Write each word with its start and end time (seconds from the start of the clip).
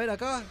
ver 0.00 0.10
acá. 0.10 0.42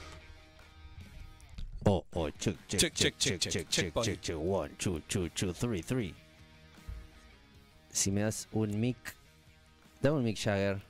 Oh, 1.85 2.05
oh, 2.13 2.29
check, 2.31 2.55
check, 2.67 2.93
check, 2.93 3.17
check, 3.17 3.39
check, 3.39 3.69
check, 3.69 3.93
check, 4.03 4.21
check, 4.21 4.37
one, 4.37 4.69
two, 4.77 5.01
two, 5.07 5.29
two, 5.29 5.53
three, 5.53 5.81
three. 5.81 6.13
Si 7.91 8.11
me 8.11 8.21
das 8.21 8.47
un 8.51 8.79
mic, 8.79 8.97
dame 10.01 10.17
un 10.17 10.23
mic 10.23 10.37
Jagger. 10.37 10.81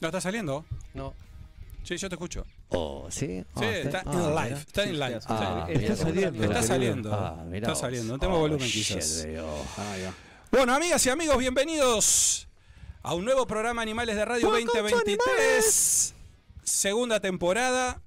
No, 0.00 0.08
está 0.08 0.20
saliendo. 0.20 0.64
No. 0.92 1.14
Sí, 1.82 1.96
yo 1.96 2.08
te 2.08 2.16
escucho. 2.16 2.44
Oh, 2.68 3.06
¿sí? 3.10 3.44
Sí, 3.56 3.64
Ah, 3.64 3.76
está 3.76 4.02
ah, 4.04 4.12
en 4.12 4.34
live. 4.34 4.60
Está 4.60 4.84
en 4.84 5.00
live. 5.00 5.20
Ah, 5.26 5.66
Está 5.70 5.96
saliendo, 5.96 6.44
Está 6.44 6.62
saliendo. 6.62 7.14
Ah, 7.14 7.44
Está 7.52 7.74
saliendo. 7.74 8.12
No 8.12 8.18
tengo 8.18 8.36
Oh, 8.36 8.40
volumen 8.40 8.68
shit, 8.68 8.88
quizás. 8.88 9.26
Bueno, 10.50 10.74
amigas 10.74 11.04
y 11.06 11.10
amigos, 11.10 11.38
bienvenidos 11.38 12.46
a 13.02 13.14
un 13.14 13.24
nuevo 13.24 13.46
programa 13.46 13.80
Animales 13.80 14.16
de 14.16 14.24
Radio 14.24 14.50
2023. 14.50 16.14
Segunda 16.74 17.18
temporada. 17.18 18.00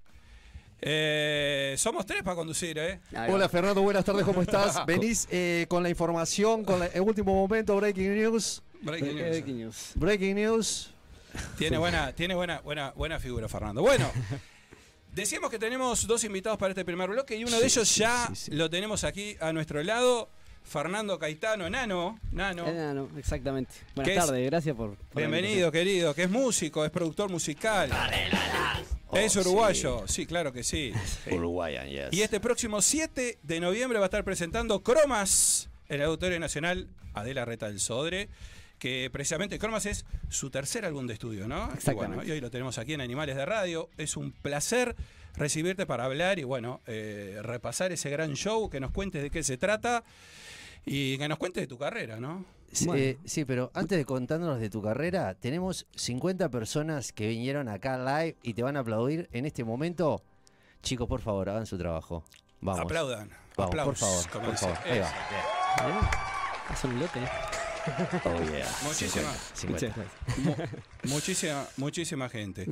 Eh, 0.80 1.76
somos 1.78 2.06
tres 2.06 2.24
para 2.24 2.36
conducir, 2.38 2.78
¿eh? 2.80 3.02
Hola 3.30 3.50
Fernando, 3.50 3.82
buenas 3.82 4.06
tardes, 4.06 4.24
¿cómo 4.24 4.42
estás? 4.42 4.86
Venís 4.88 5.28
eh, 5.32 5.66
con 5.70 5.84
la 5.84 5.90
información, 5.90 6.64
con 6.64 6.80
la- 6.80 6.88
el 6.88 7.02
último 7.02 7.34
momento, 7.34 7.76
breaking 7.76 8.16
news. 8.16 8.62
Breaking 8.82 9.16
news. 9.58 9.92
Breaking 9.96 10.36
news. 10.36 10.90
Tiene 11.58 11.78
buena, 11.78 12.14
tiene 12.14 12.36
buena, 12.36 12.62
buena, 12.62 12.92
buena 12.92 13.20
figura, 13.20 13.50
Fernando. 13.50 13.82
Bueno, 13.82 14.10
decíamos 15.14 15.50
que 15.52 15.60
tenemos 15.60 16.08
dos 16.08 16.24
invitados 16.24 16.58
para 16.58 16.70
este 16.72 16.86
primer 16.86 17.10
bloque 17.10 17.36
y 17.36 17.44
uno 17.44 17.60
de 17.60 17.66
ellos 17.66 17.96
ya 17.98 18.28
sí, 18.30 18.46
sí. 18.46 18.52
lo 18.52 18.70
tenemos 18.70 19.04
aquí 19.04 19.36
a 19.42 19.52
nuestro 19.52 19.84
lado. 19.84 20.30
Fernando 20.64 21.20
Caetano, 21.20 21.70
Nano, 21.70 22.20
Nano. 22.32 22.68
Enano, 22.68 23.10
exactamente. 23.18 23.74
¿Qué 23.80 23.86
Buenas 23.96 24.18
es? 24.18 24.26
tardes, 24.26 24.46
gracias 24.46 24.76
por. 24.76 24.98
Bienvenido, 25.14 25.72
querido, 25.72 26.14
que 26.16 26.24
es 26.24 26.30
músico, 26.30 26.84
es 26.86 26.92
productor 26.92 27.30
musical. 27.30 27.90
es 29.14 29.38
Oh, 29.38 29.42
uruguayo, 29.42 30.04
sí. 30.08 30.26
claro 30.26 30.52
que 30.52 30.64
sí. 30.64 30.92
Uruguayan, 31.32 31.88
yes. 31.88 32.08
Y 32.12 32.22
este 32.22 32.40
próximo 32.40 32.82
7 32.82 33.38
de 33.44 33.60
noviembre 33.60 34.00
va 34.00 34.06
a 34.06 34.08
estar 34.08 34.24
presentando 34.24 34.82
Cromas 34.82 35.70
en 35.90 35.98
el 36.02 36.08
Auditorio 36.08 36.40
Nacional 36.40 36.88
Adela 37.14 37.46
Reta 37.46 37.68
del 37.68 37.80
Sodre, 37.80 38.30
que 38.84 39.10
precisamente 39.10 39.58
Cromas 39.58 39.86
es 39.86 40.06
su 40.28 40.50
tercer 40.50 40.84
álbum 40.84 41.08
de 41.08 41.14
estudio, 41.14 41.48
¿no? 41.48 41.70
Y, 41.72 41.76
Exactamente. 41.76 42.16
bueno, 42.18 42.24
y 42.28 42.32
hoy 42.32 42.42
lo 42.42 42.52
tenemos 42.52 42.78
aquí 42.78 42.92
en 42.92 43.00
Animales 43.00 43.38
de 43.38 43.46
Radio. 43.46 43.90
Es 43.98 44.18
un 44.18 44.34
placer 44.34 44.98
recibirte 45.38 45.86
para 45.86 46.04
hablar 46.04 46.38
y 46.38 46.44
bueno, 46.44 46.82
eh, 46.86 47.40
repasar 47.44 47.94
ese 47.94 48.10
gran 48.10 48.34
show, 48.34 48.70
que 48.70 48.82
nos 48.82 48.92
cuentes 48.92 49.24
de 49.24 49.30
qué 49.30 49.42
se 49.42 49.56
trata 49.56 50.04
y 50.86 51.18
que 51.18 51.30
nos 51.30 51.38
cuentes 51.38 51.64
de 51.64 51.68
tu 51.68 51.78
carrera, 51.78 52.20
¿no? 52.20 52.44
Sí, 52.74 52.86
Bueno. 52.88 53.02
eh, 53.02 53.18
sí, 53.24 53.46
pero 53.46 53.72
antes 53.74 53.98
de 53.98 54.04
contándonos 54.04 54.60
de 54.60 54.70
tu 54.70 54.82
carrera, 54.82 55.34
tenemos 55.34 55.88
50 55.96 56.50
personas 56.50 57.14
que 57.14 57.30
vinieron 57.30 57.70
acá 57.70 57.98
live 57.98 58.36
y 58.44 58.54
te 58.54 58.64
van 58.64 58.76
a 58.76 58.82
aplaudir 58.82 59.30
en 59.32 59.46
este 59.46 59.64
momento. 59.64 60.22
Chicos, 60.82 61.08
por 61.08 61.22
favor, 61.22 61.48
hagan 61.48 61.66
su 61.68 61.78
trabajo. 61.78 62.26
Vamos. 62.60 62.82
Aplaudan. 62.82 63.30
Vamos, 63.56 63.70
Aplausos, 63.70 64.28
por 64.28 64.42
favor, 64.42 64.50
por 64.50 64.58
favor. 64.58 64.78
Ahí 64.84 65.00
va. 65.00 65.08
¿Eh? 65.08 66.74
Es 66.74 66.84
un 66.84 67.00
lote. 67.00 67.22
Oh, 68.26 68.52
yeah. 68.52 68.68
Muchísima. 68.84 69.32
50, 69.54 69.54
50. 69.54 69.68
Muchas 69.68 69.96
gracias. 69.96 70.38
Mu- 71.06 71.10
muchísima, 71.14 71.68
muchísima 71.78 72.30
gente. 72.30 72.66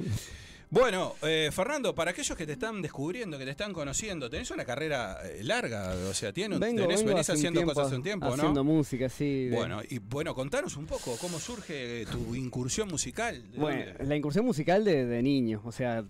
Bueno, 0.70 1.16
eh, 1.24 1.50
Fernando, 1.52 1.94
para 1.94 2.12
aquellos 2.12 2.38
que 2.38 2.46
te 2.46 2.54
están 2.54 2.82
descubriendo, 2.82 3.38
que 3.38 3.44
te 3.44 3.52
están 3.52 3.74
conociendo, 3.74 4.30
tenés 4.30 4.52
una 4.52 4.64
carrera 4.64 5.18
eh, 5.26 5.44
larga, 5.44 5.94
o 6.10 6.14
sea, 6.14 6.32
tiene, 6.32 6.58
Vengo, 6.60 6.84
tenés, 6.84 7.00
vengo 7.02 7.10
venís 7.16 7.30
haciendo 7.30 7.60
tiempo 7.60 7.74
cosas 7.74 7.88
hace 7.88 7.96
un 7.98 8.04
tiempo, 8.04 8.28
Haciendo 8.28 8.64
¿no? 8.64 8.72
música, 8.72 9.10
sí. 9.10 9.48
de- 9.50 9.56
Bueno, 9.58 9.82
y 9.90 10.00
bueno, 10.00 10.34
contanos 10.34 10.78
un 10.78 10.86
poco 10.86 11.18
cómo 11.20 11.40
surge 11.40 12.06
tu 12.10 12.36
incursión 12.36 12.88
musical. 12.88 13.52
¿De 13.52 13.58
Bueno, 13.58 13.84
la 14.00 14.16
incursión 14.16 14.46
musical 14.46 14.86
de, 14.86 15.06
de 15.06 15.22
niño, 15.22 15.62
o 15.66 15.74
sea, 15.74 16.06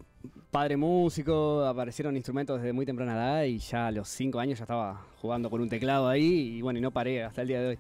padre 0.52 0.76
músico, 0.78 1.66
aparecieron 1.66 2.16
instrumentos 2.16 2.60
desde 2.60 2.74
muy 2.74 2.86
temprana 2.86 3.14
edad 3.14 3.44
y 3.44 3.58
ya 3.60 3.88
a 3.88 3.92
los 3.92 4.10
cinco 4.10 4.40
años 4.40 4.60
ya 4.60 4.66
estaba 4.66 5.06
jugando 5.22 5.50
con 5.50 5.62
un 5.62 5.70
teclado 5.70 6.10
ahí 6.10 6.58
y 6.58 6.62
bueno, 6.62 6.80
y 6.80 6.82
no 6.82 6.92
paré 6.92 7.24
hasta 7.24 7.42
el 7.44 7.48
día 7.48 7.62
de 7.62 7.68
hoy. 7.70 7.80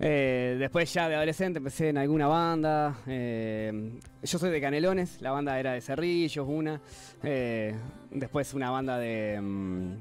Eh, 0.00 0.56
después 0.58 0.92
ya 0.92 1.08
de 1.08 1.16
adolescente 1.16 1.58
empecé 1.58 1.90
en 1.90 1.98
alguna 1.98 2.26
banda, 2.26 2.98
eh, 3.06 3.92
yo 4.22 4.38
soy 4.38 4.50
de 4.50 4.60
Canelones, 4.60 5.20
la 5.20 5.32
banda 5.32 5.58
era 5.60 5.72
de 5.72 5.80
Cerrillos, 5.80 6.46
una, 6.48 6.80
eh, 7.22 7.74
después 8.10 8.54
una 8.54 8.70
banda 8.70 8.98
de... 8.98 9.40
mm, 9.40 9.92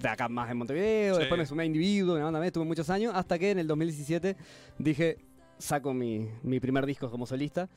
de 0.00 0.08
acá 0.08 0.28
más 0.28 0.48
de 0.48 0.54
Montevideo, 0.54 1.14
Sí. 1.14 1.20
después 1.20 1.38
me 1.38 1.46
sumé 1.46 1.62
a 1.64 1.66
Individuo, 1.66 2.14
una 2.14 2.24
banda 2.24 2.40
más, 2.40 2.52
tuve 2.52 2.64
muchos 2.64 2.88
años, 2.90 3.12
hasta 3.14 3.38
que 3.38 3.50
en 3.50 3.58
el 3.58 3.66
2017 3.66 4.36
dije, 4.78 5.18
saco 5.58 5.92
mi, 5.92 6.28
mi 6.42 6.60
primer 6.60 6.86
disco 6.86 7.10
como 7.10 7.26
solista. 7.26 7.68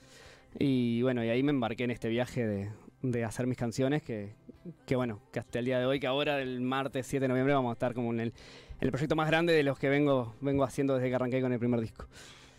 Y 0.60 1.02
bueno, 1.02 1.24
y 1.24 1.30
ahí 1.30 1.42
me 1.44 1.52
embarqué 1.52 1.86
en 1.86 1.92
este 1.92 2.10
viaje 2.10 2.46
de, 2.46 2.70
de 3.02 3.24
hacer 3.24 3.48
mis 3.48 3.58
canciones 3.58 4.04
que, 4.04 4.34
que 4.86 4.96
bueno, 4.96 5.22
que 5.32 5.40
hasta 5.40 5.60
el 5.60 5.66
día 5.66 5.80
de 5.80 5.86
hoy, 5.86 6.00
que 6.00 6.08
ahora 6.08 6.42
el 6.42 6.62
martes 6.62 7.08
7 7.08 7.24
de 7.24 7.28
noviembre 7.30 7.54
vamos 7.54 7.72
a 7.72 7.74
estar 7.74 7.94
como 7.94 8.12
en 8.14 8.20
el, 8.20 8.28
en 8.30 8.34
el 8.82 8.92
proyecto 8.92 9.16
más 9.16 9.28
grande 9.28 9.54
de 9.54 9.64
los 9.64 9.80
que 9.80 9.90
vengo, 9.90 10.36
vengo 10.42 10.64
haciendo 10.64 10.96
desde 10.96 11.10
que 11.10 11.16
arranqué 11.16 11.42
con 11.42 11.52
el 11.52 11.60
primer 11.60 11.80
disco. 11.82 12.06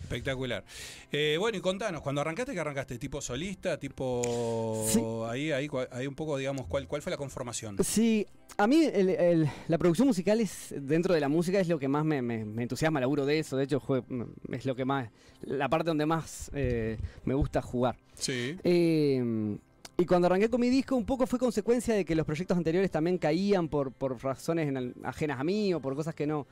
Espectacular. 0.02 0.64
Eh, 1.12 1.36
bueno, 1.38 1.56
y 1.56 1.60
contanos, 1.60 2.02
cuando 2.02 2.20
arrancaste, 2.20 2.52
¿qué 2.52 2.58
arrancaste? 2.60 2.98
¿Tipo 2.98 3.20
solista? 3.20 3.78
¿Tipo...? 3.78 4.84
Sí. 4.88 5.00
Ahí, 5.28 5.52
ahí, 5.52 5.68
ahí 5.92 6.06
un 6.08 6.16
poco, 6.16 6.36
digamos, 6.36 6.66
¿cuál, 6.66 6.88
cuál 6.88 7.02
fue 7.02 7.10
la 7.12 7.16
conformación? 7.16 7.76
Sí, 7.84 8.26
a 8.58 8.66
mí 8.66 8.84
el- 8.84 9.10
el- 9.10 9.48
la 9.68 9.78
producción 9.78 10.08
musical 10.08 10.40
es, 10.40 10.74
dentro 10.76 11.14
de 11.14 11.20
la 11.20 11.28
música 11.28 11.60
es 11.60 11.68
lo 11.68 11.78
que 11.78 11.86
más 11.86 12.04
me, 12.04 12.20
me- 12.20 12.44
me 12.44 12.62
entusiasma, 12.64 12.98
laburo 12.98 13.24
de 13.24 13.38
eso, 13.38 13.56
de 13.56 13.62
hecho 13.64 13.80
jue- 13.80 14.04
es 14.50 14.66
lo 14.66 14.74
que 14.74 14.84
más, 14.84 15.08
la 15.42 15.68
parte 15.68 15.90
donde 15.90 16.04
más 16.04 16.50
eh, 16.52 16.98
me 17.24 17.34
gusta 17.34 17.62
jugar. 17.62 17.96
Sí. 18.14 18.58
Eh, 18.64 19.56
y 19.98 20.06
cuando 20.06 20.26
arranqué 20.26 20.48
con 20.48 20.60
mi 20.60 20.68
disco, 20.70 20.96
un 20.96 21.04
poco 21.04 21.26
fue 21.26 21.38
consecuencia 21.38 21.94
de 21.94 22.04
que 22.04 22.14
los 22.14 22.24
proyectos 22.26 22.56
anteriores 22.56 22.90
también 22.90 23.18
caían 23.18 23.68
por, 23.68 23.92
por 23.92 24.22
razones 24.22 24.68
en- 24.68 24.94
ajenas 25.04 25.38
a 25.38 25.44
mí 25.44 25.72
o 25.74 25.80
por 25.80 25.94
cosas 25.94 26.14
que 26.14 26.26
no. 26.26 26.46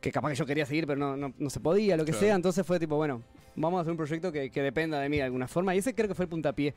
que 0.00 0.12
capaz 0.12 0.28
que 0.30 0.36
yo 0.36 0.46
quería 0.46 0.64
seguir, 0.64 0.86
pero 0.86 0.96
no, 1.00 1.16
no, 1.16 1.34
no 1.36 1.50
se 1.50 1.58
podía, 1.58 1.96
lo 1.96 2.04
que 2.04 2.12
Claro. 2.12 2.26
sea. 2.26 2.34
Entonces 2.36 2.64
fue 2.64 2.78
tipo, 2.78 2.94
bueno, 2.94 3.20
vamos 3.56 3.78
a 3.78 3.80
hacer 3.80 3.90
un 3.90 3.96
proyecto 3.96 4.30
que, 4.30 4.48
que 4.48 4.62
dependa 4.62 5.00
de 5.00 5.08
mí 5.08 5.16
de 5.16 5.24
alguna 5.24 5.48
forma. 5.48 5.74
Y 5.74 5.78
ese 5.78 5.92
creo 5.92 6.06
que 6.06 6.14
fue 6.14 6.26
el 6.26 6.28
puntapié 6.28 6.72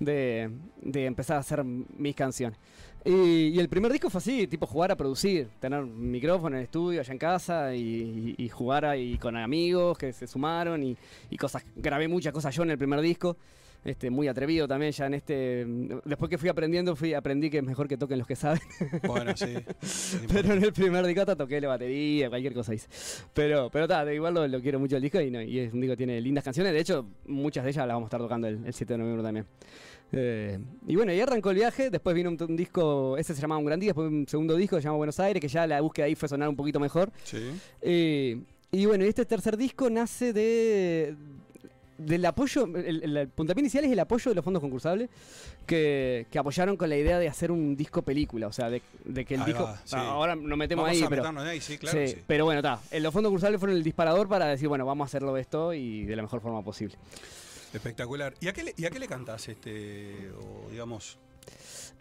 de, 0.00 0.50
de 0.80 1.04
empezar 1.04 1.36
a 1.36 1.40
hacer 1.40 1.62
mis 1.64 2.14
canciones. 2.16 2.58
Y, 3.04 3.48
y 3.48 3.58
el 3.58 3.68
primer 3.68 3.92
disco 3.92 4.08
fue 4.08 4.20
así, 4.20 4.46
tipo 4.46 4.66
jugar 4.66 4.90
a 4.90 4.96
producir, 4.96 5.48
tener 5.60 5.82
micrófono 5.84 6.56
en 6.56 6.60
el 6.60 6.64
estudio, 6.64 7.00
allá 7.00 7.12
en 7.12 7.18
casa, 7.18 7.74
y, 7.74 8.34
y- 8.38 8.44
y 8.44 8.48
jugar 8.48 8.86
ahí 8.86 9.18
con 9.18 9.36
amigos 9.36 9.98
que 9.98 10.12
se 10.14 10.26
sumaron 10.26 10.82
y, 10.82 10.96
y 11.28 11.36
cosas, 11.36 11.64
grabé 11.76 12.08
muchas 12.08 12.32
cosas 12.32 12.54
yo 12.54 12.62
en 12.62 12.70
el 12.70 12.78
primer 12.78 13.02
disco. 13.02 13.36
Este, 13.84 14.10
muy 14.10 14.28
atrevido 14.28 14.68
también 14.68 14.92
ya 14.92 15.06
en 15.06 15.14
este. 15.14 15.66
Después 16.04 16.28
que 16.28 16.38
fui 16.38 16.48
aprendiendo, 16.48 16.94
fui, 16.94 17.14
aprendí 17.14 17.50
que 17.50 17.58
es 17.58 17.64
mejor 17.64 17.88
que 17.88 17.96
toquen 17.96 18.18
los 18.18 18.26
que 18.26 18.36
saben. 18.36 18.60
Bueno, 19.06 19.32
sí. 19.36 19.54
Pero 20.32 20.54
en 20.54 20.62
el 20.62 20.72
primer 20.72 21.04
disco 21.04 21.24
toqué 21.36 21.60
la 21.60 21.68
batería, 21.68 22.28
cualquier 22.28 22.54
cosa 22.54 22.74
hice. 22.74 22.88
Pero, 23.34 23.70
pero 23.70 23.88
ta, 23.88 24.12
igual 24.12 24.34
lo, 24.34 24.46
lo 24.46 24.60
quiero 24.60 24.78
mucho 24.78 24.96
el 24.96 25.02
disco 25.02 25.20
y, 25.20 25.30
no, 25.30 25.42
y 25.42 25.58
es 25.58 25.72
un 25.72 25.80
disco 25.80 25.92
que 25.92 25.96
tiene 25.96 26.20
lindas 26.20 26.44
canciones. 26.44 26.72
De 26.72 26.80
hecho, 26.80 27.06
muchas 27.26 27.64
de 27.64 27.70
ellas 27.70 27.86
las 27.86 27.94
vamos 27.94 28.06
a 28.06 28.08
estar 28.08 28.20
tocando 28.20 28.46
el, 28.46 28.64
el 28.64 28.72
7 28.72 28.92
de 28.92 28.98
noviembre 28.98 29.22
también. 29.22 29.46
Eh, 30.12 30.58
y 30.86 30.94
bueno, 30.94 31.10
ahí 31.12 31.20
arrancó 31.20 31.50
el 31.50 31.56
viaje. 31.56 31.90
Después 31.90 32.14
vino 32.14 32.30
un, 32.30 32.38
un 32.40 32.56
disco, 32.56 33.16
ese 33.16 33.34
se 33.34 33.40
llamaba 33.40 33.58
Un 33.58 33.66
Gran 33.66 33.80
Día. 33.80 33.88
Después 33.88 34.08
un 34.08 34.26
segundo 34.28 34.56
disco 34.56 34.76
que 34.76 34.82
se 34.82 34.86
llama 34.86 34.98
Buenos 34.98 35.18
Aires, 35.18 35.40
que 35.40 35.48
ya 35.48 35.66
la 35.66 35.80
búsqueda 35.80 36.06
ahí 36.06 36.14
fue 36.14 36.28
sonar 36.28 36.48
un 36.48 36.56
poquito 36.56 36.78
mejor. 36.78 37.10
Sí. 37.24 37.50
Eh, 37.80 38.40
y 38.70 38.86
bueno, 38.86 39.04
y 39.04 39.08
este 39.08 39.24
tercer 39.24 39.56
disco 39.56 39.90
nace 39.90 40.32
de 40.32 41.14
del 42.06 42.24
apoyo, 42.24 42.64
el, 42.76 43.02
el- 43.04 43.16
el 43.16 43.28
puntapié 43.28 43.60
inicial 43.62 43.84
es 43.84 43.92
el 43.92 43.98
apoyo 44.00 44.30
de 44.30 44.34
los 44.34 44.44
fondos 44.44 44.60
concursables 44.60 45.08
que, 45.66 46.26
que 46.30 46.38
apoyaron 46.38 46.76
con 46.76 46.88
la 46.88 46.96
idea 46.96 47.18
de 47.18 47.28
hacer 47.28 47.50
un 47.50 47.76
disco 47.76 48.02
película, 48.02 48.46
o 48.48 48.52
sea, 48.52 48.68
de, 48.70 48.82
de 49.04 49.24
que 49.24 49.34
el 49.34 49.40
Ahí 49.42 49.46
disco... 49.48 49.64
va, 49.64 49.80
sí. 49.84 49.96
Ahora 49.96 50.34
nos 50.36 50.58
metemos 50.58 50.84
Vamos 50.84 50.98
ahí, 50.98 51.04
a 51.04 51.08
pero... 51.08 51.28
ahí, 51.40 51.60
sí, 51.60 51.78
claro. 51.78 52.06
sí. 52.06 52.16
pero 52.26 52.44
bueno, 52.44 52.60
está. 52.60 52.80
Los 52.98 53.12
fondos 53.12 53.30
concursables 53.30 53.58
fueron 53.60 53.76
el 53.76 53.82
disparador 53.84 54.28
para 54.28 54.46
decir, 54.46 54.68
bueno, 54.68 54.84
vamos 54.86 55.04
a 55.04 55.06
hacerlo 55.06 55.36
esto 55.36 55.72
y 55.74 56.04
de 56.04 56.16
la 56.16 56.22
mejor 56.22 56.40
forma 56.40 56.62
posible. 56.62 56.96
Espectacular. 57.72 58.34
¿Y 58.40 58.48
a 58.48 58.52
qué 58.52 58.64
le, 58.64 58.74
y 58.76 58.84
a 58.84 58.90
qué 58.90 58.98
le 58.98 59.08
cantás, 59.08 59.48
este, 59.48 60.30
o 60.38 60.70
digamos, 60.70 61.18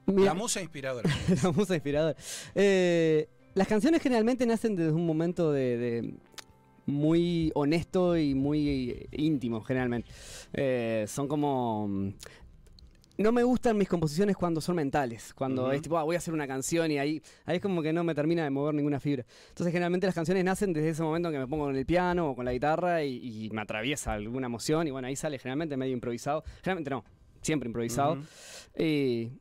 Mira, 0.06 0.26
la 0.26 0.34
musa 0.34 0.62
inspiradora? 0.62 1.10
la 1.44 1.52
musa 1.52 1.76
inspiradora. 1.76 2.16
Eh, 2.56 3.30
las 3.54 3.68
canciones 3.68 4.02
generalmente 4.02 4.46
nacen 4.46 4.76
desde 4.76 4.92
un 4.92 5.06
momento 5.06 5.52
de, 5.52 5.78
de 5.78 6.14
muy 6.86 7.52
honesto 7.56 8.18
y 8.18 8.34
muy 8.36 9.08
íntimo, 9.12 9.62
generalmente. 9.62 10.10
Eh, 10.54 11.06
son 11.08 11.28
como... 11.28 11.88
mm, 11.88 12.10
No 13.18 13.32
me 13.32 13.44
gustan 13.44 13.78
mis 13.78 13.88
composiciones 13.88 14.36
cuando 14.36 14.62
son 14.62 14.76
mentales, 14.78 15.34
cuando 15.36 15.64
Ujú. 15.66 15.72
es 15.74 15.82
tipo, 15.84 15.98
"Ah, 16.00 16.04
voy 16.04 16.16
a 16.16 16.18
hacer 16.18 16.34
una 16.34 16.48
canción 16.48 16.90
y 16.90 16.98
ahí, 16.98 17.22
ahí 17.46 17.58
es 17.58 17.62
como 17.62 17.82
que 17.84 17.94
no 17.94 18.04
me 18.04 18.16
termina 18.16 18.44
de 18.44 18.50
mover 18.50 18.74
ninguna 18.74 19.00
fibra. 19.00 19.26
Entonces 19.50 19.72
generalmente 19.72 20.08
las 20.08 20.16
canciones 20.16 20.44
nacen 20.44 20.74
desde 20.74 20.90
ese 20.90 21.04
momento 21.04 21.28
en 21.30 21.34
que 21.34 21.40
me 21.40 21.48
pongo 21.48 21.70
en 21.70 21.76
el 21.76 21.86
piano 21.86 22.30
o 22.32 22.36
con 22.36 22.46
la 22.46 22.54
guitarra 22.54 23.04
y, 23.04 23.46
y 23.46 23.50
me 23.52 23.62
atraviesa 23.62 24.14
alguna 24.14 24.48
emoción 24.48 24.88
y 24.88 24.92
bueno, 24.92 25.08
ahí 25.08 25.16
sale 25.16 25.38
generalmente 25.38 25.78
medio 25.78 25.94
improvisado. 25.94 26.44
Generalmente 26.64 26.90
no, 26.90 27.04
siempre 27.42 27.68
improvisado. 27.68 28.14
Ujú. 28.14 28.24
Eh, 28.76 29.30
y 29.30 29.32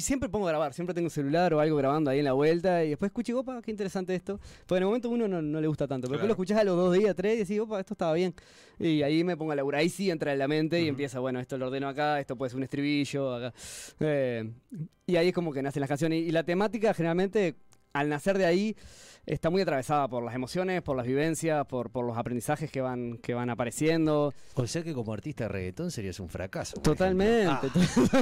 siempre 0.00 0.28
pongo 0.28 0.46
a 0.46 0.50
grabar, 0.50 0.72
siempre 0.74 0.94
tengo 0.94 1.06
un 1.06 1.10
celular 1.10 1.52
o 1.54 1.60
algo 1.60 1.76
grabando 1.76 2.10
ahí 2.10 2.18
en 2.18 2.24
la 2.24 2.32
vuelta 2.32 2.84
y 2.84 2.90
después 2.90 3.08
escucho, 3.10 3.38
opa, 3.40 3.60
qué 3.62 3.70
interesante 3.70 4.14
esto. 4.14 4.38
Porque 4.66 4.76
en 4.78 4.82
el 4.82 4.86
momento 4.86 5.08
uno 5.10 5.26
no, 5.28 5.40
no 5.42 5.60
le 5.60 5.66
gusta 5.66 5.86
tanto, 5.86 6.06
pero 6.08 6.18
después 6.18 6.20
Claro. 6.20 6.28
lo 6.28 6.32
escuchás 6.34 6.58
a 6.58 6.64
los 6.64 6.76
dos 6.76 6.94
días, 6.94 7.14
tres 7.16 7.34
y 7.36 7.38
decís, 7.38 7.60
opa, 7.60 7.80
esto 7.80 7.94
estaba 7.94 8.12
bien. 8.14 8.34
Y 8.78 9.02
ahí 9.02 9.24
me 9.24 9.36
pongo 9.36 9.52
a 9.52 9.56
laburar, 9.56 9.80
ahí 9.80 9.88
sí 9.88 10.10
entra 10.10 10.32
en 10.32 10.38
la 10.38 10.48
mente 10.48 10.80
y 10.82 10.88
empieza, 10.88 11.18
bueno, 11.20 11.40
esto 11.40 11.56
lo 11.58 11.66
ordeno 11.68 11.88
acá, 11.88 12.20
esto 12.20 12.36
puede 12.36 12.50
ser 12.50 12.56
un 12.58 12.64
estribillo, 12.64 13.34
acá. 13.34 13.54
Eh, 14.00 14.50
y 15.06 15.16
ahí 15.16 15.28
es 15.28 15.34
como 15.34 15.52
que 15.52 15.62
nacen 15.62 15.80
las 15.80 15.88
canciones. 15.88 16.20
Y 16.22 16.30
la 16.30 16.42
temática 16.44 16.92
generalmente, 16.94 17.56
al 17.92 18.08
nacer 18.08 18.36
de 18.38 18.44
ahí, 18.46 18.76
está 19.28 19.50
muy 19.50 19.62
atravesada 19.62 20.08
por 20.08 20.22
las 20.24 20.34
emociones, 20.34 20.82
por 20.82 20.96
las 20.96 21.06
vivencias, 21.06 21.66
por, 21.66 21.90
por 21.90 22.04
los 22.04 22.16
aprendizajes 22.16 22.70
que 22.70 22.80
van, 22.80 23.18
que 23.18 23.34
van 23.34 23.50
apareciendo. 23.50 24.32
O 24.54 24.66
sea 24.66 24.82
que 24.82 24.94
como 24.94 25.12
artista 25.12 25.44
de 25.44 25.48
reggaetón 25.48 25.90
serías 25.90 26.18
un 26.20 26.28
fracaso. 26.28 26.80
Totalmente. 26.80 27.66
ejemplo. 27.66 28.20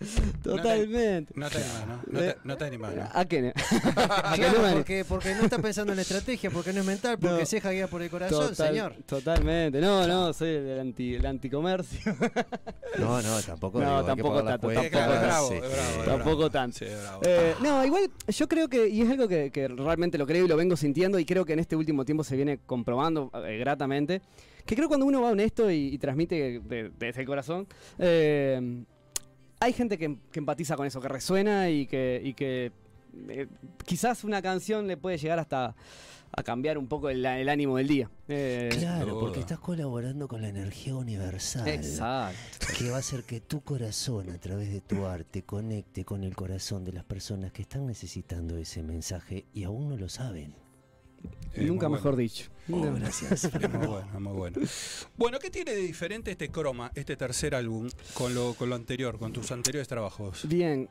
Totalmente. 0.42 1.32
No 1.36 1.48
te 1.48 1.58
animás, 1.58 1.86
¿no? 1.86 2.02
No 2.06 2.18
te, 2.20 2.36
no 2.44 2.56
te 2.56 2.64
animás, 2.64 2.94
¿no? 2.94 3.08
¿A 3.12 3.24
qué? 3.24 3.52
Ah, 3.96 4.22
¿A 4.32 4.34
qué 4.34 4.40
claro, 4.42 4.58
porque, 4.74 5.04
porque 5.04 5.34
no 5.34 5.42
está 5.44 5.58
pensando 5.58 5.92
en 5.92 5.98
estrategia, 5.98 6.50
porque 6.50 6.72
no 6.72 6.80
es 6.80 6.86
mental, 6.86 7.18
porque 7.18 7.40
No. 7.40 7.46
se 7.46 7.56
deja 7.56 7.70
guiar 7.72 7.88
por 7.88 8.02
el 8.02 8.10
corazón, 8.10 8.48
Total- 8.50 8.68
señor. 8.68 8.94
Totalmente. 9.06 9.80
No, 9.80 10.06
no, 10.06 10.32
soy 10.32 10.50
el, 10.50 10.80
anti, 10.80 11.14
el 11.14 11.26
anticomercio. 11.26 12.14
No, 12.98 13.22
no, 13.22 13.40
tampoco. 13.40 13.80
No, 13.80 13.90
digo, 14.02 14.04
tampoco 14.06 14.42
tanto, 14.44 14.70
Eh, 14.70 14.86
es 14.86 14.90
bravo, 14.90 15.48
sí, 15.48 15.54
Tampoco 16.04 16.36
bravo. 16.36 16.50
tanto. 16.50 16.78
Sí, 16.78 16.84
es 16.86 17.00
bravo. 17.02 17.22
Eh, 17.24 17.54
no, 17.62 17.84
igual 17.84 18.10
yo 18.28 18.48
creo 18.48 18.68
que, 18.68 18.88
y 18.88 19.02
es 19.02 19.10
algo 19.10 19.28
que, 19.28 19.50
que 19.50 19.68
realmente 19.68 20.09
lo 20.18 20.26
creo 20.26 20.44
y 20.44 20.48
lo 20.48 20.56
vengo 20.56 20.76
sintiendo 20.76 21.18
y 21.18 21.24
creo 21.24 21.44
que 21.44 21.52
en 21.52 21.58
este 21.58 21.76
último 21.76 22.04
tiempo 22.04 22.24
se 22.24 22.36
viene 22.36 22.58
comprobando 22.66 23.30
eh, 23.46 23.58
gratamente, 23.58 24.22
que 24.66 24.76
creo 24.76 24.88
cuando 24.88 25.06
uno 25.06 25.22
va 25.22 25.30
honesto 25.30 25.70
y, 25.70 25.96
transmite 25.98 26.60
de- 26.60 26.90
desde 26.98 27.20
el 27.20 27.26
corazón, 27.26 27.66
eh, 27.98 28.84
hay 29.60 29.72
gente 29.72 29.98
que, 29.98 30.16
empatiza 30.34 30.76
con 30.76 30.86
eso, 30.86 31.00
que 31.00 31.08
resuena 31.08 31.68
y 31.70 31.86
que, 31.86 32.20
y 32.24 32.32
que 32.34 32.72
eh, 33.28 33.46
quizás 33.84 34.24
una 34.24 34.40
canción 34.40 34.86
le 34.86 34.96
puede 34.96 35.18
llegar 35.18 35.38
hasta 35.38 35.74
a 36.32 36.42
cambiar 36.42 36.78
un 36.78 36.86
poco 36.86 37.10
el, 37.10 37.24
el 37.24 37.48
ánimo 37.48 37.76
del 37.76 37.88
día. 37.88 38.10
Eh, 38.28 38.68
Claro, 38.78 39.18
porque 39.18 39.40
estás 39.40 39.58
colaborando 39.58 40.28
con 40.28 40.42
la 40.42 40.48
energía 40.48 40.94
universal. 40.94 41.66
Exacto. 41.68 42.66
Que 42.78 42.90
va 42.90 42.96
a 42.96 43.00
hacer 43.00 43.24
que 43.24 43.40
tu 43.40 43.62
corazón, 43.62 44.30
a 44.30 44.38
través 44.38 44.70
de 44.72 44.80
tu 44.80 45.06
arte, 45.06 45.42
conecte 45.42 46.04
con 46.04 46.22
el 46.24 46.34
corazón 46.36 46.84
de 46.84 46.92
las 46.92 47.04
personas 47.04 47.52
que 47.52 47.62
están 47.62 47.86
necesitando 47.86 48.56
ese 48.56 48.82
mensaje 48.82 49.46
y 49.52 49.64
aún 49.64 49.88
no 49.88 49.96
lo 49.96 50.08
saben. 50.08 50.54
Es 51.52 51.66
Nunca 51.66 51.88
mejor 51.88 52.12
bueno. 52.14 52.22
dicho. 52.22 52.50
Oh, 52.72 52.80
gracias. 52.94 53.44
Es 53.44 53.70
muy 53.70 53.86
bueno, 53.86 54.20
muy 54.20 54.32
bueno. 54.32 54.58
Bueno, 55.16 55.38
¿qué 55.38 55.50
tiene 55.50 55.72
de 55.72 55.80
diferente 55.82 56.30
este 56.30 56.48
croma, 56.48 56.90
este 56.94 57.16
tercer 57.16 57.54
álbum, 57.54 57.90
con 58.14 58.34
lo, 58.34 58.54
con 58.54 58.70
lo 58.70 58.76
anterior, 58.76 59.18
con 59.18 59.32
tus 59.32 59.50
anteriores 59.50 59.88
trabajos? 59.88 60.46
Bien. 60.48 60.88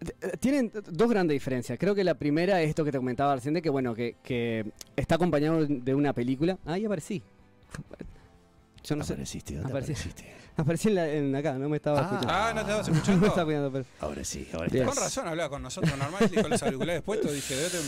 Eh, 0.00 0.36
Tienen 0.38 0.70
dos 0.90 1.10
grandes 1.10 1.34
diferencias. 1.34 1.78
Creo 1.78 1.94
que 1.94 2.04
la 2.04 2.14
primera 2.14 2.62
es 2.62 2.68
esto 2.70 2.84
que 2.84 2.92
te 2.92 2.98
comentaba 2.98 3.34
recién, 3.34 3.54
de 3.54 3.62
que 3.62 3.70
bueno, 3.70 3.94
que, 3.94 4.16
que 4.22 4.64
está 4.96 5.16
acompañado 5.16 5.66
de 5.66 5.94
una 5.94 6.12
película. 6.12 6.58
Ahí 6.64 6.84
aparecí. 6.84 7.22
Yo 8.84 8.96
no 8.96 9.04
sé. 9.04 9.16
¿dónde 9.16 9.60
Aparecí. 9.64 9.92
apareciste? 9.92 10.24
Aparecí 10.56 10.88
en, 10.88 10.94
la- 10.94 11.08
en 11.12 11.34
acá, 11.36 11.54
no 11.58 11.68
me 11.68 11.76
estaba 11.76 11.98
Ah. 12.00 12.02
escuchando. 12.02 12.28
Ah, 12.32 12.52
¿no 12.54 12.64
te 12.64 12.70
estabas 12.70 12.86
No 12.88 12.92
me 12.94 12.98
escuchando? 12.98 13.26
estaba 13.26 13.42
escuchando, 13.52 13.72
pero- 13.72 13.84
Ahora 14.00 14.24
sí, 14.24 14.48
ahora 14.52 14.66
estás. 14.66 14.86
Con 14.86 14.96
razón 14.96 15.28
hablaba 15.28 15.48
con 15.50 15.62
nosotros 15.62 15.98
normal 15.98 16.30
y 16.32 16.40
con 16.40 16.50
los 16.50 16.62
auriculares 16.62 17.02
puestos. 17.02 17.32
Dije, 17.34 17.54
debe 17.56 17.78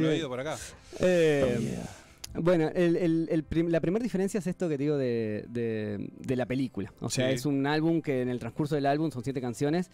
un, 0.00 0.04
oído 0.06 0.28
por 0.28 0.40
acá. 0.40 0.56
Eh, 0.98 1.56
Oh, 1.56 1.60
yeah. 1.60 1.88
Bueno, 2.34 2.70
el- 2.74 2.96
el- 2.96 3.28
el 3.30 3.42
prim- 3.44 3.68
la 3.70 3.80
primera 3.80 4.02
diferencia 4.02 4.38
es 4.38 4.46
esto 4.46 4.68
que 4.68 4.76
te 4.76 4.84
digo 4.84 4.96
de, 4.96 5.44
de- 5.48 6.10
de 6.18 6.36
la 6.36 6.46
película. 6.46 6.92
O 7.00 7.10
sea, 7.10 7.28
Sí. 7.28 7.34
es 7.34 7.46
un 7.46 7.66
álbum 7.66 8.00
que 8.02 8.22
en 8.22 8.28
el 8.28 8.38
transcurso 8.38 8.74
del 8.76 8.86
álbum 8.86 9.10
son 9.10 9.22
siete 9.24 9.40
canciones. 9.40 9.90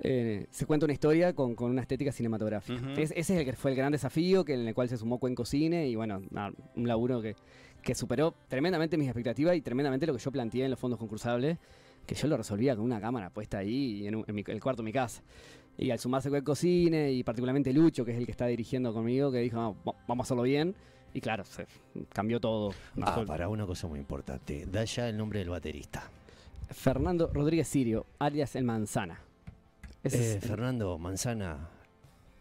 Eh, 0.00 0.46
se 0.50 0.66
cuenta 0.66 0.84
una 0.86 0.92
historia 0.92 1.34
con, 1.34 1.54
con 1.54 1.70
una 1.70 1.80
estética 1.82 2.12
cinematográfica. 2.12 2.80
Es- 2.98 3.10
ese 3.12 3.34
es 3.34 3.40
el 3.40 3.44
que 3.44 3.52
fue 3.54 3.70
el 3.72 3.76
gran 3.76 3.92
desafío, 3.92 4.44
que 4.44 4.54
en 4.54 4.66
el 4.68 4.74
cual 4.74 4.88
se 4.88 4.96
sumó 4.98 5.18
Cuenco 5.18 5.44
Cine 5.44 5.88
y 5.88 5.96
bueno, 5.96 6.22
nada, 6.30 6.52
un 6.74 6.86
laburo 6.88 7.20
que, 7.22 7.34
que 7.82 7.94
superó 7.94 8.34
tremendamente 8.48 8.96
mis 8.98 9.06
expectativas 9.08 9.56
y 9.56 9.60
tremendamente 9.62 10.06
lo 10.06 10.12
que 10.14 10.18
yo 10.20 10.30
planteé 10.32 10.64
en 10.64 10.70
los 10.70 10.78
fondos 10.80 10.98
concursables, 10.98 11.58
que 12.06 12.14
yo 12.14 12.28
lo 12.28 12.36
resolvía 12.36 12.76
con 12.76 12.84
una 12.84 13.00
cámara 13.00 13.30
puesta 13.30 13.58
ahí 13.58 14.02
y 14.02 14.06
en, 14.06 14.16
un- 14.16 14.24
en 14.26 14.34
mi- 14.34 14.44
el 14.46 14.60
cuarto 14.62 14.82
de 14.82 14.84
mi 14.86 14.92
casa. 14.92 15.22
Y 15.78 15.90
al 15.90 15.98
sumarse 15.98 16.30
Cuenco 16.30 16.54
Cine 16.54 17.12
y 17.12 17.22
particularmente 17.22 17.72
Lucho, 17.72 18.04
que 18.04 18.12
es 18.12 18.18
el 18.18 18.24
que 18.24 18.30
está 18.32 18.46
dirigiendo 18.46 18.92
conmigo, 18.94 19.30
que 19.30 19.38
dijo, 19.40 19.56
"No, 19.56 19.76
va- 19.86 19.94
vamos 20.08 20.24
a 20.24 20.26
hacerlo 20.26 20.42
bien. 20.42 20.74
Y 21.14 21.20
claro, 21.20 21.44
se 21.44 21.66
cambió 22.12 22.40
todo. 22.40 22.72
Ah, 23.02 23.14
para 23.26 23.48
una 23.48 23.64
cosa 23.66 23.86
muy 23.86 23.98
importante. 23.98 24.66
Da 24.66 24.84
ya 24.84 25.08
el 25.08 25.16
nombre 25.16 25.38
del 25.38 25.48
baterista. 25.50 26.10
Fernando 26.70 27.30
Rodríguez 27.32 27.68
Sirio, 27.68 28.06
alias 28.18 28.56
El 28.56 28.64
Manzana. 28.64 29.20
Eh, 30.14 30.40
Fernando 30.40 30.98
Manzana, 30.98 31.68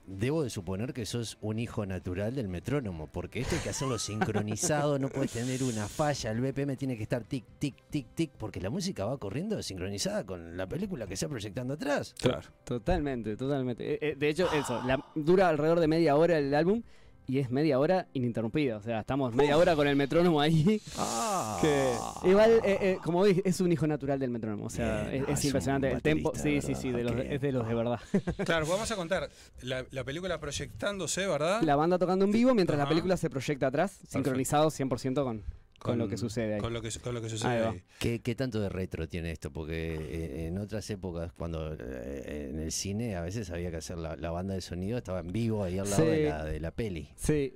debo 0.07 0.43
de 0.43 0.49
suponer 0.51 0.93
que 0.93 1.05
sos 1.05 1.37
un 1.41 1.57
hijo 1.57 1.85
natural 1.85 2.35
del 2.35 2.47
metrónomo, 2.47 3.07
porque 3.07 3.39
esto 3.39 3.55
hay 3.55 3.61
que 3.61 3.69
hacerlo 3.69 3.97
sincronizado, 3.97 4.99
no 4.99 5.09
puedes 5.09 5.31
tener 5.31 5.63
una 5.63 5.87
falla, 5.87 6.31
el 6.31 6.41
BPM 6.41 6.75
tiene 6.77 6.95
que 6.95 7.03
estar 7.03 7.23
tic, 7.23 7.43
tic, 7.57 7.75
tic, 7.89 8.05
tic, 8.13 8.31
porque 8.37 8.61
la 8.61 8.69
música 8.69 9.05
va 9.05 9.17
corriendo 9.17 9.61
sincronizada 9.63 10.23
con 10.23 10.55
la 10.57 10.67
película 10.67 11.07
que 11.07 11.15
está 11.15 11.27
proyectando 11.27 11.73
atrás. 11.73 12.13
Claro. 12.21 12.47
Totalmente, 12.63 13.35
totalmente. 13.35 13.93
Eh, 13.93 13.99
eh, 14.01 14.15
de 14.15 14.29
hecho, 14.29 14.47
eso, 14.53 14.81
la- 14.85 15.03
dura 15.15 15.49
alrededor 15.49 15.79
de 15.79 15.87
media 15.87 16.15
hora 16.15 16.37
el 16.37 16.53
álbum 16.53 16.83
y 17.27 17.39
es 17.39 17.49
media 17.49 17.79
hora 17.79 18.07
ininterrumpida. 18.13 18.77
O 18.77 18.81
sea, 18.81 18.99
estamos 19.01 19.33
media 19.33 19.57
hora 19.57 19.75
con 19.75 19.87
el 19.87 19.95
metrónomo 19.95 20.39
ahí. 20.41 20.81
Ah, 20.97 21.57
Que 21.61 22.29
igual, 22.29 22.51
eh, 22.63 22.77
eh, 22.81 22.97
como 23.03 23.21
veis, 23.21 23.41
es 23.43 23.59
un 23.61 23.71
hijo 23.71 23.87
natural 23.87 24.19
del 24.19 24.29
metrónomo. 24.31 24.65
O 24.65 24.69
sea, 24.69 25.03
Bien, 25.03 25.23
es, 25.23 25.29
es 25.29 25.39
es 25.39 25.43
un 25.43 25.47
impresionante. 25.47 25.91
El 25.91 26.01
tempo, 26.01 26.31
sí, 26.35 26.61
sí, 26.61 26.75
sí, 26.75 26.91
de 26.91 27.03
los- 27.03 27.15
es 27.25 27.41
de 27.41 27.51
los 27.51 27.67
de 27.67 27.73
verdad. 27.75 27.99
Claro, 28.45 28.65
vamos 28.67 28.89
a 28.91 28.95
contar 28.95 29.29
la, 29.61 29.85
la 29.91 30.03
película 30.03 30.39
proyectándose, 30.39 31.25
¿verdad? 31.27 31.61
La 31.61 31.75
banda 31.75 31.97
tocando 31.97 32.25
en 32.25 32.31
vivo 32.31 32.53
mientras 32.53 32.77
la 32.77 32.87
película 32.87 33.17
se 33.17 33.29
proyecta 33.29 33.67
atrás, 33.67 33.99
sincronizado 34.07 34.69
100% 34.69 35.23
con, 35.23 35.43
con 35.91 35.97
lo 35.99 36.07
que 36.07 36.17
sucede 36.17 36.55
ahí. 36.55 36.59
Con 36.61 36.73
lo 36.73 36.81
que, 36.81 36.89
con 37.01 37.13
lo 37.13 37.21
que 37.21 37.29
sucede 37.29 37.65
ahí. 37.65 37.81
¿Qué, 37.99 38.21
qué 38.21 38.35
tanto 38.35 38.59
de 38.59 38.69
retro 38.69 39.07
tiene 39.07 39.31
esto? 39.31 39.51
Porque 39.51 39.95
eh, 39.95 40.47
en 40.47 40.57
otras 40.57 40.89
épocas, 40.89 41.31
cuando 41.33 41.73
eh, 41.79 42.49
en 42.51 42.59
el 42.59 42.71
cine 42.71 43.15
a 43.15 43.21
veces 43.21 43.49
había 43.51 43.71
que 43.71 43.77
hacer 43.77 43.97
la, 43.97 44.15
la 44.15 44.31
banda 44.31 44.53
de 44.53 44.61
sonido, 44.61 44.97
estaba 44.97 45.19
en 45.19 45.31
vivo 45.31 45.63
ahí 45.63 45.77
al 45.79 45.89
lado 45.89 46.03
Sí. 46.03 46.09
de, 46.09 46.29
la, 46.29 46.45
de 46.45 46.59
la 46.59 46.71
peli. 46.71 47.09
Sí. 47.15 47.53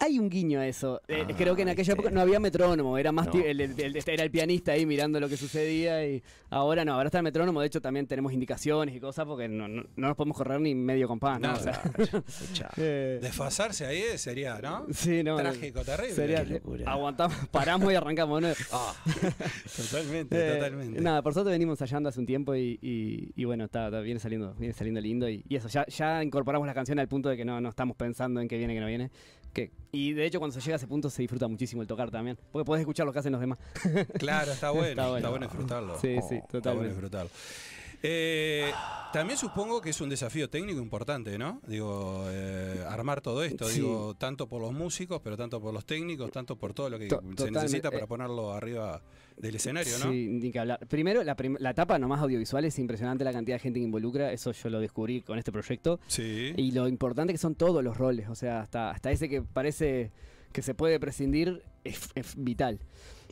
Hay 0.00 0.16
un 0.20 0.30
guiño 0.30 0.60
a 0.60 0.66
eso. 0.68 1.02
Eh, 1.08 1.24
Ah, 1.28 1.32
creo 1.36 1.56
que 1.56 1.62
en 1.62 1.70
aquella 1.70 1.94
viste. 1.94 2.00
época 2.00 2.10
no 2.14 2.20
había 2.20 2.38
metrónomo, 2.38 2.96
era 2.98 3.10
más 3.10 3.26
No. 3.26 3.32
el, 3.42 3.60
el- 3.60 3.80
el- 3.80 3.96
era 4.06 4.22
el 4.22 4.30
pianista 4.30 4.70
ahí 4.72 4.86
mirando 4.86 5.18
lo 5.18 5.28
que 5.28 5.36
sucedía 5.36 6.06
y 6.06 6.22
ahora 6.50 6.84
no, 6.84 6.94
ahora 6.94 7.06
está 7.08 7.18
el 7.18 7.24
metrónomo, 7.24 7.60
de 7.60 7.66
hecho 7.66 7.80
también 7.80 8.06
tenemos 8.06 8.32
indicaciones 8.32 8.94
y 8.94 9.00
cosas 9.00 9.26
porque 9.26 9.48
no, 9.48 9.66
no, 9.66 9.82
no 9.96 10.06
nos 10.06 10.16
podemos 10.16 10.36
correr 10.36 10.60
ni 10.60 10.72
medio 10.76 11.08
compás, 11.08 11.40
¿no? 11.40 11.48
No, 11.48 11.54
O 11.54 11.58
sea, 11.58 11.82
eh, 12.76 13.18
Desfasarse 13.20 13.86
ahí 13.86 14.02
sería, 14.18 14.60
¿no? 14.62 14.86
sí, 14.92 15.24
no. 15.24 15.36
Trágico, 15.36 15.82
terrible. 15.82 16.14
Sería, 16.14 16.46
aguantamos, 16.86 17.36
paramos 17.50 17.92
y 17.92 17.96
arrancamos. 17.96 18.40
¿no? 18.40 18.48
Totalmente, 19.76 20.36
Eh, 20.48 20.54
totalmente. 20.54 21.00
Nada, 21.00 21.22
por 21.22 21.34
suerte 21.34 21.50
venimos 21.50 21.72
ensayando 21.80 22.08
hace 22.08 22.20
un 22.20 22.26
tiempo 22.26 22.54
y, 22.54 22.78
y- 22.80 23.30
y 23.34 23.44
bueno, 23.44 23.64
está, 23.64 23.86
está- 23.86 24.00
viene 24.00 24.20
saliendo, 24.20 24.54
viene 24.54 24.74
saliendo 24.74 25.00
lindo 25.00 25.28
y, 25.28 25.44
y 25.48 25.56
eso, 25.56 25.68
ya, 25.68 25.84
ya 25.86 26.22
incorporamos 26.22 26.66
la 26.66 26.74
canción 26.74 26.98
al 26.98 27.08
punto 27.08 27.28
de 27.28 27.36
que 27.36 27.44
no, 27.44 27.60
no 27.60 27.68
estamos 27.68 27.96
pensando 27.96 28.40
en 28.40 28.48
qué 28.48 28.58
viene, 28.58 28.74
qué 28.74 28.80
no 28.80 28.86
viene. 28.86 29.10
Que, 29.58 29.72
y 29.92 30.12
de 30.12 30.26
hecho 30.26 30.38
cuando 30.38 30.54
se 30.54 30.60
llega 30.60 30.74
a 30.74 30.76
ese 30.76 30.86
punto 30.86 31.10
se 31.10 31.22
disfruta 31.22 31.48
muchísimo 31.48 31.82
el 31.82 31.88
tocar 31.88 32.10
también, 32.10 32.38
porque 32.52 32.64
puedes 32.64 32.80
escuchar 32.80 33.06
lo 33.06 33.12
que 33.12 33.18
hacen 33.20 33.32
los 33.32 33.40
demás. 33.40 33.58
Claro, 34.18 34.52
está 34.52 34.70
bueno. 34.72 34.88
Está 34.88 35.16
está, 35.16 35.30
bueno. 35.30 35.46
disfrutarlo. 35.46 35.94
Sí, 36.00 36.08
sí, 36.08 36.14
Está 36.14 36.28
bueno 36.30 36.48
totalmente. 36.50 36.88
disfrutarlo. 36.88 37.30
Eh, 38.02 38.70
también 39.12 39.36
supongo 39.38 39.80
que 39.80 39.90
es 39.90 40.00
un 40.00 40.08
desafío 40.08 40.48
técnico 40.48 40.80
importante, 40.80 41.36
¿no? 41.36 41.60
Digo, 41.66 42.26
eh, 42.28 42.84
armar 42.88 43.20
todo 43.20 43.42
esto, 43.42 43.68
Sí. 43.68 43.80
digo, 43.80 44.14
tanto 44.14 44.46
por 44.48 44.60
los 44.62 44.72
músicos, 44.72 45.20
pero 45.22 45.36
tanto 45.36 45.60
por 45.60 45.74
los 45.74 45.84
técnicos, 45.84 46.30
tanto 46.30 46.54
por 46.56 46.72
todo 46.74 46.90
lo 46.90 46.98
que 46.98 47.08
To- 47.08 47.20
se 47.36 47.50
necesita 47.50 47.90
para 47.90 48.04
Eh, 48.04 48.08
ponerlo 48.08 48.52
arriba 48.52 49.02
del 49.38 49.54
escenario, 49.54 49.92
¿no? 50.04 50.10
Sí, 50.10 50.26
ni 50.28 50.50
que 50.50 50.58
hablar. 50.58 50.80
Primero, 50.88 51.22
la, 51.22 51.36
prim- 51.36 51.56
la 51.60 51.70
etapa 51.70 51.98
nomás 51.98 52.20
audiovisual 52.20 52.64
es 52.64 52.78
impresionante 52.78 53.24
la 53.24 53.32
cantidad 53.32 53.56
de 53.56 53.60
gente 53.60 53.78
que 53.80 53.84
involucra, 53.84 54.32
eso 54.32 54.52
yo 54.52 54.68
lo 54.70 54.80
descubrí 54.80 55.20
con 55.22 55.38
este 55.38 55.52
proyecto. 55.52 56.00
Sí. 56.08 56.52
Y 56.56 56.72
lo 56.72 56.88
importante 56.88 57.32
que 57.32 57.38
son 57.38 57.54
todos 57.54 57.82
los 57.84 57.96
roles, 57.96 58.28
o 58.28 58.34
sea, 58.34 58.60
hasta, 58.60 58.90
hasta 58.90 59.10
ese 59.10 59.28
que 59.28 59.42
parece 59.42 60.10
que 60.52 60.62
se 60.62 60.74
puede 60.74 60.98
prescindir 60.98 61.62
es, 61.84 62.08
es 62.14 62.34
vital. 62.36 62.80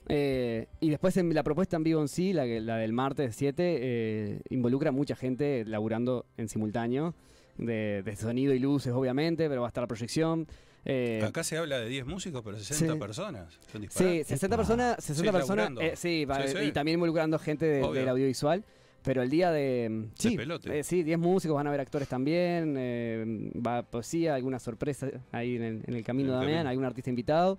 Eh, 0.09 0.69
y 0.81 0.91
después 0.91 1.17
en 1.17 1.35
la 1.35 1.43
propuesta 1.43 1.77
en 1.77 1.83
vivo 1.83 2.01
en 2.01 2.09
sí, 2.09 2.33
la, 2.33 2.47
la 2.47 2.77
del 2.77 2.93
martes 2.93 3.35
7, 3.35 3.55
eh, 3.81 4.41
involucra 4.51 4.93
mucha 4.93 5.17
gente 5.17 5.65
laburando 5.67 6.27
en 6.37 6.49
simultáneo, 6.49 7.15
de, 7.59 8.03
de 8.05 8.17
sonido 8.17 8.53
y 8.55 8.59
luces 8.59 8.93
obviamente, 8.93 9.49
pero 9.49 9.63
va 9.63 9.67
a 9.67 9.71
estar 9.71 9.83
la 9.83 9.89
proyección. 9.89 10.47
Eh, 10.89 11.21
Acá 11.25 11.43
se 11.43 11.59
habla 11.59 11.81
de 11.81 11.89
10 11.89 12.07
músicos, 12.07 12.43
pero 12.45 12.57
60 12.59 12.95
Sí. 12.95 12.99
personas. 12.99 13.53
Son 13.73 13.81
Sí, 13.83 13.87
disparates. 13.89 14.27
60 14.29 14.57
personas, 14.57 15.05
60 15.05 15.33
personas, 15.33 15.71
eh, 15.81 15.93
sí, 15.97 16.25
va- 16.25 16.47
Sí, 16.47 16.55
sí. 16.57 16.65
y 16.65 16.73
también 16.73 16.95
involucrando 16.95 17.39
gente 17.41 17.67
de- 17.67 17.93
del 17.93 18.09
audiovisual. 18.09 18.65
Pero 19.03 19.23
el 19.23 19.31
día 19.31 19.51
de. 19.53 20.07
Sí, 20.19 20.37
pelote. 20.37 20.79
eh, 20.81 20.83
sí, 20.85 21.03
10 21.05 21.19
músicos, 21.19 21.55
van 21.55 21.67
a 21.67 21.71
haber 21.71 21.81
actores 21.81 22.09
también, 22.09 22.75
eh, 22.77 23.51
va 23.65 23.83
poesía, 23.85 24.35
alguna 24.35 24.59
sorpresa 24.59 25.09
ahí 25.33 25.57
en 25.57 25.63
el, 25.63 25.83
en 25.87 25.95
el 25.95 26.03
camino 26.05 26.29
En 26.31 26.35
el 26.35 26.41
también, 26.41 26.59
camino. 26.59 26.71
algún 26.71 26.85
artista 26.85 27.11
invitado. 27.11 27.59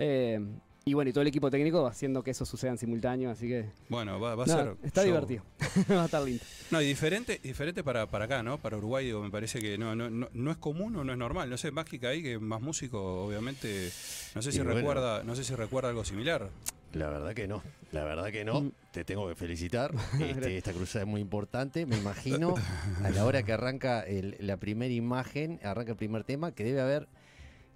eh, 0.00 0.40
y 0.88 0.94
bueno, 0.94 1.10
y 1.10 1.12
todo 1.12 1.22
el 1.22 1.28
equipo 1.28 1.50
técnico 1.50 1.86
haciendo 1.86 2.22
que 2.22 2.30
eso 2.32 2.44
suceda 2.44 2.70
en 2.72 2.78
simultáneo, 2.78 3.30
así 3.30 3.46
que. 3.48 3.66
Bueno, 3.88 4.18
va, 4.20 4.34
va 4.34 4.44
a 4.44 4.46
ser. 4.46 4.76
está 4.82 5.02
show. 5.02 5.06
divertido. 5.12 5.42
va 5.90 6.02
a 6.02 6.04
estar 6.06 6.22
lindo. 6.22 6.42
No, 6.70 6.80
y 6.82 6.86
diferente, 6.86 7.40
diferente 7.42 7.82
para, 7.84 8.06
para 8.06 8.24
acá, 8.26 8.42
¿no? 8.42 8.58
Para 8.58 8.76
Uruguay, 8.76 9.06
digo, 9.06 9.22
me 9.22 9.30
parece 9.30 9.60
que 9.60 9.78
no, 9.78 9.94
no, 9.94 10.10
no, 10.10 10.28
no 10.32 10.50
es 10.50 10.56
común 10.56 10.96
o 10.96 11.04
no 11.04 11.12
es 11.12 11.18
normal. 11.18 11.48
No 11.50 11.56
sé, 11.56 11.70
Mágica 11.70 12.08
ahí, 12.08 12.22
que 12.22 12.38
más 12.38 12.60
músico, 12.60 13.24
obviamente. 13.26 13.90
No 14.34 14.42
sé 14.42 14.52
si 14.52 14.58
Y 14.58 14.62
bueno. 14.62 14.74
recuerda, 14.76 15.22
no 15.24 15.34
sé 15.36 15.44
si 15.44 15.54
recuerda 15.54 15.88
algo 15.90 16.04
similar. 16.04 16.50
La 16.94 17.10
verdad 17.10 17.34
que 17.34 17.46
no, 17.46 17.62
la 17.92 18.02
verdad 18.04 18.32
que 18.32 18.46
no. 18.46 18.62
Mm. 18.62 18.72
Te 18.92 19.04
tengo 19.04 19.28
que 19.28 19.34
felicitar. 19.34 19.92
Este, 20.20 20.56
esta 20.56 20.72
cruzada 20.72 21.04
es 21.04 21.08
muy 21.10 21.20
importante. 21.20 21.84
Me 21.84 21.98
imagino 21.98 22.54
a 23.04 23.10
la 23.10 23.24
hora 23.26 23.42
que 23.42 23.52
arranca 23.52 24.00
el- 24.00 24.36
la 24.40 24.56
primera 24.56 24.92
imagen, 24.94 25.60
arranca 25.62 25.90
el 25.92 25.98
primer 25.98 26.24
tema, 26.24 26.52
que 26.52 26.64
debe 26.64 26.80
haber. 26.80 27.06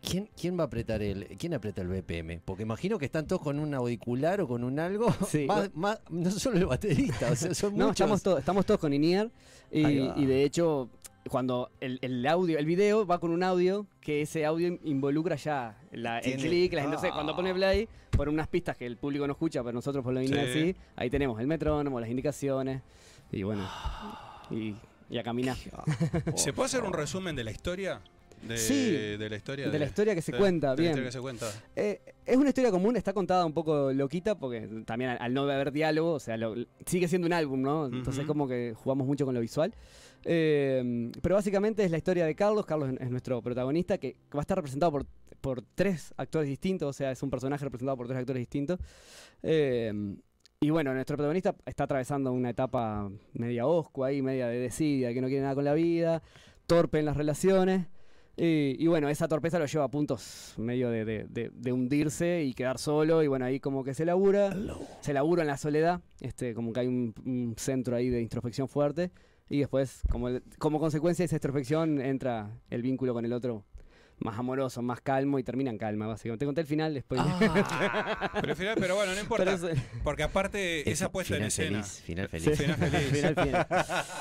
¿Quién, 0.03 0.29
¿Quién 0.39 0.59
va 0.59 0.65
a 0.65 0.67
apretar 0.67 1.01
el 1.03 1.27
quién 1.39 1.55
aprieta 1.55 1.81
el 1.81 1.89
BPM? 1.89 2.41
Porque 2.45 2.65
imagino 2.65 2.99
que 2.99 3.05
están 3.05 3.27
todos 3.27 3.41
con 3.41 3.59
un 3.61 3.73
auricular 3.73 4.41
o 4.41 4.49
con 4.49 4.65
un 4.65 4.79
algo. 4.81 5.07
Sí. 5.29 5.47
Más- 5.47 5.71
más- 5.75 6.01
no 6.11 6.31
solo 6.31 6.59
el 6.59 6.67
baterista, 6.67 7.31
o 7.31 7.37
sea, 7.37 7.55
son 7.55 7.73
No, 7.77 7.87
muchos. 7.87 8.01
estamos, 8.01 8.23
todos 8.23 8.39
estamos 8.41 8.67
todos 8.67 8.81
con 8.81 8.93
INIAR 8.93 9.31
y, 9.71 10.27
de 10.27 10.45
hecho 10.45 10.91
cuando 11.31 11.71
el, 11.81 12.01
el 12.03 12.27
audio, 12.27 12.59
el 12.59 12.67
video 12.67 13.07
va 13.07 13.21
con 13.21 13.31
un 13.31 13.45
audio 13.45 13.87
que 14.01 14.23
ese 14.23 14.45
audio 14.45 14.77
involucra 14.83 15.37
ya 15.37 15.79
la, 15.93 16.19
el 16.19 16.37
clic, 16.37 16.73
gente, 16.75 16.97
Ah. 17.01 17.11
cuando 17.15 17.37
pone 17.37 17.55
play, 17.55 17.89
por 18.11 18.29
unas 18.29 18.49
pistas 18.49 18.77
que 18.77 18.87
el 18.87 18.97
público 18.97 19.25
no 19.29 19.35
escucha, 19.35 19.63
pero 19.63 19.73
nosotros 19.73 20.03
por 20.03 20.13
lo 20.13 20.21
INIAR 20.21 20.47
Sí. 20.49 20.73
sí, 20.73 20.77
ahí 20.97 21.11
tenemos 21.11 21.39
el 21.41 21.47
metrónomo, 21.47 22.01
las 22.01 22.11
indicaciones 22.11 22.83
y 23.31 23.45
bueno, 23.45 23.65
y, 24.51 24.75
y 25.09 25.19
a 25.19 25.23
caminar. 25.23 25.57
¿Se 26.35 26.53
puede 26.53 26.67
hacer 26.67 26.83
un 26.83 26.93
resumen 26.93 27.37
de 27.37 27.45
la 27.45 27.53
historia? 27.53 28.01
De, 28.47 28.59
Sí, 28.59 28.91
de 29.17 29.29
la 29.31 29.37
historia. 29.37 29.69
de 29.71 29.79
la 29.79 29.85
historia 29.87 30.15
que 30.17 30.23
se 30.23 30.33
cuenta, 30.33 30.71
de 30.71 30.77
la 30.77 30.81
bien. 30.81 30.91
historia 30.91 31.09
que 31.09 31.13
se 31.13 31.21
cuenta. 31.21 31.47
Eh, 31.77 32.01
es 32.27 32.37
una 32.37 32.49
historia 32.49 32.71
común, 32.73 32.97
está 32.97 33.13
contada 33.13 33.47
un 33.47 33.53
poco 33.53 33.93
loquita, 33.93 34.37
porque 34.39 34.69
también 34.85 35.11
al, 35.11 35.19
al 35.21 35.33
no 35.35 35.43
haber 35.43 35.71
diálogo, 35.71 36.15
o 36.15 36.19
sea, 36.21 36.37
lo- 36.37 36.55
sigue 36.85 37.07
siendo 37.07 37.27
un 37.27 37.33
álbum, 37.33 37.63
¿no? 37.63 37.87
Entonces, 37.87 38.19
Ujú. 38.25 38.27
como 38.29 38.49
que 38.49 38.75
jugamos 38.77 39.07
mucho 39.07 39.25
con 39.25 39.35
lo 39.35 39.41
visual. 39.41 39.73
Eh, 40.25 41.11
pero 41.23 41.37
básicamente 41.37 41.85
es 41.85 41.91
la 41.91 41.99
historia 41.99 42.27
de 42.27 42.35
Carlos. 42.35 42.67
Carlos 42.67 42.91
es 43.01 43.11
nuestro 43.11 43.41
protagonista, 43.43 43.99
que 43.99 44.17
va 44.35 44.41
a 44.41 44.43
estar 44.43 44.57
representado 44.57 44.91
por, 44.93 45.07
por 45.41 45.63
tres 45.75 46.13
actores 46.17 46.49
distintos, 46.49 46.89
o 46.89 46.93
sea, 46.93 47.11
es 47.13 47.23
un 47.23 47.31
personaje 47.31 47.65
representado 47.65 47.97
por 47.97 48.07
tres 48.07 48.19
actores 48.19 48.41
distintos. 48.41 48.79
Eh, 49.43 49.93
y 50.61 50.71
bueno, 50.71 50.95
nuestro 50.95 51.17
protagonista 51.17 51.55
está 51.67 51.85
atravesando 51.85 52.33
una 52.33 52.51
etapa 52.51 53.11
media 53.35 53.67
oscua 53.67 54.09
ahí, 54.09 54.23
media 54.23 54.47
de 54.47 54.59
desidia, 54.59 55.13
que 55.13 55.21
no 55.21 55.27
quiere 55.27 55.43
nada 55.43 55.55
con 55.57 55.65
la 55.65 55.75
vida, 55.75 56.23
torpe 56.67 57.01
en 57.01 57.05
las 57.07 57.17
relaciones. 57.17 57.87
Y, 58.37 58.77
y 58.79 58.87
bueno, 58.87 59.09
esa 59.09 59.29
torpeza 59.29 59.59
lo 59.59 59.67
lleva 59.67 59.85
a 59.85 59.91
puntos 59.91 60.55
medio 60.57 60.89
de, 60.91 61.05
de- 61.05 61.73
hundirse 61.73 62.45
y 62.45 62.55
quedar 62.55 62.79
solo. 62.79 63.23
Y 63.23 63.27
bueno, 63.27 63.45
ahí 63.45 63.61
como 63.61 63.85
que 63.85 63.95
se 63.95 64.05
labura. 64.05 64.57
Se 65.01 65.13
labura 65.13 65.43
en 65.43 65.49
la 65.49 65.57
soledad. 65.57 66.01
Este, 66.21 66.55
como 66.55 66.73
que 66.73 66.81
hay 66.81 66.87
un, 66.87 67.55
centro 67.57 67.97
ahí 67.97 68.09
de 68.09 68.23
introspección 68.23 68.69
fuerte. 68.69 69.11
Y 69.49 69.59
después, 69.59 70.03
como, 70.11 70.29
como 70.59 70.81
consecuencia 70.81 71.23
de 71.25 71.27
esa 71.27 71.37
introspección, 71.37 72.01
entra 72.01 72.59
el 72.71 72.81
vínculo 72.81 73.13
con 73.13 73.25
el 73.27 73.33
otro 73.35 73.65
más 74.25 74.39
amoroso, 74.39 74.83
más 74.83 75.01
calmo 75.01 75.39
y 75.39 75.43
termina 75.43 75.71
en 75.71 75.79
calma, 75.79 76.07
básicamente. 76.07 76.45
Te 76.45 76.47
conté 76.47 76.61
el 76.63 76.67
final, 76.67 76.95
después. 76.95 77.21
Pero, 78.41 78.51
al 78.51 78.57
final- 78.57 78.75
pero 78.79 78.95
bueno, 78.97 79.15
no 79.15 79.21
importa. 79.21 79.45
Pero 79.45 79.57
eso- 79.73 79.81
Porque 80.05 80.23
aparte, 80.23 80.91
esa 80.91 81.11
puesta 81.11 81.37
en 81.37 81.45
escena. 81.45 81.83
Feliz, 81.83 82.01
final 82.03 82.29
Sí. 82.31 82.39
feliz. 82.41 82.59
Final 82.59 82.77
feliz. 82.91 83.09
Final, 83.13 83.35
final. 83.35 83.67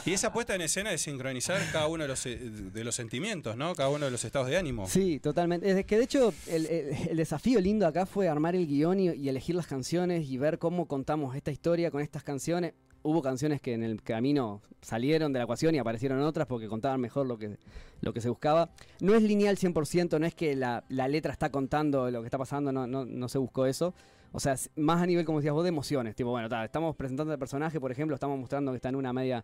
Y 0.05 0.13
esa 0.13 0.33
puesta 0.33 0.55
en 0.55 0.61
escena 0.61 0.89
de 0.91 0.97
sincronizar 0.97 1.59
cada 1.71 1.87
uno 1.87 2.03
de 2.03 2.07
los, 2.09 2.25
eh, 2.25 2.37
de 2.39 2.83
los 2.83 2.95
sentimientos, 2.95 3.55
¿no? 3.57 3.73
Cada 3.75 3.89
uno 3.89 4.05
de 4.05 4.11
los 4.11 4.23
estados 4.25 4.47
de 4.49 4.57
ánimo. 4.57 4.87
Sí, 4.87 5.19
totalmente. 5.19 5.69
Es 5.69 5.85
que 5.85 5.97
de 5.97 6.03
hecho 6.03 6.33
el, 6.47 6.65
el- 6.67 6.95
el 7.09 7.17
desafío 7.17 7.59
lindo 7.61 7.87
acá 7.87 8.05
fue 8.05 8.27
armar 8.27 8.55
el 8.55 8.67
guion 8.67 8.99
y, 8.99 9.09
y 9.11 9.29
elegir 9.29 9.55
las 9.55 9.67
canciones 9.67 10.25
y 10.29 10.37
ver 10.37 10.57
cómo 10.59 10.87
contamos 10.87 11.35
esta 11.35 11.51
historia 11.51 11.91
con 11.91 12.01
estas 12.01 12.23
canciones. 12.23 12.73
Hubo 13.03 13.21
canciones 13.21 13.61
que 13.61 13.73
en 13.73 13.83
el 13.83 14.01
camino 14.01 14.61
salieron 14.81 15.33
de 15.33 15.39
la 15.39 15.43
ecuación 15.43 15.75
y 15.75 15.79
aparecieron 15.79 16.21
otras 16.21 16.47
porque 16.47 16.67
contaban 16.67 16.99
mejor 16.99 17.25
lo 17.25 17.37
que, 17.37 17.57
lo 18.01 18.13
que 18.13 18.21
se 18.21 18.29
buscaba. 18.29 18.69
No 18.99 19.15
es 19.15 19.23
lineal 19.23 19.57
100%, 19.57 20.19
no 20.19 20.25
es 20.25 20.35
que 20.35 20.55
la, 20.55 20.83
la 20.89 21.07
letra 21.07 21.31
está 21.31 21.49
contando 21.49 22.09
lo 22.11 22.21
que 22.21 22.27
está 22.27 22.37
pasando, 22.37 22.71
no, 22.71 22.87
no, 22.87 23.05
no 23.05 23.29
se 23.29 23.37
buscó 23.37 23.65
eso. 23.65 23.93
O 24.33 24.39
sea, 24.39 24.55
más 24.75 25.01
a 25.01 25.05
nivel, 25.05 25.25
como 25.25 25.39
decías 25.39 25.53
vos, 25.53 25.63
de 25.63 25.69
emociones. 25.69 26.15
Tipo, 26.15 26.29
bueno, 26.29 26.47
ta, 26.47 26.63
estamos 26.63 26.95
presentando 26.95 27.33
el 27.33 27.39
personaje, 27.39 27.79
por 27.79 27.91
ejemplo, 27.91 28.15
estamos 28.15 28.39
mostrando 28.39 28.71
que 28.71 28.77
está 28.77 28.89
en 28.89 28.95
una 28.95 29.11
media, 29.11 29.43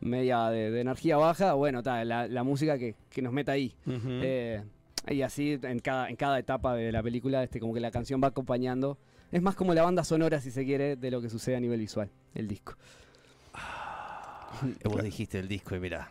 media 0.00 0.48
de, 0.50 0.70
de 0.70 0.80
energía 0.80 1.16
baja. 1.16 1.54
Bueno, 1.54 1.82
ta, 1.82 2.04
la, 2.04 2.28
la 2.28 2.42
música 2.44 2.78
que, 2.78 2.94
que 3.10 3.20
nos 3.20 3.32
meta 3.32 3.52
ahí. 3.52 3.74
Ujú. 3.84 3.98
Eh, 4.06 4.62
y 5.08 5.22
así 5.22 5.58
en 5.62 5.80
cada, 5.80 6.08
en 6.08 6.16
cada 6.16 6.38
etapa 6.38 6.74
de 6.74 6.92
la 6.92 7.02
película, 7.02 7.42
este, 7.42 7.58
como 7.58 7.74
que 7.74 7.80
la 7.80 7.90
canción 7.90 8.20
va 8.22 8.28
acompañando. 8.28 8.98
Es 9.30 9.42
más 9.42 9.54
como 9.54 9.74
la 9.74 9.82
banda 9.82 10.04
sonora, 10.04 10.40
si 10.40 10.50
se 10.50 10.64
quiere, 10.64 10.96
de 10.96 11.10
lo 11.10 11.20
que 11.20 11.28
sucede 11.28 11.56
a 11.56 11.60
nivel 11.60 11.80
visual, 11.80 12.10
el 12.34 12.48
disco. 12.48 12.76
Vos 14.84 15.02
dijiste 15.02 15.38
el 15.38 15.48
disco 15.48 15.76
y 15.76 15.80
mirá, 15.80 16.10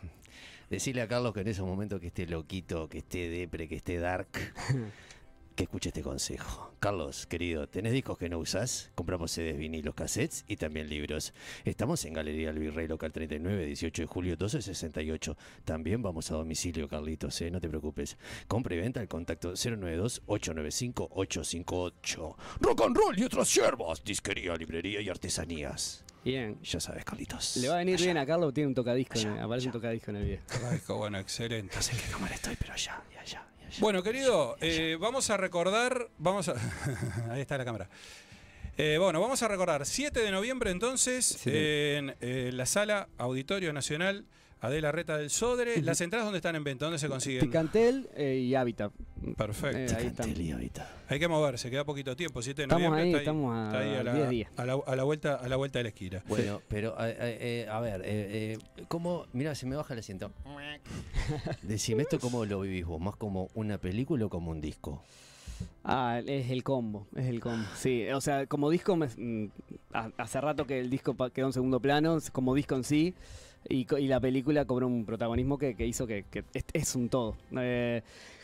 decirle 0.70 1.02
a 1.02 1.08
Carlos 1.08 1.34
que 1.34 1.40
en 1.40 1.48
esos 1.48 1.66
momentos 1.66 2.00
que 2.00 2.06
esté 2.06 2.26
loquito, 2.26 2.88
que 2.88 2.98
esté 2.98 3.28
depre, 3.28 3.68
que 3.68 3.76
esté 3.76 3.98
dark, 3.98 4.28
que 5.58 5.64
escuche 5.64 5.88
este 5.88 6.02
consejo. 6.02 6.72
Carlos, 6.78 7.26
querido, 7.26 7.68
¿tenés 7.68 7.92
discos 7.92 8.16
que 8.16 8.28
no 8.28 8.38
usás? 8.38 8.92
Compramos 8.94 9.32
CDs, 9.32 9.58
vinilos, 9.58 9.92
cassettes 9.92 10.44
y 10.46 10.54
también 10.56 10.88
libros. 10.88 11.34
Estamos 11.64 12.04
en 12.04 12.12
Galería 12.12 12.50
El 12.50 12.60
Virrey 12.60 12.86
Local 12.86 13.10
39, 13.12 13.66
18 13.66 14.02
de 14.02 14.06
julio 14.06 14.30
1268. 14.34 15.36
También 15.64 16.00
vamos 16.00 16.30
a 16.30 16.36
domicilio, 16.36 16.88
Carlitos, 16.88 17.40
¿eh? 17.40 17.50
no 17.50 17.60
te 17.60 17.68
preocupes. 17.68 18.16
Compra 18.46 18.76
y 18.76 18.78
venta 18.78 19.00
al 19.00 19.08
contacto 19.08 19.54
092-895-858. 19.54 22.36
Rock 22.60 22.80
and 22.82 22.96
roll 22.96 23.18
y 23.18 23.24
otras 23.24 23.52
hierbas, 23.52 24.04
disquería, 24.04 24.54
librería 24.54 25.00
y 25.00 25.08
artesanías. 25.08 26.04
Bien. 26.24 26.56
Ya 26.62 26.78
sabes, 26.78 27.04
Carlitos. 27.04 27.56
Le 27.56 27.66
va 27.68 27.74
a 27.74 27.78
venir 27.78 27.96
Allá. 27.96 28.04
bien 28.04 28.18
a 28.18 28.26
Carlos, 28.26 28.54
tiene 28.54 28.68
un 28.68 28.74
tocadisco, 28.74 29.18
en 29.18 29.26
el- 29.26 29.32
Allá, 29.34 29.44
aparece 29.44 29.66
un 29.66 29.70
allá. 29.70 29.80
tocadisco 29.80 30.10
en 30.12 30.16
el 30.18 30.24
video. 30.24 30.40
Qué 30.86 30.92
bueno, 30.92 31.18
excelente. 31.18 31.74
No 31.74 31.82
sé 31.82 31.92
en 31.92 31.98
qué 31.98 32.04
cámara 32.12 32.34
estoy, 32.36 32.54
pero 32.56 32.74
allá, 32.74 33.02
y 33.12 33.16
allá. 33.18 33.44
Bueno, 33.76 34.02
querido, 34.02 34.56
eh, 34.60 34.96
vamos 34.98 35.30
a 35.30 35.36
recordar. 35.36 36.08
Vamos 36.18 36.48
a. 36.48 36.54
Ahí 37.30 37.42
está 37.42 37.56
la 37.56 37.64
cámara. 37.64 37.88
Eh, 38.76 38.96
bueno, 38.98 39.20
vamos 39.20 39.42
a 39.42 39.48
recordar 39.48 39.84
7 39.84 40.20
de 40.20 40.30
noviembre 40.30 40.70
entonces 40.70 41.46
en 41.46 42.16
eh, 42.20 42.50
la 42.52 42.64
sala 42.66 43.08
Auditorio 43.18 43.72
Nacional 43.72 44.24
Adela 44.60 44.90
Reta 44.90 45.16
del 45.16 45.30
Sodre. 45.30 45.80
Las 45.82 46.00
entradas 46.00 46.26
dónde 46.26 46.38
están 46.38 46.56
en 46.56 46.64
venta, 46.64 46.84
¿dónde 46.86 46.98
se 46.98 47.08
consiguen? 47.08 47.40
Picantel 47.42 48.08
eh, 48.16 48.36
y 48.38 48.54
Hábitat. 48.56 48.92
Perfecto. 49.36 49.78
Eh, 49.78 49.96
ahí 49.96 50.06
están. 50.08 50.26
Cantel 50.26 50.40
y 50.40 50.50
Habita. 50.50 50.90
Hay 51.08 51.18
que 51.20 51.28
moverse, 51.28 51.70
queda 51.70 51.84
poquito 51.84 52.16
tiempo, 52.16 52.42
7 52.42 52.62
de 52.62 52.64
Estamos 52.64 52.82
noviembre. 52.90 53.02
ahí, 53.02 53.08
está 53.10 53.18
estamos 53.20 53.54
a 53.56 53.66
está 53.66 53.78
ahí 53.78 53.94
a, 53.94 54.02
la, 54.02 54.14
10 54.14 54.28
días. 54.30 54.50
a 54.56 54.64
la- 54.64 54.80
a 54.86 54.96
la 54.96 55.04
vuelta, 55.04 55.34
a 55.36 55.48
la 55.48 55.56
vuelta 55.56 55.78
de 55.78 55.82
la 55.84 55.88
esquina. 55.90 56.22
Bueno, 56.28 56.60
pero 56.68 56.98
a, 56.98 57.04
a- 57.04 57.10
eh, 57.10 57.68
a 57.70 57.80
ver, 57.80 58.00
eh, 58.04 58.58
eh, 58.76 58.84
¿cómo? 58.88 59.26
Mira, 59.32 59.54
se 59.54 59.66
me 59.66 59.76
baja 59.76 59.94
el 59.94 60.00
asiento. 60.00 60.32
Decime 61.62 62.02
esto 62.02 62.18
cómo 62.18 62.44
lo 62.44 62.60
vivís 62.60 62.84
vos, 62.86 63.00
más 63.00 63.16
como 63.16 63.48
una 63.54 63.78
película 63.78 64.26
o 64.26 64.28
como 64.28 64.50
un 64.50 64.60
disco. 64.60 65.02
Ah, 65.84 66.20
es 66.24 66.50
el 66.50 66.62
combo, 66.62 67.06
es 67.16 67.26
el 67.26 67.40
combo. 67.40 67.66
Sí, 67.76 68.08
o 68.10 68.20
sea, 68.20 68.46
como 68.46 68.70
disco, 68.70 68.94
me- 68.96 69.08
mm, 69.08 69.50
ha- 69.92 70.10
hace 70.18 70.40
rato 70.40 70.66
que 70.66 70.78
el 70.80 70.90
disco 70.90 71.16
quedó 71.32 71.46
en 71.46 71.52
segundo 71.52 71.80
plano, 71.80 72.18
como 72.32 72.54
disco 72.54 72.74
en 72.76 72.84
sí, 72.84 73.14
y, 73.68 73.86
la 74.08 74.20
película 74.20 74.64
cobró 74.64 74.86
un 74.86 75.04
protagonismo 75.04 75.58
que, 75.58 75.74
que 75.74 75.86
hizo 75.86 76.06
que, 76.06 76.24
que 76.30 76.44
es, 76.54 76.64
es 76.72 76.94
un 76.94 77.08
todo. 77.08 77.36
Eh, 77.58 78.02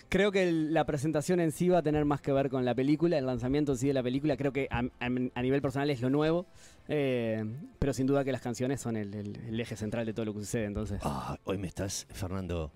creo 0.09 0.31
que 0.31 0.43
el- 0.49 0.73
la 0.75 0.85
presentación 0.85 1.41
en 1.41 1.51
sí 1.51 1.69
va 1.69 1.79
a 1.79 1.83
tener 1.83 2.05
más 2.05 2.21
que 2.21 2.31
ver 2.33 2.49
con 2.51 2.65
la 2.65 2.75
película, 2.75 3.17
el 3.19 3.27
lanzamiento 3.27 3.73
en 3.73 3.79
sí 3.79 3.87
de 3.89 3.95
la 3.95 4.03
película, 4.03 4.37
creo 4.37 4.53
que 4.53 4.69
a, 4.71 4.81
a- 4.81 4.89
a 5.35 5.43
nivel 5.43 5.61
personal 5.63 5.89
es 5.91 6.01
lo 6.03 6.11
nuevo, 6.11 6.47
eh, 6.89 7.43
pero 7.79 7.93
sin 7.95 8.07
duda 8.07 8.23
que 8.25 8.31
las 8.33 8.43
canciones 8.43 8.81
son 8.81 8.97
el, 8.97 9.15
el- 9.15 9.37
el 9.49 9.59
eje 9.61 9.77
central 9.77 10.05
de 10.07 10.13
todo 10.13 10.27
lo 10.27 10.35
que 10.35 10.41
sucede, 10.41 10.67
entonces. 10.67 11.01
Ah, 11.03 11.39
hoy 11.45 11.57
me 11.59 11.67
estás, 11.67 12.07
Fernando, 12.11 12.71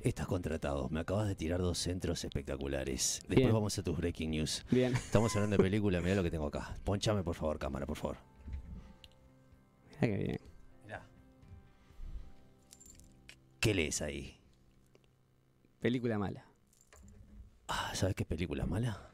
estás 0.00 0.26
contratado. 0.26 0.88
Me 0.90 1.00
acabas 1.00 1.28
de 1.28 1.34
tirar 1.36 1.60
dos 1.60 1.78
centros 1.78 2.24
espectaculares. 2.24 3.20
Después 3.22 3.36
Bien. 3.36 3.52
vamos 3.52 3.78
a 3.78 3.82
tus 3.82 3.96
breaking 3.96 4.30
news. 4.32 4.64
Bien, 4.70 4.92
Estamos 4.94 5.34
hablando 5.36 5.56
de 5.56 5.62
película, 5.70 6.00
mira 6.00 6.16
lo 6.16 6.22
que 6.24 6.30
tengo 6.30 6.46
acá. 6.46 6.76
Ponchame, 6.84 7.22
por 7.22 7.36
favor, 7.36 7.58
cámara, 7.58 7.86
por 7.86 7.96
favor. 7.96 8.16
Qué 10.00 10.06
bien. 10.08 10.51
¿Qué 13.62 13.74
lees 13.74 14.02
ahí? 14.02 14.36
Película 15.80 16.18
mala. 16.18 16.44
Ah, 17.68 17.92
¿sabes 17.94 18.16
qué 18.16 18.24
película 18.24 18.66
mala? 18.66 19.08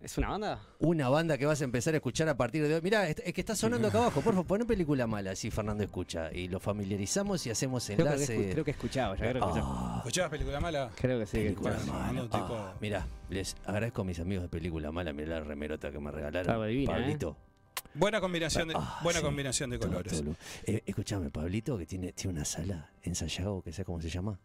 ¿Es 0.00 0.16
una 0.16 0.28
banda? 0.28 0.60
Una 0.78 1.08
banda 1.08 1.36
que 1.36 1.44
vas 1.44 1.60
a 1.60 1.64
empezar 1.64 1.94
a 1.94 1.96
escuchar 1.96 2.28
a 2.28 2.36
partir 2.36 2.62
de 2.68 2.72
hoy. 2.76 2.80
Mira, 2.82 3.08
es 3.08 3.16
es 3.24 3.32
que 3.34 3.40
está 3.40 3.56
sonando 3.56 3.88
acá 3.88 3.98
abajo. 3.98 4.20
Por 4.20 4.32
favor, 4.34 4.46
poné 4.46 4.64
película 4.64 5.08
mala, 5.08 5.32
así 5.32 5.50
Fernando 5.50 5.82
escucha. 5.82 6.30
Y 6.32 6.46
lo 6.46 6.60
familiarizamos 6.60 7.44
y 7.46 7.50
hacemos 7.50 7.84
Creo 7.86 7.96
que, 7.96 8.02
enlace. 8.04 8.38
escu- 8.38 8.52
creo 8.52 8.64
que 8.64 8.70
he 8.70 8.74
escuchado, 8.74 9.14
ya 9.16 9.20
creo 9.28 9.32
que 9.32 9.38
he 9.38 9.42
escuchado. 9.42 9.66
Ah, 9.76 9.94
¿Escuchabas 9.98 10.30
película 10.30 10.60
mala? 10.60 10.90
Creo 10.94 11.18
que 11.18 11.26
sí. 11.26 11.38
película 11.38 11.76
mala. 11.88 12.22
tipo- 12.22 12.54
Ah, 12.54 12.74
mira, 12.80 13.08
les 13.30 13.56
agradezco 13.64 14.02
a 14.02 14.04
mis 14.04 14.20
amigos 14.20 14.44
de 14.44 14.48
película 14.48 14.92
mala. 14.92 15.12
Mirá 15.12 15.40
la 15.40 15.40
remerota 15.40 15.90
que 15.90 15.98
me 15.98 16.12
regalaron. 16.12 16.68
Divina, 16.68 16.98
¿eh? 17.10 17.18
Buena 17.94 18.20
combinación 18.20 18.68
de, 18.68 18.74
Ah, 18.76 18.98
buena 19.02 19.20
sí. 19.20 19.24
combinación 19.24 19.70
de 19.70 19.78
colores. 19.78 20.22
Eh, 20.64 20.82
escuchame, 20.86 21.30
Pablito, 21.30 21.78
que 21.78 21.86
tiene, 21.86 22.12
tiene 22.12 22.34
una 22.34 22.44
sala 22.44 22.90
en 23.02 23.14
Sayago, 23.14 23.62
que 23.62 23.72
sé 23.72 23.84
cómo 23.84 24.00
se 24.02 24.10
llama. 24.10 24.38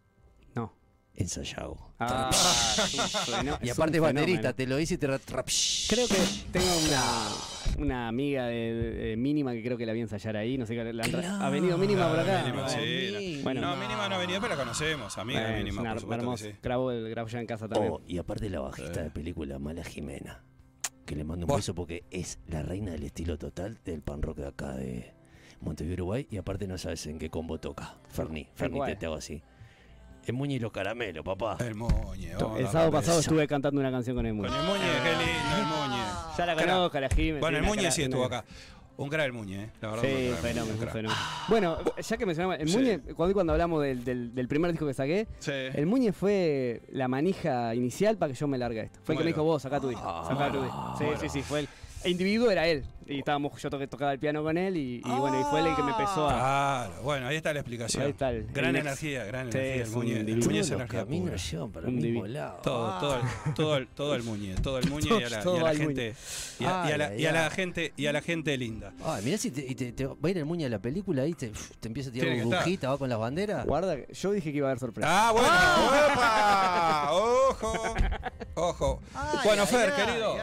No. 0.54 0.72
En 1.14 1.28
Sayago. 1.28 1.92
Ah, 2.00 2.30
y 3.62 3.68
aparte 3.68 3.98
es 3.98 4.02
fenómeno. 4.04 4.54
te 4.54 4.66
lo 4.66 4.76
dice 4.78 4.94
y 4.94 4.96
te 4.96 5.06
Creo 5.06 6.08
que 6.08 6.16
tengo 6.50 6.66
una, 6.88 7.02
una 7.78 8.08
amiga 8.08 8.46
de, 8.46 8.54
de- 8.72 8.92
de 8.92 9.16
mínima 9.18 9.52
que 9.52 9.62
creo 9.62 9.76
que 9.76 9.84
la 9.84 9.92
vi 9.92 10.00
ensayar 10.00 10.36
ahí. 10.38 10.56
No 10.56 10.64
sé 10.64 10.74
qué. 10.74 10.90
la 10.92 11.04
han 11.04 11.12
tra- 11.12 11.40
¿Ha 11.42 11.50
venido 11.50 11.76
mínima 11.76 12.08
por 12.08 12.18
acá? 12.20 12.42
Mínima, 12.44 12.62
No. 12.62 12.68
sí, 12.70 13.40
Bueno. 13.42 13.60
no, 13.60 13.76
mínima 13.76 14.08
no 14.08 14.14
ha 14.14 14.18
venido, 14.18 14.40
pero 14.40 14.54
la 14.54 14.60
conocemos. 14.62 15.18
Amiga 15.18 15.40
Bueno, 15.42 15.58
mínima, 15.58 15.80
una 15.82 15.92
por 15.92 16.00
supuesto 16.00 16.18
que 16.20 16.24
hermosa. 16.24 16.44
sí. 16.46 16.54
Grabo, 16.62 16.90
el- 16.90 17.10
grabo 17.10 17.28
ya 17.28 17.40
en 17.40 17.46
casa 17.46 17.68
también. 17.68 17.92
Oh, 17.92 18.00
y 18.06 18.16
aparte 18.16 18.48
la 18.48 18.60
bajista 18.60 18.94
Sí. 18.94 19.00
de 19.00 19.10
película 19.10 19.58
Mala 19.58 19.84
Jimena. 19.84 20.42
Que 21.06 21.16
le 21.16 21.24
mando 21.24 21.46
un 21.46 21.56
beso 21.56 21.74
porque 21.74 22.04
es 22.10 22.38
la 22.46 22.62
reina 22.62 22.92
del 22.92 23.04
estilo 23.04 23.38
total 23.38 23.78
del 23.84 24.02
pan 24.02 24.22
rock 24.22 24.38
de 24.38 24.46
acá 24.46 24.72
de 24.72 25.12
Montevideo, 25.60 25.94
Uruguay. 26.04 26.26
Y 26.30 26.36
aparte 26.36 26.66
no 26.66 26.78
sabes 26.78 27.06
en 27.06 27.18
qué 27.18 27.30
combo 27.30 27.58
toca. 27.58 27.96
Ferni, 28.08 28.48
Ferni, 28.54 28.80
te, 28.84 28.96
te 28.96 29.06
hago 29.06 29.16
así. 29.16 29.42
Es 30.24 30.32
Muñe 30.32 30.54
y 30.54 30.58
los 30.60 30.70
caramelos, 30.70 31.24
papá. 31.24 31.56
El 31.58 31.74
Muñe. 31.74 32.30
el 32.30 32.68
sábado 32.68 32.92
pasado 32.92 33.18
eso. 33.18 33.30
estuve 33.30 33.48
cantando 33.48 33.80
una 33.80 33.90
canción 33.90 34.14
con 34.14 34.24
el 34.26 34.34
Muñe. 34.34 34.48
Con 34.48 34.56
el 34.56 34.64
Muñe, 34.64 34.80
qué 35.02 35.10
lindo, 35.10 35.56
el 35.58 35.66
Muñe. 35.66 36.02
Ya 36.38 36.46
la 36.46 37.00
la 37.00 37.08
Jimmy. 37.08 37.40
Bueno, 37.40 37.58
el 37.58 37.64
Muñe 37.64 37.90
sí 37.90 38.02
estuvo 38.02 38.24
acá. 38.24 38.44
Un 38.96 39.08
crack 39.08 39.26
el 39.26 39.32
Muñe, 39.32 39.64
¿eh? 39.64 39.70
La 39.80 39.88
verdad. 39.90 40.02
Sí, 40.04 40.28
un 40.30 40.36
fenómeno, 40.36 40.78
un 40.80 40.88
fenómeno. 40.88 41.14
Bueno, 41.48 41.78
ya 42.00 42.16
que 42.16 42.26
mencionamos, 42.26 42.58
el 42.60 42.68
Sí. 42.68 42.76
Muñe, 42.76 42.98
cuando, 43.16 43.34
cuando 43.34 43.52
hablamos 43.54 43.82
del, 43.82 44.04
del- 44.04 44.34
del 44.34 44.48
primer 44.48 44.70
disco 44.70 44.86
que 44.86 44.94
saqué, 44.94 45.26
Sí. 45.38 45.50
el 45.52 45.86
Muñe 45.86 46.12
fue 46.12 46.82
la 46.90 47.08
manija 47.08 47.74
inicial 47.74 48.16
para 48.18 48.32
que 48.32 48.38
yo 48.38 48.46
me 48.46 48.58
largue 48.58 48.82
esto. 48.82 49.00
Fue 49.02 49.14
el 49.14 49.18
que 49.18 49.24
me 49.24 49.30
dijo, 49.30 49.42
vos, 49.42 49.62
sacá 49.62 49.80
tu 49.80 49.88
disco. 49.88 50.04
Ah, 50.06 50.24
sacá 50.28 50.52
tu 50.52 50.62
disco. 50.62 50.94
Sí, 50.98 51.04
sí, 51.20 51.28
sí, 51.30 51.42
fue 51.42 51.60
el, 51.60 51.68
el 52.04 52.12
individuo 52.12 52.50
era 52.50 52.68
él. 52.68 52.84
Y 53.06 53.18
estábamos, 53.18 53.60
yo 53.60 53.70
toqué, 53.70 53.86
tocaba 53.86 54.12
el 54.12 54.18
piano 54.18 54.42
con 54.42 54.56
él 54.56 54.76
y, 54.76 54.96
y 55.04 55.10
bueno, 55.18 55.40
y 55.40 55.44
fue 55.44 55.60
él 55.60 55.66
el 55.66 55.76
que 55.76 55.82
me 55.82 55.90
empezó 55.90 56.28
a... 56.28 56.86
Claro, 56.88 57.02
bueno, 57.02 57.26
ahí 57.28 57.36
está 57.36 57.52
la 57.52 57.60
explicación. 57.60 58.02
Ahí 58.04 58.10
está 58.10 58.30
el- 58.30 58.46
gran 58.52 58.74
el 58.76 58.82
energía, 58.82 59.24
gran 59.24 59.50
Sí, 59.52 59.58
energía. 59.58 59.82
El 59.84 59.90
Muñe, 59.90 60.20
el. 60.20 60.36
Muñe 60.38 60.58
es 60.60 60.70
energía 60.70 61.04
pura. 61.04 61.68
para 61.72 61.88
Un 61.88 61.96
mismo 61.96 62.26
lado. 62.26 62.60
Todo, 62.62 62.86
Ah. 62.88 62.98
todo, 63.00 63.16
el- 63.16 63.54
todo, 63.54 63.76
el, 63.76 63.86
todo 63.88 64.14
el 64.14 64.22
muñe, 64.22 64.54
todo 64.56 64.78
el 64.78 64.88
muñe 64.88 65.08
y 65.08 65.22
a 65.22 65.28
la, 65.28 65.42
y 65.44 65.58
a 65.64 65.74
gente 65.74 66.14
y 66.60 66.64
a, 66.64 66.84
y 66.88 66.92
a 66.92 66.98
la, 66.98 67.06
Ay, 67.08 67.20
y 67.22 67.26
a 67.26 67.32
la 67.32 67.44
ay, 67.46 67.50
gente 67.50 67.92
y 67.96 68.06
a 68.06 68.12
la 68.12 68.20
gente 68.22 68.56
linda. 68.56 68.92
Ay, 69.04 69.22
mirá 69.24 69.38
si 69.38 69.50
te, 69.50 69.60
y 69.66 69.74
te- 69.74 69.92
te 69.92 70.06
va 70.06 70.14
a 70.22 70.30
ir 70.30 70.38
el 70.38 70.44
Muñe 70.44 70.66
a 70.66 70.68
la 70.68 70.78
película 70.78 71.26
y 71.26 71.34
te, 71.34 71.50
te 71.80 71.88
empieza 71.88 72.10
a 72.10 72.12
tirar 72.12 72.36
burbujita, 72.44 72.88
va 72.90 72.98
con 72.98 73.08
las 73.08 73.18
banderas. 73.18 73.66
Guarda, 73.66 73.96
yo 74.10 74.32
dije 74.32 74.50
que 74.52 74.58
iba 74.58 74.68
a 74.68 74.70
haber 74.70 74.78
sorpresa. 74.80 75.08
Ah, 75.10 75.32
bueno, 75.32 75.48
¡opa! 75.48 77.12
ojo, 77.12 77.94
ojo. 78.54 79.00
bueno, 79.44 79.66
Fer, 79.66 79.92
querido, 79.94 80.36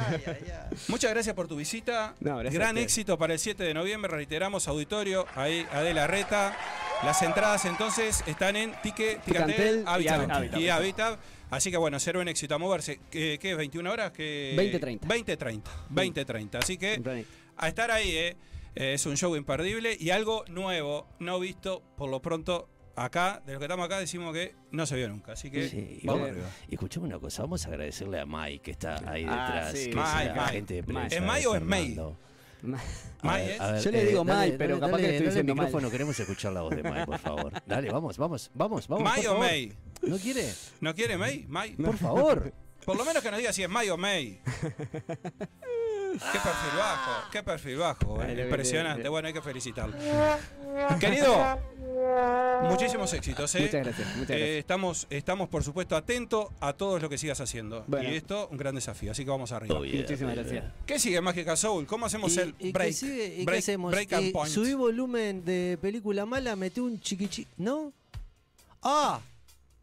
muchas 0.87 1.11
gracias 1.11 1.35
por 1.35 1.47
tu 1.47 1.55
visita. 1.55 2.15
No, 2.19 2.37
gracias 2.37 2.48
a 2.48 2.48
Gran 2.53 2.77
éxito 2.77 3.17
para 3.17 3.33
el 3.33 3.39
7 3.39 3.63
de 3.63 3.73
noviembre, 3.73 4.11
reiteramos 4.11 4.67
auditorio, 4.67 5.25
ahí 5.35 5.65
Adela 5.71 6.07
Reta. 6.07 6.57
Las 7.03 7.21
entradas 7.21 7.63
entonces 7.65 8.23
están 8.27 8.55
en 8.57 8.73
Tique, 8.83 9.19
Ticantel 9.25 9.83
Habitat. 9.87 10.57
Y 10.57 10.69
Habitat. 10.69 11.19
Así 11.49 11.71
que 11.71 11.77
bueno, 11.77 11.99
será 11.99 12.19
un 12.19 12.27
éxito 12.27 12.55
a 12.55 12.57
moverse. 12.57 12.99
¿Qué, 13.09 13.39
qué 13.41 13.51
es? 13.51 13.57
¿21 13.57 13.89
horas? 13.89 14.11
¿Qué? 14.11 14.53
20:30. 14.57 14.99
20.30. 15.01 15.61
20.30. 15.91 16.55
Así 16.61 16.77
que 16.77 17.25
a 17.57 17.67
estar 17.67 17.89
ahí, 17.91 18.11
¿eh? 18.11 18.37
Eh, 18.75 18.93
Es 18.93 19.05
un 19.05 19.17
show 19.17 19.35
imperdible 19.35 19.95
y 19.99 20.11
algo 20.11 20.43
nuevo, 20.49 21.07
no 21.19 21.39
visto 21.39 21.81
por 21.97 22.09
lo 22.09 22.21
pronto 22.21 22.69
acá. 22.95 23.41
De 23.45 23.53
lo 23.53 23.59
que 23.59 23.65
estamos 23.65 23.85
acá 23.85 23.97
decimos 23.99 24.31
que 24.33 24.53
no 24.71 24.85
se 24.85 24.95
vio 24.97 25.09
nunca. 25.09 25.31
Así 25.31 25.49
que 25.49 25.69
Sí, 25.69 26.01
vamos 26.03 26.21
bueno, 26.21 26.35
arriba. 26.35 26.49
escuchame 26.69 27.07
una 27.07 27.17
cosa, 27.19 27.41
vamos 27.43 27.65
a 27.65 27.69
agradecerle 27.69 28.19
a 28.19 28.25
Mai 28.25 28.59
que 28.59 28.71
está 28.71 29.01
ahí 29.09 29.25
Ah, 29.27 29.45
detrás, 29.71 29.71
sí. 29.77 29.89
que 29.89 29.95
Mai, 29.95 30.21
es 30.27 30.27
la 30.27 30.35
Mai. 30.35 30.45
agente 30.49 30.73
de 30.75 30.83
prensa. 30.83 31.15
¿Es 31.15 31.21
Mai 31.23 31.45
o 31.45 31.55
es 31.55 31.61
May? 31.63 31.97
Ver, 32.61 32.79
¿eh? 33.49 33.57
a 33.59 33.71
ver, 33.71 33.81
Yo 33.81 33.91
le 33.91 34.05
digo 34.05 34.23
Mai, 34.25 34.57
pero 34.57 34.79
capaz 34.79 34.97
que 34.97 35.03
le 35.03 35.09
estoy 35.09 35.17
dale 35.25 35.29
diciendo 35.29 35.51
el 35.53 35.57
mal. 35.57 35.65
micrófono, 35.67 35.91
queremos 35.91 36.19
escuchar 36.19 36.53
la 36.53 36.61
voz 36.61 36.75
de 36.75 36.83
Mai, 36.83 37.05
por 37.05 37.19
favor. 37.19 37.53
Dale, 37.65 37.91
vamos, 37.91 38.17
vamos, 38.17 38.51
vamos, 38.53 38.87
vamos. 38.87 39.03
¿May 39.03 39.25
o. 39.27 39.37
May? 39.37 39.73
¿No 40.01 40.17
quiere? 40.17 40.53
¿No 40.81 40.93
quiere 40.93 41.17
May? 41.17 41.45
May. 41.47 41.71
Por 41.75 41.97
favor. 41.97 42.53
Por 42.85 42.97
lo 42.97 43.05
menos 43.05 43.21
que 43.21 43.29
nos 43.29 43.39
diga 43.39 43.53
si 43.53 43.63
es 43.63 43.69
May 43.69 43.89
o 43.89 43.97
May. 43.97 44.41
Qué 46.11 46.39
perfil 46.39 46.77
bajo, 46.77 47.11
qué 47.31 47.43
perfil 47.43 47.77
bajo. 47.77 48.21
eh. 48.23 48.25
Ay, 48.35 48.41
Impresionante. 48.41 49.03
te- 49.03 49.09
Bueno, 49.09 49.27
hay 49.27 49.33
que 49.33 49.41
felicitarlo. 49.41 49.95
Querido, 50.99 51.59
muchísimos 52.63 53.11
éxitos. 53.13 53.53
¿eh? 53.55 53.61
Muchas 53.61 53.83
gracias, 53.83 54.07
muchas 54.15 54.29
Eh, 54.31 54.39
gracias. 54.39 54.57
estamos, 54.59 55.07
estamos, 55.09 55.49
por 55.49 55.63
supuesto, 55.63 55.95
atentos 55.95 56.47
a 56.59 56.73
todo 56.73 56.99
lo 56.99 57.09
que 57.09 57.17
sigas 57.17 57.39
haciendo. 57.41 57.83
Bueno. 57.87 58.09
Y 58.09 58.15
esto, 58.15 58.47
un 58.51 58.57
gran 58.57 58.75
desafío. 58.75 59.11
Así 59.11 59.23
que 59.23 59.29
vamos 59.31 59.51
arriba. 59.51 59.75
Muchísimas 59.79 60.35
gracias. 60.35 60.65
¿Qué 60.85 60.99
sigue 60.99 61.21
Mágica 61.21 61.55
Soul? 61.55 61.85
¿Cómo 61.85 62.05
hacemos 62.05 62.35
¿Y- 62.35 62.39
el 62.39 62.49
y 62.59 62.65
qué 62.67 62.71
break? 62.71 62.93
sigue? 62.93 63.25
¿Y 63.27 63.37
qué 63.39 63.45
break, 63.45 63.59
hacemos? 63.59 63.91
break 63.91 64.13
and 64.13 64.25
Eh, 64.27 64.31
point. 64.31 64.53
subí 64.53 64.73
volumen 64.73 65.43
de 65.45 65.77
película 65.81 66.25
mala, 66.25 66.55
metí 66.55 66.79
un 66.79 66.99
chiquichi... 66.99 67.47
¿No? 67.57 67.91
¡Ah! 68.81 69.19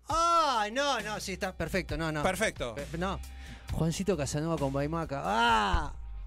¡Ah! 0.09 0.67
No, 0.73 1.01
no, 1.01 1.21
sí, 1.21 1.33
está 1.33 1.53
perfecto, 1.53 1.97
no, 1.97 2.11
no. 2.13 2.23
Perfecto. 2.23 2.75
Pe- 2.75 2.99
No. 2.99 3.19
Juancito 3.73 4.17
Casanova 4.17 4.57
con 4.57 4.73
Baimaca. 4.73 5.21
¡Ah! 5.25 5.93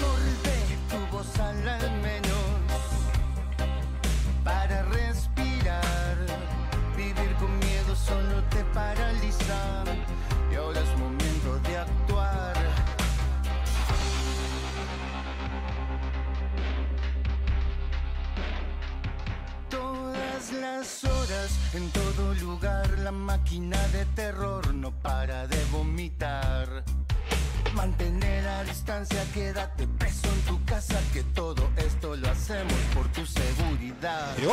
Molde 0.00 0.56
tu 0.88 0.98
voz 1.12 1.38
al 1.40 1.68
al 1.68 2.19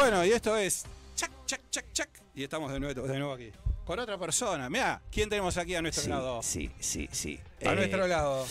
bueno, 0.10 0.24
y 0.26 0.32
esto 0.32 0.56
es 0.56 0.86
chac, 1.16 1.30
chac, 1.46 1.62
chac, 1.70 1.86
chac. 1.92 2.10
Y 2.34 2.44
estamos 2.44 2.72
de 2.72 2.80
nuevo, 2.80 3.02
de 3.02 3.18
nuevo 3.20 3.34
aquí. 3.34 3.52
Con 3.84 4.00
otra 4.00 4.18
persona. 4.18 4.70
Mira, 4.70 5.02
¿quién 5.12 5.28
tenemos 5.30 5.58
aquí 5.58 5.76
a 5.76 5.82
nuestro 5.82 6.04
Sí, 6.04 6.10
lado? 6.10 6.42
sí, 6.44 6.72
sí, 6.80 7.10
sí. 7.12 7.38
A 7.66 7.74
Eh, 7.74 7.76
nuestro 7.76 8.08
lado. 8.08 8.46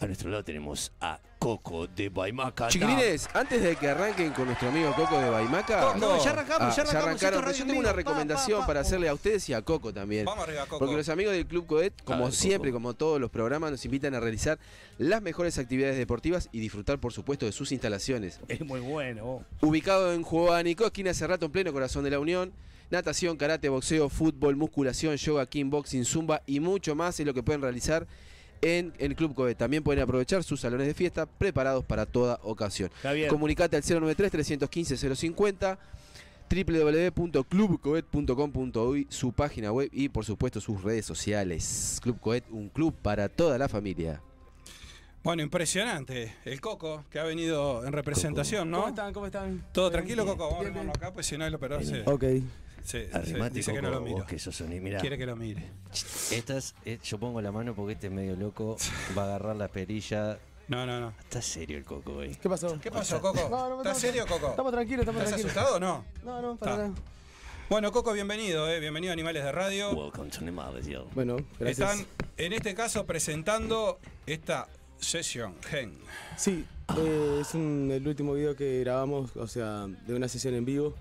A 0.00 0.06
nuestro 0.06 0.30
lado 0.30 0.42
tenemos 0.44 0.90
a 1.00 1.20
Coco 1.46 1.86
de 1.86 2.08
Baimaca. 2.08 2.66
Chiquilines, 2.66 3.28
antes 3.32 3.62
de 3.62 3.76
que 3.76 3.88
arranquen 3.88 4.32
con 4.32 4.46
nuestro 4.46 4.68
amigo 4.68 4.92
Coco 4.96 5.16
de 5.20 5.30
Baimaca. 5.30 5.94
No, 5.96 6.20
ya 6.22 6.30
arrancamos, 6.30 6.72
Ah, 6.72 6.74
ya 6.76 6.82
arrancamos, 6.82 6.94
arrancaron, 7.06 7.18
pero 7.20 7.40
radio 7.42 7.52
yo 7.56 7.62
en 7.62 7.68
tengo 7.68 7.80
una 7.80 7.92
recomendación 7.92 8.58
pa, 8.58 8.62
pa. 8.62 8.66
para 8.66 8.80
hacerle 8.80 9.08
a 9.08 9.14
ustedes 9.14 9.48
y 9.48 9.54
a 9.54 9.62
Coco 9.62 9.92
también. 9.94 10.24
Vamos 10.24 10.42
arriba, 10.42 10.62
Coco. 10.66 10.80
Porque 10.80 10.96
los 10.96 11.08
amigos 11.08 11.34
del 11.34 11.46
Club 11.46 11.66
Coet, 11.66 11.92
como 12.02 12.18
ver, 12.18 12.26
Coco. 12.30 12.36
siempre, 12.36 12.72
como 12.72 12.94
todos 12.94 13.20
los 13.20 13.30
programas, 13.30 13.70
nos 13.70 13.84
invitan 13.84 14.12
a 14.16 14.18
realizar 14.20 14.58
las 14.98 15.22
mejores 15.22 15.56
actividades 15.58 15.96
deportivas 15.96 16.48
y 16.50 16.58
disfrutar, 16.58 16.98
por 16.98 17.12
supuesto, 17.12 17.46
de 17.46 17.52
sus 17.52 17.70
instalaciones. 17.70 18.40
Es 18.48 18.64
muy 18.66 18.80
bueno. 18.80 19.44
Ubicado 19.60 20.12
en 20.14 20.24
Juanico, 20.24 20.84
esquina 20.86 21.14
Cerrato, 21.14 21.46
en 21.46 21.52
pleno 21.52 21.72
corazón 21.72 22.02
de 22.02 22.10
la 22.10 22.18
Unión. 22.18 22.52
Natación, 22.90 23.36
karate, 23.36 23.68
boxeo, 23.68 24.08
fútbol, 24.08 24.56
musculación, 24.56 25.16
yoga, 25.16 25.46
kickboxing, 25.46 26.04
zumba 26.04 26.42
y 26.46 26.58
mucho 26.58 26.96
más 26.96 27.18
es 27.20 27.26
lo 27.26 27.34
que 27.34 27.42
pueden 27.42 27.60
realizar 27.62 28.06
en 28.62 28.92
el 28.98 29.16
Club 29.16 29.34
Coet. 29.34 29.56
También 29.56 29.82
pueden 29.82 30.02
aprovechar 30.02 30.44
sus 30.44 30.60
salones 30.60 30.86
de 30.86 30.94
fiesta 30.94 31.26
preparados 31.26 31.84
para 31.84 32.06
toda 32.06 32.38
ocasión. 32.42 32.90
Javier. 33.02 33.28
Comunicate 33.28 33.76
al 33.76 33.82
093-315-050 33.82 35.78
www.clubcoet.com.uy 36.48 39.06
su 39.10 39.32
página 39.32 39.72
web 39.72 39.88
y 39.92 40.08
por 40.08 40.24
supuesto 40.24 40.60
sus 40.60 40.80
redes 40.82 41.04
sociales. 41.04 41.98
Club 42.02 42.20
Coet, 42.20 42.44
un 42.50 42.68
club 42.68 42.94
para 42.94 43.28
toda 43.28 43.58
la 43.58 43.68
familia. 43.68 44.20
Bueno, 45.24 45.42
impresionante. 45.42 46.36
El 46.44 46.60
Coco, 46.60 47.04
que 47.10 47.18
ha 47.18 47.24
venido 47.24 47.84
en 47.84 47.92
representación, 47.92 48.70
¿no? 48.70 48.78
¿Cómo 48.78 48.88
están? 48.90 49.12
¿Cómo 49.12 49.26
están? 49.26 49.64
Todo 49.72 49.90
tranquilo, 49.90 50.24
Bien, 50.24 50.36
Coco. 50.36 50.50
Vamos 50.50 50.66
a 50.66 50.70
bien, 50.70 50.88
acá, 50.88 51.12
pues 51.12 51.26
si 51.26 51.36
no, 51.36 51.44
el 51.44 51.54
operador 51.54 51.84
se, 51.84 52.02
Ok. 52.02 52.24
Arrimate, 53.12 53.54
dice 53.54 53.72
que 53.72 53.82
no 53.82 53.90
lo 53.90 54.00
miro. 54.00 54.18
vos 54.18 54.26
que 54.26 54.38
sos 54.38 54.54
sonido. 54.56 54.82
Mirá, 54.82 55.00
Quiere 55.00 55.18
que 55.18 55.26
lo 55.26 55.36
mire. 55.36 55.70
estas, 56.30 56.74
eh, 56.84 56.98
yo 57.02 57.18
pongo 57.18 57.40
la 57.40 57.52
mano 57.52 57.74
porque 57.74 57.94
este 57.94 58.06
es 58.08 58.12
medio 58.12 58.36
loco. 58.36 58.76
Va 59.16 59.22
a 59.22 59.26
agarrar 59.26 59.56
la 59.56 59.68
perilla. 59.68 60.38
No, 60.68 60.84
no, 60.86 61.00
no. 61.00 61.12
Está 61.20 61.40
serio 61.42 61.78
el 61.78 61.84
Coco, 61.84 62.14
güey. 62.14 62.34
¿Qué 62.36 62.48
pasó? 62.48 62.78
¿Qué 62.80 62.90
pasó, 62.90 63.20
Coco? 63.20 63.48
No, 63.50 63.68
no, 63.68 63.76
¿Estás 63.78 63.94
no, 63.96 64.00
serio, 64.00 64.26
Coco? 64.26 64.50
Estamos 64.50 64.72
tranquilos, 64.72 65.00
estamos 65.00 65.22
¿Estás 65.22 65.40
tranquilos. 65.40 65.56
asustado 65.56 65.76
o 65.76 65.80
no? 65.80 66.04
No, 66.24 66.42
no, 66.42 66.56
para 66.56 66.72
Está. 66.72 66.88
nada. 66.88 67.00
Bueno, 67.68 67.90
Coco, 67.92 68.12
bienvenido, 68.12 68.68
eh. 68.68 68.78
bienvenido 68.80 69.10
a 69.10 69.14
Animales 69.14 69.42
de 69.44 69.52
Radio. 69.52 69.90
Welcome 69.92 70.30
to 70.30 70.38
Animales, 70.40 70.86
yo. 70.86 71.06
Bueno, 71.14 71.36
gracias. 71.58 71.90
Están, 71.92 72.06
en 72.36 72.52
este 72.52 72.74
caso, 72.74 73.06
presentando 73.06 73.98
esta 74.26 74.68
sesión 74.98 75.54
Gen. 75.68 75.98
Sí, 76.36 76.64
eh, 76.96 77.38
es 77.40 77.54
un- 77.54 77.90
el 77.92 78.06
último 78.06 78.34
video 78.34 78.54
que 78.56 78.80
grabamos, 78.80 79.36
o 79.36 79.46
sea, 79.48 79.86
de 80.06 80.14
una 80.14 80.28
sesión 80.28 80.54
en 80.54 80.64
vivo. 80.64 80.94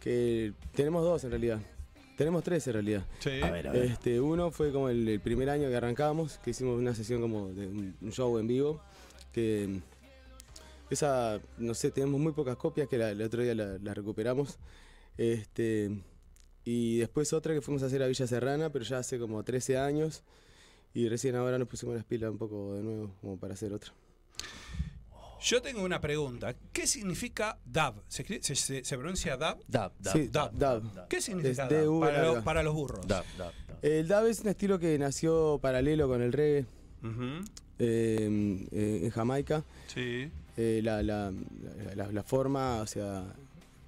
Que 0.00 0.52
tenemos 0.74 1.04
dos 1.04 1.22
en 1.24 1.30
realidad. 1.30 1.60
Tenemos 2.16 2.42
tres 2.44 2.66
en 2.66 2.72
realidad. 2.74 3.06
Sí. 3.20 3.40
A 3.42 3.50
ver, 3.50 3.68
a 3.68 3.72
ver. 3.72 3.84
Este, 3.84 4.20
uno 4.20 4.50
fue 4.50 4.72
como 4.72 4.88
el, 4.88 5.06
el 5.08 5.20
primer 5.20 5.48
año 5.50 5.68
que 5.68 5.76
arrancamos, 5.76 6.38
que 6.38 6.50
hicimos 6.50 6.78
una 6.78 6.94
sesión 6.94 7.20
como 7.20 7.48
de 7.52 7.66
un, 7.66 7.96
un 8.00 8.12
show 8.12 8.36
en 8.38 8.46
vivo, 8.46 8.80
que 9.32 9.66
mm, 9.68 10.92
esa, 10.92 11.40
no 11.58 11.72
sé, 11.74 11.90
tenemos 11.90 12.20
muy 12.20 12.32
pocas 12.32 12.56
copias, 12.56 12.88
que 12.88 12.98
la- 12.98 13.10
el 13.10 13.22
otro 13.22 13.42
día 13.42 13.54
la, 13.54 13.78
la 13.78 13.94
recuperamos. 13.94 14.58
Este, 15.16 15.90
y 16.64 16.98
después 16.98 17.32
otra 17.32 17.54
que 17.54 17.60
fuimos 17.60 17.82
a 17.82 17.86
hacer 17.86 18.02
a 18.02 18.06
Villa 18.06 18.26
Serrana, 18.26 18.70
pero 18.70 18.84
ya 18.84 18.98
hace 18.98 19.18
como 19.18 19.42
13 19.42 19.78
años, 19.78 20.22
y 20.92 21.08
recién 21.08 21.36
ahora 21.36 21.58
nos 21.58 21.68
pusimos 21.68 21.94
las 21.94 22.04
pilas 22.04 22.30
un 22.30 22.38
poco 22.38 22.74
de 22.74 22.82
nuevo, 22.82 23.14
como 23.20 23.38
para 23.38 23.54
hacer 23.54 23.72
otra. 23.72 23.92
Yo 25.42 25.62
tengo 25.62 25.82
una 25.82 26.00
pregunta. 26.00 26.54
¿Qué 26.72 26.86
significa 26.86 27.58
DAB? 27.64 27.94
¿Se, 28.08 28.24
se- 28.42 28.54
se- 28.54 28.84
se 28.84 28.98
pronuncia 28.98 29.36
DAB? 29.36 29.58
Dab, 29.68 29.92
dab, 29.98 30.12
Sí, 30.12 30.28
dab, 30.30 30.52
dab. 30.52 31.08
¿Qué 31.08 31.20
significa 31.20 31.66
DAB? 31.66 32.00
Para, 32.00 32.22
los- 32.24 32.44
para 32.44 32.62
los 32.62 32.74
burros. 32.74 33.06
dab, 33.06 33.24
dab, 33.38 33.52
dab. 33.68 33.76
El 33.82 34.06
dub 34.08 34.26
es 34.26 34.40
un 34.40 34.48
estilo 34.48 34.78
que 34.78 34.98
nació 34.98 35.58
paralelo 35.62 36.06
con 36.08 36.20
el 36.20 36.32
reggae 36.32 36.66
Ujú. 37.02 37.44
eh, 37.78 38.66
eh, 38.72 39.00
en 39.04 39.10
Jamaica. 39.10 39.64
Sí. 39.86 40.30
Eh, 40.56 40.80
la, 40.84 41.02
la- 41.02 41.32
la- 41.94 42.12
la 42.12 42.22
forma, 42.22 42.82
o 42.82 42.86
sea, 42.86 43.24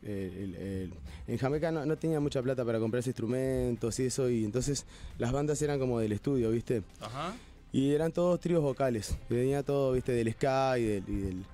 el- 0.02 0.54
el- 0.56 0.94
en 1.28 1.38
Jamaica 1.38 1.70
no, 1.70 1.84
no 1.84 1.96
tenía 1.98 2.18
mucha 2.20 2.40
plata 2.42 2.64
para 2.64 2.78
comprarse 2.80 3.10
instrumentos 3.10 4.00
y 4.00 4.06
eso, 4.06 4.30
y 4.30 4.44
entonces 4.44 4.86
las 5.18 5.30
bandas 5.32 5.60
eran 5.62 5.78
como 5.78 6.00
del 6.00 6.12
estudio, 6.12 6.50
¿viste? 6.50 6.82
Ajá. 7.00 7.34
Y 7.72 7.92
eran 7.94 8.12
todos 8.12 8.38
tríos 8.40 8.62
vocales, 8.62 9.16
venía 9.30 9.62
todo, 9.62 9.92
¿viste? 9.92 10.12
Del 10.12 10.30
ska 10.32 10.78
y 10.78 10.84
del, 10.84 11.04
y 11.08 11.16
del, 11.20 11.44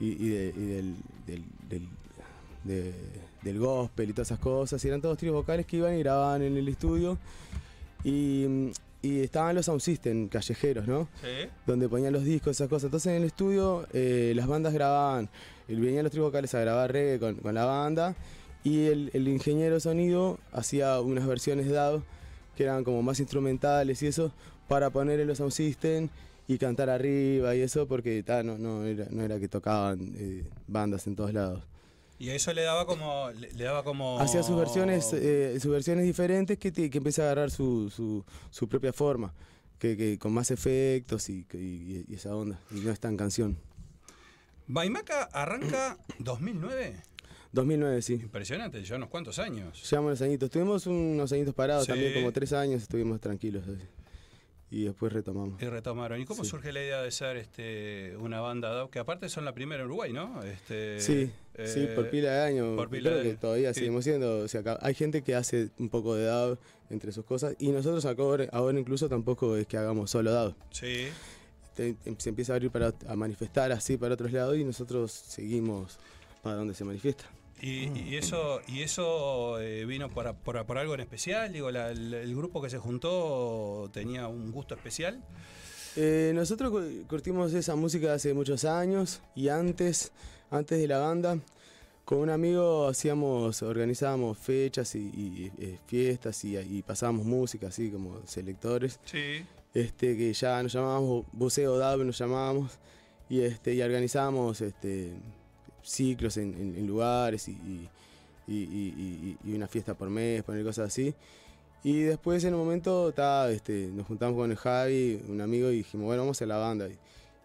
y, 0.00 0.06
y 0.26 0.28
de- 0.30 0.54
y 0.56 0.66
del, 0.66 0.94
del, 1.26 1.44
del- 1.68 1.88
de- 2.64 2.94
del 3.42 3.58
gospel 3.58 4.10
y 4.10 4.12
todas 4.12 4.28
esas 4.28 4.40
cosas, 4.40 4.84
y 4.84 4.88
eran 4.88 5.00
todos 5.00 5.16
tríos 5.16 5.34
vocales 5.34 5.64
que 5.66 5.76
iban 5.78 5.94
y 5.94 6.00
grababan 6.00 6.42
en 6.42 6.56
el 6.56 6.68
estudio, 6.68 7.16
y, 8.04 8.70
y 9.02 9.20
estaban 9.20 9.54
los 9.54 9.66
sound 9.66 9.80
system 9.80 10.28
callejeros, 10.28 10.86
¿no? 10.86 11.08
Sí. 11.22 11.48
donde 11.66 11.88
ponían 11.88 12.12
los 12.12 12.24
discos, 12.24 12.52
esas 12.56 12.68
cosas. 12.68 12.84
Entonces 12.86 13.10
en 13.12 13.18
el 13.18 13.24
estudio 13.24 13.86
eh, 13.92 14.32
las 14.34 14.46
bandas 14.46 14.72
grababan, 14.74 15.28
venían 15.68 16.02
los 16.02 16.10
tres 16.10 16.22
vocales 16.22 16.54
a 16.54 16.60
grabar 16.60 16.92
reggae 16.92 17.18
con, 17.18 17.36
con 17.36 17.54
la 17.54 17.64
banda 17.64 18.14
y 18.64 18.86
el, 18.86 19.10
el 19.14 19.28
ingeniero 19.28 19.74
de 19.76 19.80
sonido 19.80 20.38
hacía 20.52 21.00
unas 21.00 21.26
versiones 21.26 21.66
de 21.66 21.72
DAW 21.72 22.02
que 22.56 22.64
eran 22.64 22.84
como 22.84 23.02
más 23.02 23.20
instrumentales 23.20 24.02
y 24.02 24.06
eso 24.08 24.32
para 24.70 24.90
poner 24.90 25.18
en 25.18 25.26
los 25.26 25.38
sound 25.38 25.50
system 25.52 26.08
y 26.46 26.56
cantar 26.56 26.88
arriba 26.90 27.56
y 27.56 27.60
eso 27.60 27.88
porque 27.88 28.22
ta, 28.22 28.44
no, 28.44 28.56
no, 28.56 28.84
era, 28.84 29.06
no 29.10 29.22
era 29.24 29.40
que 29.40 29.48
tocaban 29.48 30.12
eh, 30.16 30.44
bandas 30.68 31.08
en 31.08 31.16
todos 31.16 31.32
lados. 31.34 31.64
Y 32.20 32.28
eso 32.30 32.52
le 32.52 32.62
daba 32.62 32.86
como. 32.86 33.30
Le, 33.32 33.50
le 33.52 33.64
daba 33.64 33.82
como. 33.82 34.20
Hacía 34.20 34.42
sus 34.44 34.56
versiones, 34.56 35.12
eh, 35.12 35.58
sus 35.60 35.72
versiones 35.72 36.04
diferentes 36.04 36.56
que, 36.58 36.70
te- 36.70 36.88
que 36.88 36.98
empieza 36.98 37.22
a 37.22 37.24
agarrar 37.26 37.50
su, 37.50 37.90
su, 37.90 38.24
su 38.50 38.68
propia 38.68 38.92
forma, 38.92 39.32
que, 39.78 39.96
que 39.96 40.18
con 40.18 40.32
más 40.32 40.50
efectos 40.52 41.28
y, 41.30 41.46
y- 41.52 42.04
y 42.08 42.14
esa 42.14 42.36
onda, 42.36 42.60
y 42.70 42.80
no 42.80 42.92
es 42.92 43.00
tan 43.00 43.16
canción. 43.16 43.56
Baimaca 44.68 45.24
arranca 45.32 45.98
2009. 46.20 47.02
2009, 47.52 48.02
sí. 48.02 48.12
Impresionante, 48.14 48.84
ya 48.84 48.94
unos 48.96 49.08
cuantos 49.08 49.38
años. 49.40 49.82
Llevamos 49.90 50.10
unos 50.10 50.22
añitos. 50.22 50.50
Tuvimos 50.50 50.86
unos 50.86 51.32
añitos 51.32 51.54
parados 51.54 51.86
Sí. 51.86 51.90
también, 51.92 52.14
como 52.14 52.30
tres 52.32 52.52
años 52.52 52.82
estuvimos 52.82 53.20
tranquilos. 53.20 53.64
así. 53.66 53.82
Y 54.72 54.84
después 54.84 55.12
retomamos. 55.12 55.60
Y 55.60 55.66
retomaron. 55.66 56.20
¿Y 56.20 56.24
cómo 56.24 56.44
Sí. 56.44 56.50
surge 56.50 56.72
la 56.72 56.80
idea 56.80 57.02
de 57.02 57.10
ser 57.10 57.36
este, 57.36 58.16
una 58.18 58.40
banda 58.40 58.72
DAB? 58.72 58.90
Que 58.90 59.00
aparte 59.00 59.28
son 59.28 59.44
la 59.44 59.52
primera 59.52 59.80
en 59.82 59.86
Uruguay, 59.88 60.12
¿no? 60.12 60.40
Este, 60.44 61.00
Sí, 61.00 61.28
eh, 61.54 61.66
sí, 61.66 61.88
por 61.94 62.08
pila 62.08 62.30
de 62.30 62.40
años. 62.42 62.76
por 62.76 62.88
pila 62.88 63.10
Creo 63.10 63.22
de- 63.24 63.30
que 63.30 63.36
todavía 63.36 63.74
sí. 63.74 63.80
seguimos 63.80 64.04
siendo. 64.04 64.38
O 64.38 64.48
sea, 64.48 64.62
hay 64.80 64.94
gente 64.94 65.22
que 65.22 65.34
hace 65.34 65.70
un 65.78 65.88
poco 65.88 66.14
de 66.14 66.24
DAB 66.26 66.56
entre 66.88 67.10
sus 67.10 67.24
cosas. 67.24 67.56
Y 67.58 67.70
nosotros 67.72 68.04
ahora, 68.06 68.46
ahora 68.52 68.78
incluso 68.78 69.08
tampoco 69.08 69.56
es 69.56 69.66
que 69.66 69.76
hagamos 69.76 70.08
solo 70.10 70.30
DAB. 70.30 70.54
Sí. 70.70 71.08
Te- 71.74 71.96
se 72.18 72.28
empieza 72.28 72.52
a 72.52 72.56
abrir 72.56 72.70
para, 72.70 72.92
a 73.08 73.16
manifestar 73.16 73.72
así 73.72 73.96
para 73.96 74.14
otros 74.14 74.30
lados 74.32 74.56
y 74.56 74.62
nosotros 74.62 75.10
seguimos 75.10 75.98
para 76.44 76.54
donde 76.56 76.74
se 76.74 76.84
manifiesta. 76.84 77.24
Y, 77.62 77.90
y 78.08 78.16
eso, 78.16 78.60
y 78.68 78.80
eso 78.82 79.60
eh, 79.60 79.84
vino 79.84 80.08
por, 80.08 80.34
por- 80.36 80.64
por 80.64 80.78
algo 80.78 80.94
en 80.94 81.00
especial. 81.00 81.52
Digo, 81.52 81.70
la- 81.70 81.90
el, 81.90 82.14
el 82.14 82.34
grupo 82.34 82.62
que 82.62 82.70
se 82.70 82.78
juntó 82.78 83.90
tenía 83.92 84.28
un 84.28 84.50
gusto 84.50 84.74
especial. 84.74 85.22
Eh, 85.96 86.32
nosotros 86.34 86.70
cu- 86.70 87.06
curtimos 87.08 87.52
esa 87.52 87.74
música 87.76 88.14
hace 88.14 88.32
muchos 88.32 88.64
años 88.64 89.20
y 89.34 89.48
antes, 89.48 90.12
antes 90.50 90.78
de 90.80 90.86
la 90.88 90.98
banda, 90.98 91.38
con 92.04 92.18
un 92.18 92.30
amigo 92.30 92.86
hacíamos, 92.88 93.62
organizábamos 93.62 94.38
fechas 94.38 94.94
y, 94.94 94.98
y, 95.00 95.52
eh, 95.58 95.78
fiestas 95.86 96.44
y, 96.44 96.56
y 96.56 96.82
pasábamos 96.82 97.26
música 97.26 97.68
así 97.68 97.90
como 97.90 98.20
selectores, 98.26 98.98
Sí. 99.04 99.44
este, 99.74 100.16
que 100.16 100.32
ya 100.32 100.62
nos 100.62 100.72
llamábamos 100.72 101.26
Buceo 101.32 101.76
Dab, 101.76 101.98
nos 102.04 102.18
llamábamos, 102.18 102.78
y, 103.28 103.40
este, 103.42 103.74
y 103.74 103.82
organizábamos 103.82 104.60
este, 104.60 105.12
ciclos 105.82 106.36
en, 106.36 106.86
lugares 106.86 107.48
y, 107.48 107.88
una 109.44 109.68
fiesta 109.68 109.94
por 109.94 110.10
mes, 110.10 110.42
poner 110.42 110.64
cosas 110.64 110.88
así. 110.88 111.14
Y 111.82 112.02
después 112.02 112.44
en 112.44 112.54
un 112.54 112.60
momento 112.60 113.12
ta, 113.12 113.50
este, 113.50 113.88
nos 113.88 114.06
juntamos 114.06 114.36
con 114.36 114.54
Javi, 114.54 115.22
un 115.28 115.40
amigo, 115.40 115.70
y 115.70 115.78
dijimos, 115.78 116.06
bueno, 116.06 116.22
vamos 116.22 116.42
a 116.42 116.46
la 116.46 116.56
banda. 116.56 116.88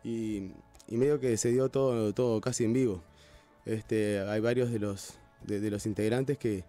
Y, 0.03 0.51
medio 0.89 1.19
que 1.19 1.37
se 1.37 1.49
dio 1.49 1.69
todo, 1.69 2.13
todo 2.13 2.41
casi 2.41 2.65
en 2.65 2.73
vivo. 2.73 3.01
Este, 3.65 4.19
hay 4.19 4.39
varios 4.39 4.71
de 4.71 4.79
los, 4.79 5.13
de 5.43 5.71
los 5.71 5.85
integrantes 5.85 6.37
que, 6.37 6.63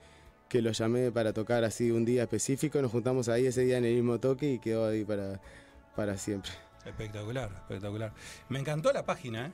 que 0.48 0.62
los 0.62 0.78
llamé 0.78 1.10
para 1.10 1.32
tocar 1.32 1.64
así 1.64 1.90
un 1.90 2.04
día 2.04 2.22
específico. 2.22 2.80
Nos 2.80 2.92
juntamos 2.92 3.28
ahí 3.28 3.46
ese 3.46 3.62
día 3.62 3.78
en 3.78 3.84
el 3.84 3.94
mismo 3.94 4.18
toque 4.18 4.52
y 4.52 4.58
quedó 4.58 4.86
ahí 4.86 5.04
para, 5.04 5.40
para 5.94 6.16
siempre. 6.16 6.52
Espectacular, 6.84 7.50
espectacular. 7.62 8.12
Me 8.48 8.60
encantó 8.60 8.92
la 8.92 9.04
página, 9.04 9.46
¿eh? 9.46 9.52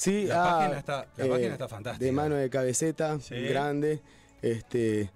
Sí, 0.00 0.24
La 0.24 0.42
ah, 0.42 0.58
página 0.60 0.78
está- 0.78 1.06
la 1.18 1.28
página 1.28 1.52
está 1.52 1.68
fantástica. 1.68 2.04
De 2.06 2.10
mano 2.12 2.34
de 2.36 2.48
cabeceta, 2.48 3.20
Sí. 3.20 3.34
grande. 3.34 4.00
Este, 4.40 5.10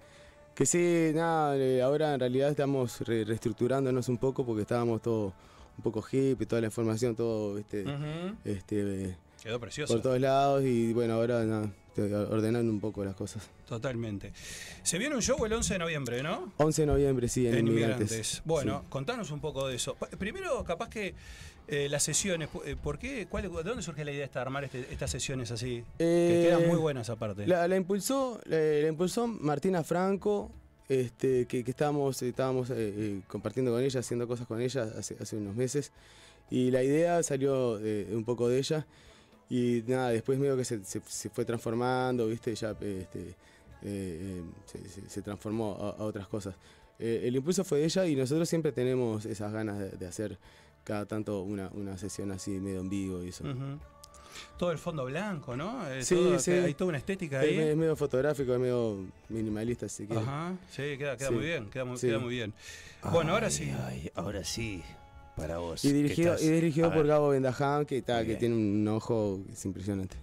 Que 0.53 0.65
sí, 0.65 1.11
nada, 1.13 1.57
eh, 1.57 1.81
ahora 1.81 2.13
en 2.13 2.19
realidad 2.21 2.49
estamos 2.51 3.01
re- 3.01 3.25
reestructurándonos 3.25 4.07
un 4.07 4.17
poco 4.17 4.45
porque 4.45 4.61
estábamos 4.61 5.01
todo 5.01 5.33
un 5.77 5.83
poco 5.83 6.01
hippie, 6.09 6.45
toda 6.45 6.61
la 6.61 6.67
información, 6.67 7.13
todo 7.15 7.57
este, 7.57 7.81
Ujú. 7.83 8.35
este, 8.45 9.05
eh, 9.09 9.17
Quedó 9.43 9.59
precioso. 9.59 9.93
por 9.95 10.01
todos 10.01 10.19
lados 10.21 10.63
y 10.63 10.93
bueno, 10.93 11.15
ahora 11.15 11.43
nada, 11.43 11.69
ordenando 12.29 12.71
un 12.71 12.79
poco 12.79 13.03
las 13.03 13.15
cosas. 13.15 13.49
Totalmente. 13.67 14.31
Se 14.83 14.97
viene 14.97 15.15
un 15.15 15.21
show 15.21 15.43
el 15.45 15.51
11 15.51 15.73
de 15.73 15.79
noviembre, 15.79 16.23
¿no? 16.23 16.53
11 16.55 16.83
de 16.83 16.85
noviembre, 16.85 17.27
sí, 17.27 17.47
en, 17.47 17.55
En 17.55 17.67
Inmigrantes. 17.67 18.11
Inmigrantes. 18.11 18.41
Bueno, 18.45 18.79
Sí. 18.83 18.87
contanos 18.89 19.31
un 19.31 19.41
poco 19.41 19.67
de 19.67 19.75
eso. 19.75 19.95
Primero, 20.17 20.63
capaz 20.63 20.87
que 20.89 21.15
eh, 21.67 21.87
las 21.89 22.03
sesiones, 22.03 22.49
eh, 22.65 22.75
¿por 22.81 22.97
qué? 22.99 23.27
¿Cuál- 23.27 23.43
¿De 23.51 23.63
dónde 23.63 23.81
surge 23.83 24.03
la 24.05 24.11
idea 24.11 24.27
de 24.27 24.39
armar 24.39 24.63
este- 24.65 24.87
estas 24.91 25.09
sesiones 25.11 25.51
así? 25.51 25.83
que 25.97 26.03
Eh, 26.43 26.43
quedan 26.47 26.67
muy 26.67 26.77
buenas 26.77 27.09
aparte. 27.09 27.47
La, 27.47 27.67
la 27.67 27.75
impulsó, 27.75 28.39
la, 28.45 28.57
la 28.57 28.87
impulsó 28.87 29.27
Martina 29.27 29.83
Franco, 29.83 30.51
este, 30.89 31.45
que, 31.47 31.63
que 31.63 31.71
estábamos, 31.71 32.21
estábamos 32.21 32.69
eh, 32.71 33.21
compartiendo 33.27 33.71
con 33.71 33.81
ella, 33.81 33.99
haciendo 33.99 34.27
cosas 34.27 34.45
con 34.47 34.61
ella 34.61 34.83
hace, 34.97 35.15
hace 35.19 35.35
unos 35.37 35.55
meses. 35.55 35.91
Y 36.51 36.69
la 36.71 36.83
idea 36.83 37.23
salió 37.23 37.79
un 38.11 38.23
poco 38.25 38.47
de 38.47 38.59
ella. 38.59 38.85
Y 39.49 39.83
nada, 39.87 40.09
después 40.09 40.37
medio 40.39 40.55
que 40.57 40.65
se, 40.65 40.83
se- 40.83 41.01
se 41.05 41.29
fue 41.29 41.45
transformando, 41.45 42.27
¿viste? 42.27 42.53
Ya 42.55 42.71
este, 42.81 43.35
se, 45.07 45.21
transformó 45.21 45.75
a, 45.79 46.01
a 46.01 46.05
otras 46.05 46.27
cosas. 46.27 46.55
El 46.97 47.35
impulso 47.35 47.63
fue 47.63 47.79
de 47.79 47.85
ella 47.85 48.05
y 48.07 48.15
nosotros 48.15 48.47
siempre 48.47 48.71
tenemos 48.71 49.25
esas 49.25 49.51
ganas 49.51 49.77
de, 49.79 49.89
de 49.91 50.07
hacer 50.07 50.37
cada 50.85 51.05
tanto 51.05 51.41
una, 51.41 51.69
una 51.73 51.97
sesión 51.97 52.31
así 52.31 52.51
medio 52.51 52.79
en 52.79 52.87
vivo 52.89 53.21
y 53.21 53.29
eso. 53.29 53.43
Todo 54.57 54.71
el 54.71 54.77
fondo 54.77 55.05
blanco, 55.05 55.55
¿no? 55.57 55.85
Eh, 55.89 56.03
Sí, 56.03 56.15
todo- 56.15 56.39
sí. 56.39 56.51
Hay 56.51 56.73
toda 56.73 56.89
una 56.89 56.97
estética 56.97 57.43
Es, 57.43 57.49
ahí. 57.49 57.57
es 57.69 57.75
medio 57.75 57.95
fotográfico, 57.95 58.53
es 58.53 58.59
medio 58.59 59.05
minimalista, 59.29 59.87
si 59.89 60.05
quieres. 60.07 60.25
Ajá, 60.27 60.53
sí, 60.69 60.97
queda, 60.97 61.17
queda 61.17 61.29
Sí. 61.29 61.33
muy 61.33 61.43
bien, 61.45 61.69
queda 61.69 61.85
muy, 61.85 61.97
Sí. 61.97 62.07
queda 62.07 62.19
muy 62.19 62.33
bien. 62.35 62.53
Bueno, 63.11 63.33
ahora 63.33 63.49
sí. 63.49 63.71
ay, 63.85 64.09
ahora 64.15 64.43
sí, 64.43 64.81
para 65.35 65.57
vos. 65.57 65.83
Y 65.85 65.91
dirigido, 65.93 66.33
estás- 66.33 66.45
y 66.47 66.51
dirigido 66.51 66.89
por 66.89 66.99
ver, 66.99 67.07
Gabo 67.07 67.29
Bendaján, 67.29 67.85
que, 67.85 67.97
está, 67.97 68.25
que 68.25 68.35
tiene 68.35 68.55
un 68.55 68.87
ojo 68.87 69.41
que 69.47 69.53
es 69.53 69.65
impresionante. 69.65 70.15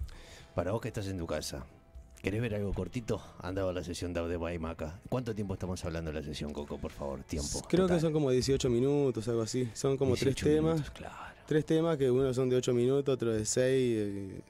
Para 0.55 0.71
vos 0.71 0.81
que 0.81 0.87
estás 0.89 1.07
en 1.07 1.17
tu 1.17 1.25
casa, 1.27 1.65
¿querés 2.23 2.41
ver 2.41 2.55
algo 2.55 2.73
cortito? 2.73 3.21
Anda 3.39 3.69
a 3.69 3.73
la 3.73 3.83
sesión 3.83 4.13
de 4.13 4.37
Baimaca. 4.37 4.99
¿Cuánto 5.09 5.35
tiempo 5.35 5.53
estamos 5.53 5.83
hablando 5.85 6.11
de 6.11 6.19
la 6.21 6.25
sesión, 6.25 6.51
Coco, 6.53 6.77
por 6.79 6.91
favor? 6.91 7.21
Tiempo. 7.23 7.61
Creo 7.67 7.83
total. 7.83 7.97
que 7.97 8.01
son 8.01 8.13
como 8.13 8.31
18 8.31 8.69
minutos, 8.69 9.27
algo 9.27 9.41
así. 9.41 9.69
Son 9.73 9.97
como 9.97 10.13
tres 10.15 10.33
18 10.35 10.45
temas. 10.45 10.73
minutos, 10.75 10.91
claro. 10.91 11.15
Tres 11.45 11.65
temas 11.65 11.97
que 11.97 12.09
uno 12.09 12.33
son 12.33 12.49
de 12.49 12.55
8 12.55 12.73
minutos, 12.73 13.13
otro 13.13 13.33
de 13.33 13.45
6, 13.45 14.41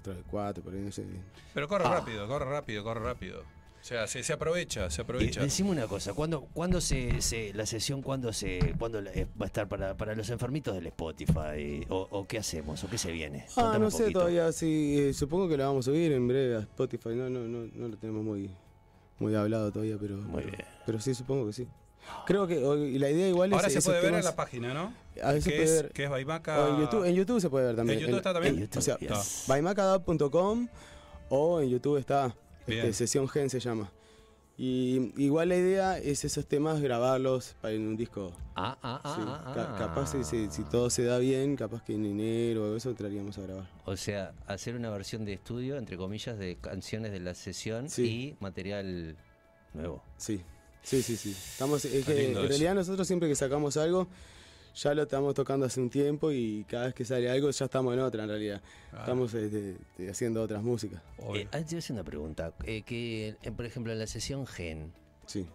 otro 0.00 0.14
de 0.14 0.22
4, 0.30 0.64
por 0.64 0.72
ahí 0.72 0.80
no 0.80 0.90
sé. 0.90 1.04
Pero 1.52 1.68
corre 1.68 1.84
Ah. 1.86 1.96
rápido, 1.98 2.26
corre 2.26 2.46
rápido, 2.46 2.82
corre 2.82 3.00
rápido. 3.00 3.42
O 3.80 3.84
sea, 3.88 4.06
se, 4.06 4.22
se 4.22 4.32
aprovecha, 4.32 4.90
se 4.90 5.00
aprovecha. 5.02 5.40
decime 5.40 5.70
una 5.70 5.86
cosa, 5.86 6.12
¿cuándo, 6.12 6.42
cuándo 6.52 6.80
se, 6.80 7.22
se- 7.22 7.54
la 7.54 7.64
sesión 7.64 8.02
cuándo 8.02 8.32
se 8.32 8.74
cuándo 8.78 9.00
la- 9.00 9.12
eh, 9.12 9.26
va 9.40 9.44
a 9.44 9.46
estar 9.46 9.66
para, 9.68 9.96
para 9.96 10.14
los 10.14 10.28
enfermitos 10.30 10.74
del 10.74 10.86
Spotify? 10.88 11.86
¿O, 11.88 12.06
o 12.10 12.26
qué 12.26 12.38
hacemos? 12.38 12.82
¿O 12.84 12.90
qué 12.90 12.98
se 12.98 13.12
viene? 13.12 13.46
Ah, 13.50 13.62
Contame 13.62 13.78
no 13.84 13.90
sé 13.90 13.98
poquito. 14.02 14.18
todavía, 14.18 14.52
sí, 14.52 14.96
eh, 14.98 15.14
supongo 15.14 15.48
que 15.48 15.56
lo 15.56 15.64
vamos 15.64 15.86
a 15.86 15.90
subir 15.90 16.12
en 16.12 16.26
breve 16.28 16.56
a 16.56 16.60
Spotify, 16.60 17.10
no, 17.10 17.30
no, 17.30 17.40
no, 17.40 17.68
no 17.72 17.88
lo 17.88 17.96
tenemos 17.96 18.22
muy, 18.24 18.50
muy 19.20 19.34
hablado 19.34 19.70
todavía, 19.72 19.96
pero, 19.98 20.16
Muy 20.18 20.42
bien. 20.42 20.56
pero 20.84 21.00
sí, 21.00 21.14
supongo 21.14 21.46
que 21.46 21.52
sí. 21.54 21.68
Creo 22.26 22.46
que 22.46 22.56
la 22.98 23.10
idea 23.10 23.28
igual 23.28 23.52
Ahora 23.52 23.66
es 23.68 23.72
se 23.74 23.78
esos 23.80 23.92
puede 23.92 24.02
ver 24.02 24.14
en 24.18 24.24
la 24.24 24.34
página, 24.36 24.74
¿no? 24.74 24.92
A 25.22 25.32
veces 25.32 25.52
que, 25.52 25.58
puede 25.60 25.64
es, 25.76 25.82
ver- 25.82 25.92
que 25.92 26.04
es 26.04 26.10
Baimaca. 26.10 26.60
o 26.64 26.74
en 26.74 26.80
YouTube, 26.80 27.04
en 27.04 27.14
YouTube 27.14 27.40
se 27.40 27.48
puede 27.50 27.66
ver 27.66 27.76
también. 27.76 27.98
¿En 27.98 28.04
YouTube 28.06 28.16
está 28.18 28.32
también? 28.32 28.54
En 28.54 28.60
YouTube, 28.62 28.78
O 28.78 28.82
sea, 28.82 28.98
yes. 28.98 29.44
baimacadab.com 29.46 30.68
o 31.30 31.60
en 31.60 31.68
YouTube 31.70 31.96
está. 31.98 32.34
Este, 32.68 32.92
Sesión 32.92 33.28
Gen 33.28 33.50
se 33.50 33.60
llama. 33.60 33.90
Y 34.60 35.12
igual 35.22 35.50
la 35.50 35.56
idea 35.56 35.98
es 35.98 36.24
esos 36.24 36.44
temas 36.46 36.80
grabarlos 36.80 37.54
para 37.62 37.74
en 37.74 37.86
un 37.86 37.96
disco. 37.96 38.32
Ah, 38.56 38.76
ah, 38.82 39.00
ah, 39.04 39.14
Sí, 39.16 39.22
ah, 39.24 39.54
ah. 39.56 39.76
capaz 39.78 40.10
si, 40.10 40.24
si- 40.24 40.50
si 40.50 40.64
todo 40.64 40.90
se 40.90 41.04
da 41.04 41.18
bien, 41.18 41.54
capaz 41.54 41.84
que 41.84 41.94
en 41.94 42.04
enero 42.04 42.72
o 42.72 42.76
eso 42.76 42.90
entraríamos 42.90 43.38
a 43.38 43.42
grabar. 43.42 43.70
O 43.84 43.96
sea, 43.96 44.32
hacer 44.48 44.74
una 44.74 44.90
versión 44.90 45.24
de 45.24 45.34
estudio, 45.34 45.76
entre 45.76 45.96
comillas, 45.96 46.36
de 46.40 46.56
canciones 46.56 47.12
de 47.12 47.20
la 47.20 47.34
sesión 47.34 47.88
Sí. 47.88 48.02
y 48.02 48.36
material 48.42 49.16
nuevo. 49.74 50.02
Sí, 50.16 50.40
sí, 50.82 51.02
sí, 51.02 51.16
sí. 51.16 51.30
Estamos, 51.30 51.84
es 51.84 52.04
que 52.04 52.30
en 52.32 52.34
realidad 52.34 52.74
nosotros 52.74 53.06
siempre 53.06 53.28
que 53.28 53.36
sacamos 53.36 53.76
algo, 53.76 54.08
ya 54.82 54.94
lo 54.94 55.02
estamos 55.02 55.34
tocando 55.34 55.66
hace 55.66 55.80
un 55.80 55.90
tiempo 55.90 56.30
y 56.30 56.64
cada 56.68 56.86
vez 56.86 56.94
que 56.94 57.04
sale 57.04 57.28
algo 57.30 57.50
ya 57.50 57.64
estamos 57.64 57.92
en 57.94 58.00
otra 58.00 58.22
en 58.22 58.28
realidad. 58.28 58.62
Ah, 58.92 58.98
Estamos 59.00 59.34
este, 59.34 59.72
este, 59.72 60.10
haciendo 60.10 60.42
otras 60.42 60.62
músicas. 60.62 61.02
Eh, 61.34 61.46
ah, 61.50 61.58
te 61.58 61.64
voy 61.64 61.74
a 61.74 61.78
hacer 61.78 61.94
una 61.94 62.04
pregunta. 62.04 62.52
Eh, 62.64 62.82
que, 62.82 63.36
eh, 63.42 63.50
por 63.50 63.66
ejemplo, 63.66 63.92
en 63.92 63.98
la 63.98 64.06
sesión 64.06 64.46
Gen, 64.46 64.92
Sí. 65.26 65.46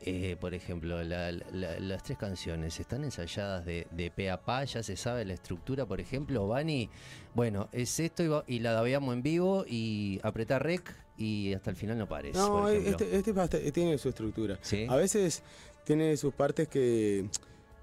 eh, 0.00 0.36
por 0.40 0.52
ejemplo, 0.54 1.02
la- 1.04 1.30
la- 1.32 1.78
las 1.78 2.02
tres 2.02 2.18
canciones 2.18 2.78
están 2.80 3.04
ensayadas 3.04 3.64
de, 3.64 3.86
de 3.92 4.10
pe 4.10 4.30
a 4.30 4.40
pa, 4.44 4.64
ya 4.64 4.82
se 4.82 4.96
sabe 4.96 5.24
la 5.24 5.34
estructura, 5.34 5.86
por 5.86 6.00
ejemplo, 6.00 6.48
Vani, 6.48 6.90
bueno, 7.34 7.68
es 7.72 7.98
esto 8.00 8.22
y, 8.24 8.28
va- 8.28 8.44
y 8.48 8.58
la 8.58 8.72
dabeamos 8.72 9.14
en 9.14 9.22
vivo 9.22 9.64
y 9.68 10.18
apretar 10.22 10.62
rec 10.64 10.92
y 11.16 11.54
hasta 11.54 11.70
el 11.70 11.76
final 11.76 11.96
no 11.98 12.08
pares. 12.08 12.34
No, 12.36 12.48
por 12.50 12.70
este, 12.72 13.16
este 13.16 13.30
es 13.30 13.36
bast- 13.36 13.72
tiene 13.72 13.96
su 13.96 14.08
estructura. 14.08 14.58
¿Sí? 14.60 14.86
A 14.88 14.96
veces 14.96 15.42
tiene 15.84 16.16
sus 16.16 16.34
partes 16.34 16.66
que, 16.68 17.26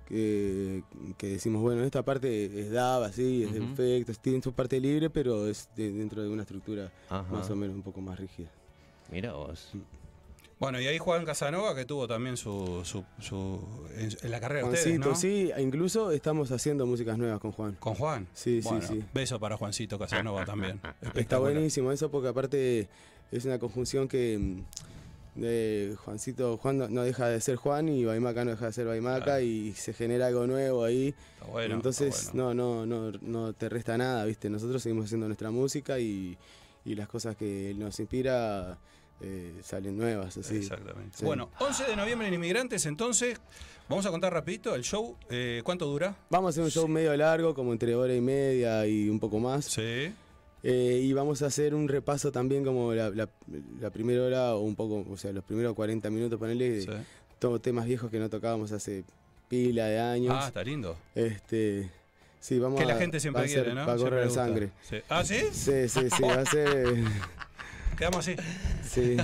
que, 0.08 0.84
que 1.18 1.28
decimos, 1.28 1.62
bueno, 1.62 1.84
esta 1.84 2.04
parte 2.04 2.46
es 2.60 2.72
DAB, 2.72 3.04
así, 3.04 3.44
es 3.44 3.54
de 3.54 3.62
Ujú. 3.62 3.74
efectos, 3.74 4.20
tiene 4.20 4.42
su 4.42 4.54
parte 4.54 4.80
libre, 4.80 5.10
pero 5.10 5.48
es 5.48 5.70
de- 5.76 5.92
dentro 5.92 6.22
de 6.22 6.30
una 6.30 6.44
estructura 6.44 6.92
Ajá. 7.10 7.32
más 7.32 7.50
o 7.50 7.56
menos 7.56 7.76
un 7.76 7.84
poco 7.84 8.02
más 8.02 8.20
rígida. 8.20 8.50
Mira 9.12 9.34
vos. 9.34 9.72
Bueno, 10.60 10.80
y 10.80 10.88
ahí 10.88 10.98
Juan 10.98 11.26
Casanova 11.26 11.76
que 11.76 11.84
tuvo 11.84 12.08
también 12.08 12.38
su. 12.38 12.82
su, 12.86 13.04
su- 13.20 13.60
en, 13.98 14.10
en 14.22 14.32
la 14.32 14.40
carrera 14.40 14.62
de 14.68 14.74
ustedes, 14.74 14.86
Juancito, 14.98 15.10
¿no? 15.10 15.16
sí, 15.16 15.52
incluso 15.62 16.12
estamos 16.12 16.52
haciendo 16.52 16.86
músicas 16.86 17.18
nuevas 17.18 17.40
con 17.42 17.52
Juan. 17.52 17.76
Con 17.80 17.96
Juan. 17.96 18.28
Sí, 18.34 18.62
sí, 18.62 18.70
Bueno, 18.70 18.88
sí. 18.88 19.04
Beso 19.14 19.40
para 19.40 19.58
Juancito 19.58 20.00
Casanova 20.00 20.46
también. 20.46 20.80
Está 21.16 21.40
buenísimo 21.40 21.92
eso 21.92 22.10
porque 22.10 22.30
aparte 22.30 22.88
es 23.32 23.44
una 23.46 23.60
conjunción 23.60 24.08
que 24.08 24.62
de 25.36 25.96
Juancito, 26.06 26.58
Juan 26.58 26.78
no, 26.78 26.88
no 26.90 27.04
deja 27.04 27.28
de 27.28 27.42
ser 27.42 27.56
Juan 27.56 27.90
y 27.90 28.06
Baimaca 28.06 28.46
no 28.46 28.52
deja 28.52 28.68
de 28.68 28.74
ser 28.74 28.86
Baimaca 28.86 29.24
Claro. 29.26 29.42
y 29.42 29.74
se 29.74 29.94
genera 29.94 30.28
algo 30.28 30.46
nuevo 30.48 30.84
ahí. 30.84 31.16
Está 31.40 31.46
bueno. 31.48 31.76
Entonces 31.76 32.16
está 32.16 32.32
bueno. 32.34 32.54
no, 32.54 32.86
no, 32.86 33.12
no, 33.12 33.20
no 33.22 33.54
te 33.54 33.70
resta 33.70 33.98
nada, 33.98 34.26
¿viste? 34.26 34.50
Nosotros 34.50 34.82
seguimos 34.84 35.06
haciendo 35.06 35.28
nuestra 35.28 35.50
música 35.52 35.98
y, 36.00 36.38
y 36.86 36.96
las 36.96 37.08
cosas 37.08 37.36
que 37.36 37.72
él 37.72 37.80
nos 37.80 38.00
inspira 38.00 38.78
eh, 39.22 39.54
salen 39.64 39.98
nuevas, 39.98 40.38
así. 40.38 40.58
Exactamente. 40.58 41.18
Sí. 41.18 41.26
Bueno, 41.26 41.50
11 41.60 41.86
de 41.86 41.96
noviembre 41.96 42.28
en 42.28 42.34
Inmigrantes, 42.36 42.86
entonces, 42.86 43.40
vamos 43.88 44.06
a 44.06 44.12
contar 44.12 44.34
rapidito 44.34 44.76
el 44.76 44.84
show. 44.84 45.16
eh, 45.30 45.62
¿Cuánto 45.64 45.86
dura? 45.86 46.16
Vamos 46.30 46.50
a 46.50 46.52
hacer 46.52 46.64
un 46.64 46.70
show 46.72 46.88
medio 46.88 47.16
largo, 47.16 47.54
como 47.56 47.72
entre 47.72 47.96
hora 47.96 48.14
y 48.14 48.22
media 48.22 48.86
y 48.86 49.10
un 49.10 49.20
poco 49.20 49.40
más. 49.40 49.66
Sí. 49.66 50.14
Eh, 50.64 51.02
y 51.04 51.12
vamos 51.14 51.42
a 51.42 51.48
hacer 51.48 51.76
un 51.76 51.88
repaso 51.90 52.32
también 52.32 52.64
como 52.64 52.94
la, 52.94 53.10
la- 53.10 53.28
la 53.82 53.90
primera 53.90 54.24
hora 54.24 54.56
o 54.56 54.62
un 54.62 54.76
poco, 54.76 55.06
o 55.10 55.18
sea, 55.18 55.32
los 55.34 55.44
primeros 55.44 55.74
40 55.76 56.10
minutos, 56.10 56.40
ponerle 56.40 56.82
sí. 56.82 56.88
todos 57.38 57.62
temas 57.62 57.86
viejos 57.86 58.10
que 58.10 58.18
no 58.20 58.30
tocábamos 58.30 58.72
hace 58.72 59.04
pila 59.50 59.86
de 59.88 60.00
años. 60.00 60.34
Ah, 60.40 60.48
está 60.48 60.64
lindo. 60.64 60.96
Este, 61.16 61.90
sí, 62.40 62.60
vamos 62.60 62.78
Que 62.80 62.86
a 62.86 62.88
la 62.88 62.96
gente 62.98 63.20
siempre 63.20 63.44
a 63.44 63.46
quiere, 63.46 63.74
¿no? 63.74 63.86
Va 63.86 63.94
a 63.94 63.98
correr 63.98 64.32
sangre. 64.32 64.70
Sí. 64.90 64.98
¿Ah, 65.10 65.24
sí? 65.26 65.40
Sí, 65.52 65.90
sí, 65.90 66.10
sí, 66.10 66.24
va 66.24 66.36
a 66.42 66.46
ser. 66.46 66.96
Quedamos 67.98 68.20
así. 68.28 68.36
Sí. 68.84 69.18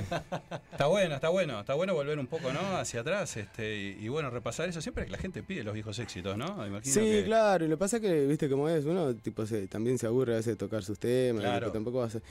Está 0.71 0.87
bueno, 0.87 1.15
está 1.15 1.29
bueno. 1.29 1.59
Está 1.59 1.73
bueno 1.73 1.93
volver 1.93 2.17
un 2.19 2.27
poco, 2.27 2.51
¿no? 2.53 2.59
Hacia 2.77 3.01
atrás. 3.01 3.35
Este, 3.37 3.77
y, 3.99 4.05
y 4.05 4.07
bueno, 4.09 4.29
repasar 4.29 4.69
eso. 4.69 4.81
Siempre 4.81 5.05
que 5.05 5.11
la 5.11 5.17
gente 5.17 5.43
pide 5.43 5.63
los 5.63 5.73
viejos 5.73 5.97
éxitos, 5.99 6.37
¿no? 6.37 6.65
Imagino 6.65 6.93
Sí, 6.93 6.99
que- 7.01 7.23
claro, 7.25 7.65
y 7.65 7.67
lo 7.67 7.75
que 7.75 7.79
pasa 7.79 7.97
es 7.97 8.01
que, 8.03 8.25
viste 8.27 8.49
cómo 8.49 8.69
es, 8.69 8.85
uno 8.85 9.13
tipo 9.15 9.45
se, 9.45 9.67
también 9.67 9.97
se 9.97 10.07
aburre 10.07 10.33
a 10.33 10.37
veces 10.37 10.53
de 10.53 10.55
tocar 10.57 10.83
sus 10.83 10.99
temas, 10.99 11.41
Claro. 11.43 11.71
tampoco 11.71 11.99
va 11.99 12.05
a 12.05 12.09
ser- 12.09 12.23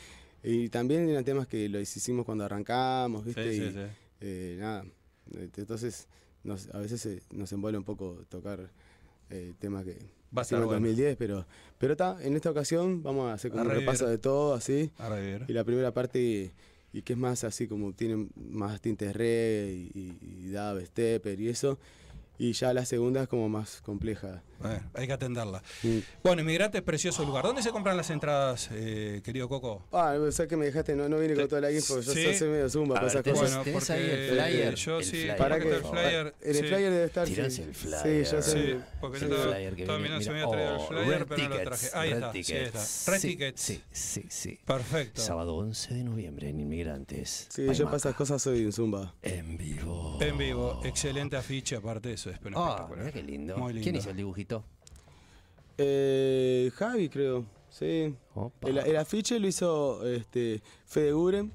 Y 0.43 0.69
también 0.69 1.09
eran 1.09 1.25
temas 1.25 1.47
que 1.49 1.69
los 1.69 1.83
hicimos 1.97 2.25
cuando 2.25 2.45
arrancamos, 2.45 3.25
viste, 3.25 3.53
Sí, 3.53 3.59
y 3.63 3.67
sí, 3.69 3.73
sí. 3.73 3.81
eh, 4.21 4.57
nada, 4.61 4.85
eh, 5.35 5.49
entonces 5.57 6.07
nos- 6.45 6.69
a 6.73 6.79
veces 6.79 7.01
se- 7.01 7.23
nos 7.31 7.51
envuelve 7.53 7.79
un 7.79 7.85
poco 7.85 8.25
tocar 8.29 8.71
eh, 9.31 9.53
temas 9.59 9.85
que 9.85 9.99
Va 10.37 10.41
a 10.41 10.43
estar 10.43 10.59
hicimos 10.59 10.75
en 10.75 10.81
bueno. 10.81 10.87
2010, 10.87 11.17
pero 11.17 11.47
pero 11.79 11.93
está, 11.93 12.17
en 12.21 12.35
esta 12.35 12.51
ocasión 12.51 13.03
vamos 13.03 13.31
a 13.31 13.35
hacer 13.35 13.51
como 13.51 13.63
A 13.63 13.67
un 13.67 13.71
repaso 13.71 14.07
de 14.07 14.19
todo, 14.19 14.55
así, 14.55 14.91
A 14.99 15.09
y 15.47 15.53
la 15.53 15.65
primera 15.65 15.93
parte, 15.93 16.53
y 16.93 17.03
que 17.03 17.13
es 17.13 17.19
más 17.19 17.45
así 17.45 17.69
como 17.69 17.93
tiene 17.93 18.29
más 18.35 18.81
tintes 18.81 19.15
reggae 19.15 19.73
y, 19.95 19.99
y, 19.99 20.47
y 20.47 20.49
dub, 20.49 20.85
stepper 20.85 21.41
y 21.41 21.49
eso, 21.49 21.79
y 22.37 22.53
ya 22.53 22.73
la 22.73 22.85
segunda 22.85 23.23
es 23.23 23.29
como 23.29 23.49
más 23.49 23.81
compleja. 23.83 24.43
Bueno, 24.61 24.81
hay 24.95 25.07
que 25.07 25.13
atenderla. 25.13 25.63
Mm. 25.83 25.99
Bueno, 26.23 26.43
Inmigrante 26.43 26.79
es 26.79 26.85
precioso 26.85 27.25
lugar. 27.25 27.45
¿Dónde 27.45 27.63
se 27.63 27.71
compran 27.71 27.97
las 27.97 28.11
entradas, 28.11 28.69
eh, 28.73 29.21
querido 29.25 29.49
Coco? 29.49 29.87
Ah, 29.93 30.15
o 30.19 30.33
sea 30.33 30.47
que 30.47 30.57
me 30.57 30.67
dejaste, 30.67 30.97
no, 30.97 31.09
no 31.09 31.19
vine 31.19 31.35
con 31.35 31.49
toda 31.49 31.61
la 31.61 31.71
info, 31.73 32.01
yo 32.01 32.13
Sí. 32.13 32.35
soy- 32.35 32.49
medio 32.49 32.69
zumba 32.69 32.97
para 32.97 33.07
esas 33.09 33.23
cosas. 33.23 33.41
Bueno, 33.41 33.63
tenés 33.65 33.81
porque 33.87 33.93
ahí 33.93 34.11
el 34.11 34.29
flyer, 34.33 34.75
yo 34.75 34.99
el 34.99 35.05
sí, 35.05 35.11
flyer. 35.11 35.37
para 35.37 35.59
que 35.61 35.69
el 35.69 35.83
flyer. 35.85 36.35
en 36.41 36.49
el 36.49 36.55
sí. 36.57 36.63
flyer 36.63 36.91
debe 36.93 37.05
estar. 37.05 37.27
Tirás 37.29 37.53
sí. 37.55 37.63
el 37.63 37.75
flyer. 37.75 38.25
Sí, 38.25 38.31
yo 38.33 38.43
sé. 38.43 38.51
Sí, 38.53 38.81
porque 39.01 39.19
Sí, 39.21 39.27
yo 39.29 39.55
estaba, 39.55 39.99
mirando 39.99 40.25
si 40.25 40.31
me 40.31 40.41
había 40.43 40.51
traído 40.51 40.75
el 40.75 40.81
Oh, 40.81 40.87
flyer, 40.89 41.07
Red 41.21 41.27
pero 41.29 41.43
no 41.43 41.49
lo 41.49 41.57
Tickets, 41.59 41.81
traje. 41.81 41.99
Ahí 41.99 42.11
Red 42.11 42.17
está, 42.19 42.33
sí, 42.33 42.39
ahí 42.39 42.41
está. 42.65 42.79
Tickets. 42.79 43.05
Red 43.09 43.19
Sí, 43.21 43.29
Tickets. 43.29 43.61
Sí, 43.61 43.83
sí, 43.93 44.25
sí. 44.29 44.59
Perfecto. 44.65 45.21
Sábado 45.23 45.55
11 45.57 45.95
de 45.95 46.05
noviembre 46.05 46.49
en 46.49 46.61
Inmigrantes. 46.61 47.47
Sí, 47.51 47.67
yo 47.75 47.85
para 47.85 47.99
esas 47.99 48.15
cosas 48.15 48.43
soy 48.43 48.65
un 48.65 48.73
zumba. 48.73 49.15
En 49.23 49.57
vivo. 49.57 50.19
En 50.21 50.37
vivo, 50.39 50.81
excelente 50.85 51.37
afiche, 51.37 51.77
aparte 51.77 52.09
de 52.09 52.15
eso, 52.15 52.31
es 52.31 52.39
Ah, 52.55 52.89
qué 53.13 53.23
lindo. 53.23 53.57
Muy 53.59 53.73
lindo. 53.73 53.85
¿Quién 53.85 53.97
hizo 53.97 54.11
el 54.11 54.17
dibujito? 54.17 54.48
Eh, 55.79 56.71
Javi, 56.75 57.09
creo. 57.09 57.45
Sí. 57.71 58.15
Opa. 58.35 58.69
El, 58.69 58.79
el 58.79 58.97
afiche 58.97 59.39
lo 59.39 59.47
hizo 59.47 60.07
este, 60.07 60.61
Fede 60.87 61.13
Guren. 61.13 61.53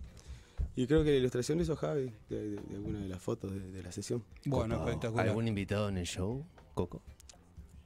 Y 0.75 0.87
creo 0.87 1.03
que 1.03 1.11
la 1.11 1.17
ilustración 1.17 1.57
lo 1.59 1.63
hizo 1.63 1.75
Javi, 1.75 2.11
de, 2.29 2.49
de- 2.49 2.55
de 2.61 2.75
alguna 2.75 2.99
de 2.99 3.07
las 3.07 3.21
fotos 3.21 3.51
de, 3.51 3.59
de 3.59 3.83
la 3.83 3.91
sesión. 3.91 4.23
Bueno, 4.45 4.75
espectacular. 4.77 5.27
¿Algún 5.27 5.47
invitado 5.47 5.87
en 5.89 5.97
el 5.99 6.05
show, 6.07 6.43
Coco? 6.73 7.03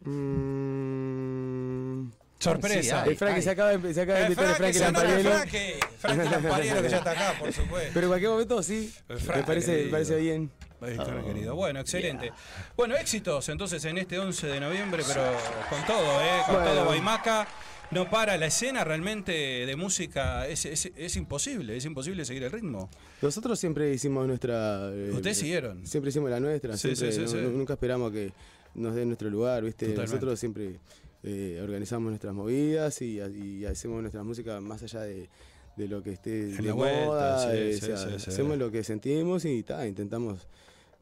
Mm, 0.02 2.12
Sorpresa. 2.39 2.82
Sí, 2.82 2.89
hay. 2.91 3.10
el 3.10 3.17
Frankie 3.17 3.41
se 3.41 3.50
acaba 3.50 3.76
de, 3.76 3.93
se 3.93 4.02
acaba 4.02 4.20
de 4.20 4.26
invitar 4.26 4.46
a 4.46 4.56
Frankie, 4.56 4.80
Frankie 4.80 4.80
se 4.80 4.86
nota 4.91 5.04
Lampariello. 5.04 5.38
Frankie. 5.38 5.74
Frankie 5.98 6.30
Lampariello, 6.30 6.82
que 6.84 6.89
ya 6.89 6.98
está 6.98 7.12
acá, 7.12 7.34
por 7.39 7.52
supuesto. 7.52 7.91
Pero 7.93 8.06
en 8.06 8.10
cualquier 8.10 8.32
momento 8.32 8.63
sí. 8.63 8.93
El 9.10 9.15
Me 9.36 9.43
parece, 9.43 9.86
me 9.86 9.91
parece 9.91 10.17
bien. 10.20 10.52
Querido. 10.80 11.56
Bueno, 11.56 11.80
excelente. 11.80 12.32
Bueno, 12.76 12.96
éxitos 12.96 13.50
entonces 13.50 13.84
en 13.86 13.98
este 13.98 14.20
11 14.20 14.48
de 14.48 14.60
noviembre, 14.60 15.04
pero 15.08 15.22
con 15.70 15.86
todo, 15.86 16.22
¿eh? 16.22 16.42
Con 16.46 16.56
Bueno. 16.56 16.72
todo 16.72 16.86
Guaymaca. 16.86 17.48
No 17.90 18.10
para, 18.10 18.36
la 18.36 18.48
escena 18.48 18.84
realmente 18.84 19.32
de 19.32 19.76
música 19.78 20.46
es, 20.46 20.66
es, 20.66 20.92
es 20.94 21.16
imposible, 21.16 21.78
es 21.78 21.86
imposible 21.86 22.26
seguir 22.26 22.44
el 22.44 22.52
ritmo. 22.52 22.90
Nosotros 23.22 23.58
siempre 23.58 23.94
hicimos 23.94 24.28
nuestra. 24.28 24.90
eh, 24.94 25.12
Ustedes 25.13 25.38
siguieron. 25.38 25.88
Siempre 25.88 26.10
hicimos 26.10 26.30
la 26.30 26.42
nuestra. 26.42 26.76
Sí, 26.76 26.94
siempre, 26.98 27.12
sí, 27.13 27.18
sí, 27.20 27.22
no- 27.22 27.28
sí. 27.30 27.38
no- 27.46 27.58
nunca 27.58 27.74
esperamos 27.74 28.12
que 28.12 28.34
nos 28.76 28.94
den 28.94 29.08
nuestro 29.08 29.30
lugar, 29.30 29.63
¿viste? 29.63 29.86
Totalmente. 29.86 30.16
Nosotros 30.16 30.38
siempre 30.40 30.80
eh, 31.24 31.62
organizamos 31.63 32.10
nuestras 32.10 32.34
movidas 32.34 33.02
y, 33.02 33.20
y 33.22 33.66
hacemos 33.66 34.02
nuestra 34.02 34.22
música 34.22 34.60
más 34.60 34.84
allá 34.84 35.04
de, 35.04 35.30
de 35.78 35.88
lo 35.88 36.04
que 36.04 36.12
esté 36.12 36.42
En 36.42 36.58
de 36.58 36.63
la 36.63 36.74
vuelta, 36.74 37.06
moda. 37.06 37.52
sí, 37.52 37.58
eh, 37.58 37.78
sí, 37.82 37.92
o 37.92 37.98
sea, 37.98 38.10
sí, 38.10 38.16
sí. 38.20 38.30
Hacemos 38.32 38.58
lo 38.58 38.70
que 38.70 38.84
sentimos 38.84 39.46
y 39.46 39.63
ta, 39.63 39.88
intentamos 39.88 40.46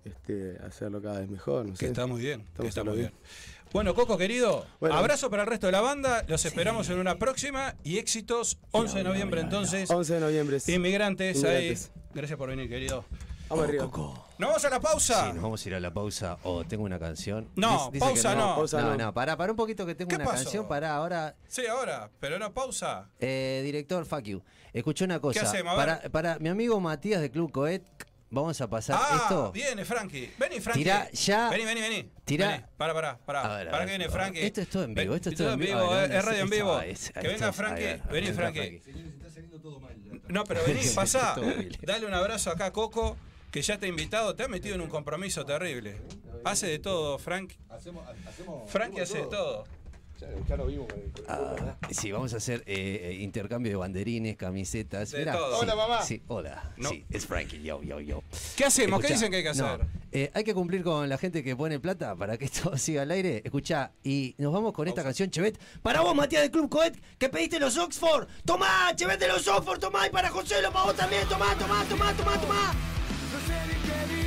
este, 0.06 0.58
hacerlo 0.65 1.02
cada 1.02 1.20
vez 1.20 1.30
mejor. 1.30 1.65
No 1.65 1.72
Que 1.74 1.80
sé. 1.80 1.86
está 1.88 2.06
muy 2.08 2.22
bien, 2.22 2.46
que 2.60 2.68
está 2.68 2.84
muy 2.84 2.96
bien. 2.98 3.10
bien. 3.10 3.22
Bueno, 3.74 3.94
Coco 3.94 4.18
querido, 4.18 4.65
Bueno. 4.80 4.96
abrazo 4.96 5.30
para 5.30 5.44
el 5.44 5.50
resto 5.50 5.65
de 5.65 5.74
la 5.74 5.82
banda, 5.82 6.24
los 6.28 6.46
esperamos 6.46 6.89
en 6.89 6.98
una 7.00 7.15
próxima 7.18 7.76
y 7.84 7.98
éxitos 7.98 8.58
11 8.72 9.00
de 9.00 9.04
noviembre 9.04 9.41
entonces. 9.41 9.89
11 9.89 10.13
de 10.13 10.20
noviembre. 10.22 10.60
sí. 10.62 10.74
Inmigrantes, 10.74 11.36
Inmigrantes. 11.38 11.91
ahí. 11.96 12.02
Gracias 12.13 12.38
por 12.38 12.48
venir, 12.50 12.70
querido. 12.70 13.04
Vamos 13.50 13.65
arriba. 13.68 13.84
Coco. 13.86 14.26
¿Nos 14.39 14.50
vamos 14.50 14.65
a 14.65 14.70
la 14.70 14.80
pausa? 14.80 15.26
Sí, 15.28 15.34
nos 15.34 15.44
vamos 15.44 15.63
a 15.65 15.70
ir 15.70 15.76
a 15.76 15.80
la 15.80 15.94
pausa. 15.94 16.38
O 16.44 16.63
tengo 16.65 16.84
una 16.84 16.98
canción. 16.98 17.50
No, 17.56 17.72
Dice- 17.78 17.91
dice 17.94 18.06
pausa 18.06 18.30
que 18.32 18.36
no. 18.38 18.56
Pausa 18.56 18.82
no, 18.82 18.91
no. 18.91 18.98
no, 18.98 19.13
para, 19.13 19.38
para 19.38 19.52
un 19.52 19.56
poquito 19.58 19.86
que 19.86 19.94
tengo 19.94 20.10
¿Qué 20.10 20.15
una 20.15 20.26
pasó? 20.26 20.44
canción 20.44 20.68
para 20.68 20.96
ahora. 20.96 21.36
Sí, 21.48 21.65
ahora, 21.68 22.10
pero 22.20 22.39
no 22.39 22.54
pausa. 22.54 23.10
Eh, 23.20 23.62
director, 23.63 24.06
fuck 24.06 24.24
you. 24.24 24.41
Escuché 24.74 25.04
una 25.06 25.20
cosa. 25.20 25.41
hacemos? 25.41 25.74
A 25.74 25.86
ver. 25.86 25.98
Para, 25.98 26.10
para 26.10 26.39
mi 26.39 26.50
amigo 26.50 26.80
Matías 26.80 27.22
de 27.22 27.30
Club 27.30 27.52
Coet, 27.52 27.84
vamos 28.36 28.60
a 28.62 28.67
pasar 28.69 29.00
Ah, 29.00 29.19
esto. 29.24 29.52
viene 29.52 29.84
Frankie. 29.86 30.32
Vení, 30.38 30.60
Frankie. 30.60 30.84
Tirá 30.84 31.10
ya- 31.12 31.50
Vení, 31.50 31.65
vení, 31.65 31.82
vení. 31.82 32.12
tirá- 32.26 32.50
Vení. 32.52 32.63
Para, 32.78 32.93
para, 32.93 33.12
A 33.12 33.17
para. 33.17 33.56
ver, 33.58 33.67
a 33.67 33.71
Para 33.71 33.86
ver, 33.86 33.93
que 33.93 33.98
viene. 33.98 34.12
Frankie. 34.12 34.45
Esto 34.45 34.62
es 34.62 34.69
todo 34.69 34.84
en 34.84 34.93
vivo, 34.93 35.15
esto 35.15 35.30
es 35.30 35.36
todo 35.36 35.54
en 35.54 35.60
vivo. 35.60 35.80
vivo, 35.80 35.91
A 35.91 35.95
ver, 35.95 36.04
es 36.04 36.10
¿dónde 36.10 36.21
radio 36.21 36.41
en 36.43 36.50
vivo. 36.50 36.82
Es- 36.82 37.12
Que 37.12 37.28
venga 37.28 37.54
Frankie. 37.54 37.84
Vení, 37.84 38.02
ahí 38.12 38.24
está 38.28 38.34
Frankie. 38.41 38.82
No, 40.28 40.43
pero 40.43 40.62
vení, 40.65 40.82
pasá. 40.93 41.36
Todo. 41.36 41.45
Dale 41.82 42.06
un 42.06 42.13
abrazo 42.13 42.52
acá 42.52 42.65
a 42.67 42.71
Coco, 42.74 43.17
que 43.52 43.62
ya 43.62 43.78
te 43.78 43.86
ha 43.86 43.89
invitado. 43.89 44.36
Te 44.36 44.43
ha 44.43 44.48
metido 44.48 44.76
en 44.76 44.82
un 44.82 44.89
compromiso 44.89 45.45
terrible. 45.45 46.02
Hace 46.43 46.67
de 46.67 46.80
todo, 46.80 47.17
Frank. 47.17 47.54
Frankie 48.67 49.02
hace 49.02 49.19
de 49.19 49.26
todo. 49.28 49.65
Ah, 51.28 51.75
sí, 51.91 52.12
vamos 52.12 52.34
a 52.34 52.38
hacer 52.38 52.63
eh, 52.65 53.12
eh, 53.12 53.13
intercambio 53.21 53.71
de 53.71 53.75
banderines, 53.75 54.38
camisetas. 54.38 55.12
De 55.12 55.19
Mirá, 55.19 55.34
todo. 55.34 55.56
sí, 55.56 55.62
Hola, 55.63 55.75
mamá. 55.75 56.01
Sí, 56.01 56.21
hola. 56.28 56.73
No. 56.78 56.89
Sí, 56.89 57.06
es 57.10 57.25
Frankie, 57.25 57.62
yo, 57.62 57.82
yo, 57.84 57.99
yo. 57.99 58.23
¿Qué 58.56 58.65
hacemos? 58.65 59.01
¿Qué 59.01 59.13
dicen 59.13 59.30
que 59.32 59.38
hay 59.38 59.43
que 59.43 59.54
no, 59.54 59.65
hacer? 59.67 59.86
eh, 60.12 60.32
hay 60.34 60.43
que 60.43 60.54
cumplir 60.54 60.84
con 60.84 61.10
la 61.10 61.17
gente 61.17 61.43
que 61.43 61.56
pone 61.56 61.80
plata 61.80 62.15
para 62.15 62.38
que 62.38 62.45
esto 62.51 62.78
siga 62.78 63.01
al 63.04 63.12
aire. 63.12 63.41
Escuchá, 63.43 63.91
y 64.04 64.36
nos 64.38 64.54
vamos 64.54 64.73
con 64.73 64.88
esta 64.88 65.04
canción, 65.04 65.30
Chevet. 65.30 65.60
Para 65.82 66.01
vos, 66.01 66.15
Matías 66.15 66.41
del 66.43 66.51
Club 66.51 66.69
Coet, 66.69 66.93
que 67.17 67.30
pediste 67.30 67.60
los 67.60 67.78
Oxford. 67.78 68.28
Tomá, 68.45 68.93
Chevet 68.95 69.19
de 69.19 69.28
los 69.28 69.47
Oxford, 69.47 69.80
tomá. 69.80 70.08
Y 70.08 70.10
para 70.12 70.30
José, 70.30 70.62
lo 70.62 70.71
para 70.71 70.86
vos 70.86 70.95
también. 70.95 71.28
Tomá, 71.28 71.56
tomá, 71.56 71.84
tomá, 71.86 72.13
tomá, 72.13 72.39
tomá. 72.39 72.73
No 73.34 73.39
sé 73.47 73.54
ni 73.67 73.73
qué 74.19 74.25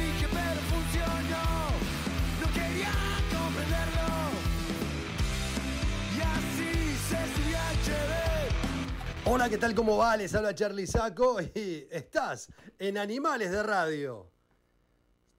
Hola, 9.25 9.51
¿qué 9.51 9.59
tal? 9.59 9.75
¿Cómo 9.75 9.99
va? 9.99 10.17
Les 10.17 10.35
habla 10.35 10.55
Charlie 10.55 10.87
Saco 10.87 11.41
y 11.55 11.87
estás 11.91 12.49
en 12.79 12.97
Animales 12.97 13.51
de 13.51 13.63
Radio. 13.63 14.31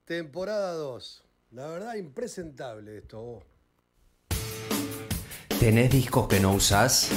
Temporada 0.04 0.74
2. 0.74 1.24
La 1.50 1.66
verdad, 1.66 1.94
impresentable 1.96 2.98
esto. 2.98 3.42
¿Tenés 5.58 5.90
discos 5.90 6.28
que 6.28 6.40
no 6.40 6.52
usás? 6.52 7.10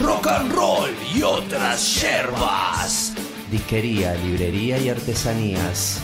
Rock 0.02 0.28
and 0.28 0.54
roll 0.54 0.92
y 1.14 1.22
otras 1.22 2.02
yerbas. 2.02 3.14
Disquería, 3.52 4.16
librería 4.16 4.78
y 4.78 4.88
artesanías. 4.88 6.02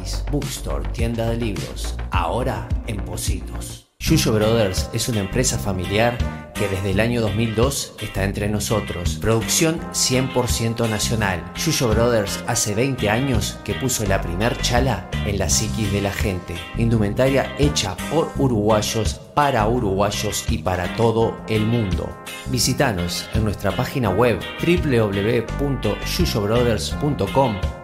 Bookstore, 0.31 0.87
tienda 0.89 1.29
de 1.29 1.37
libros, 1.37 1.95
ahora 2.11 2.67
en 2.87 2.97
Positos. 2.97 3.87
Yuyo 3.99 4.33
Brothers 4.33 4.89
es 4.93 5.09
una 5.09 5.19
empresa 5.19 5.59
familiar 5.59 6.17
que 6.55 6.67
desde 6.67 6.91
el 6.91 6.99
año 6.99 7.21
2002 7.21 7.93
está 8.01 8.23
entre 8.23 8.49
nosotros. 8.49 9.19
Producción 9.21 9.79
100% 9.93 10.89
nacional. 10.89 11.43
Yuyo 11.55 11.89
Brothers 11.89 12.43
hace 12.47 12.73
20 12.73 13.09
años 13.09 13.59
que 13.63 13.75
puso 13.75 14.03
la 14.05 14.21
primer 14.21 14.59
chala 14.61 15.07
en 15.25 15.37
la 15.37 15.49
psiquis 15.49 15.91
de 15.91 16.01
la 16.01 16.11
gente. 16.11 16.55
Indumentaria 16.77 17.55
hecha 17.59 17.95
por 18.11 18.31
uruguayos, 18.37 19.21
para 19.35 19.67
uruguayos 19.67 20.45
y 20.49 20.57
para 20.57 20.95
todo 20.95 21.37
el 21.47 21.65
mundo. 21.65 22.09
Visítanos 22.47 23.29
en 23.35 23.43
nuestra 23.43 23.75
página 23.75 24.09
web 24.09 24.39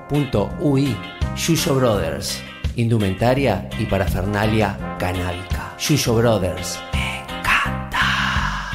www.yuyobrothers.com.ui 0.10 0.96
Yuyo 1.36 1.76
Brothers, 1.76 2.42
indumentaria 2.76 3.70
y 3.80 3.86
parafernalia 3.86 4.98
canábica. 4.98 5.76
Yuyo 5.80 6.16
Brothers, 6.16 6.80
me 6.94 7.20
encanta. 7.20 8.72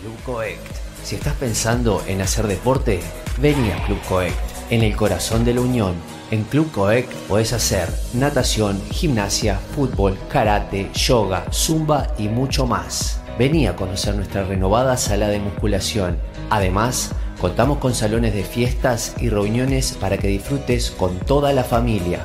Club 0.00 0.16
Coect. 0.24 0.60
Si 1.02 1.16
estás 1.16 1.34
pensando 1.34 2.02
en 2.06 2.20
hacer 2.20 2.46
deporte, 2.46 3.00
vení 3.38 3.70
a 3.72 3.84
Club 3.84 4.00
Coect, 4.08 4.36
en 4.70 4.82
el 4.82 4.94
corazón 4.94 5.44
de 5.44 5.54
la 5.54 5.60
Unión. 5.60 5.94
En 6.30 6.44
Club 6.44 6.70
Coect 6.70 7.12
podés 7.28 7.52
hacer 7.52 7.88
natación, 8.14 8.80
gimnasia, 8.90 9.58
fútbol, 9.74 10.16
karate, 10.30 10.90
yoga, 10.94 11.44
zumba 11.52 12.14
y 12.18 12.28
mucho 12.28 12.66
más. 12.66 13.20
Vení 13.38 13.66
a 13.66 13.74
conocer 13.74 14.14
nuestra 14.14 14.44
renovada 14.44 14.96
sala 14.96 15.28
de 15.28 15.40
musculación. 15.40 16.18
Además, 16.50 17.12
contamos 17.42 17.76
con 17.78 17.92
salones 17.92 18.32
de 18.34 18.44
fiestas 18.44 19.16
y 19.20 19.28
reuniones 19.28 19.98
para 20.00 20.16
que 20.16 20.28
disfrutes 20.28 20.92
con 20.92 21.18
toda 21.18 21.52
la 21.52 21.64
familia. 21.64 22.20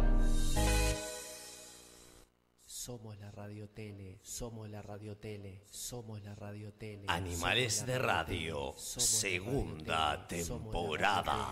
Animales 7.10 7.84
de 7.86 7.98
Radio, 7.98 8.72
segunda 8.76 10.28
temporada. 10.28 11.48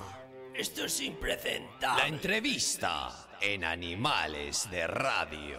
Esto 0.55 0.85
es 0.85 1.01
impresentable. 1.01 2.01
La 2.01 2.07
entrevista 2.07 3.29
en 3.41 3.65
Animales 3.65 4.71
de 4.71 4.87
Radio. 4.87 5.59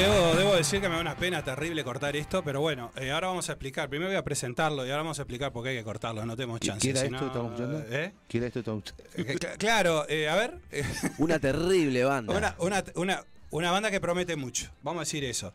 Debo, 0.00 0.34
debo 0.34 0.56
decir 0.56 0.80
que 0.80 0.88
me 0.88 0.94
da 0.94 1.00
una 1.02 1.14
pena 1.16 1.44
terrible 1.44 1.84
cortar 1.84 2.16
esto, 2.16 2.42
pero 2.42 2.60
bueno, 2.62 2.90
eh, 2.96 3.10
ahora 3.10 3.26
vamos 3.28 3.48
a 3.50 3.52
explicar. 3.52 3.90
Primero 3.90 4.08
voy 4.10 4.16
a 4.16 4.24
presentarlo 4.24 4.86
y 4.86 4.90
ahora 4.90 5.02
vamos 5.02 5.18
a 5.18 5.22
explicar 5.22 5.52
por 5.52 5.62
qué 5.62 5.70
hay 5.70 5.76
que 5.76 5.84
cortarlo. 5.84 6.24
No 6.24 6.36
tenemos 6.36 6.58
chance. 6.60 6.80
¿Qué 6.80 6.90
era 6.90 7.00
si 7.00 7.06
esto 7.06 7.16
no, 7.16 7.20
que 7.20 7.26
estamos 7.26 7.52
escuchando? 7.60 7.96
¿eh? 7.96 8.12
¿Qué 8.26 8.38
era 8.38 8.46
esto 8.46 8.54
que 8.54 8.60
estamos 8.60 8.94
Eh, 9.14 9.36
cl- 9.38 9.56
Claro, 9.58 10.06
eh, 10.08 10.28
a 10.30 10.36
ver. 10.36 10.54
Una 11.18 11.38
terrible 11.38 12.04
banda. 12.04 12.34
Una, 12.34 12.54
una, 12.58 12.82
una, 12.94 13.24
una 13.50 13.70
banda 13.70 13.90
que 13.90 14.00
promete 14.00 14.36
mucho, 14.36 14.70
vamos 14.82 15.00
a 15.00 15.04
decir 15.04 15.22
eso. 15.24 15.52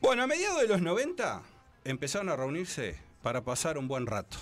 Bueno, 0.00 0.22
a 0.22 0.26
mediados 0.26 0.60
de 0.62 0.68
los 0.68 0.80
90 0.80 1.42
empezaron 1.84 2.30
a 2.30 2.36
reunirse 2.36 2.96
para 3.22 3.42
pasar 3.42 3.76
un 3.76 3.88
buen 3.88 4.06
rato. 4.06 4.38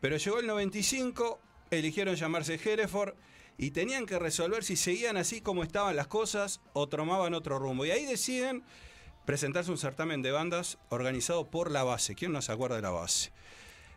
Pero 0.00 0.16
llegó 0.16 0.40
el 0.40 0.46
95, 0.48 1.40
eligieron 1.70 2.16
llamarse 2.16 2.54
Hereford 2.62 3.14
y 3.60 3.72
tenían 3.72 4.06
que 4.06 4.18
resolver 4.18 4.64
si 4.64 4.74
seguían 4.74 5.18
así 5.18 5.42
como 5.42 5.62
estaban 5.62 5.94
las 5.94 6.06
cosas 6.06 6.62
o 6.72 6.88
tomaban 6.88 7.34
otro 7.34 7.58
rumbo. 7.58 7.84
Y 7.84 7.90
ahí 7.90 8.06
deciden 8.06 8.64
presentarse 9.26 9.70
un 9.70 9.76
certamen 9.76 10.22
de 10.22 10.30
bandas 10.30 10.78
organizado 10.88 11.50
por 11.50 11.70
La 11.70 11.84
Base. 11.84 12.14
¿Quién 12.14 12.32
no 12.32 12.40
se 12.40 12.52
acuerda 12.52 12.76
de 12.76 12.82
La 12.82 12.88
Base? 12.88 13.32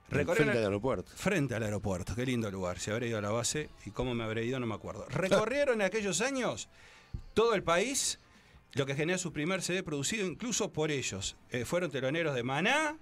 Recorrieron 0.09 0.47
Frente 0.51 0.57
al 0.57 0.65
aeropuerto. 0.65 1.11
Frente 1.15 1.55
al 1.55 1.63
aeropuerto, 1.63 2.13
qué 2.13 2.25
lindo 2.25 2.51
lugar. 2.51 2.77
Si 2.77 2.91
habré 2.91 3.07
ido 3.07 3.19
a 3.19 3.21
la 3.21 3.29
base 3.29 3.69
y 3.85 3.91
cómo 3.91 4.13
me 4.13 4.25
habré 4.25 4.43
ido, 4.43 4.59
no 4.59 4.67
me 4.67 4.75
acuerdo. 4.75 5.05
Recorrieron 5.09 5.75
en 5.75 5.87
aquellos 5.87 6.19
años 6.19 6.67
todo 7.33 7.55
el 7.55 7.63
país, 7.63 8.19
lo 8.73 8.85
que 8.85 8.95
generó 8.95 9.17
su 9.17 9.31
primer 9.31 9.61
CD 9.61 9.81
producido 9.81 10.27
incluso 10.27 10.73
por 10.73 10.91
ellos. 10.91 11.37
Eh, 11.51 11.63
fueron 11.63 11.89
teloneros 11.89 12.35
de 12.35 12.43
Maná, 12.43 12.97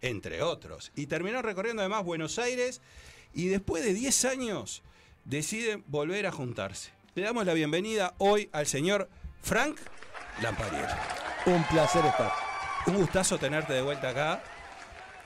entre 0.00 0.42
otros. 0.42 0.92
Y 0.96 1.08
terminaron 1.08 1.44
recorriendo 1.44 1.82
además 1.82 2.04
Buenos 2.04 2.38
Aires 2.38 2.80
y 3.34 3.48
después 3.48 3.84
de 3.84 3.92
10 3.92 4.24
años 4.24 4.82
deciden 5.26 5.84
volver 5.88 6.26
a 6.26 6.32
juntarse. 6.32 6.90
Le 7.14 7.22
damos 7.22 7.44
la 7.44 7.52
bienvenida 7.52 8.14
hoy 8.18 8.48
al 8.52 8.66
señor 8.66 9.10
Frank 9.42 9.78
Lamparier. 10.40 10.86
Un 11.46 11.64
placer 11.64 12.04
estar. 12.04 12.32
Un 12.86 12.94
gustazo 12.96 13.38
tenerte 13.38 13.72
de 13.72 13.82
vuelta 13.82 14.10
acá. 14.10 14.42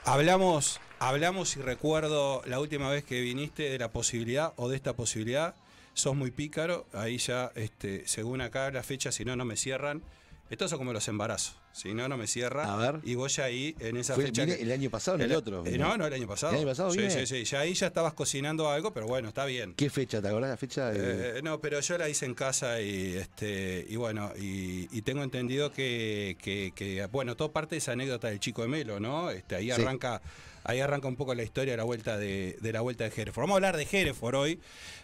Hablamos, 0.05 0.81
hablamos 0.99 1.57
y 1.57 1.61
recuerdo 1.61 2.43
la 2.47 2.61
última 2.61 2.89
vez 2.89 3.05
que 3.05 3.21
viniste 3.21 3.65
de 3.69 3.79
la 3.79 3.93
posibilidad 3.93 4.55
o 4.57 4.69
de 4.69 4.77
esta 4.77 4.95
posibilidad. 4.95 5.55
Sos 5.93 6.17
muy 6.17 6.31
pícaro, 6.31 6.87
ahí 6.95 7.19
ya, 7.19 7.53
este, 7.55 8.07
según 8.07 8.41
acá 8.41 8.71
la 8.71 8.83
fecha, 8.83 9.13
si 9.13 9.25
no, 9.25 9.37
no 9.37 9.45
me 9.45 9.57
cierran. 9.57 10.03
Estos 10.51 10.69
son 10.69 10.79
como 10.81 10.93
los 10.93 11.07
embarazos. 11.07 11.55
Si 11.73 11.95
no, 11.95 12.09
no 12.09 12.17
me 12.17 12.27
cierra. 12.27 12.73
A 12.73 12.77
ver. 12.77 13.01
Y 13.05 13.15
vos 13.15 13.37
ya 13.37 13.45
ahí, 13.45 13.77
en 13.79 13.97
esa 13.97 14.17
Fue- 14.17 14.25
fecha. 14.27 14.45
vine 14.45 14.57
que- 14.57 14.63
el 14.65 14.73
año 14.73 14.91
pasado, 14.91 15.15
en 15.17 15.23
el 15.23 15.33
otro. 15.33 15.65
eh, 15.65 15.79
no, 15.79 15.97
no, 15.97 16.07
el 16.07 16.13
año 16.13 16.27
pasado. 16.27 16.53
¿El 16.53 16.59
año 16.59 16.67
pasado 16.67 16.91
Sí, 16.91 17.09
sí, 17.09 17.25
sí. 17.27 17.45
Ya 17.45 17.61
ahí 17.61 17.73
ya 17.75 17.87
estabas 17.87 18.15
cocinando 18.15 18.69
algo, 18.69 18.93
pero 18.93 19.07
bueno, 19.07 19.29
está 19.29 19.45
bien. 19.45 19.75
¿Qué 19.75 19.89
fecha? 19.91 20.21
¿Te 20.21 20.27
acordás 20.29 20.51
la 20.51 20.57
fecha? 20.57 20.91
de- 20.91 21.39
Eh, 21.39 21.43
no, 21.43 21.61
pero 21.61 21.79
yo 21.79 21.97
la 21.97 22.09
hice 22.09 22.27
en 22.27 22.35
casa 22.35 22.81
y 22.83 23.17
este 23.17 23.87
y 23.89 23.95
bueno, 23.95 24.33
y, 24.41 24.89
y 24.91 25.03
tengo 25.03 25.23
entendido 25.23 25.73
que, 25.73 26.37
que- 26.43 26.73
que, 26.75 27.07
bueno, 27.07 27.37
todo 27.37 27.53
parte 27.53 27.77
de 27.77 27.79
esa 27.79 27.93
anécdota 27.93 28.27
del 28.29 28.41
chico 28.41 28.63
de 28.63 28.69
Melo, 28.69 28.99
¿no? 28.99 29.31
Este, 29.31 29.55
ahí 29.55 29.67
Sí. 29.67 29.81
arranca, 29.81 30.21
ahí 30.65 30.81
arranca 30.81 31.07
un 31.07 31.15
poco 31.17 31.33
la 31.35 31.45
historia 31.45 31.75
de 31.75 31.77
la 31.77 31.85
vuelta 31.85 32.19
de, 32.19 32.57
de 32.61 32.73
la 32.73 32.81
vuelta 32.81 33.09
de 33.09 33.13
Hereford. 33.23 33.43
Vamos 33.45 33.55
a 33.55 33.57
hablar 33.59 33.77
de 33.77 33.87
Hereford 33.91 34.35
hoy. 34.35 34.61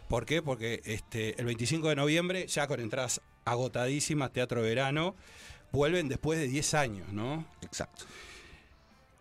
¿Por 0.08 0.26
qué? 0.26 0.42
Porque 0.42 0.82
este, 0.84 1.38
el 1.38 1.46
25 1.46 1.88
de 1.88 1.94
noviembre, 1.96 2.46
ya 2.48 2.66
con 2.66 2.80
entradas 2.80 3.20
agotadísimas, 3.46 4.32
Teatro 4.32 4.60
Verano, 4.60 5.14
vuelven 5.72 6.08
después 6.08 6.38
de 6.38 6.48
10 6.48 6.74
años, 6.74 7.08
¿no? 7.12 7.46
Exacto. 7.62 8.04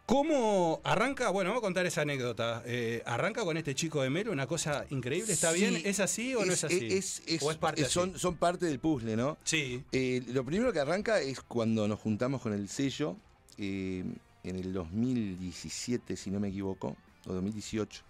¿Cómo 0.05 0.81
arranca? 0.83 1.31
Bueno, 1.31 1.49
vamos 1.49 1.63
a 1.63 1.65
contar 1.65 1.85
esa 1.87 2.01
anécdota. 2.01 2.61
Eh, 2.67 3.01
arranca 3.07 3.43
con 3.43 3.57
este 3.57 3.73
chico 3.73 4.03
de 4.03 4.11
Melo, 4.11 4.31
una 4.31 4.45
cosa 4.45 4.85
increíble. 4.91 5.33
¿Está 5.33 5.51
Sí, 5.51 5.59
bien? 5.61 5.81
¿Es 5.83 5.99
así 5.99 6.35
o 6.35 6.45
no 6.45 6.53
es 6.53 6.63
así? 6.63 6.87
Es, 6.91 7.23
es- 7.25 7.41
¿O 7.41 7.49
es 7.49 7.57
parte 7.57 7.81
es- 7.81 7.87
así? 7.87 7.93
son, 7.95 8.19
son 8.19 8.35
parte 8.35 8.67
del 8.67 8.77
puzzle, 8.79 9.15
¿no? 9.15 9.37
Sí. 9.43 9.83
Eh, 9.91 10.21
lo 10.27 10.43
primero 10.45 10.71
que 10.71 10.79
arranca 10.79 11.21
es 11.21 11.41
cuando 11.41 11.87
nos 11.87 11.99
juntamos 11.99 12.41
con 12.41 12.53
el 12.53 12.69
sello 12.69 13.15
eh, 13.57 14.03
en 14.43 14.55
el 14.57 14.73
2017, 14.73 16.15
si 16.17 16.29
no 16.29 16.39
me 16.39 16.49
equivoco, 16.49 16.95
o 17.25 17.33
2018. 17.33 18.03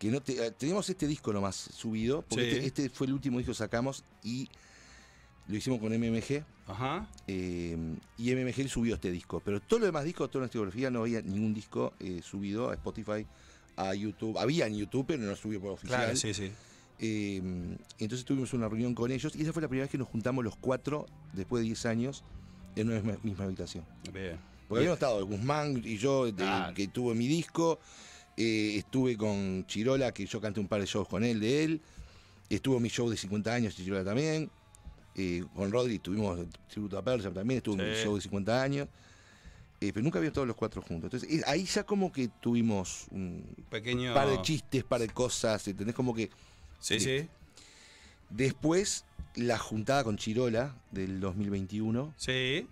Que 0.00 0.08
no 0.08 0.20
te- 0.20 0.50
teníamos 0.52 0.88
este 0.90 1.06
disco 1.06 1.32
nomás 1.32 1.54
subido, 1.56 2.22
porque 2.22 2.50
Sí. 2.50 2.56
este, 2.56 2.66
este 2.86 2.90
fue 2.90 3.06
el 3.06 3.12
último 3.12 3.38
disco 3.38 3.52
que 3.52 3.58
sacamos 3.58 4.02
y 4.24 4.48
lo 5.48 5.56
hicimos 5.56 5.80
con 5.80 5.92
MMG. 5.92 6.42
Ajá. 6.66 7.08
eh, 7.26 7.76
y 8.18 8.34
MMG 8.34 8.68
subió 8.68 8.94
este 8.96 9.10
disco. 9.10 9.40
Pero 9.44 9.60
todo 9.60 9.80
lo 9.80 9.86
demás 9.86 10.04
discos, 10.04 10.30
toda 10.30 10.40
nuestra 10.42 10.58
discografía, 10.60 10.90
no 10.90 11.00
había 11.00 11.22
ningún 11.22 11.54
disco 11.54 11.94
eh, 11.98 12.20
subido 12.22 12.70
a 12.70 12.74
Spotify, 12.74 13.24
a 13.76 13.94
YouTube. 13.94 14.36
Había 14.38 14.66
en 14.66 14.76
YouTube, 14.76 15.06
pero 15.06 15.22
no 15.22 15.34
subió 15.34 15.60
por 15.60 15.70
oficial. 15.72 16.00
Claro, 16.00 16.16
sí, 16.16 16.34
sí. 16.34 16.50
Eh, 17.00 17.40
entonces 17.98 18.24
tuvimos 18.26 18.52
una 18.52 18.68
reunión 18.68 18.94
con 18.94 19.10
ellos 19.10 19.34
y 19.36 19.42
esa 19.42 19.52
fue 19.52 19.62
la 19.62 19.68
primera 19.68 19.84
vez 19.84 19.90
que 19.90 19.98
nos 19.98 20.08
juntamos 20.08 20.44
los 20.44 20.56
cuatro, 20.56 21.06
después 21.32 21.62
de 21.62 21.66
10 21.68 21.86
años, 21.86 22.24
en 22.76 22.88
una 22.88 22.96
misma, 23.00 23.18
misma 23.22 23.44
habitación. 23.44 23.84
Bien. 24.12 24.36
Porque 24.68 24.80
habíamos 24.80 24.96
estado 24.96 25.24
Guzmán 25.24 25.80
y 25.84 25.96
yo, 25.96 26.30
de- 26.30 26.72
que 26.74 26.88
tuvo 26.88 27.14
mi 27.14 27.26
disco, 27.28 27.78
eh, 28.36 28.74
estuve 28.76 29.16
con 29.16 29.64
Chirola, 29.66 30.12
que 30.12 30.26
yo 30.26 30.40
canté 30.40 30.60
un 30.60 30.68
par 30.68 30.80
de 30.80 30.86
shows 30.86 31.08
con 31.08 31.24
él, 31.24 31.40
de 31.40 31.64
él, 31.64 31.80
estuvo 32.50 32.78
mi 32.78 32.88
show 32.90 33.08
de 33.08 33.16
50 33.16 33.54
años, 33.54 33.78
y 33.78 33.84
Chirola 33.84 34.04
también, 34.04 34.50
eh, 35.18 35.44
con 35.54 35.70
Rodri 35.70 35.98
tuvimos 35.98 36.38
tributo 36.68 36.96
a 36.96 37.02
Persia 37.02 37.30
también, 37.32 37.58
estuvo 37.58 37.76
mi 37.76 37.94
Sí. 37.94 38.02
show 38.04 38.14
de 38.14 38.20
50 38.22 38.62
años. 38.62 38.88
eh, 39.80 39.92
pero 39.92 40.02
nunca 40.02 40.18
habíamos 40.18 40.34
todos 40.34 40.48
los 40.48 40.56
cuatro 40.56 40.82
juntos. 40.82 41.12
Entonces, 41.22 41.38
eh, 41.38 41.44
ahí 41.46 41.64
ya 41.64 41.84
como 41.84 42.10
que 42.10 42.26
tuvimos 42.40 43.06
un 43.12 43.44
Pequeño. 43.70 44.12
par 44.12 44.28
de 44.28 44.42
chistes, 44.42 44.82
par 44.82 45.00
de 45.00 45.08
cosas, 45.08 45.68
¿entendés? 45.68 45.94
Como 45.94 46.12
que 46.14 46.30
Sí, 46.80 46.98
sí. 46.98 47.28
después 48.30 49.04
la 49.36 49.58
juntada 49.58 50.02
con 50.04 50.16
Chirola 50.16 50.74
del 50.90 51.20
2021, 51.20 52.12
Sí. 52.16 52.66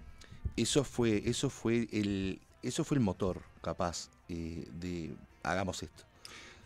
eso 0.56 0.82
fue, 0.82 1.22
eso 1.26 1.48
fue 1.48 1.88
el, 1.92 2.40
eso 2.62 2.82
fue 2.84 2.96
el 2.96 3.02
motor, 3.04 3.40
capaz, 3.62 4.10
eh, 4.28 4.66
de 4.72 5.14
hagamos 5.44 5.82
esto. 5.84 6.02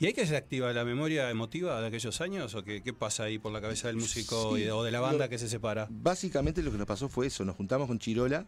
¿Y 0.00 0.06
hay 0.06 0.12
que 0.14 0.26
se 0.26 0.36
activa 0.36 0.72
la 0.72 0.84
memoria 0.84 1.30
emotiva 1.30 1.78
de 1.80 1.86
aquellos 1.88 2.20
años? 2.22 2.54
¿O 2.54 2.64
qué, 2.64 2.82
qué 2.82 2.92
pasa 2.94 3.24
ahí 3.24 3.38
por 3.38 3.52
la 3.52 3.60
cabeza 3.60 3.88
del 3.88 3.96
músico 3.98 4.56
Sí, 4.56 4.62
y 4.62 4.64
de- 4.64 4.72
o 4.72 4.82
de 4.82 4.90
la 4.90 5.00
banda 5.00 5.26
lo- 5.26 5.30
que 5.30 5.38
se 5.38 5.46
separa? 5.48 5.86
Básicamente 5.90 6.62
lo 6.62 6.72
que 6.72 6.78
nos 6.78 6.86
pasó 6.86 7.08
fue 7.08 7.26
eso, 7.26 7.44
nos 7.44 7.54
juntamos 7.56 7.86
con 7.86 7.98
Chirola 7.98 8.46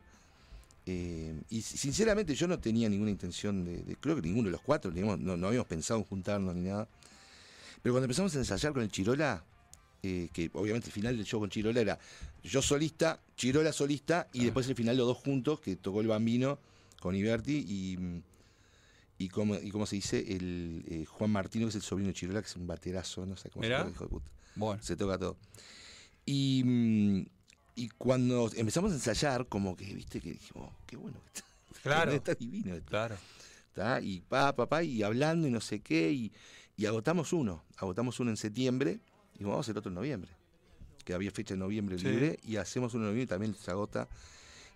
eh, 0.87 1.39
y 1.51 1.61
sinceramente 1.63 2.35
yo 2.35 2.49
no 2.49 2.59
tenía 2.59 2.89
ninguna 2.89 3.11
intención 3.11 3.65
de, 3.67 3.83
de- 3.83 3.97
creo 3.97 4.17
que 4.17 4.23
ninguno 4.23 4.47
de 4.47 4.53
los 4.53 4.63
cuatro, 4.63 4.91
no, 4.93 5.17
no 5.37 5.47
habíamos 5.47 5.67
pensado 5.69 6.01
en 6.01 6.07
juntarnos 6.07 6.55
ni 6.57 6.63
nada. 6.69 6.89
Pero 7.83 7.93
cuando 7.95 8.07
empezamos 8.07 8.35
a 8.35 8.39
ensayar 8.39 8.73
con 8.73 8.83
el 8.83 8.91
Chirola, 8.91 9.45
eh, 10.03 10.31
que 10.33 10.51
obviamente 10.55 10.87
el 10.89 10.93
final 10.93 11.17
del 11.17 11.27
show 11.27 11.39
con 11.39 11.51
Chirola 11.51 11.81
era 11.83 11.99
yo 12.43 12.63
solista, 12.63 13.21
Chirola 13.37 13.73
solista 13.73 14.27
y 14.33 14.45
después 14.45 14.67
el 14.69 14.75
final 14.75 14.97
los 14.97 15.07
dos 15.07 15.19
juntos, 15.19 15.61
que 15.61 15.77
tocó 15.77 16.01
el 16.01 16.07
Bambino 16.09 16.59
con 17.01 17.15
Iberti 17.15 17.65
y, 17.69 17.97
mm, 17.99 18.23
y 19.25 19.29
como, 19.29 19.55
y 19.57 19.71
como 19.71 19.87
se 19.87 19.97
dice, 19.97 20.19
el 20.35 20.85
eh, 20.89 21.05
Juan 21.07 21.31
Martino, 21.31 21.67
que 21.67 21.71
es 21.71 21.75
el 21.77 21.83
sobrino 21.83 22.09
de 22.09 22.15
Chirola, 22.15 22.41
que 22.43 22.49
es 22.49 22.57
un 22.57 22.67
baterazo, 22.67 23.25
no 23.27 23.37
sé 23.37 23.51
cómo 23.51 23.63
Mirá. 23.63 23.79
se 23.79 23.83
llama, 23.85 23.91
hijo 23.95 24.05
de 24.05 24.11
puta. 24.11 24.31
Bueno. 24.57 24.83
Se 24.83 24.97
toca 24.97 25.19
todo. 25.19 25.37
Y, 26.27 26.63
mm, 26.65 27.25
y 27.77 27.89
cuando 27.91 28.51
empezamos 28.55 28.93
a 28.93 28.95
ensayar, 28.95 29.47
como 29.49 29.77
que, 29.77 29.93
viste, 29.95 30.21
que 30.21 30.33
dijimos, 30.33 30.69
"Oh, 30.71 30.77
qué 30.87 30.97
bueno 30.97 31.19
que 31.23 31.27
está. 31.29 31.45
Claro. 31.83 32.13
Está 32.13 32.35
divino 32.35 32.75
esto. 32.75 32.89
Claro. 32.91 33.17
¿tá? 33.73 34.01
Y 34.01 34.21
pa, 34.21 34.55
pa, 34.55 34.69
pa, 34.69 34.83
y 34.85 35.03
hablando 35.03 35.49
y 35.49 35.51
no 35.51 35.61
sé 35.61 35.81
qué, 35.81 36.13
y, 36.13 36.33
y 36.77 36.87
agotamos 36.87 37.33
uno. 37.33 37.65
Agotamos 37.77 38.21
uno 38.21 38.31
en 38.31 38.37
septiembre 38.37 39.01
y 39.39 39.43
vamos 39.45 39.59
a 39.59 39.61
hacer 39.63 39.79
otro 39.79 39.89
en 39.89 39.95
noviembre. 39.97 40.31
Que 41.05 41.15
había 41.15 41.31
fecha 41.33 41.55
en 41.55 41.61
noviembre 41.61 41.99
Sí. 41.99 42.05
libre, 42.07 42.39
y 42.45 42.57
hacemos 42.57 42.95
uno 42.95 43.05
en 43.05 43.11
noviembre 43.11 43.25
y 43.25 43.27
también 43.27 43.55
se 43.55 43.71
agota. 43.71 44.07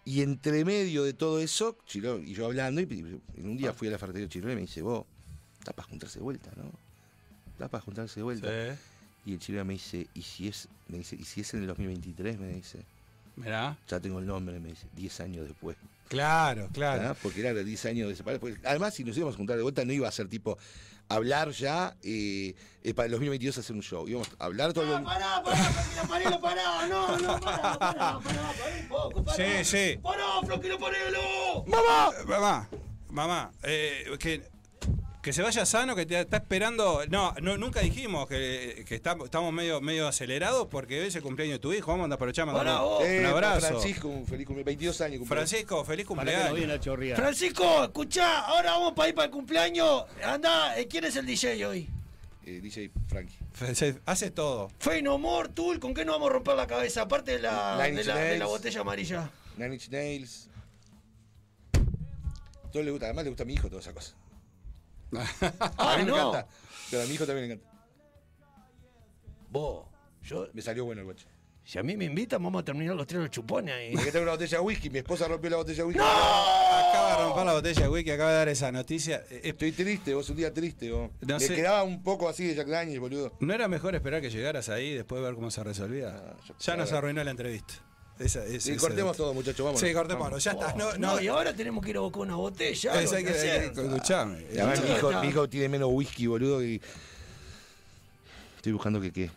Y 0.07 0.23
entre 0.23 0.65
medio 0.65 1.03
de 1.03 1.13
todo 1.13 1.41
eso, 1.41 1.77
Chiro 1.85 2.19
y 2.21 2.33
yo 2.33 2.47
hablando, 2.47 2.81
y, 2.81 2.85
y 2.85 3.41
un 3.41 3.57
día 3.57 3.73
fui 3.73 3.89
a 3.89 3.91
la 3.91 3.99
ferretería 3.99 4.27
de 4.27 4.33
Chirón 4.33 4.53
y 4.53 4.55
me 4.55 4.61
dice, 4.63 4.81
vos, 4.81 5.05
está 5.59 5.73
para 5.73 5.89
juntarse 5.89 6.21
de 6.21 6.23
vuelta, 6.23 6.51
¿no? 6.57 6.71
Está 7.53 7.69
para 7.69 7.83
juntarse 7.83 8.21
de 8.21 8.23
vuelta. 8.23 8.49
Sí. 8.49 8.79
Y 9.27 9.33
el 9.35 9.41
Chirón 9.41 9.67
me 9.67 9.73
dice, 9.75 10.07
¿y 10.15 10.23
si 10.23 10.47
es, 10.47 10.69
me 10.87 10.99
dice, 10.99 11.17
¿y 11.17 11.25
si 11.25 11.41
es 11.41 11.53
en 11.55 11.63
el 11.63 11.67
2023? 11.67 12.39
Me 12.39 12.53
dice, 12.55 12.85
Mirá. 13.35 13.77
ya 13.89 13.99
tengo 13.99 14.21
el 14.21 14.27
nombre, 14.27 14.61
me 14.61 14.69
dice, 14.69 14.87
10 14.95 15.21
años 15.21 15.49
después. 15.49 15.77
Claro, 16.09 16.69
claro. 16.73 17.17
Porque 17.21 17.41
era 17.41 17.53
de 17.53 17.65
10 17.65 17.87
años 17.87 18.17
de. 18.17 18.39
Porque 18.39 18.59
además, 18.65 18.95
si 18.95 19.03
nos 19.03 19.17
íbamos 19.17 19.35
a 19.35 19.39
juntar 19.39 19.57
de 19.57 19.65
vuelta, 19.65 19.85
no 19.85 19.93
iba 19.93 20.09
a 20.09 20.13
ser 20.13 20.29
tipo 20.29 20.57
hablar 21.09 21.51
ya 21.51 21.97
eh, 22.03 22.55
eh, 22.83 22.95
para 22.95 23.07
el 23.07 23.13
2022 23.13 23.59
hacer 23.59 23.77
un 23.77 23.83
show. 23.83 24.09
Íbamos 24.09 24.29
a 24.39 24.45
hablar 24.45 24.73
todo 24.73 24.97
el 24.97 25.05
Pará, 25.05 25.43
pará, 25.43 25.57
Floquilo 25.57 26.09
Panelo, 26.09 26.41
pará, 26.41 26.87
no, 26.89 27.19
no, 27.19 27.41
pará, 27.41 27.79
pará, 27.79 27.79
pará, 27.79 28.21
pará 28.21 28.77
un 28.81 28.89
poco, 28.89 29.25
pará. 29.25 29.37
Sí, 29.37 29.65
sí. 29.65 29.99
Pará, 30.03 30.25
Floquilo 30.45 30.79
Panelo. 30.79 31.65
¡Mamá! 31.67 32.11
Mamá, 32.27 32.69
mamá, 33.11 33.53
eh, 33.63 34.17
que, 34.19 34.43
que 35.27 35.33
se 35.33 35.43
vaya 35.43 35.67
sano, 35.67 35.97
que 35.97 36.07
te 36.07 36.21
está 36.21 36.37
esperando. 36.37 37.05
No, 37.09 37.35
no 37.43 37.57
nunca 37.59 37.81
dijimos 37.81 38.29
que, 38.29 38.85
que 38.87 38.95
estamos, 38.95 39.25
estamos 39.25 39.53
medio, 39.53 39.81
medio 39.81 40.07
acelerados 40.07 40.69
porque 40.69 41.01
hoy 41.01 41.09
es 41.09 41.17
el 41.17 41.23
cumpleaños 41.23 41.55
de 41.57 41.59
tu 41.59 41.73
hijo. 41.73 41.89
Vamos 41.91 42.03
a 42.03 42.05
andar 42.05 42.15
aprovechar, 42.19 42.47
mandar 42.47 42.65
Pará, 42.65 42.85
un, 42.85 43.05
Eh, 43.05 43.27
abrazo. 43.27 43.67
Francisco, 43.67 44.07
un 44.07 44.25
feliz 44.25 44.47
cumpleaños, 44.47 44.67
22 44.67 45.01
años. 45.01 45.19
cumplió. 45.19 45.37
Francisco, 45.37 45.85
feliz 45.85 46.07
Para 46.07 46.21
que 46.23 46.31
no 46.31 46.33
cumpleaños. 46.39 46.55
viene 46.59 46.73
a 46.75 46.79
chorrear. 46.81 47.17
Francisco, 47.17 47.83
escuchá, 47.83 48.39
ahora 48.43 48.71
vamos 48.71 48.93
para 48.93 49.09
ir 49.09 49.17
para 49.17 49.25
el 49.25 49.33
cumpleaños. 49.33 50.05
Anda, 50.23 50.79
eh, 50.79 50.87
¿quién 50.87 51.03
es 51.07 51.17
el 51.17 51.27
DJ 51.27 51.67
hoy? 51.67 51.89
Eh, 52.47 52.61
DJ 52.63 52.93
Frankie. 53.09 53.37
Hace 54.07 54.31
todo. 54.31 54.71
Fey 54.79 55.03
No 55.03 55.19
More, 55.19 55.49
Tool, 55.49 55.81
¿con 55.81 55.93
qué 55.93 56.05
nos 56.05 56.15
vamos 56.15 56.31
a 56.31 56.35
romper 56.35 56.55
la 56.55 56.69
cabeza? 56.69 57.03
Aparte 57.03 57.33
de 57.33 57.39
la, 57.41 57.77
de 57.79 58.05
la, 58.05 58.15
de 58.17 58.39
la 58.39 58.47
botella 58.47 58.81
amarilla. 58.83 59.29
Nine 59.57 59.75
Inch 59.75 59.89
Nails. 59.89 60.49
Todo 62.73 62.85
le 62.85 62.93
gusta, 62.93 63.07
además 63.07 63.25
le 63.25 63.31
gusta 63.31 63.43
a 63.43 63.47
mi 63.47 63.55
hijo 63.55 63.69
toda 63.69 63.81
esa 63.81 63.93
cosa. 63.93 64.15
a 65.41 65.71
Ah, 65.79 65.97
mí 65.99 66.05
me 66.05 66.11
no. 66.11 66.17
encanta. 66.31 66.49
Pero 66.91 67.03
a 67.03 67.07
mi 67.07 67.15
hijo 67.15 67.27
también 67.27 67.49
le 67.49 67.55
encanta. 67.55 67.73
Vos, 69.51 69.87
yo, 70.23 70.49
Me 70.53 70.63
salió 70.63 70.85
bueno 70.85 71.01
el 71.01 71.05
guacho. 71.07 71.27
si 71.65 71.79
a 71.79 71.83
mí 71.83 71.97
me 71.97 72.05
invitan, 72.05 72.43
vamos 72.43 72.63
a 72.63 72.65
terminar 72.65 72.95
los 72.95 73.07
tres 73.07 73.21
los 73.21 73.31
chupones 73.31 73.75
ahí. 73.75 73.93
Porque 73.95 74.11
tengo 74.13 74.25
una 74.25 74.33
botella 74.33 74.59
de 74.59 74.65
whisky, 74.65 74.91
mi 74.91 74.99
esposa 74.99 75.27
rompió 75.29 75.51
la 75.51 75.57
botella 75.57 75.79
de 75.79 75.85
whisky. 75.85 76.01
Acaba 76.03 77.17
de 77.17 77.25
romper 77.25 77.47
la 77.47 77.53
botella 77.55 77.83
de 77.83 77.89
whisky, 77.89 78.11
acaba 78.11 78.31
de 78.31 78.37
dar 78.37 78.49
esa 78.49 78.73
noticia. 78.73 79.17
Eh, 79.31 79.37
eh, 79.37 79.41
Estoy 79.45 79.73
triste, 79.73 80.15
vos 80.15 80.29
un 80.31 80.37
día 80.37 80.53
triste, 80.53 80.91
vos. 80.93 81.11
No 81.21 81.35
Me 81.39 81.41
sé. 81.41 81.55
quedaba 81.55 81.83
un 81.83 82.03
poco 82.03 82.29
así 82.29 82.47
de 82.47 82.55
Jack 82.55 82.69
Daniels, 82.69 83.01
boludo. 83.01 83.33
¿No 83.41 83.55
era 83.55 83.69
mejor 83.69 83.95
esperar 83.95 84.21
que 84.21 84.31
llegaras 84.31 84.69
ahí 84.69 84.89
y 84.89 84.95
después 84.95 85.23
ver 85.23 85.35
cómo 85.35 85.51
se 85.51 85.63
resolvía? 85.65 86.09
Ah, 86.15 86.37
ya 86.61 86.77
nos 86.77 86.93
a 86.93 86.99
arruinó 86.99 87.23
la 87.25 87.31
entrevista. 87.31 87.75
Esa, 88.19 88.45
esa- 88.45 88.77
cortemos 88.79 89.17
todo, 89.17 89.35
muchachos, 89.35 89.65
vamos. 89.65 89.81
Sí, 89.81 89.93
cortémoslo, 89.93 90.39
ya 90.39 90.53
está. 90.53 90.75
No, 90.75 90.93
no, 90.93 90.99
No, 91.15 91.21
y 91.21 91.29
ahora 91.29 91.53
tenemos 91.55 91.85
que 91.85 91.91
ir 91.91 91.97
a 91.99 92.01
buscar 92.01 92.23
una 92.23 92.37
botella. 92.37 93.01
Esa 93.03 93.17
hay 93.17 93.25
que 93.25 93.33
que- 93.33 93.39
hay 93.51 93.71
que- 93.73 93.81
escuchame. 93.83 94.47
Y 94.53 94.59
además 94.59 94.83
mi 94.83 94.91
hijo, 94.93 95.21
mi 95.21 95.29
hijo 95.29 95.49
tiene 95.49 95.69
menos 95.69 95.89
whisky, 95.93 96.27
boludo, 96.27 96.65
y... 96.65 96.81
Estoy 98.57 98.73
buscando 98.73 99.01
que 99.01 99.13
qué. 99.13 99.31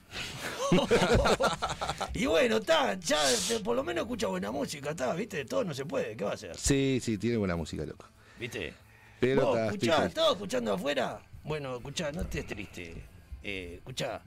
Y 2.14 2.26
bueno, 2.26 2.58
está, 2.58 2.94
ya 3.00 3.18
por 3.64 3.76
lo 3.76 3.84
menos 3.84 4.04
escucha 4.04 4.28
buena 4.28 4.52
música, 4.52 4.92
está, 4.92 5.14
viste, 5.14 5.46
todo 5.46 5.64
no 5.64 5.74
se 5.74 5.86
puede, 5.86 6.16
¿qué 6.16 6.24
va 6.24 6.32
a 6.32 6.34
hacer? 6.34 6.58
Sí, 6.58 7.00
sí, 7.02 7.18
tiene 7.18 7.38
buena 7.38 7.56
música, 7.56 7.86
loco. 7.86 8.06
¿Viste? 8.40 8.74
Pero 9.20 9.46
Vos, 9.48 9.60
escuchá. 9.60 10.06
¿estás 10.06 10.32
escuchando 10.32 10.74
afuera? 10.74 11.22
Bueno, 11.44 11.76
escuchá, 11.78 12.12
no 12.12 12.22
estés 12.22 12.48
triste. 12.48 12.96
Eh, 13.44 13.76
escuchá, 13.78 14.22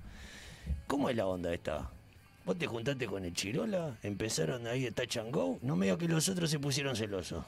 ¿cómo 0.87 1.09
es 1.11 1.17
la 1.17 1.27
onda 1.27 1.53
esta? 1.53 1.91
¿Vos 2.45 2.59
te 2.59 2.67
juntaste 2.67 3.07
con 3.07 3.25
el 3.25 3.33
Chirola? 3.35 3.97
¿Empezaron 4.03 4.67
ahí 4.67 4.83
de 4.83 4.91
touch 4.93 5.17
and 5.19 5.33
go? 5.33 5.59
No 5.63 5.77
me 5.77 5.87
digas 5.87 5.99
que 5.99 6.09
los 6.09 6.29
otros 6.29 6.51
se 6.51 6.59
pusieron 6.59 6.97
celosos. 6.97 7.45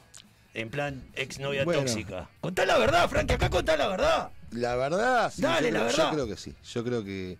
En 0.53 0.69
plan, 0.69 1.03
exnovia 1.15 1.65
Bueno. 1.65 1.81
tóxica. 1.81 2.29
Contá 2.39 2.65
la 2.65 2.77
verdad, 2.77 3.09
Frank, 3.09 3.29
acá 3.31 3.49
contá 3.49 3.75
la 3.75 3.87
verdad. 3.89 4.29
La 4.51 4.75
verdad, 4.77 5.31
sí, 5.35 5.41
Dale, 5.41 5.67
yo, 5.67 5.73
la 5.73 5.79
creo, 5.79 5.87
verdad. 5.89 6.05
yo 6.05 6.13
creo 6.13 6.27
que 6.27 6.37
sí. 6.37 6.53
Yo 6.73 6.83
creo 6.85 7.03
que, 7.03 7.37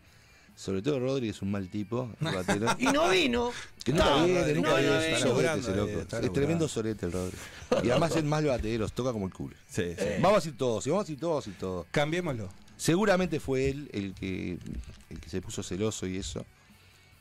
sobre 0.53 0.82
todo 0.82 0.99
Rodri 0.99 1.30
es 1.30 1.41
un 1.41 1.49
mal 1.49 1.70
tipo, 1.70 2.12
el 2.20 2.28
batero. 2.36 2.68
Y 2.78 2.86
no 2.88 3.08
vino. 3.10 3.51
Que 3.86 3.93
nunca 3.93 4.06
No, 4.10 4.26
viene, 4.26 4.53
nunca 4.53 4.70
no, 4.72 4.76
viene. 4.76 4.89
no, 4.91 4.99
es 4.99 5.14
ese 5.62 5.76
loco. 5.76 5.91
eh, 5.91 6.06
Es 6.24 6.34
tremendo 6.34 6.68
sorete 6.68 7.06
el 7.06 7.14
Rodri. 7.14 7.38
Y 7.84 7.89
además 7.89 8.14
es 8.18 8.24
mal 8.26 8.43
batero, 8.45 8.89
toca 8.89 9.14
como 9.14 9.28
el 9.28 9.34
culo. 9.34 9.56
Sí, 9.70 9.95
sí. 9.97 10.06
Vamos 10.20 10.45
a 10.45 10.49
ir 10.49 10.58
todos, 10.58 10.84
si 10.84 10.89
vamos 10.89 11.08
a 11.08 11.12
ir 11.14 11.20
todos, 11.20 11.47
ir 11.47 11.58
todos. 11.58 11.86
Cambiémoslo. 11.91 12.49
Seguramente 12.76 13.39
fue 13.39 13.70
él 13.70 13.89
el 13.93 14.14
que, 14.14 14.58
el 15.10 15.20
que 15.22 15.30
se 15.30 15.39
puso 15.39 15.64
celoso 15.64 16.06
y 16.06 16.18
eso. 16.18 16.45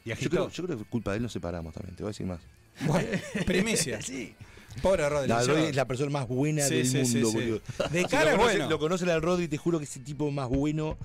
Y 0.05 0.15
Yo 0.15 0.29
creo, 0.31 0.51
yo 0.51 0.65
creo 0.65 0.79
que 0.79 0.85
culpa 0.85 1.13
de 1.13 1.17
él 1.17 1.23
nos 1.23 1.33
separamos 1.33 1.73
también, 1.73 1.97
te 1.97 2.03
voy 2.03 2.09
a 2.09 2.13
decir 2.13 2.27
más. 2.27 2.41
Bueno, 2.87 3.09
primicia. 3.47 4.03
Sí. 4.03 4.35
Pobre 4.83 5.09
Rodri. 5.09 5.29
La, 5.29 5.43
Rodri 5.45 5.63
es 5.65 5.77
la 5.77 5.87
persona 5.87 6.11
más 6.11 6.27
buena 6.29 6.67
Sí, 6.67 6.75
del 6.75 6.87
sí, 6.87 7.05
sí, 7.07 7.15
mundo, 7.19 7.31
sí. 7.31 7.37
boludo. 7.37 7.61
De 7.91 8.01
Si 8.03 8.09
cara 8.09 8.25
lo 8.25 8.31
es 8.31 8.37
conocen, 8.37 8.59
bueno. 8.59 8.71
Lo 8.71 8.79
conocen 8.79 9.09
al 9.09 9.23
Rodri, 9.23 9.49
te 9.49 9.57
juro 9.57 9.79
que 9.79 9.85
ese 9.85 10.01
tipo 10.01 10.31
más 10.31 10.49
bueno. 10.49 10.99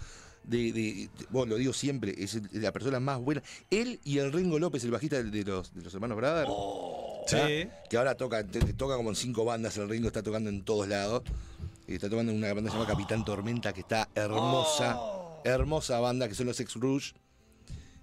De, 0.44 0.72
de, 0.72 0.72
de- 0.74 1.10
vos 1.30 1.48
lo 1.48 1.58
digo 1.58 1.72
siempre, 1.74 2.16
es 2.18 2.34
el- 2.34 2.50
la 2.54 2.72
persona 2.72 3.00
más 3.00 3.20
buena. 3.20 3.44
Él 3.70 4.00
y 4.04 4.18
el 4.18 4.34
Ringo 4.34 4.58
López, 4.58 4.84
el 4.84 4.90
bajista 4.92 5.22
de 5.22 5.44
los, 5.44 5.74
de 5.76 5.82
los 5.84 5.94
hermanos 5.94 6.18
Brother. 6.18 6.48
Sí. 7.28 7.70
Que 7.90 7.98
ahora 7.98 8.16
toca, 8.16 8.44
te- 8.44 8.60
te 8.60 8.74
toca 8.74 8.96
como 8.98 9.10
en 9.12 9.16
cinco 9.16 9.46
bandas, 9.46 9.78
el 9.78 9.88
Ringo 9.88 10.08
está 10.08 10.24
tocando 10.24 10.50
en 10.50 10.64
todos 10.64 10.88
lados. 10.88 11.22
Y 11.88 11.94
está 11.94 12.10
tocando 12.10 12.32
en 12.32 12.38
una 12.40 12.48
banda 12.54 12.64
que 12.70 12.72
se 12.72 12.78
llama 12.82 12.88
Capitán 12.90 13.24
Tormenta, 13.24 13.72
que 13.74 13.82
está 13.82 14.10
hermosa, 14.16 14.98
hermosa 15.44 16.00
banda, 16.00 16.28
que 16.28 16.34
son 16.36 16.48
los 16.48 16.60
Ex 16.60 16.74
Rouge. 16.76 17.14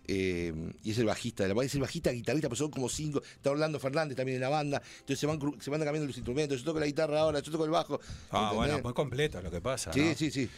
Eh, 0.08 0.52
y 0.84 0.90
es 0.92 0.98
el 0.98 1.04
bajista 1.06 1.42
de 1.42 1.48
la 1.48 1.54
banda, 1.54 1.66
es 1.66 1.74
el 1.74 1.80
bajista 1.80 2.10
guitarrista, 2.12 2.48
pero 2.48 2.56
son 2.56 2.70
como 2.70 2.88
cinco. 2.88 3.22
Está 3.22 3.50
Orlando 3.50 3.80
Fernández 3.80 4.16
también 4.16 4.36
en 4.36 4.42
la 4.42 4.48
banda. 4.48 4.80
Entonces 5.00 5.18
se 5.18 5.26
van, 5.26 5.38
cru- 5.40 5.60
se 5.60 5.68
van 5.70 5.80
cambiando 5.80 6.06
los 6.06 6.16
instrumentos. 6.16 6.58
Yo 6.60 6.64
toco 6.64 6.78
la 6.80 6.86
guitarra 6.86 7.20
ahora, 7.20 7.40
yo 7.40 7.50
toco 7.50 7.64
el 7.64 7.70
bajo. 7.70 8.00
Ah, 8.30 8.50
¿entendés? 8.52 8.56
bueno, 8.56 8.80
muy 8.84 8.92
completo 8.94 9.42
lo 9.42 9.50
que 9.50 9.60
pasa. 9.60 9.92
Sí, 9.92 10.00
¿no? 10.00 10.14
sí, 10.14 10.30
sí. 10.30 10.48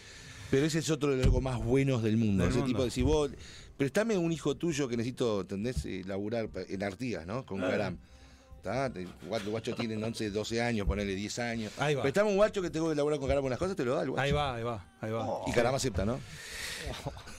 Pero 0.50 0.66
ese 0.66 0.78
es 0.80 0.90
otro 0.90 1.14
de 1.16 1.24
los 1.24 1.42
más 1.42 1.58
buenos 1.62 2.02
del 2.02 2.16
mundo. 2.16 2.42
Del 2.42 2.50
ese 2.50 2.58
mundo. 2.60 2.72
tipo 2.72 2.84
de 2.84 2.90
si 2.90 3.02
vos. 3.02 3.30
Préstame 3.76 4.16
un 4.18 4.32
hijo 4.32 4.56
tuyo 4.56 4.88
que 4.88 4.96
necesito, 4.96 5.42
¿entendés? 5.42 5.84
Eh, 5.84 6.02
laburar 6.04 6.48
en 6.68 6.82
Artigas, 6.82 7.26
¿no? 7.26 7.46
Con 7.46 7.60
Garam. 7.60 7.96
¿Está? 8.56 8.86
El 8.86 9.08
guacho, 9.28 9.50
guacho 9.50 9.74
tiene 9.76 10.02
11, 10.04 10.30
12 10.30 10.60
años, 10.60 10.84
ponele 10.86 11.14
10 11.14 11.38
años. 11.38 11.72
Ahí 11.78 11.94
va. 11.94 12.02
Préstame 12.02 12.30
un 12.30 12.36
guacho 12.36 12.60
que 12.60 12.70
tengo 12.70 12.88
que 12.88 12.96
laburar 12.96 13.18
con 13.20 13.28
Garam 13.28 13.44
unas 13.44 13.58
cosas, 13.58 13.76
te 13.76 13.84
lo 13.84 13.94
da 13.94 14.02
el 14.02 14.10
guacho. 14.10 14.22
Ahí 14.22 14.32
va, 14.32 14.56
ahí 14.56 14.62
va, 14.64 14.84
ahí 15.00 15.10
va. 15.12 15.26
Y 15.46 15.52
Garam 15.52 15.74
acepta, 15.74 16.04
¿no? 16.04 16.18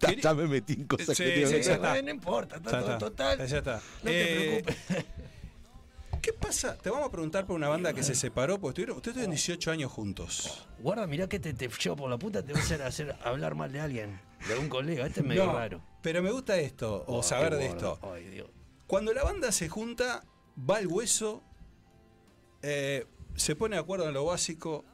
Ya, 0.00 0.12
ya 0.14 0.34
me 0.34 0.46
metí 0.46 0.74
en 0.74 0.84
cosas 0.86 1.16
Sí, 1.16 1.24
que 1.24 1.30
tengo 1.30 1.48
sí, 1.48 1.54
que 1.54 1.62
ya 1.62 1.72
hacer. 1.74 1.86
está. 1.86 2.02
No 2.02 2.10
importa, 2.10 2.56
está 2.56 2.70
Ya 2.70 2.78
todo 2.80 2.92
está. 2.92 2.98
total. 2.98 3.46
Ya 3.48 3.58
está. 3.58 3.74
No 3.74 3.80
te 4.10 4.58
Eh, 4.58 4.62
preocupes. 4.62 5.04
¿Qué 6.22 6.32
pasa? 6.32 6.76
Te 6.76 6.90
vamos 6.90 7.08
a 7.08 7.10
preguntar 7.12 7.46
por 7.46 7.54
una 7.56 7.68
banda 7.68 7.92
que 7.92 8.02
se 8.02 8.14
separó, 8.14 8.58
porque 8.60 8.70
estuvieron, 8.82 8.96
ustedes 8.96 9.12
estuvieron 9.16 9.30
18 9.30 9.70
años 9.70 9.92
juntos. 9.92 10.66
Guarda, 10.80 11.06
mirá 11.06 11.28
que 11.28 11.38
te, 11.38 11.54
te 11.54 11.68
yo 11.78 11.94
por 11.96 12.10
la 12.10 12.18
puta 12.18 12.42
te 12.44 12.52
voy 12.52 12.60
a 12.60 12.64
hacer, 12.64 12.82
hacer 12.82 13.16
hablar 13.24 13.54
mal 13.54 13.72
de 13.72 13.80
alguien, 13.80 14.20
de 14.46 14.52
algún 14.54 14.68
colega. 14.68 15.06
Este 15.06 15.20
es 15.20 15.26
medio 15.26 15.46
No, 15.46 15.52
raro. 15.52 15.80
Pero 16.02 16.22
me 16.22 16.30
gusta 16.32 16.56
esto, 16.58 17.04
o 17.06 17.18
Oh, 17.18 17.22
saber 17.22 17.54
de 17.56 17.66
esto. 17.66 17.98
Ay, 18.02 18.24
Dios. 18.26 18.48
Cuando 18.86 19.12
la 19.14 19.22
banda 19.22 19.52
se 19.52 19.68
junta, 19.68 20.24
va 20.68 20.78
al 20.78 20.86
hueso, 20.88 21.42
eh, 22.62 23.06
se 23.36 23.54
pone 23.54 23.76
de 23.76 23.80
acuerdo 23.82 24.08
en 24.08 24.14
lo 24.14 24.24
básico, 24.24 24.84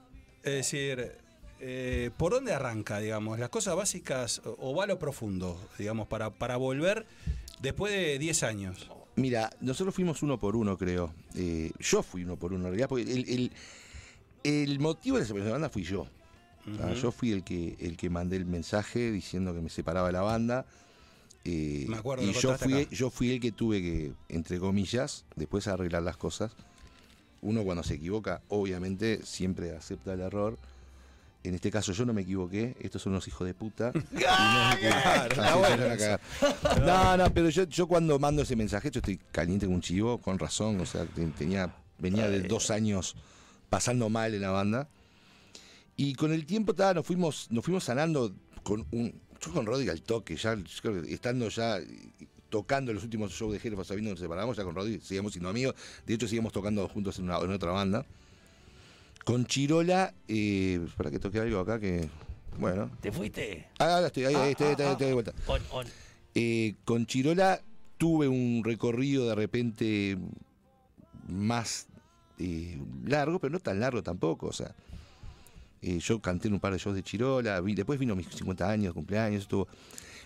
es 0.42 0.52
decir, 0.52 1.16
eh, 1.60 2.10
¿por 2.16 2.32
dónde 2.32 2.52
arranca, 2.52 2.98
digamos? 2.98 3.38
Las 3.38 3.48
cosas 3.48 3.76
básicas 3.76 4.42
o- 4.44 4.74
va 4.74 4.84
a 4.84 4.86
lo 4.86 4.98
profundo, 4.98 5.60
digamos, 5.78 6.06
para, 6.08 6.30
para 6.30 6.56
volver 6.56 7.06
después 7.60 7.92
de 7.92 8.18
10 8.18 8.42
años. 8.42 8.90
Mira, 9.16 9.50
nosotros 9.60 9.94
fuimos 9.94 10.22
uno 10.22 10.38
por 10.38 10.56
uno, 10.56 10.76
creo. 10.76 11.14
Eh, 11.36 11.70
yo 11.78 12.02
fui 12.02 12.24
uno 12.24 12.36
por 12.36 12.52
uno, 12.52 12.64
en 12.64 12.70
realidad, 12.70 12.88
porque 12.88 13.02
el, 13.04 13.28
el- 13.28 13.52
el 14.42 14.78
motivo 14.80 15.16
de 15.16 15.22
la 15.22 15.26
separación 15.26 15.46
de 15.46 15.50
la 15.50 15.54
banda 15.54 15.70
fui 15.70 15.82
yo. 15.84 16.06
Yo 17.00 17.12
fui 17.12 17.30
el 17.30 17.44
que, 17.44 17.76
el 17.78 17.96
que 17.98 18.08
mandé 18.08 18.36
el 18.36 18.46
mensaje 18.46 19.10
diciendo 19.12 19.54
que 19.54 19.60
me 19.60 19.68
separaba 19.68 20.06
de 20.06 20.12
la 20.14 20.22
banda. 20.22 20.64
eh, 21.44 21.84
Me 21.88 21.98
acuerdo, 21.98 22.24
y 22.24 22.32
yo 22.32 22.56
fui, 22.56 22.72
acá. 22.82 22.90
yo 22.90 23.10
fui 23.10 23.30
el 23.32 23.40
que 23.40 23.52
tuve 23.52 23.82
que, 23.82 24.12
entre 24.30 24.58
comillas, 24.58 25.24
después 25.36 25.66
arreglar 25.68 26.02
las 26.02 26.16
cosas. 26.16 26.52
Uno 27.42 27.62
cuando 27.64 27.82
se 27.82 27.94
equivoca, 27.94 28.40
obviamente, 28.48 29.20
siempre 29.24 29.76
acepta 29.76 30.14
el 30.14 30.20
error. 30.20 30.58
En 31.44 31.54
este 31.54 31.70
caso 31.70 31.92
yo 31.92 32.04
no 32.06 32.12
me 32.14 32.22
equivoqué, 32.22 32.74
estos 32.80 33.02
son 33.02 33.12
unos 33.12 33.28
hijos 33.28 33.46
de 33.46 33.54
puta. 33.54 33.92
No. 36.86 37.16
No, 37.18 37.34
pero 37.34 37.50
yo, 37.50 37.64
yo 37.64 37.86
cuando 37.86 38.18
mando 38.18 38.42
ese 38.42 38.56
mensaje, 38.56 38.90
yo 38.90 38.98
estoy 39.00 39.18
caliente 39.30 39.66
como 39.66 39.76
un 39.76 39.82
chivo, 39.82 40.18
con 40.18 40.38
razón, 40.38 40.80
o 40.80 40.86
sea, 40.86 41.04
te- 41.04 41.26
tenía, 41.28 41.74
venía 41.98 42.28
de 42.28 42.40
dos 42.42 42.70
años 42.70 43.14
pasando 43.68 44.08
mal 44.08 44.34
en 44.34 44.40
la 44.40 44.50
banda. 44.50 44.88
Y 45.96 46.14
con 46.14 46.32
el 46.32 46.46
tiempo 46.46 46.74
ta, 46.74 46.92
nos 46.94 47.06
fuimos, 47.06 47.46
nos 47.50 47.64
fuimos 47.64 47.84
sanando 47.84 48.34
con 48.62 48.86
un. 48.90 49.14
Yo 49.40 49.52
con 49.52 49.66
Rodri 49.66 49.88
al 49.90 50.00
toque, 50.02 50.36
ya 50.36 50.54
yo 50.54 50.62
creo 50.80 51.02
que 51.02 51.12
estando 51.12 51.48
ya 51.50 51.78
tocando 52.48 52.92
los 52.94 53.02
últimos 53.04 53.30
shows 53.32 53.52
de 53.52 53.60
Jerez 53.60 53.86
sabiendo 53.86 54.08
que 54.10 54.14
nos 54.14 54.20
separamos, 54.20 54.56
ya 54.56 54.64
con 54.64 54.74
Rodri 54.74 55.00
seguimos 55.00 55.32
siendo 55.32 55.50
amigos. 55.50 55.74
De 56.06 56.14
hecho, 56.14 56.26
seguimos 56.26 56.52
tocando 56.52 56.88
juntos 56.88 57.18
en, 57.18 57.24
una, 57.24 57.38
en 57.38 57.50
otra 57.52 57.70
banda. 57.72 58.06
Con 59.24 59.46
Chirola, 59.46 60.12
eh, 60.28 60.86
para 60.96 61.10
que 61.10 61.18
toque 61.18 61.38
algo 61.40 61.58
acá 61.60 61.78
que. 61.80 62.08
Bueno. 62.58 62.90
¿Te 63.00 63.10
fuiste? 63.10 63.66
Ah, 63.78 63.96
ahora 63.96 64.06
estoy, 64.08 64.24
ahí, 64.26 64.34
ahí, 64.34 64.50
estoy, 64.52 64.66
Ah, 64.68 64.70
estoy- 64.72 64.86
ah, 64.86 64.92
estoy 64.92 65.06
de 65.08 65.12
vuelta. 65.14 65.32
On, 65.46 65.60
on. 65.72 65.86
Eh, 66.34 66.74
con 66.84 67.06
Chirola 67.06 67.60
tuve 67.98 68.28
un 68.28 68.62
recorrido 68.64 69.28
de 69.28 69.34
repente 69.34 70.18
más 71.28 71.86
eh, 72.38 72.78
largo, 73.06 73.38
pero 73.38 73.52
no 73.52 73.60
tan 73.60 73.80
largo 73.80 74.02
tampoco. 74.02 74.46
O 74.48 74.52
sea, 74.52 74.74
eh, 75.82 75.98
yo 76.00 76.20
canté 76.20 76.48
en 76.48 76.54
un 76.54 76.60
par 76.60 76.72
de 76.72 76.78
shows 76.78 76.94
de 76.94 77.02
Chirola, 77.02 77.60
vi- 77.60 77.74
después 77.74 77.98
vino 77.98 78.14
mis 78.14 78.26
50 78.28 78.68
años, 78.70 78.92
cumpleaños, 78.94 79.42
estuvo. 79.42 79.66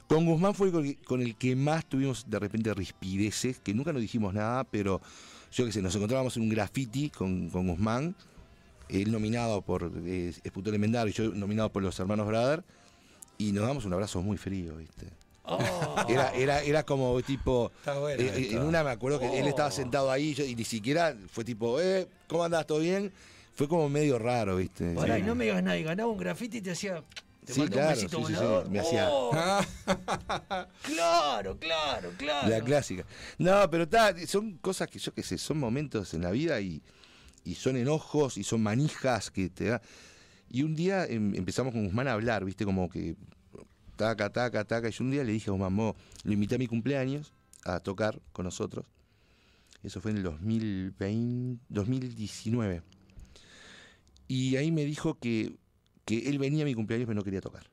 Con 0.09 0.25
Guzmán 0.25 0.55
fue 0.55 0.73
con, 0.73 0.91
con 1.05 1.21
el 1.21 1.37
que 1.37 1.55
más 1.55 1.87
tuvimos 1.87 2.25
de 2.29 2.39
repente 2.39 2.73
rispideces, 2.75 3.61
que 3.61 3.75
nunca 3.75 3.93
nos 3.93 4.01
dijimos 4.03 4.33
nada, 4.35 4.65
pero 4.65 5.01
yo 5.53 5.67
qué 5.67 5.73
sé, 5.73 5.83
nos 5.83 5.95
encontrábamos 5.95 6.37
en 6.39 6.45
un 6.45 6.49
graffiti 6.49 7.11
con, 7.11 7.51
con 7.51 7.69
Guzmán, 7.69 8.15
él 8.89 9.11
nominado 9.13 9.63
por 9.63 9.91
eh, 10.05 10.33
Emendar 10.67 11.09
y 11.09 11.13
yo 11.13 11.25
nominado 11.31 11.71
por 11.71 11.83
los 11.83 11.99
hermanos 11.99 12.27
Brother, 12.27 12.65
y 13.39 13.53
nos 13.53 13.67
damos 13.67 13.85
un 13.85 13.93
abrazo 13.93 14.21
muy 14.23 14.37
frío, 14.37 14.77
¿viste? 14.77 15.07
Era, 16.09 16.35
era, 16.35 16.63
era 16.63 16.83
como 16.83 17.21
tipo. 17.23 17.73
Eh, 17.87 18.33
esto. 18.37 18.57
en 18.61 18.63
una 18.65 18.85
me 18.85 18.91
acuerdo 18.91 19.19
que 19.19 19.39
él 19.39 19.47
estaba 19.49 19.71
sentado 19.71 20.11
ahí 20.11 20.35
yo- 20.35 20.45
y 20.45 20.55
ni 20.55 20.65
siquiera 20.65 21.17
fue 21.31 21.43
tipo, 21.45 21.81
eh, 21.81 22.07
¿cómo 22.27 22.45
andás? 22.45 22.67
¿Todo 22.67 22.81
bien? 22.81 23.11
Fue 23.55 23.67
como 23.67 23.89
medio 23.89 24.19
raro, 24.19 24.57
¿viste? 24.57 24.93
Pará, 24.95 25.17
Sí. 25.17 25.23
y 25.23 25.25
no 25.25 25.35
me 25.35 25.45
digas 25.47 25.63
nada, 25.63 25.79
y 25.79 25.83
ganaba 25.85 26.11
un 26.11 26.19
grafiti 26.19 26.59
y 26.59 26.61
te 26.61 26.73
hacía. 26.73 27.03
Te 27.47 27.55
Sí, 27.55 27.63
claro, 27.67 27.95
sí, 27.97 28.03
sí, 28.03 28.09
sí, 28.15 28.17
volador. 28.23 28.69
me 28.71 28.81
hacía- 28.81 29.09
Oh, 29.11 29.31
claro, 30.83 31.57
claro, 31.59 32.11
claro. 32.17 32.49
La 32.49 32.61
clásica. 32.61 33.05
No, 33.39 33.69
pero 33.71 33.85
está, 33.85 34.15
son 34.27 34.59
cosas 34.59 34.89
que 34.89 34.99
yo 34.99 35.13
qué 35.15 35.23
sé, 35.23 35.39
son 35.39 35.59
momentos 35.59 36.13
en 36.15 36.23
la 36.23 36.31
vida 36.31 36.61
y, 36.61 36.83
y 37.45 37.55
son 37.55 37.77
enojos 37.77 38.37
y 38.39 38.45
son 38.45 38.63
manijas 38.63 39.31
que 39.31 39.49
te 39.51 39.65
da. 39.67 39.83
Y 40.51 40.63
un 40.63 40.75
día 40.75 41.05
em, 41.07 41.35
empezamos 41.35 41.73
con 41.73 41.85
Guzmán 41.85 42.09
a 42.09 42.13
hablar, 42.13 42.45
¿viste? 42.45 42.65
Como 42.65 42.89
que 42.89 43.17
taca, 43.97 44.31
taca, 44.31 44.65
taca. 44.65 44.89
Y 44.89 45.03
un 45.03 45.11
día 45.11 45.25
le 45.25 45.33
dije 45.33 45.51
a 45.51 45.53
Guzmán, 45.53 45.73
"Mo, 45.73 45.97
lo 46.25 46.33
invité 46.33 46.55
a 46.55 46.59
mi 46.59 46.67
cumpleaños 46.67 47.33
a 47.65 47.81
tocar 47.81 48.21
con 48.33 48.45
nosotros. 48.45 48.87
Eso 49.83 50.01
fue 50.01 50.11
en 50.13 50.19
el 50.19 50.23
2020, 50.25 51.63
2019. 51.69 52.83
Y 54.27 54.57
ahí 54.57 54.71
me 54.73 54.85
dijo 54.85 55.15
que, 55.19 55.55
que 56.05 56.29
él 56.29 56.39
venía 56.39 56.63
a 56.63 56.67
mi 56.67 56.75
cumpleaños 56.75 57.07
pero 57.07 57.15
no 57.17 57.25
quería 57.25 57.41
tocar. 57.41 57.65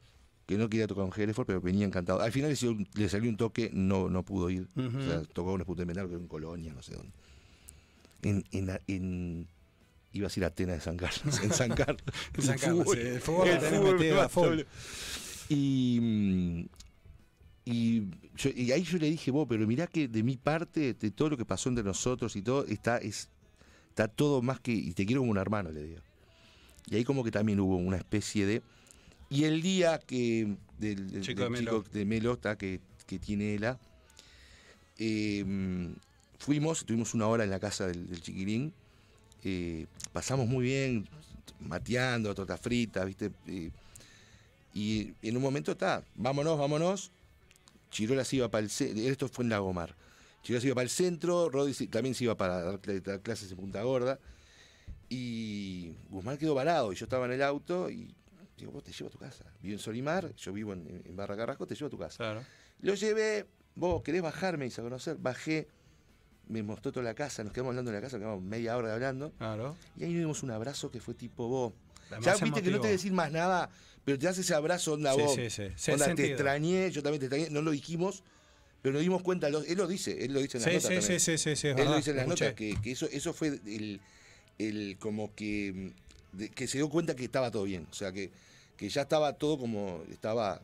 Que 0.45 0.57
no 0.57 0.69
quería 0.69 0.85
tocar 0.87 1.09
con 1.09 1.19
Hereford, 1.21 1.47
pero 1.47 1.61
venía 1.61 1.85
encantado. 1.85 2.21
Al 2.21 2.31
final 2.31 2.51
le 2.51 3.09
salió, 3.09 3.29
un 3.29 3.37
toque, 3.37 3.71
no, 3.73 4.09
no 4.09 4.23
pudo 4.23 4.49
ir. 4.49 4.67
O 4.75 5.01
sea, 5.01 5.21
tocó 5.23 5.53
un 5.53 5.61
esputo 5.61 5.81
de 5.81 5.85
menor 5.87 6.07
que 6.07 6.15
en 6.15 6.27
Colonia, 6.27 6.71
no 6.73 6.83
sé 6.83 6.93
dónde. 6.95 7.11
En, 8.21 8.43
en, 8.51 8.79
en- 8.87 9.47
iba 10.17 10.27
a 10.27 10.29
decir 10.29 10.43
Atenas 10.45 10.75
de 10.77 10.81
San 10.81 10.97
Carlos. 10.97 11.39
En 11.43 11.51
San 11.53 11.69
Carlos. 11.75 12.03
En 12.35 12.41
San 12.43 12.57
Carlos, 12.57 12.83
fútbol. 12.85 12.97
el 12.99 13.19
fútbol 13.21 13.47
El 13.49 13.59
fútbol 13.59 13.95
metido 13.97 14.21
a 14.21 14.29
full. 14.29 14.59
Y, 15.49 15.99
mm, 16.01 16.65
y, 17.65 18.01
yo- 18.37 18.49
y 18.55 18.71
ahí 18.71 18.83
yo 18.83 18.97
le 18.97 19.09
dije, 19.09 19.31
vos, 19.31 19.45
pero 19.49 19.65
mirá 19.67 19.87
que 19.87 20.07
de 20.07 20.23
mi 20.23 20.37
parte, 20.37 20.93
de 20.93 21.11
todo 21.11 21.29
lo 21.29 21.37
que 21.37 21.45
pasó 21.45 21.69
entre 21.69 21.83
nosotros 21.83 22.35
y 22.35 22.41
todo, 22.41 22.65
está, 22.65 22.97
es, 22.97 23.29
está 23.89 24.07
todo 24.07 24.41
más 24.41 24.59
que. 24.59 24.71
Y 24.71 24.91
te 24.93 25.05
quiero 25.05 25.21
como 25.21 25.31
un 25.31 25.37
hermano, 25.37 25.71
le 25.71 25.83
digo. 25.83 26.01
Y 26.87 26.95
ahí 26.95 27.03
como 27.03 27.23
que 27.23 27.31
también 27.31 27.59
hubo 27.59 27.75
una 27.77 27.97
especie 27.97 28.45
de. 28.45 28.61
Y 29.29 29.43
el 29.45 29.61
día 29.61 29.99
que. 29.99 30.55
Del, 30.77 31.09
del- 31.11 31.21
Chico 31.21 31.39
de 31.43 31.49
del 31.49 31.51
Melo. 31.63 31.83
chico 31.83 31.97
de 31.97 32.05
Melo, 32.05 32.33
está, 32.33 32.57
que, 32.57 32.79
que 33.07 33.17
tiene 33.17 33.55
ELA. 33.55 33.79
eh, 34.97 35.43
fuimos, 36.37 36.85
tuvimos 36.85 37.13
una 37.13 37.27
hora 37.27 37.43
en 37.43 37.49
la 37.49 37.59
casa 37.59 37.87
del, 37.87 38.07
del 38.07 38.21
chiquilín. 38.21 38.73
Eh, 39.45 39.85
pasamos 40.11 40.47
muy 40.47 40.65
bien, 40.65 41.07
mateando, 41.59 42.33
tortas 42.35 42.59
fritas, 42.59 43.05
¿viste? 43.05 43.31
Eh, 43.47 43.69
y 44.73 45.13
en 45.21 45.37
un 45.37 45.41
momento 45.43 45.71
está, 45.71 46.03
vámonos, 46.15 46.57
vámonos. 46.59 47.11
Chirola 47.91 48.25
se 48.25 48.35
iba 48.37 48.49
para 48.49 48.63
el 48.63 48.69
centro, 48.69 49.01
esto 49.03 49.27
fue 49.29 49.45
en 49.45 49.49
Lagomar. 49.49 49.95
Chirola 50.43 50.59
se 50.61 50.67
iba 50.67 50.75
para 50.75 50.83
el 50.83 50.89
centro, 50.89 51.49
Rodri 51.49 51.73
se- 51.73 51.87
también 51.87 52.13
se 52.13 52.25
iba 52.25 52.35
para 52.35 52.61
dar, 52.61 52.81
cl- 52.81 53.01
dar 53.01 53.21
clases 53.21 53.49
en 53.51 53.57
Punta 53.57 53.81
Gorda. 53.83 54.19
Y 55.09 55.93
Guzmán 56.09 56.37
quedó 56.37 56.55
varado 56.55 56.91
y 56.91 56.95
yo 56.95 57.05
estaba 57.05 57.25
en 57.25 57.33
el 57.33 57.41
auto 57.43 57.89
y 57.89 58.13
digo, 58.57 58.71
vos 58.71 58.83
te 58.83 58.91
llevo 58.91 59.07
a 59.07 59.11
tu 59.11 59.17
casa. 59.19 59.45
Vivo 59.61 59.73
en 59.73 59.79
Solimar, 59.79 60.35
yo 60.35 60.51
vivo 60.51 60.73
en, 60.73 61.03
en 61.05 61.15
Barra 61.15 61.37
Carrasco, 61.37 61.65
te 61.67 61.75
llevo 61.75 61.87
a 61.87 61.89
tu 61.91 61.97
casa. 61.97 62.17
claro. 62.17 62.43
Lo 62.81 62.93
llevé, 62.95 63.45
vos 63.75 64.01
querés 64.03 64.21
bajarme 64.21 64.67
y 64.67 64.71
a 64.71 64.75
conocer, 64.83 65.15
bajé, 65.17 65.67
me 66.47 66.63
mostró 66.63 66.91
toda 66.91 67.03
la 67.03 67.13
casa, 67.13 67.43
nos 67.43 67.53
quedamos 67.53 67.71
hablando 67.71 67.91
en 67.91 67.95
la 67.95 68.01
casa, 68.01 68.17
quedamos 68.17 68.41
media 68.41 68.77
hora 68.77 68.93
hablando. 68.93 69.31
Claro. 69.37 69.75
Y 69.97 70.03
ahí 70.03 70.13
dimos 70.13 70.43
un 70.43 70.51
abrazo 70.51 70.91
que 70.91 70.99
fue 70.99 71.13
tipo 71.13 71.47
vos. 71.47 71.73
Ya 72.21 72.35
viste 72.37 72.61
que 72.61 72.71
no 72.71 72.79
te 72.81 72.87
decir 72.89 73.11
más 73.13 73.31
nada, 73.31 73.69
pero 74.03 74.17
te 74.19 74.25
das 74.27 74.37
ese 74.37 74.53
abrazo, 74.53 74.93
onda 74.93 75.13
Sí, 75.13 75.21
vos. 75.21 75.35
sí, 75.35 75.49
sí. 75.49 75.63
Se- 75.75 75.93
Onda, 75.93 76.13
te 76.13 76.25
extrañé, 76.25 76.91
yo 76.91 77.01
también 77.01 77.19
te 77.19 77.25
extrañé, 77.25 77.49
no 77.49 77.61
lo 77.61 77.71
dijimos, 77.71 78.23
pero 78.81 78.93
nos 78.93 79.01
dimos 79.01 79.23
cuenta, 79.23 79.47
él 79.47 79.77
lo 79.77 79.87
dice, 79.87 80.23
él 80.23 80.31
lo 80.33 80.39
dice 80.39 80.57
en 80.57 80.63
las 80.63 80.69
Sí, 80.71 80.75
notas 80.75 80.89
sí, 80.89 80.95
también. 80.99 81.19
sí, 81.19 81.37
sí, 81.37 81.37
sí, 81.37 81.55
sí, 81.55 81.67
Él 81.69 81.75
verdad, 81.75 81.91
lo 81.91 81.97
dice 81.97 82.09
en 82.11 82.17
las 82.17 82.25
escuché. 82.27 82.45
notas 82.45 82.55
que, 82.55 82.75
que 82.81 82.91
eso, 82.91 83.07
eso 83.11 83.33
fue 83.33 83.47
el, 83.65 83.99
el 84.59 84.97
como 84.99 85.33
que, 85.33 85.93
de- 86.33 86.49
que 86.49 86.67
se 86.67 86.77
dio 86.77 86.89
cuenta 86.89 87.15
que 87.15 87.25
estaba 87.25 87.49
todo 87.49 87.63
bien, 87.63 87.87
o 87.89 87.93
sea 87.95 88.11
que, 88.11 88.29
que 88.77 88.87
ya 88.89 89.01
estaba 89.01 89.33
todo 89.33 89.57
como 89.57 90.03
estaba 90.11 90.61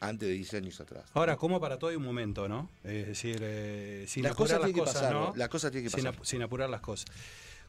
antes 0.00 0.28
de 0.28 0.34
10 0.34 0.54
años 0.54 0.80
atrás. 0.80 1.04
Ahora, 1.14 1.36
como 1.36 1.60
para 1.60 1.78
todo 1.78 1.90
hay 1.90 1.96
un 1.96 2.04
momento, 2.04 2.48
¿no? 2.48 2.68
Es 2.82 3.06
decir, 3.06 3.38
eh, 3.42 4.04
sin 4.08 4.22
Las 4.24 4.32
apurar 4.32 4.58
cosas 4.58 4.70
las 4.70 4.78
cosas, 4.80 4.94
pasar, 5.02 5.12
¿no? 5.14 5.32
Las 5.36 5.48
cosas 5.48 5.70
tienen 5.72 5.90
que 5.90 5.96
Sin, 5.96 6.04
pasar. 6.04 6.20
ap- 6.20 6.24
sin 6.26 6.42
apurar 6.42 6.68
las 6.70 6.80
cosas. 6.80 7.06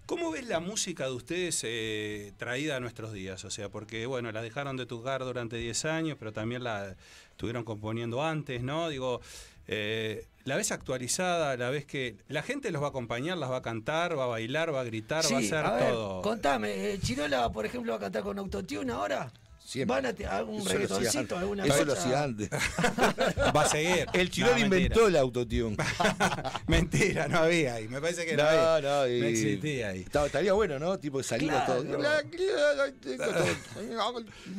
¿Cómo 0.05 0.30
ves 0.30 0.45
la 0.47 0.59
música 0.59 1.05
de 1.05 1.13
ustedes 1.13 1.61
eh, 1.63 2.32
traída 2.38 2.76
a 2.76 2.80
nuestros 2.80 3.11
días? 3.11 3.43
O 3.45 3.49
sea, 3.49 3.69
porque, 3.69 4.05
bueno, 4.05 4.32
la 4.32 4.41
dejaron 4.43 4.78
de 4.78 4.86
tocar 4.86 5.23
durante 5.23 5.57
10 5.57 5.86
años, 5.86 6.15
pero 6.19 6.32
también 6.32 6.63
la 6.63 6.95
estuvieron 7.32 7.63
componiendo 7.63 8.23
antes, 8.23 8.61
¿no? 8.61 8.89
Digo, 8.89 9.19
eh, 9.67 10.28
la 10.43 10.57
ves 10.57 10.71
actualizada, 10.71 11.57
la 11.57 11.71
ves 11.71 11.86
que 11.86 12.17
la 12.28 12.43
gente 12.43 12.69
los 12.69 12.84
va 12.84 12.88
a 12.88 12.89
acompañar, 12.89 13.36
las 13.39 13.49
va 13.49 13.57
a 13.57 13.61
cantar, 13.63 14.15
va 14.15 14.26
a 14.26 14.28
bailar, 14.28 14.71
va 14.71 14.82
a 14.82 14.84
gritar, 14.84 15.26
va 15.32 15.38
a 15.38 15.39
hacer 15.39 15.55
a 15.65 15.71
ver, 15.76 15.91
todo. 15.93 16.21
contame, 16.21 16.91
eh, 16.93 16.99
Chirola, 16.99 17.51
por 17.51 17.65
ejemplo, 17.65 17.93
va 17.93 17.97
a 17.97 18.01
cantar 18.01 18.21
con 18.21 18.38
autotune 18.38 18.91
ahora. 18.91 19.32
Siempre. 19.66 19.95
¿Van 19.95 20.05
a 20.05 20.09
Eso 20.09 20.28
hacía 20.28 20.74
reggaetoncito, 20.74 21.20
antes. 21.20 21.38
alguna 21.39 21.66
Eso 21.66 21.86
lo 21.86 21.95
cosa? 21.95 22.01
hacía 22.03 22.24
antes. 22.24 22.49
Va 23.55 23.61
a 23.63 23.68
seguir. 23.70 24.05
El 24.13 24.30
Chirol 24.30 24.51
No, 24.51 24.57
mentira. 24.59 24.78
inventó 24.78 25.07
el 25.07 25.16
autotune. 25.16 25.76
Mentira, 26.68 27.28
no 27.28 27.39
había 27.39 27.74
ahí. 27.74 27.88
Me 27.88 27.99
parece 27.99 28.28
que 28.28 28.38
no, 28.38 28.43
No, 28.43 28.49
había. 28.49 28.89
no, 28.89 29.07
y- 29.07 29.20
No 29.22 29.26
existía 29.26 29.89
ahí. 29.89 30.01
Estaba- 30.01 30.28
Estaría 30.28 30.53
bueno, 30.53 30.78
¿no? 30.78 30.99
Tipo, 30.99 31.24
salimos 31.24 31.63
Claro. 31.66 31.84
todos. 31.84 31.95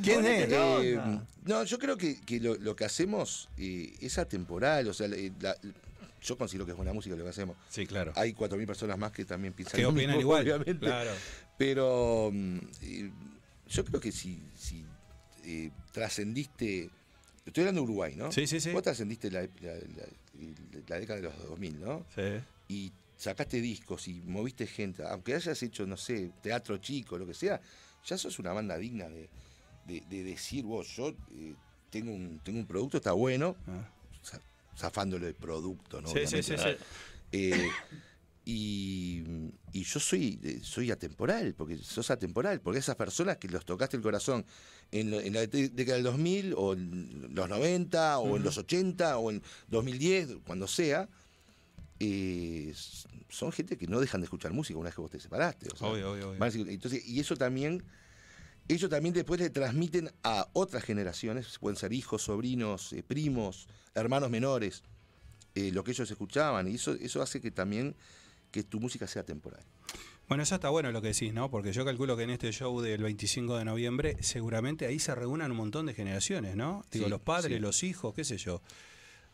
¿Quién 0.03 0.27
es? 0.27 0.49
Eh, 0.51 1.01
no, 1.45 1.63
yo 1.65 1.79
creo 1.79 1.97
que, 1.97 2.21
que 2.23 2.41
lo, 2.41 2.57
lo 2.57 2.75
que 2.75 2.85
hacemos 2.85 3.49
eh, 3.57 3.95
es 4.01 4.19
atemporal. 4.19 4.89
O 4.89 4.95
sea, 4.95 5.09
la- 5.09 5.17
la- 5.41 5.57
yo 6.23 6.37
considero 6.37 6.65
que 6.67 6.73
es 6.73 6.77
buena 6.77 6.93
música 6.93 7.15
lo 7.15 7.23
que 7.23 7.31
hacemos. 7.31 7.57
Sí, 7.69 7.87
claro. 7.87 8.13
Hay 8.17 8.33
4.000 8.35 8.67
personas 8.67 8.99
más 8.99 9.13
que 9.13 9.25
también 9.25 9.53
piensan 9.53 9.79
Que 9.79 9.87
opinan 9.87 10.07
mismo, 10.17 10.21
igual. 10.21 10.43
obviamente. 10.47 10.85
Claro. 10.87 11.11
Pero 11.57 12.31
mm, 12.33 12.59
eh, 12.83 13.11
yo 13.69 13.85
creo 13.85 14.01
que 14.01 14.11
si 14.13 14.43
eh, 15.47 15.71
trascendiste. 15.93 16.91
Estoy 17.45 17.63
hablando 17.63 17.81
de 17.81 17.85
Uruguay, 17.85 18.15
¿no? 18.17 18.33
Sí, 18.33 18.47
sí, 18.47 18.61
sí. 18.61 18.73
Vos 18.73 18.83
trascendiste 18.83 19.31
la, 19.31 19.43
la- 19.43 19.75
la- 19.75 20.83
la 20.89 20.99
década 20.99 21.17
de 21.21 21.23
los 21.23 21.39
2000, 21.49 21.81
¿no? 21.81 22.05
Sí. 22.15 22.23
Y 22.69 22.93
sacaste 23.17 23.61
discos 23.61 24.09
y 24.09 24.15
moviste 24.23 24.67
gente, 24.67 25.03
aunque 25.05 25.35
hayas 25.35 25.63
hecho, 25.63 25.87
no 25.87 25.97
sé, 25.97 26.31
teatro 26.43 26.77
chico, 26.79 27.17
lo 27.17 27.27
que 27.27 27.35
sea, 27.35 27.61
ya 28.05 28.19
sos 28.19 28.39
una 28.39 28.53
banda 28.53 28.77
digna 28.77 29.09
de, 29.09 29.29
de- 29.87 30.03
de 30.11 30.25
decir, 30.25 30.65
vos, 30.65 30.89
yo 30.97 31.11
eh, 31.31 31.55
tengo, 31.91 32.13
un, 32.13 32.41
tengo 32.45 32.59
un 32.59 32.67
producto, 32.67 32.97
está 32.99 33.13
bueno, 33.13 33.57
za- 34.23 34.43
zafándolo 34.77 35.25
de 35.27 35.33
producto, 35.35 36.01
¿no? 36.03 36.09
Ah. 36.09 36.13
Sí, 36.13 36.27
sí, 36.27 36.43
sí, 36.43 36.53
Obviamente. 36.55 36.79
sí. 36.83 36.85
Eh, 37.33 37.69
y, 38.49 39.25
y 39.73 39.83
yo 39.83 39.99
soy, 39.99 40.39
eh, 40.45 40.61
soy 40.63 40.93
atemporal, 40.93 41.53
porque 41.55 41.77
sos 41.79 42.11
atemporal, 42.13 42.61
porque 42.61 42.79
esas 42.79 42.95
personas 42.95 43.39
que 43.39 43.49
los 43.49 43.65
tocaste 43.67 43.97
el 43.97 44.03
corazón 44.05 44.47
en, 44.93 45.11
lo- 45.11 45.21
en 45.21 45.33
la 45.33 45.41
década 45.47 45.95
del 45.97 46.05
2000, 46.05 46.55
o 46.57 46.73
en 46.75 47.35
los 47.35 47.49
90, 47.49 48.19
o 48.21 48.37
en 48.37 48.45
los 48.45 48.57
80, 48.57 49.19
o 49.19 49.33
en 49.33 49.43
2010, 49.69 50.37
cuando 50.47 50.69
sea, 50.69 51.09
eh, 51.99 52.73
son 53.29 53.51
gente 53.53 53.77
que 53.77 53.87
no 53.89 54.01
dejan 54.01 54.21
de 54.21 54.27
escuchar 54.27 54.53
música 54.53 54.79
una 54.79 54.87
vez 54.91 54.95
que 54.95 55.01
vos 55.01 55.11
te 55.11 55.19
separaste. 55.21 55.69
o 55.73 55.77
sea, 55.77 55.89
Obvio, 55.89 56.13
obvio, 56.13 56.31
obvio. 56.31 56.71
entonces, 56.71 57.05
y 57.07 57.19
eso 57.19 57.37
también, 57.37 57.83
ellos 58.69 58.89
también 58.91 59.13
después 59.13 59.41
le 59.41 59.51
transmiten 59.51 60.11
a 60.23 60.49
otras 60.53 60.85
generaciones, 60.85 61.59
pueden 61.59 61.77
ser 61.77 61.93
hijos, 61.93 62.23
sobrinos, 62.23 62.93
eh, 62.93 63.03
primos, 63.03 63.67
hermanos 63.95 64.31
menores, 64.31 64.85
eh, 65.57 65.73
lo 65.73 65.83
que 65.83 65.91
ellos 65.93 66.09
escuchaban, 66.11 66.69
y 66.69 66.75
eso, 66.77 66.93
eso 66.93 67.23
hace 67.23 67.41
que 67.41 67.51
también 67.51 67.97
que 68.51 68.63
tu 68.63 68.81
música 68.81 69.07
sea 69.07 69.25
temporal. 69.25 69.63
Bueno, 70.29 70.43
eso 70.43 70.57
está 70.57 70.71
bueno 70.71 70.91
lo 70.91 71.01
que 71.01 71.09
decís, 71.09 71.33
¿no? 71.33 71.51
Porque 71.51 71.73
yo 71.73 71.85
calculo 71.85 72.17
que 72.17 72.25
en 72.25 72.31
este 72.31 72.51
show 72.53 72.81
del 72.81 73.03
25 73.03 73.59
de 73.59 73.65
noviembre, 73.65 74.17
seguramente 74.21 74.85
ahí 74.87 74.99
se 74.99 75.15
reúnan 75.15 75.53
un 75.53 75.57
montón 75.57 75.87
de 75.87 75.95
generaciones, 75.95 76.57
¿no? 76.57 76.85
Digo, 76.91 77.05
Sí, 77.05 77.11
los 77.11 77.21
padres, 77.21 77.57
sí. 77.57 77.61
los 77.61 77.83
hijos, 77.85 78.13
qué 78.15 78.25
sé 78.25 78.37
yo. 78.37 78.61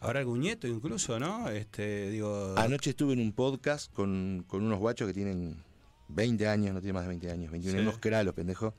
Habrá 0.00 0.20
algún 0.20 0.40
nieto 0.40 0.66
incluso, 0.66 1.18
¿no? 1.18 1.48
Este, 1.48 2.10
digo. 2.10 2.54
Anoche 2.58 2.90
estuve 2.90 3.14
en 3.14 3.20
un 3.20 3.32
podcast 3.32 3.90
con, 3.92 4.44
con 4.46 4.62
unos 4.64 4.80
guachos 4.80 5.06
que 5.08 5.14
tienen 5.14 5.62
20 6.08 6.46
años, 6.48 6.74
no 6.74 6.80
tienen 6.80 6.94
más 6.94 7.04
de 7.04 7.08
20 7.08 7.30
años, 7.30 7.50
21 7.52 7.78
Sí. 7.78 7.82
unos 7.82 7.98
cralos, 7.98 8.34
pendejo. 8.34 8.74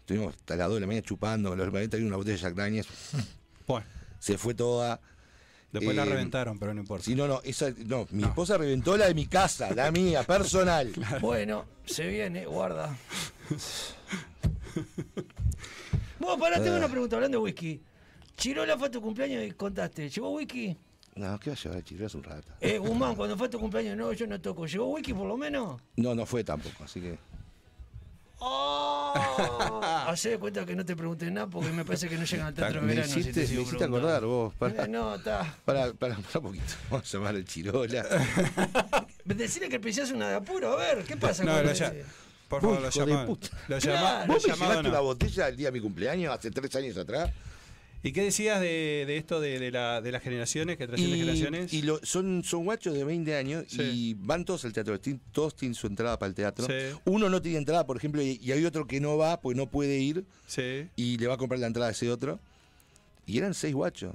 Estuvimos 0.00 0.34
hasta 0.36 0.54
las 0.56 0.68
2 0.68 0.76
de 0.76 0.80
la 0.82 0.86
mañana 0.86 1.04
chupando, 1.06 1.56
los 1.56 1.66
hermanitos 1.66 1.98
una 2.00 2.16
botella 2.16 2.36
de 2.36 2.42
Jack 2.42 2.54
Daniels. 2.54 2.88
Bueno. 3.66 3.86
Se 4.18 4.36
fue 4.38 4.54
toda. 4.54 5.00
Después 5.72 5.96
la 5.96 6.02
Eh, 6.02 6.06
reventaron, 6.06 6.58
pero 6.58 6.74
no 6.74 6.80
importa. 6.80 7.04
Sí, 7.04 7.14
no, 7.14 7.28
no, 7.28 7.40
esa, 7.44 7.70
no, 7.86 8.06
mi 8.10 8.24
esposa 8.24 8.58
reventó 8.58 8.96
la 8.96 9.06
de 9.06 9.14
mi 9.14 9.26
casa, 9.26 9.72
la 9.74 9.90
mía, 9.92 10.22
personal. 10.24 10.90
Bueno, 11.20 11.64
se 11.84 12.06
viene, 12.08 12.44
guarda. 12.46 12.96
Vos, 16.18 16.38
pará, 16.38 16.62
tengo 16.62 16.76
una 16.76 16.88
pregunta 16.88 17.16
hablando 17.16 17.38
de 17.38 17.44
whisky. 17.44 17.80
Chirola 18.36 18.76
fue 18.76 18.88
a 18.88 18.90
tu 18.90 19.00
cumpleaños 19.00 19.44
y 19.44 19.50
contaste. 19.52 20.08
¿Llevó 20.08 20.30
whisky? 20.30 20.76
No, 21.16 21.38
¿qué 21.38 21.50
va 21.50 21.56
a 21.56 21.58
llevar 21.58 21.82
el 21.88 22.04
hace 22.04 22.16
un 22.16 22.22
rato? 22.22 22.52
Eh, 22.60 22.78
Guzmán, 22.78 23.14
cuando 23.14 23.36
fue 23.36 23.46
a 23.48 23.50
tu 23.50 23.58
cumpleaños, 23.58 23.96
no, 23.96 24.12
yo 24.12 24.26
no 24.26 24.40
toco. 24.40 24.66
¿Llevó 24.66 24.86
whisky 24.86 25.12
por 25.12 25.26
lo 25.26 25.36
menos? 25.36 25.80
No, 25.96 26.14
no 26.14 26.24
fue 26.26 26.44
tampoco, 26.44 26.84
así 26.84 27.00
que. 27.00 27.18
¡Oh! 28.40 29.80
Hacé 30.08 30.30
de 30.30 30.38
cuenta 30.38 30.64
que 30.66 30.74
no 30.74 30.84
te 30.84 30.96
pregunté 30.96 31.30
nada 31.30 31.46
porque 31.46 31.70
me 31.70 31.84
parece 31.84 32.08
que 32.08 32.16
no 32.16 32.24
llegan 32.24 32.46
al 32.48 32.54
teatro 32.54 32.80
de 32.80 32.86
me 32.86 32.94
verano. 32.94 33.08
si 33.08 33.14
te 33.22 33.30
hiciste, 33.42 33.54
me 33.56 33.62
hiciste 33.62 33.84
acordar 33.84 34.24
vos. 34.24 34.54
Para, 34.54 34.84
Eh, 34.84 34.88
no, 34.88 35.14
está. 35.14 35.54
para, 35.64 35.92
para, 35.92 36.16
para 36.16 36.38
un 36.38 36.44
poquito. 36.46 36.64
Vamos 36.90 37.14
a 37.14 37.18
llamar 37.18 37.34
al 37.36 37.44
Chirola. 37.44 38.06
Decirle 39.24 39.68
que 39.68 39.76
el 39.76 39.80
es 40.02 40.10
una 40.10 40.28
de 40.28 40.34
apuro, 40.36 40.72
a 40.72 40.76
ver, 40.76 41.04
¿qué 41.04 41.16
pasa 41.16 41.44
No, 41.44 41.52
con 41.54 41.66
lo 41.66 41.72
ya- 41.72 41.92
Por 42.48 42.60
favor, 42.60 42.80
lo 42.80 42.90
de 42.90 42.90
llaman. 43.12 43.26
puta. 43.26 43.48
Lo 43.68 43.78
Claro. 43.78 43.96
llama- 43.96 44.26
lo 44.26 44.32
¿Vos 44.34 44.46
me 44.46 44.52
llevaste 44.54 44.82
no. 44.82 44.88
una 44.88 45.00
botella 45.00 45.48
el 45.48 45.56
día 45.56 45.68
de 45.68 45.72
mi 45.72 45.80
cumpleaños, 45.80 46.34
hace 46.36 46.50
tres 46.50 46.74
años 46.76 46.96
atrás? 46.96 47.30
¿Y 48.02 48.12
qué 48.12 48.22
decías 48.22 48.60
de, 48.60 49.04
de 49.06 49.16
esto 49.18 49.40
de, 49.40 49.58
de 49.58 49.70
la, 49.70 50.00
de 50.00 50.10
las 50.10 50.22
generaciones, 50.22 50.78
que 50.78 50.86
generaciones? 50.88 51.72
y 51.74 51.82
lo- 51.82 52.00
son, 52.02 52.42
son 52.44 52.64
guachos 52.64 52.94
de 52.94 53.04
20 53.04 53.36
años 53.36 53.64
Sí. 53.68 53.82
y 53.82 54.14
van 54.14 54.44
todos 54.46 54.64
al 54.64 54.72
teatro. 54.72 54.98
Todos 55.32 55.54
tienen 55.54 55.74
su 55.74 55.86
entrada 55.86 56.18
para 56.18 56.28
el 56.30 56.34
teatro. 56.34 56.66
Sí. 56.66 56.96
Uno 57.04 57.28
no 57.28 57.42
tiene 57.42 57.58
entrada, 57.58 57.86
por 57.86 57.96
ejemplo, 57.98 58.22
y, 58.22 58.40
y 58.42 58.52
hay 58.52 58.64
otro 58.64 58.86
que 58.86 59.00
no 59.00 59.18
va 59.18 59.40
porque 59.40 59.56
no 59.56 59.66
puede 59.66 59.98
ir 59.98 60.24
Sí. 60.46 60.88
y 60.96 61.18
le 61.18 61.26
va 61.26 61.34
a 61.34 61.36
comprar 61.36 61.60
la 61.60 61.66
entrada 61.66 61.88
a 61.88 61.92
ese 61.92 62.10
otro. 62.10 62.40
Y 63.26 63.36
eran 63.38 63.52
seis 63.54 63.74
guachos. 63.74 64.14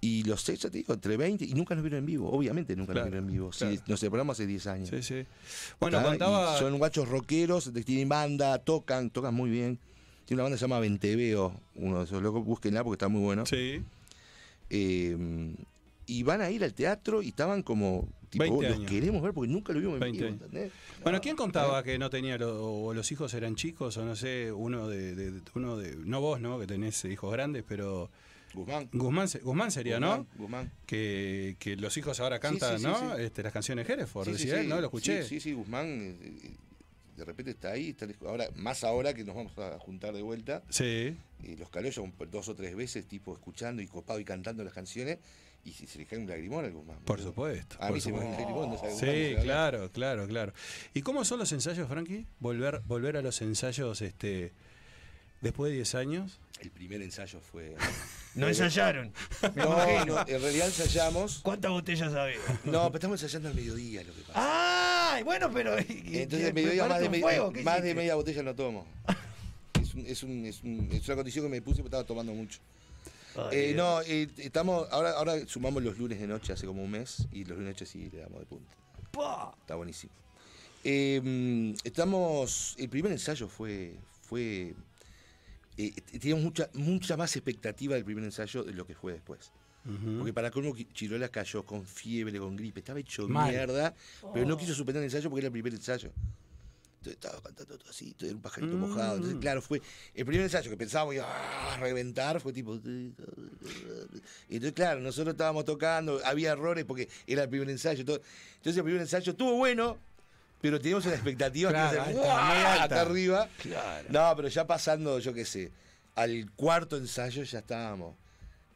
Y 0.00 0.24
los 0.24 0.42
seis, 0.42 0.58
ya 0.60 0.68
te 0.68 0.78
digo, 0.78 0.92
entre 0.92 1.16
20 1.16 1.44
y 1.46 1.54
nunca 1.54 1.74
nos 1.74 1.82
vieron 1.82 2.00
en 2.00 2.06
vivo. 2.06 2.30
Obviamente 2.30 2.76
nunca 2.76 2.92
Claro, 2.92 3.06
nos 3.06 3.12
vieron 3.12 3.28
en 3.28 3.32
vivo. 3.32 3.50
Nos 3.86 4.00
separamos 4.00 4.36
hace 4.36 4.46
10 4.46 4.66
años. 4.66 4.90
Sí, 4.90 5.02
sí. 5.02 5.24
Bueno, 5.80 6.02
contaba. 6.02 6.58
Son 6.58 6.76
guachos 6.76 7.08
rockeros, 7.08 7.72
tienen 7.86 8.08
banda, 8.08 8.58
tocan, 8.58 9.08
tocan 9.08 9.32
muy 9.34 9.48
bien. 9.50 9.78
Tiene 10.26 10.38
una 10.40 10.44
banda 10.44 10.54
que 10.56 10.58
se 10.58 10.64
llama 10.64 10.80
Venteveo, 10.80 11.60
uno 11.76 11.98
de 11.98 12.04
esos 12.04 12.22
locos, 12.22 12.44
búsquenla 12.44 12.82
porque 12.82 12.94
está 12.94 13.08
muy 13.08 13.20
bueno. 13.22 13.44
Sí. 13.46 13.82
Eh, 14.70 15.54
y 16.06 16.22
van 16.22 16.40
a 16.42 16.50
ir 16.50 16.62
al 16.64 16.74
teatro 16.74 17.22
y 17.22 17.28
estaban 17.28 17.62
como, 17.62 18.06
tipo, 18.30 18.42
20 18.44 18.62
los 18.68 18.76
años. 18.76 18.90
queremos 18.90 19.22
ver 19.22 19.32
porque 19.32 19.50
nunca 19.50 19.72
lo 19.72 19.80
vimos 19.80 19.94
en 19.94 20.00
20 20.00 20.18
vivo, 20.18 20.28
años. 20.28 20.42
¿entendés? 20.42 20.72
Bueno, 21.02 21.20
¿quién 21.20 21.34
contaba 21.36 21.82
que 21.82 21.98
no 21.98 22.10
tenía 22.10 22.36
lo- 22.36 22.62
o 22.84 22.94
los 22.94 23.10
hijos 23.12 23.32
eran 23.34 23.54
chicos 23.56 23.96
o 23.96 24.04
no 24.04 24.14
sé, 24.16 24.52
uno 24.52 24.88
de, 24.88 25.14
de- 25.14 25.30
de- 25.30 25.40
uno 25.54 25.76
de 25.78 25.96
no 25.96 26.20
vos, 26.20 26.40
¿no? 26.40 26.58
Que 26.58 26.66
tenés 26.66 27.04
hijos 27.06 27.32
grandes, 27.32 27.64
pero 27.66 28.10
Guzmán. 28.52 28.88
Guzmán, 28.92 29.28
se- 29.28 29.38
Guzmán 29.40 29.70
sería, 29.70 29.98
¿no? 29.98 30.08
Guzmán, 30.18 30.28
Guzmán. 30.36 30.72
Que, 30.86 31.56
que 31.58 31.76
los 31.76 31.96
hijos 31.96 32.20
ahora 32.20 32.38
cantan, 32.38 32.78
sí, 32.78 32.84
sí, 32.84 32.90
¿no? 32.90 33.16
sí. 33.16 33.22
Este, 33.22 33.42
las 33.42 33.52
canciones 33.52 33.88
Hereford, 33.88 34.26
Sí, 34.28 34.34
sí, 34.36 34.44
decía 34.44 34.56
él, 34.60 34.62
sí. 34.64 34.68
¿no? 34.68 34.80
Lo 34.80 34.86
escuché. 34.86 35.22
Sí, 35.22 35.28
sí, 35.28 35.40
sí, 35.40 35.52
Guzmán. 35.54 35.86
eh, 35.86 36.16
eh, 36.22 36.50
de 37.16 37.24
repente 37.24 37.50
está 37.52 37.72
ahí, 37.72 37.90
está 37.90 38.06
ahora, 38.26 38.46
más 38.56 38.84
ahora 38.84 39.14
que 39.14 39.24
nos 39.24 39.34
vamos 39.34 39.56
a 39.58 39.78
juntar 39.78 40.14
de 40.14 40.22
vuelta. 40.22 40.62
Sí. 40.68 41.16
Y 41.42 41.56
los 41.56 41.68
caló 41.70 41.88
dos 42.30 42.48
o 42.48 42.54
tres 42.54 42.74
veces, 42.76 43.06
tipo, 43.06 43.32
escuchando 43.32 43.82
y 43.82 43.86
copado 43.86 44.18
y 44.20 44.24
cantando 44.24 44.64
las 44.64 44.72
canciones. 44.72 45.18
Y 45.66 45.72
si 45.72 45.86
se 45.86 45.98
le 45.98 46.04
cae 46.04 46.18
un 46.18 46.26
lagrimón 46.28 46.64
al 46.66 46.72
Guzmán. 46.72 46.98
Por 47.06 47.20
supuesto. 47.22 47.76
A 47.80 47.86
por 47.86 47.92
mí 47.94 48.00
se 48.00 48.12
me 48.12 48.18
cae 48.18 48.26
un 48.28 48.32
supuesto. 48.34 48.50
lagrimón, 48.52 48.70
no 48.70 48.78
sabe 48.78 48.94
Sí, 48.96 49.30
hablar. 49.30 49.44
claro, 49.44 49.90
claro, 49.92 50.26
claro. 50.28 50.52
¿Y 50.92 51.00
cómo 51.02 51.24
son 51.24 51.38
los 51.38 51.50
ensayos, 51.52 51.88
Frankie? 51.88 52.26
Volver, 52.38 52.80
volver 52.86 53.16
a 53.16 53.22
los 53.22 53.40
ensayos 53.40 54.02
este 54.02 54.52
después 55.40 55.70
de 55.70 55.76
10 55.76 55.94
años. 55.94 56.40
El 56.60 56.70
primer 56.70 57.02
ensayo 57.02 57.40
fue. 57.40 57.74
No 58.34 58.48
ensayaron. 58.48 59.12
Me 59.54 59.62
No, 59.62 59.72
imagino. 59.74 60.14
no, 60.16 60.20
en 60.26 60.42
realidad 60.42 60.66
ensayamos. 60.66 61.38
¿Cuántas 61.44 61.70
botellas 61.70 62.12
había? 62.14 62.36
No, 62.64 62.86
pero 62.86 62.94
estamos 62.96 63.22
ensayando 63.22 63.48
al 63.48 63.54
mediodía, 63.54 64.02
lo 64.02 64.12
que 64.12 64.22
pasa. 64.22 65.14
¡Ay! 65.14 65.22
Bueno, 65.22 65.52
pero. 65.52 65.78
Entonces, 65.78 66.48
al 66.48 66.52
mediodía 66.54 66.86
más, 66.88 66.98
de, 67.00 67.08
me- 67.10 67.20
fuego, 67.20 67.52
¿qué 67.52 67.62
más 67.62 67.80
de 67.80 67.94
media 67.94 68.16
botella 68.16 68.42
no 68.42 68.52
tomo. 68.56 68.86
Es, 69.80 69.94
un- 69.94 70.06
es, 70.06 70.22
un- 70.24 70.46
es 70.46 70.62
un- 70.64 70.88
es 70.90 71.06
una 71.06 71.14
condición 71.16 71.44
que 71.44 71.48
me 71.48 71.62
puse 71.62 71.76
porque 71.76 71.88
estaba 71.88 72.02
tomando 72.04 72.32
mucho. 72.32 72.58
Eh, 73.52 73.72
no, 73.76 74.00
eh, 74.02 74.28
estamos, 74.38 74.88
ahora, 74.90 75.12
ahora 75.12 75.34
sumamos 75.46 75.82
los 75.84 75.96
lunes 75.98 76.18
de 76.18 76.26
noche 76.26 76.52
hace 76.52 76.66
como 76.66 76.82
un 76.82 76.90
mes 76.90 77.28
y 77.30 77.40
los 77.44 77.50
lunes 77.56 77.66
de 77.66 77.70
noche 77.72 77.86
sí 77.86 78.10
le 78.12 78.18
damos 78.18 78.40
de 78.40 78.46
punta. 78.46 78.74
Pa. 79.12 79.54
Está 79.60 79.76
buenísimo. 79.76 80.12
Eh, 80.82 81.20
mm, 81.22 81.74
estamos. 81.84 82.74
El 82.78 82.88
primer 82.88 83.12
ensayo 83.12 83.46
fue. 83.46 83.94
fue 84.22 84.74
eh, 85.76 85.92
teníamos 86.20 86.44
mucha, 86.44 86.70
mucha 86.74 87.16
más 87.16 87.34
expectativa 87.36 87.94
del 87.94 88.04
primer 88.04 88.24
ensayo 88.24 88.62
de 88.62 88.72
lo 88.72 88.86
que 88.86 88.94
fue 88.94 89.12
después. 89.12 89.52
Porque 90.18 90.32
para 90.32 90.50
colmo 90.50 90.74
Chirola 90.94 91.28
cayó 91.28 91.62
con 91.62 91.84
fiebre, 91.84 92.38
con 92.38 92.56
gripe, 92.56 92.80
estaba 92.80 92.98
hecho 93.00 93.28
Mal. 93.28 93.50
mierda, 93.50 93.94
pero 94.32 94.46
no 94.46 94.56
quiso 94.56 94.72
suspender 94.72 95.02
el 95.02 95.04
ensayo 95.04 95.28
porque 95.28 95.40
era 95.40 95.48
el 95.48 95.52
primer 95.52 95.74
ensayo. 95.74 96.10
Entonces 97.04 97.22
estaba 97.22 97.42
cantando 97.42 97.76
todo 97.76 97.90
así, 97.90 98.14
todo 98.14 98.28
era 98.30 98.36
un 98.36 98.40
pajarito 98.40 98.76
mojado. 98.78 99.16
Entonces, 99.16 99.38
claro, 99.40 99.60
fue 99.60 99.82
el 100.14 100.24
primer 100.24 100.44
ensayo 100.44 100.70
que 100.70 100.76
pensábamos 100.78 101.12
que 101.12 101.16
iba 101.18 101.74
a 101.74 101.76
reventar, 101.76 102.40
fue 102.40 102.54
tipo. 102.54 102.76
Y 102.76 103.12
entonces, 104.48 104.72
claro, 104.72 105.00
nosotros 105.00 105.34
estábamos 105.34 105.66
tocando, 105.66 106.18
había 106.24 106.52
errores 106.52 106.86
porque 106.86 107.10
era 107.26 107.42
el 107.42 107.50
primer 107.50 107.68
ensayo. 107.68 108.06
Todo. 108.06 108.22
Entonces, 108.56 108.78
el 108.78 108.84
primer 108.84 109.02
ensayo 109.02 109.32
estuvo 109.32 109.54
bueno, 109.56 109.98
pero 110.64 110.78
teníamos 110.80 111.04
una 111.04 111.14
expectativa 111.16 111.68
Claro, 111.68 112.04
que 112.06 112.12
ser, 112.14 112.22
acá 112.80 113.00
arriba. 113.02 113.48
Claro. 113.58 114.08
No, 114.08 114.32
pero 114.34 114.48
ya 114.48 114.66
pasando, 114.66 115.18
yo 115.18 115.34
qué 115.34 115.44
sé, 115.44 115.70
al 116.14 116.50
cuarto 116.52 116.96
ensayo 116.96 117.42
ya 117.42 117.58
estábamos. 117.58 118.16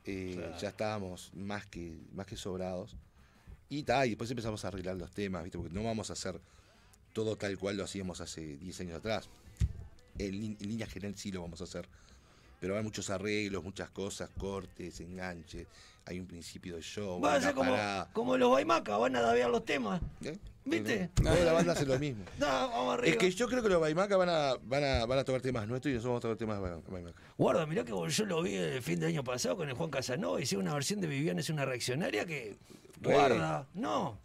eh, 0.04 0.52
Ya 0.60 0.68
estábamos 0.68 1.30
más 1.32 1.64
que, 1.64 1.96
más 2.12 2.26
que 2.26 2.36
sobrados. 2.36 2.94
Y, 3.70 3.84
ta, 3.84 4.04
y 4.04 4.10
después 4.10 4.30
empezamos 4.30 4.62
a 4.66 4.68
arreglar 4.68 4.96
los 4.96 5.10
temas, 5.12 5.42
¿viste? 5.44 5.56
Porque 5.56 5.72
no 5.72 5.82
vamos 5.82 6.10
a 6.10 6.12
hacer 6.12 6.38
todo 7.14 7.36
tal 7.36 7.56
cual 7.56 7.78
lo 7.78 7.84
hacíamos 7.84 8.20
hace 8.20 8.58
10 8.58 8.80
años 8.80 8.98
atrás. 8.98 9.30
En, 10.18 10.34
en 10.34 10.56
línea 10.60 10.86
general 10.86 11.16
sí 11.16 11.32
lo 11.32 11.40
vamos 11.40 11.62
a 11.62 11.64
hacer. 11.64 11.88
Pero 12.60 12.76
hay 12.76 12.82
muchos 12.82 13.08
arreglos, 13.08 13.64
muchas 13.64 13.88
cosas, 13.88 14.28
cortes, 14.36 15.00
enganches. 15.00 15.66
Hay 16.08 16.18
un 16.18 16.26
principio 16.26 16.76
de 16.76 16.82
show, 16.82 17.20
Va 17.20 17.34
a 17.34 17.40
ser 17.40 17.54
como, 18.14 18.38
los 18.38 18.50
Baimacas, 18.50 18.98
van 18.98 19.14
a 19.14 19.20
dabear 19.20 19.50
los 19.50 19.62
temas. 19.66 20.00
¿eh? 20.24 20.38
¿Viste? 20.64 21.10
Toda 21.14 21.44
la 21.44 21.52
banda 21.52 21.72
hace 21.72 21.84
lo 21.84 21.98
mismo. 21.98 22.24
No, 22.38 22.46
vamos 22.46 22.94
arriba. 22.94 23.12
Es 23.12 23.16
que 23.18 23.30
yo 23.30 23.46
creo 23.46 23.62
que 23.62 23.68
los 23.68 23.78
Baimaca 23.78 24.16
van 24.16 24.30
a, 24.30 24.54
van 24.62 24.84
a, 24.84 25.04
van 25.04 25.18
a 25.18 25.24
tocar 25.24 25.42
temas 25.42 25.68
nuestros 25.68 25.92
y 25.92 25.96
nosotros 25.96 26.10
vamos 26.10 26.24
a 26.24 26.28
tocar 26.28 26.62
temas 26.62 26.82
de 26.82 26.90
Baimaca. 26.90 27.20
Guarda, 27.36 27.66
mirá 27.66 27.84
que 27.84 27.92
yo 27.92 28.24
lo 28.24 28.42
vi 28.42 28.54
el 28.54 28.82
fin 28.82 29.00
de 29.00 29.06
año 29.06 29.22
pasado 29.22 29.58
con 29.58 29.68
el 29.68 29.74
Juan 29.74 29.90
Casanova. 29.90 30.40
Hicieron 30.40 30.66
una 30.66 30.74
versión 30.74 31.02
de 31.02 31.08
Viviana 31.08 31.40
es 31.40 31.50
una 31.50 31.66
reaccionaria 31.66 32.24
que. 32.24 32.56
Re. 33.02 33.12
Guarda. 33.12 33.66
No. 33.74 34.18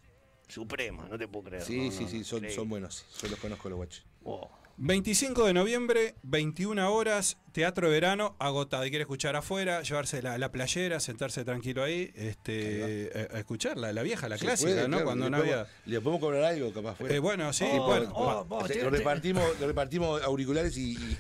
Suprema, 0.47 1.05
no 1.09 1.17
te 1.17 1.27
puedo 1.27 1.45
creer. 1.45 1.63
Sí, 1.63 1.85
no, 1.85 1.91
sí, 1.91 2.03
no, 2.03 2.09
sí, 2.09 2.19
no, 2.19 2.23
son, 2.23 2.49
son 2.49 2.69
buenos. 2.69 3.05
Yo 3.21 3.27
los 3.27 3.39
conozco 3.39 3.69
los 3.69 3.77
guachos. 3.77 4.05
Oh. 4.23 4.49
25 4.77 5.45
de 5.45 5.53
noviembre, 5.53 6.15
21 6.23 6.91
horas, 6.93 7.37
teatro 7.51 7.87
de 7.87 7.93
verano, 7.93 8.35
agotado. 8.39 8.85
Y 8.85 8.89
quiere 8.89 9.03
escuchar 9.03 9.35
afuera, 9.35 9.81
llevarse 9.83 10.21
la, 10.21 10.37
la 10.37 10.51
playera, 10.51 10.99
sentarse 10.99 11.45
tranquilo 11.45 11.83
ahí, 11.83 12.11
este, 12.15 13.27
a, 13.31 13.35
a 13.35 13.39
escuchar 13.39 13.77
la, 13.77 13.93
la 13.93 14.01
vieja, 14.01 14.27
la 14.27 14.37
Se 14.37 14.45
clásica, 14.45 14.71
puede, 14.71 14.81
¿no? 14.87 14.97
claro, 14.97 15.05
Cuando 15.05 15.25
le 15.25 15.31
no 15.31 15.37
podemos- 15.37 15.59
había. 15.59 15.73
Le 15.85 16.01
podemos 16.01 16.19
cobrar 16.21 16.43
algo, 16.43 16.73
capaz. 16.73 16.95
fuera. 16.95 17.15
Eh, 17.15 17.19
bueno, 17.19 17.53
sí, 17.53 17.65
Oh, 17.71 17.85
bueno, 17.85 18.11
oh, 18.15 18.47
va- 18.47 18.57
o 18.57 18.67
sea, 18.67 18.75
te- 18.77 18.83
lo, 18.83 18.91
te- 18.91 18.97
repartimos, 18.97 19.59
lo 19.59 19.67
repartimos 19.67 20.21
auriculares 20.23 20.75
y. 20.77 20.93
y- 20.93 21.17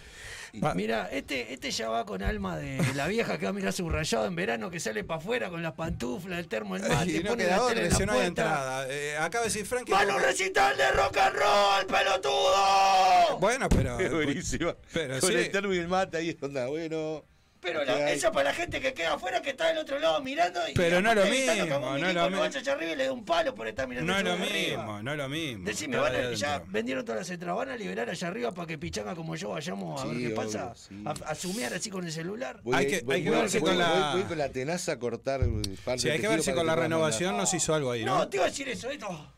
Mira, 0.75 1.09
este, 1.11 1.51
este 1.51 1.71
ya 1.71 1.89
va 1.89 2.05
con 2.05 2.21
alma 2.21 2.57
de 2.57 2.79
la 2.93 3.07
vieja 3.07 3.39
que 3.39 3.45
va 3.45 3.49
a 3.49 3.53
mirar 3.53 3.73
su 3.73 3.89
rayado 3.89 4.27
en 4.27 4.35
verano 4.35 4.69
que 4.69 4.79
sale 4.79 5.03
para 5.03 5.19
afuera 5.19 5.49
con 5.49 5.63
las 5.63 5.73
pantuflas, 5.73 6.37
el 6.37 6.47
termo 6.47 6.75
en 6.75 6.87
mate, 6.87 7.11
y 7.11 7.23
no 7.23 7.31
pone 7.31 7.43
queda 7.43 7.57
la 7.57 7.67
tele 7.67 7.71
otra, 7.71 7.83
en 7.85 7.89
la 7.89 7.97
si 7.97 8.05
no 8.05 8.13
hay 8.13 8.27
entrada. 8.27 8.87
Eh, 8.87 9.17
acaba 9.17 9.45
de 9.45 9.49
decir 9.49 9.65
Frankie. 9.65 9.91
¡Van 9.91 10.11
a 10.11 10.15
un 10.15 10.21
recital 10.21 10.77
de 10.77 10.91
rock 10.91 11.17
and 11.17 11.35
roll, 11.35 11.87
pelotudo! 11.87 13.37
Bueno, 13.39 13.67
pero. 13.69 13.99
Es 14.03 14.11
buenísima. 14.11 14.75
Pero 14.93 15.19
Con 15.19 15.31
sí. 15.31 15.35
el 15.37 15.51
termo 15.51 15.73
y 15.73 15.77
el 15.79 15.87
mate 15.87 16.17
ahí, 16.17 16.37
onda, 16.39 16.67
bueno. 16.67 17.25
Pero 17.63 17.79
¿qué 17.79 17.85
la- 17.85 18.11
eso 18.11 18.31
para 18.31 18.49
la 18.49 18.53
gente 18.55 18.81
que 18.81 18.93
queda 18.93 19.13
afuera 19.13 19.41
que 19.41 19.51
está 19.51 19.67
del 19.67 19.77
otro 19.77 19.97
lado 19.97 20.21
mirando 20.21 20.59
y 20.67 20.73
Pero 20.73 21.01
no 21.01 21.09
es 21.11 21.15
lo 21.15 21.25
mismo, 21.25 21.45
no 21.55 21.95
es 22.07 22.13
lo 22.13 22.23
mismo. 22.29 22.39
vaya 22.41 22.59
allá 22.59 22.73
arriba 22.73 22.91
y 22.91 22.95
le 22.97 23.05
da 23.05 23.13
un 23.13 23.23
palo 23.25 23.55
por 23.55 23.67
estar 23.67 23.87
mirando 23.87 24.11
No 24.11 24.17
es 24.19 24.25
lo 24.25 24.33
arriba. 24.33 24.53
mismo, 24.77 25.01
no 25.03 25.11
es 25.11 25.17
lo 25.17 25.29
mismo. 25.29 25.65
Decime, 25.65 25.97
van 25.97 26.15
a- 26.15 26.31
ya 26.33 26.61
vendieron 26.67 27.05
todas 27.05 27.21
las 27.21 27.29
entradas, 27.29 27.57
¿van 27.57 27.69
a 27.69 27.77
liberar 27.77 28.09
allá 28.09 28.27
arriba 28.27 28.51
para 28.51 28.67
que 28.67 28.77
Pichanga 28.77 29.15
como 29.15 29.35
yo 29.35 29.49
vayamos 29.49 30.01
a 30.01 30.05
ver 30.05 30.17
qué 30.17 30.25
obvio, 30.27 30.35
pasa? 30.35 30.73
sí. 30.75 31.03
A, 31.05 31.11
a 31.31 31.35
sumear 31.35 31.73
así 31.73 31.89
con 31.89 32.03
el 32.05 32.11
celular. 32.11 32.59
Voy, 32.63 32.75
Hay 32.75 32.87
que- 32.87 33.01
voy- 33.01 33.15
hay 33.15 33.23
que 33.23 33.29
voy- 33.29 33.39
ver 33.39 33.49
si 33.49 33.59
voy- 33.59 33.69
con 33.69 33.79
la- 33.79 33.89
voy- 34.11 34.19
voy 34.21 34.23
con 34.29 34.37
la 34.37 34.49
tenaza 34.49 34.91
a 34.91 34.99
cortar 34.99 35.39
parte 35.85 36.01
Sí, 36.01 36.09
hay 36.09 36.19
que 36.19 36.27
ver 36.27 36.37
tejido 36.37 36.43
si 36.43 36.49
para 36.51 36.55
con 36.57 36.67
la 36.67 36.75
renovación 36.75 37.37
nos 37.37 37.53
hizo 37.53 37.73
algo 37.73 37.91
ahí, 37.91 38.03
No, 38.03 38.17
¿no? 38.17 38.27
te 38.27 38.37
iba 38.37 38.45
a 38.45 38.49
decir 38.49 38.67
eso, 38.69 38.89
esto. 38.89 39.29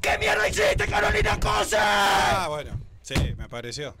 ¿Qué 0.00 0.16
mierda 0.18 0.48
hiciste, 0.48 0.86
Carolina 0.88 1.38
Cosa? 1.40 2.44
Ah, 2.44 2.48
bueno, 2.48 2.80
sí, 3.02 3.14
me 3.36 3.48
pareció. 3.48 3.96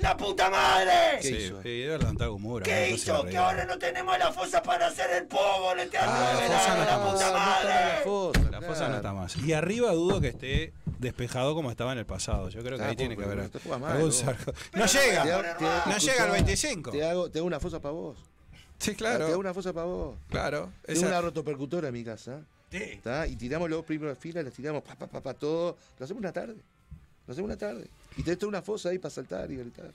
¡La 0.00 0.16
puta 0.16 0.50
madre! 0.50 1.18
¿Qué 1.20 1.28
Sí, 1.28 1.34
hizo? 1.36 1.62
sí, 1.62 1.84
levantar 1.84 2.28
humor. 2.28 2.62
¿Qué 2.62 2.90
hizo? 2.90 3.24
Que 3.24 3.36
ahora 3.36 3.64
no 3.64 3.78
tenemos 3.78 4.18
la 4.18 4.32
fosa 4.32 4.62
para 4.62 4.88
hacer 4.88 5.10
el 5.10 5.26
pogo 5.26 5.72
en 5.72 5.80
el 5.80 5.90
teatro 5.90 6.10
Ah, 6.12 6.40
de 6.40 6.48
la 6.48 6.58
fosa 6.58 6.68
no 6.70 6.76
la 6.76 6.82
está 6.82 6.96
puta 6.98 7.10
no 7.12 7.16
está 7.16 7.32
madre. 7.32 7.68
la 7.70 8.00
fosa, 8.04 8.40
La 8.50 8.60
fosa 8.60 8.74
claro. 8.74 8.88
no 8.90 8.96
está 8.96 9.12
más. 9.14 9.36
Y 9.36 9.52
arriba 9.52 9.92
dudo 9.92 10.20
que 10.20 10.28
esté 10.28 10.72
despejado 10.98 11.54
como 11.54 11.70
estaba 11.70 11.92
en 11.92 11.98
el 11.98 12.06
pasado. 12.06 12.48
Yo 12.50 12.62
creo 12.62 12.78
que 12.78 12.84
Ah, 12.84 12.88
ahí 12.88 12.96
tiene 12.96 13.16
que 13.16 13.24
haber. 13.24 13.40
algún 13.40 14.12
sarco- 14.12 14.52
No 14.74 14.80
no 14.80 14.86
llega. 14.86 15.24
No 15.86 15.96
llega 15.98 16.24
al 16.24 16.30
25. 16.30 16.90
Te 16.90 17.04
hago, 17.08 17.30
te 17.30 17.38
hago 17.38 17.46
una 17.46 17.60
fosa 17.60 17.80
para 17.80 17.92
vos. 17.92 18.16
Sí, 18.78 18.94
Te 18.94 19.06
hago 19.06 19.16
claro. 19.18 19.38
una 19.38 19.54
fosa 19.54 19.72
para 19.72 19.86
vos. 19.86 20.16
Claro. 20.28 20.70
Tengo 20.84 20.98
Esa- 21.00 21.08
una 21.08 21.20
rotopercutora 21.22 21.88
en 21.88 21.94
mi 21.94 22.04
casa. 22.04 22.40
Sí. 22.70 23.00
Y 23.28 23.36
tiramos 23.36 23.70
los 23.70 23.84
primeros 23.84 24.18
filas, 24.18 24.44
las 24.44 24.52
tiramos 24.52 24.82
pa, 24.82 24.94
pa, 24.94 25.06
pa, 25.06 25.20
pa, 25.22 25.32
todo. 25.34 25.76
Lo 25.98 26.04
hacemos 26.04 26.20
una 26.20 26.32
tarde. 26.32 26.56
Lo 27.26 27.32
hacemos 27.32 27.48
una 27.48 27.56
tarde. 27.56 27.88
Y 28.16 28.22
tenés 28.22 28.38
toda 28.38 28.48
una 28.48 28.62
fosa 28.62 28.88
ahí 28.90 28.98
para 28.98 29.10
saltar 29.14 29.50
y 29.50 29.56
gritar. 29.56 29.92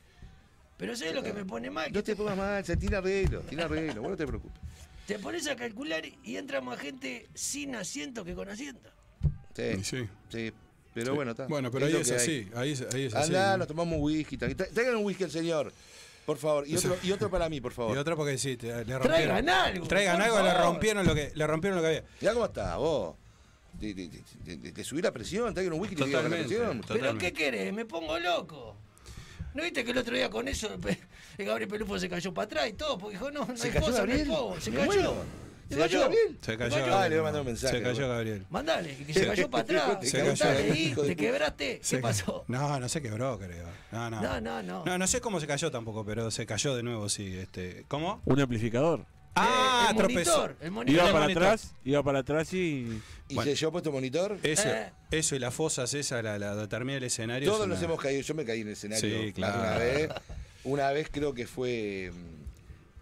Pero 0.78 0.96
¿sabes 0.96 1.14
lo 1.14 1.22
que 1.24 1.34
me 1.34 1.46
pone 1.46 1.70
mal? 1.70 1.92
No 1.92 2.04
te 2.04 2.16
pongas 2.16 2.38
mal, 2.38 2.66
se 2.66 2.76
tiene 2.78 2.98
arreglo, 2.98 3.42
tiene 3.42 3.64
arreglo, 3.64 4.02
vos 4.02 4.12
no 4.12 4.18
te 4.18 4.26
preocupes. 4.28 4.60
te 5.08 5.20
pones 5.20 5.48
a 5.48 5.56
calcular 5.56 6.04
y 6.24 6.38
entra 6.38 6.62
más 6.62 6.80
gente 6.80 7.28
sin 7.34 7.76
asiento 7.76 8.24
que 8.24 8.34
con 8.34 8.50
asiento. 8.50 8.90
Sí, 9.56 9.84
Sí. 9.84 10.08
sí. 10.30 10.52
Pero 10.94 11.16
bueno, 11.16 11.32
está. 11.32 11.48
Bueno, 11.48 11.72
pero 11.72 11.86
ahí 11.86 11.96
es 11.96 12.12
así. 12.12 12.50
Ahí 12.56 12.72
es, 12.72 12.82
ahí 12.94 13.06
es 13.06 13.14
así. 13.16 13.28
Andá, 13.28 13.52
¿no? 13.54 13.58
nos 13.60 13.68
tomamos 13.68 13.96
un 13.98 14.04
whisky. 14.04 14.38
Traigan 14.38 14.96
un 14.98 15.06
whisky 15.06 15.24
al 15.24 15.32
señor, 15.32 15.72
por 16.26 16.38
favor. 16.38 16.68
Y 16.68 16.76
otro, 16.76 16.98
y 17.04 17.12
otro 17.12 17.30
para 17.30 17.48
mí, 17.48 17.62
por 17.62 17.72
Y 17.72 17.76
favor. 17.76 17.98
otro 17.98 18.16
porque 18.18 18.38
sí, 18.38 18.58
te- 18.58 18.68
le 18.68 18.76
rompieron. 18.98 19.02
Traigan 19.04 19.50
algo. 19.50 19.88
Traigan 19.88 20.22
algo, 20.22 20.42
le 20.42 20.54
rompieron 20.54 21.06
lo 21.08 21.16
que 21.16 21.32
le 21.34 21.48
rompieron 21.48 21.78
lo 21.78 21.82
que 21.82 21.88
había. 21.88 22.04
Mirá 22.20 22.34
cómo 22.34 22.46
está, 22.46 22.76
vos. 22.78 23.16
De, 23.74 23.94
de, 23.96 24.08
de, 24.10 24.24
de- 24.46 24.58
de- 24.58 24.72
de 24.72 24.84
subir 24.84 25.04
la 25.04 25.12
presión, 25.12 25.54
traigan 25.54 25.74
un 25.74 25.80
whisky 25.82 25.96
y 25.96 26.00
la 26.00 26.06
Totalmente. 26.06 26.48
presión. 26.56 26.82
¿Pero 26.88 27.18
qué 27.18 27.34
querés? 27.34 27.74
Me 27.74 27.86
pongo 27.86 28.20
loco. 28.20 28.76
¿No 29.54 29.64
viste 29.64 29.84
que 29.84 29.92
el 29.92 29.98
otro 29.98 30.16
día 30.16 30.30
con 30.30 30.48
eso 30.48 30.70
el 31.38 31.46
Gabriel 31.46 31.70
Pelufo 31.70 32.00
se 32.00 32.08
cayó 32.08 32.34
para 32.34 32.46
atrás 32.46 32.70
y 32.70 32.74
todo? 32.74 32.98
Porque 32.98 33.18
dijo, 33.18 33.32
no, 33.32 33.46
no 33.46 33.58
¿Se 33.58 33.68
hay 33.68 33.74
cayó 33.74 33.86
fosa, 33.88 34.06
no 34.06 34.12
hay 34.14 34.20
Gabriel? 34.20 34.62
Se 34.62 34.72
cayó. 34.72 34.86
muero. 34.86 35.16
¿Se 35.70 35.78
cayó 35.78 36.00
Gabriel? 36.02 36.38
Se 36.42 36.58
cayó 36.58 36.76
Ah, 36.76 36.80
Gabriel. 36.80 37.10
le 37.10 37.16
voy 37.16 37.20
a 37.20 37.24
mandar 37.24 37.42
un 37.42 37.48
mensaje. 37.48 37.78
Se 37.78 37.84
cayó 37.84 37.94
bueno. 37.96 38.14
Gabriel. 38.14 38.46
Mandale, 38.50 38.96
que 38.98 39.06
Se- 39.14 39.20
se 39.22 39.26
cayó 39.28 39.50
para 39.50 39.64
atrás. 39.64 39.98
se 40.10 40.18
cayó, 40.20 41.02
de 41.04 41.08
¿Te 41.08 41.16
quebraste? 41.16 41.78
¿Qué 41.80 41.84
Se 41.86 41.96
ca- 41.98 42.02
pasó? 42.04 42.46
No, 42.48 42.80
no 42.80 42.88
se 42.90 43.02
quebró, 43.02 43.40
creo. 43.40 43.68
No, 43.92 44.10
no. 44.10 44.22
No, 44.22 44.40
no, 44.42 44.62
no. 44.64 44.86
No, 44.86 44.98
no 44.98 45.08
sé 45.08 45.20
cómo 45.22 45.40
se 45.40 45.48
cayó 45.48 45.72
tampoco, 45.72 46.06
pero 46.06 46.30
se 46.30 46.46
cayó 46.46 46.76
de 46.76 46.84
nuevo, 46.84 47.10
sí. 47.10 47.36
Este, 47.38 47.86
¿Cómo? 47.88 48.22
Un 48.26 48.40
amplificador. 48.40 49.06
Ah, 49.36 49.88
el 49.92 49.98
tropezó. 49.98 50.32
monitor, 50.38 50.56
el 50.62 50.72
monitor. 50.72 50.96
Iba 51.02 51.12
para 51.12 51.24
monitor. 51.24 51.44
atrás, 51.44 51.76
iba 51.86 52.04
para 52.04 52.20
atrás 52.20 52.54
y. 52.54 53.02
¿Y 53.30 53.36
Bueno. 53.36 53.50
se 53.52 53.56
llevó 53.56 53.72
puesto 53.72 53.92
monitor? 53.92 54.38
Eso, 54.44 54.68
Eh. 54.68 54.92
eso 55.12 55.36
y 55.36 55.40
las 55.40 55.54
fosas, 55.54 55.94
esa, 55.94 56.22
la, 56.22 56.38
la, 56.38 56.68
termina 56.68 56.98
el 56.98 57.04
escenario. 57.06 57.48
Todos 57.50 57.64
es 57.64 57.68
nos 57.70 57.78
una- 57.80 57.88
hemos 57.88 58.02
caído. 58.02 58.22
Yo 58.22 58.34
me 58.36 58.44
caí 58.44 58.62
en 58.62 58.68
el 58.68 58.74
escenario 58.74 59.22
Sí, 59.24 59.32
claro. 59.34 59.60
una 59.60 59.78
vez. 59.78 60.10
Una 60.64 60.92
vez 60.92 61.08
creo 61.12 61.34
que 61.34 61.48
fue 61.48 62.12
mm, 62.14 62.41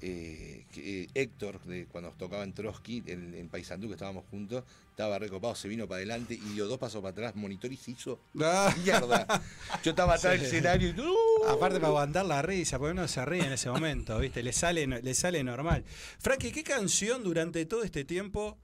eh, 0.02 0.66
eh, 0.78 1.08
Héctor, 1.14 1.62
de, 1.66 1.86
cuando 1.88 2.12
tocaba 2.12 2.44
en 2.44 2.54
Trotsky, 2.54 3.04
en, 3.08 3.34
en 3.36 3.50
Paysandú, 3.50 3.88
que 3.88 3.94
estábamos 3.94 4.26
juntos, 4.32 4.64
estaba 4.92 5.20
recopado, 5.20 5.56
se 5.56 5.68
vino 5.68 5.88
para 5.88 5.98
adelante 5.98 6.34
y 6.36 6.54
dio 6.54 6.68
dos 6.68 6.78
pasos 6.78 7.02
para 7.02 7.12
atrás, 7.12 7.36
monitor 7.36 7.72
y 7.72 7.78
se 7.78 7.92
hizo 7.92 8.20
Ah. 8.40 8.74
mierda. 8.84 9.26
Yo 9.84 9.92
estaba 9.92 10.16
atrás 10.16 10.34
del 10.34 10.44
escenario 10.44 10.90
y 10.96 11.00
¡uh! 11.00 11.46
Aparte 11.50 11.76
para 11.78 11.88
aguantar 11.90 12.26
la 12.26 12.42
risa, 12.42 12.78
porque 12.80 12.92
uno 12.94 13.08
se 13.08 13.24
ríe 13.26 13.46
en 13.46 13.54
ese 13.54 13.70
momento, 13.70 14.18
¿viste? 14.20 14.44
Le 14.44 14.54
sale, 14.54 14.86
le 14.88 15.14
sale 15.14 15.44
normal. 15.44 15.84
Frankie, 16.20 16.52
¿qué 16.52 16.64
canción 16.64 17.24
durante 17.24 17.66
todo 17.66 17.84
este 17.84 18.04
tiempo 18.06 18.58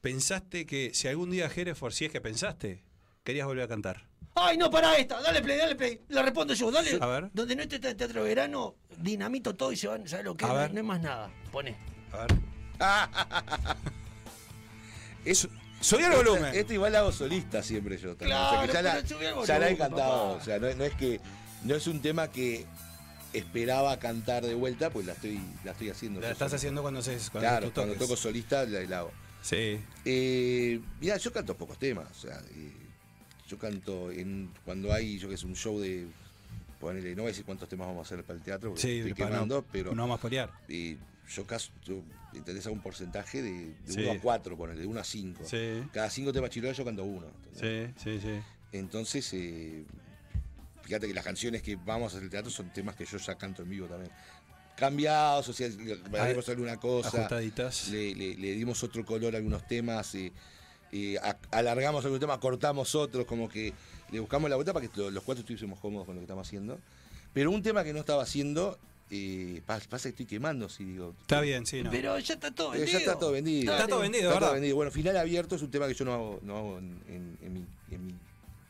pensaste 0.00 0.64
que 0.66 0.92
si 0.94 1.08
algún 1.08 1.30
día 1.30 1.50
Hereford, 1.54 1.92
si 1.92 2.04
es 2.06 2.12
que 2.12 2.20
pensaste, 2.20 2.82
querías 3.28 3.46
volver 3.46 3.64
a 3.64 3.68
cantar? 3.68 4.02
Ay, 4.34 4.56
no, 4.56 4.70
para 4.70 4.96
esta. 4.96 5.20
Dale 5.20 5.42
play, 5.42 5.58
dale 5.58 5.76
play. 5.76 6.00
La 6.08 6.22
respondo 6.22 6.54
yo, 6.54 6.70
dale. 6.70 6.96
A 6.98 7.06
ver. 7.06 7.28
Donde 7.34 7.54
no 7.56 7.62
esté 7.62 7.76
el 7.76 7.94
teatro 7.94 8.22
de 8.22 8.28
verano, 8.28 8.76
dinamito 8.96 9.54
todo 9.54 9.70
y 9.70 9.76
se 9.76 9.86
van, 9.86 10.08
¿sabes 10.08 10.24
lo 10.24 10.34
que 10.34 10.46
A 10.46 10.48
es? 10.48 10.54
No- 10.54 10.58
ver. 10.60 10.72
No 10.72 10.78
hay 10.80 10.86
más 10.86 11.00
nada. 11.02 11.30
Pone. 11.52 11.76
A 12.12 12.16
ver. 12.24 12.28
Es- 15.26 15.48
Subí 15.80 16.02
el 16.04 16.12
volumen. 16.12 16.54
Esto 16.54 16.72
igual 16.72 16.92
lo 16.92 16.98
hago 16.98 17.12
solista 17.12 17.62
siempre 17.62 17.98
yo 17.98 18.16
también. 18.16 18.30
Claro, 18.30 18.46
o 18.48 18.50
sea 18.58 18.66
que 18.66 18.72
ya 18.72 18.82
la, 18.82 18.98
el 18.98 19.04
ya 19.04 19.18
la 19.18 19.28
he 19.28 19.32
volumen, 19.34 19.76
cantado. 19.76 20.22
papá. 20.32 20.40
O 20.40 20.40
sea, 20.44 20.58
no, 20.58 20.74
no 20.74 20.84
es 20.84 20.94
que. 20.94 21.20
No 21.64 21.74
es 21.74 21.86
un 21.86 22.00
tema 22.00 22.28
que 22.28 22.64
esperaba 23.32 23.98
cantar 23.98 24.44
de 24.46 24.54
vuelta, 24.54 24.90
pues 24.90 25.04
la 25.06 25.12
estoy, 25.12 25.38
la 25.64 25.72
estoy 25.72 25.90
haciendo. 25.90 26.20
La 26.20 26.30
estás 26.30 26.48
solo. 26.50 26.56
haciendo 26.56 26.82
cuando 26.82 27.00
haces 27.00 27.28
cuando 27.30 27.48
Claro, 27.50 27.72
cuando 27.74 27.94
toco 27.94 28.16
solista 28.16 28.64
la, 28.64 28.80
la 28.80 28.98
hago. 29.00 29.12
Sí. 29.42 29.78
Eh, 30.04 30.80
mira, 31.00 31.16
yo 31.18 31.32
canto 31.32 31.56
pocos 31.56 31.78
temas. 31.78 32.06
O 32.10 32.14
sea, 32.14 32.40
eh, 32.54 32.72
yo 33.48 33.58
canto 33.58 34.10
en 34.12 34.50
cuando 34.64 34.92
hay, 34.92 35.18
yo 35.18 35.28
que 35.28 35.34
es 35.34 35.42
un 35.44 35.56
show 35.56 35.80
de. 35.80 36.06
Ponele, 36.80 37.10
no 37.16 37.22
voy 37.22 37.30
a 37.30 37.32
decir 37.32 37.44
cuántos 37.44 37.68
temas 37.68 37.88
vamos 37.88 38.06
a 38.08 38.14
hacer 38.14 38.24
para 38.24 38.38
el 38.38 38.44
teatro, 38.44 38.70
porque 38.70 38.82
Sí, 38.82 38.98
estoy 38.98 39.10
no- 39.10 39.16
quemando, 39.16 39.64
pero. 39.72 39.92
No 39.94 40.02
vamos 40.02 40.18
a 40.20 40.22
pelear. 40.22 40.50
eh, 40.68 40.96
yo 41.28 41.44
caso, 41.46 41.70
yo, 41.84 42.02
¿entendés? 42.34 42.64
Hago 42.66 42.74
un 42.76 42.80
porcentaje 42.82 43.42
de, 43.42 43.50
de 43.84 43.92
Sí. 43.92 44.00
1 44.00 44.12
a 44.12 44.18
4, 44.20 44.56
ponele, 44.56 44.80
de 44.80 44.86
1 44.86 45.00
a 45.00 45.04
5. 45.04 45.42
Sí. 45.44 45.82
Cada 45.92 46.08
5 46.08 46.32
temas 46.32 46.50
chirolas 46.50 46.76
yo 46.76 46.84
canto 46.84 47.02
uno. 47.04 47.26
¿entendés? 47.52 47.90
Sí, 48.02 48.18
sí, 48.18 48.20
sí. 48.20 48.40
Entonces, 48.72 49.28
eh, 49.34 49.84
fíjate 50.82 51.06
que 51.08 51.14
las 51.14 51.24
canciones 51.24 51.62
que 51.62 51.76
vamos 51.76 52.12
a 52.12 52.16
hacer 52.16 52.22
el 52.24 52.30
teatro 52.30 52.50
son 52.50 52.72
temas 52.72 52.94
que 52.96 53.04
yo 53.04 53.18
ya 53.18 53.34
canto 53.36 53.62
en 53.62 53.70
vivo 53.70 53.86
también. 53.88 54.12
Cambiados, 54.76 55.48
o 55.48 55.52
sea, 55.52 55.68
le 55.68 56.18
haremos 56.20 56.48
alguna 56.48 56.76
cosa. 56.76 57.08
Ajustaditas. 57.08 57.88
Le, 57.88 58.14
le- 58.14 58.36
le 58.36 58.52
dimos 58.52 58.82
otro 58.84 59.04
color 59.04 59.34
a 59.34 59.38
algunos 59.38 59.66
temas, 59.66 60.14
eh, 60.14 60.32
eh, 60.92 61.16
a- 61.18 61.36
alargamos 61.50 62.04
algunos 62.04 62.20
temas, 62.20 62.38
cortamos 62.38 62.94
otros, 62.94 63.24
como 63.26 63.48
que 63.48 63.72
le 64.10 64.20
buscamos 64.20 64.48
la 64.50 64.56
vuelta 64.56 64.72
para 64.72 64.86
que 64.88 64.96
lo- 65.00 65.10
los 65.10 65.22
cuatro 65.24 65.40
estuviésemos 65.40 65.78
cómodos 65.80 66.06
con 66.06 66.14
lo 66.14 66.20
que 66.20 66.24
estamos 66.24 66.46
haciendo. 66.46 66.78
Pero 67.32 67.50
un 67.50 67.62
tema 67.62 67.84
que 67.84 67.92
no 67.92 68.00
estaba 68.00 68.22
haciendo, 68.22 68.78
eh, 69.10 69.62
pa- 69.66 69.80
pasa 69.88 70.04
que 70.04 70.10
estoy 70.10 70.26
quemando, 70.26 70.68
si 70.68 70.84
digo. 70.84 71.14
Está 71.20 71.40
bien, 71.40 71.66
sí, 71.66 71.82
no. 71.82 71.90
Pero 71.90 72.18
ya 72.18 72.34
está 72.34 72.50
todo 72.50 72.74
Eh, 72.74 72.78
vendido. 72.78 72.92
ya 72.92 72.98
está 73.04 73.18
todo 73.18 73.32
vendido. 73.32 73.72
Está 73.72 73.86
todo 73.86 74.00
vendido, 74.00 74.22
Está 74.24 74.32
todo 74.34 74.40
¿verdad? 74.40 74.54
vendido. 74.54 74.76
Bueno, 74.76 74.90
final 74.90 75.16
abierto 75.16 75.56
es 75.56 75.62
un 75.62 75.70
tema 75.70 75.86
que 75.88 75.94
yo 75.94 76.04
no 76.04 76.12
hago, 76.14 76.40
no 76.42 76.56
hago 76.56 76.78
en, 76.78 77.02
en- 77.08 77.38
en 77.42 77.52
mi, 77.52 77.66
en 77.90 78.06
mi 78.06 78.14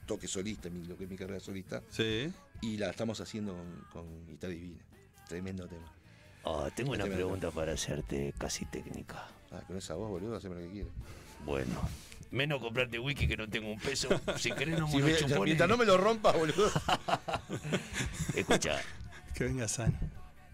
toque 0.07 0.27
solista, 0.27 0.69
en 0.69 0.81
mi- 0.81 0.87
lo 0.87 0.97
que 0.97 1.05
es 1.05 1.11
mi 1.11 1.17
carrera 1.17 1.41
solista. 1.41 1.83
Sí. 1.91 2.33
Y 2.61 2.77
la 2.79 2.91
estamos 2.91 3.21
haciendo 3.21 3.55
con, 3.93 4.07
con 4.39 4.39
Divina. 4.51 4.79
Tremendo 5.29 5.67
tema. 5.69 5.93
Oh, 6.45 6.69
tengo 6.75 6.93
una 6.93 7.05
pregunta 7.05 7.51
para 7.51 7.73
hacerte 7.75 8.33
casi 8.39 8.65
técnica. 8.65 9.29
Ah, 9.51 9.61
con 9.67 9.77
esa 9.77 9.95
voz, 9.95 10.09
boludo, 10.09 10.37
haceme 10.37 10.55
lo 10.57 10.61
que 10.63 10.71
quieras. 10.73 10.93
Bueno. 11.45 11.89
Menos 12.31 12.61
comprarte 12.61 12.99
wiki 12.99 13.27
que 13.27 13.37
no 13.37 13.49
tengo 13.49 13.71
un 13.73 13.79
peso. 13.81 14.09
Si 14.39 14.53
querés 14.53 14.79
no 14.79 14.87
me 14.89 15.01
lo 15.01 15.17
chupones. 15.17 15.41
mientras 15.45 15.69
no 15.69 15.77
me 15.79 15.85
lo 15.87 15.97
rompas, 15.97 16.35
boludo. 16.37 16.71
Escucha, 18.35 18.81
Que 19.35 19.45
venga 19.45 19.67
sano. 19.69 19.95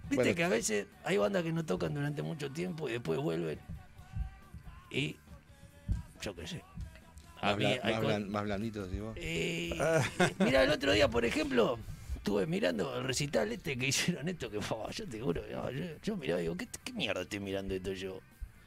viste 0.09 0.17
Bueno. 0.17 0.35
que 0.35 0.45
a 0.45 0.49
veces 0.49 0.87
hay 1.05 1.17
bandas 1.19 1.43
que 1.43 1.53
no 1.53 1.65
tocan 1.65 1.95
durante 1.95 2.23
mucho 2.23 2.51
tiempo 2.51 2.89
y 2.89 2.93
después 2.93 3.19
vuelven. 3.21 3.59
Y 4.91 5.17
yo 6.23 6.35
qué 6.37 6.47
sé. 6.47 6.63
A 7.41 7.47
Más, 7.49 7.57
mí 7.59 7.65
bla- 7.65 7.81
hay 7.83 7.93
más 7.95 8.01
co- 8.01 8.07
blan- 8.09 8.27
más 8.29 8.45
blandito, 8.45 8.85
decís 8.87 9.01
vos. 9.01 9.15
Eh, 9.17 9.77
mira, 10.39 10.63
el 10.63 10.71
otro 10.71 10.93
día, 10.93 11.09
por 11.09 11.25
ejemplo, 11.25 11.79
estuve 12.17 12.47
mirando 12.47 12.97
el 12.99 13.05
recital 13.05 13.51
este 13.53 13.77
que 13.77 13.89
hicieron 13.89 14.29
esto, 14.29 14.49
que 14.49 14.61
fue, 14.61 14.77
yo 14.93 15.07
te 15.09 15.21
juro, 15.21 15.43
yo, 15.49 15.71
yo, 15.71 15.85
yo 16.03 16.17
miraba 16.17 16.41
y 16.41 16.45
digo, 16.45 16.57
¿qué, 16.57 16.69
¿qué 16.85 16.93
mierda 16.93 17.23
estoy 17.23 17.41
mirando 17.41 17.75
esto 17.75 17.93
yo? 17.93 18.21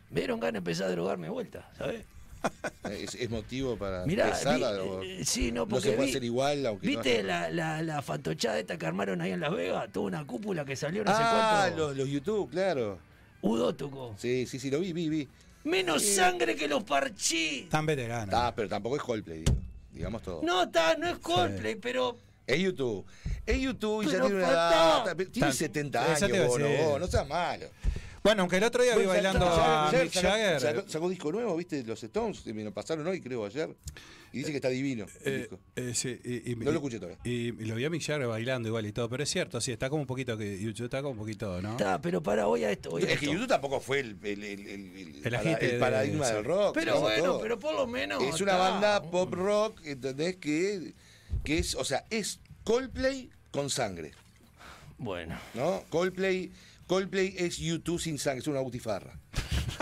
Me 0.09 0.21
dieron 0.21 0.39
ganas 0.39 0.53
de 0.53 0.57
empezar 0.59 0.87
a 0.87 0.91
drogarme 0.91 1.27
de 1.27 1.31
vuelta, 1.31 1.69
¿sabes? 1.77 2.05
es, 2.91 3.15
es 3.15 3.29
motivo 3.29 3.75
para 3.77 4.05
Mirá, 4.05 4.25
empezar 4.27 4.57
vi- 4.57 4.63
o- 4.63 5.01
eh, 5.03 5.25
sí, 5.25 5.51
no, 5.51 5.61
no 5.61 5.67
porque 5.67 5.89
se 5.89 5.93
puede 5.95 6.05
vi- 6.05 6.11
hacer 6.11 6.23
igual, 6.23 6.65
aunque 6.65 6.85
no 6.87 6.91
¿Viste 7.01 7.13
haya- 7.19 7.23
la, 7.23 7.49
la, 7.49 7.81
la 7.81 8.01
fantochada 8.01 8.59
esta 8.59 8.77
que 8.77 8.85
armaron 8.85 9.21
ahí 9.21 9.31
en 9.31 9.39
Las 9.39 9.51
Vegas? 9.53 9.89
Tuvo 9.91 10.05
una 10.05 10.25
cúpula 10.25 10.63
que 10.63 10.75
salió 10.75 11.03
no 11.03 11.11
sé 11.11 11.17
Ah, 11.23 11.63
cuánto. 11.65 11.87
los, 11.89 11.97
los 11.97 12.07
YouTube, 12.09 12.49
claro. 12.51 12.99
Udo 13.41 13.75
tocó. 13.75 14.15
Sí, 14.17 14.45
sí, 14.45 14.59
sí, 14.59 14.69
lo 14.71 14.79
vi, 14.79 14.93
vi, 14.93 15.09
vi. 15.09 15.27
Menos 15.63 16.01
Sí. 16.03 16.13
sangre 16.15 16.55
que 16.55 16.67
los 16.67 16.83
parchís. 16.83 17.67
Tan 17.69 17.85
veterano. 17.85 18.31
Ah, 18.35 18.53
pero 18.55 18.69
tampoco 18.69 18.95
es 18.95 19.01
Coldplay, 19.03 19.39
digo. 19.39 19.53
Digamos 19.91 20.21
todo. 20.21 20.41
No, 20.43 20.63
está, 20.63 20.95
no 20.95 21.07
es 21.09 21.17
Coldplay, 21.17 21.75
pero. 21.75 22.17
Es 22.45 22.59
YouTube. 22.59 23.05
Es 23.45 23.59
YouTube 23.59 24.03
y 24.03 24.05
ya 24.05 24.21
tiene 24.21 24.35
una 24.35 24.47
edad. 24.49 25.15
Tiene 25.15 25.31
Tan- 25.39 25.53
70 25.53 26.13
Eso 26.13 26.27
te 26.27 26.35
iba 26.35 26.45
a 26.45 26.47
años, 26.47 26.59
no, 26.59 26.83
vos, 26.89 26.99
no 27.01 27.07
seas 27.07 27.27
malo. 27.27 27.65
Bueno, 28.23 28.41
aunque 28.41 28.57
el 28.57 28.63
otro 28.63 28.83
día 28.83 28.91
vi 28.93 29.05
Bueno, 29.05 29.11
bailando 29.11 29.45
sacó- 29.45 29.61
a 29.61 29.91
sacó- 29.91 30.03
Mick 30.03 30.13
Jagger. 30.13 30.59
Sacó, 30.59 30.89
sacó 30.89 31.09
disco 31.09 31.31
nuevo, 31.31 31.55
viste, 31.55 31.83
los 31.83 32.03
Stones, 32.03 32.45
me 32.47 32.63
lo 32.63 32.73
pasaron 32.73 33.07
hoy, 33.07 33.21
creo, 33.21 33.45
ayer. 33.45 33.75
Y 34.33 34.39
dice 34.39 34.51
que 34.51 34.57
está 34.57 34.67
divino. 34.69 35.05
el 35.23 35.33
Eh, 35.33 35.37
disco. 35.39 35.59
eh, 35.77 35.91
sí, 35.95 36.19
y, 36.25 36.51
y- 36.51 36.55
No 36.57 36.65
lo 36.71 36.77
escuché 36.77 36.97
todavía. 36.99 37.17
Y, 37.23 37.47
y 37.47 37.65
lo 37.65 37.75
vi 37.75 37.85
a 37.85 37.89
Mick 37.89 38.01
Jagger 38.03 38.27
bailando 38.27 38.67
igual 38.67 38.85
y 38.85 38.91
todo, 38.91 39.07
pero 39.07 39.23
es 39.23 39.29
cierto, 39.29 39.61
sí, 39.61 39.71
está 39.71 39.89
como 39.89 40.01
un 40.01 40.07
poquito 40.07 40.37
que 40.37 40.59
YouTube 40.59 40.85
está 40.85 40.97
como 41.01 41.11
un 41.13 41.17
poquito, 41.19 41.61
¿no? 41.61 41.71
Está, 41.71 42.01
pero 42.01 42.21
para, 42.21 42.45
voy 42.45 42.65
a 42.65 42.71
esto. 42.71 42.89
Voy 42.89 43.03
a 43.03 43.05
Es 43.05 43.19
que 43.19 43.25
esto. 43.25 43.33
YouTube 43.33 43.47
tampoco 43.47 43.79
fue 43.79 44.01
el, 44.01 44.17
el, 44.21 44.43
el, 44.43 44.67
el- 44.67 44.97
el- 44.97 45.15
El 45.15 45.21
para- 45.31 45.43
de- 45.57 45.79
paradigma 45.79 46.25
sí. 46.27 46.33
del 46.33 46.43
rock. 46.43 46.73
Pero 46.73 46.99
bueno, 46.99 47.23
todo. 47.23 47.41
pero 47.41 47.57
por 47.59 47.73
lo 47.75 47.87
menos. 47.87 48.21
Es 48.21 48.41
una 48.41 48.51
está. 48.53 48.69
banda 48.69 49.01
pop 49.03 49.33
rock, 49.33 49.79
¿entendés? 49.85 50.35
Que, 50.35 50.93
que 51.45 51.59
es, 51.59 51.75
o 51.75 51.85
sea, 51.85 52.03
es 52.09 52.41
Coldplay 52.65 53.29
con 53.51 53.69
sangre, 53.69 54.11
Bueno. 54.97 55.39
¿no? 55.53 55.83
Coldplay, 55.89 56.51
Coldplay 56.87 57.35
es 57.37 57.57
YouTube 57.57 57.99
sin 57.99 58.17
sangre, 58.17 58.39
es 58.39 58.47
una 58.47 58.61
butifarra. 58.61 59.19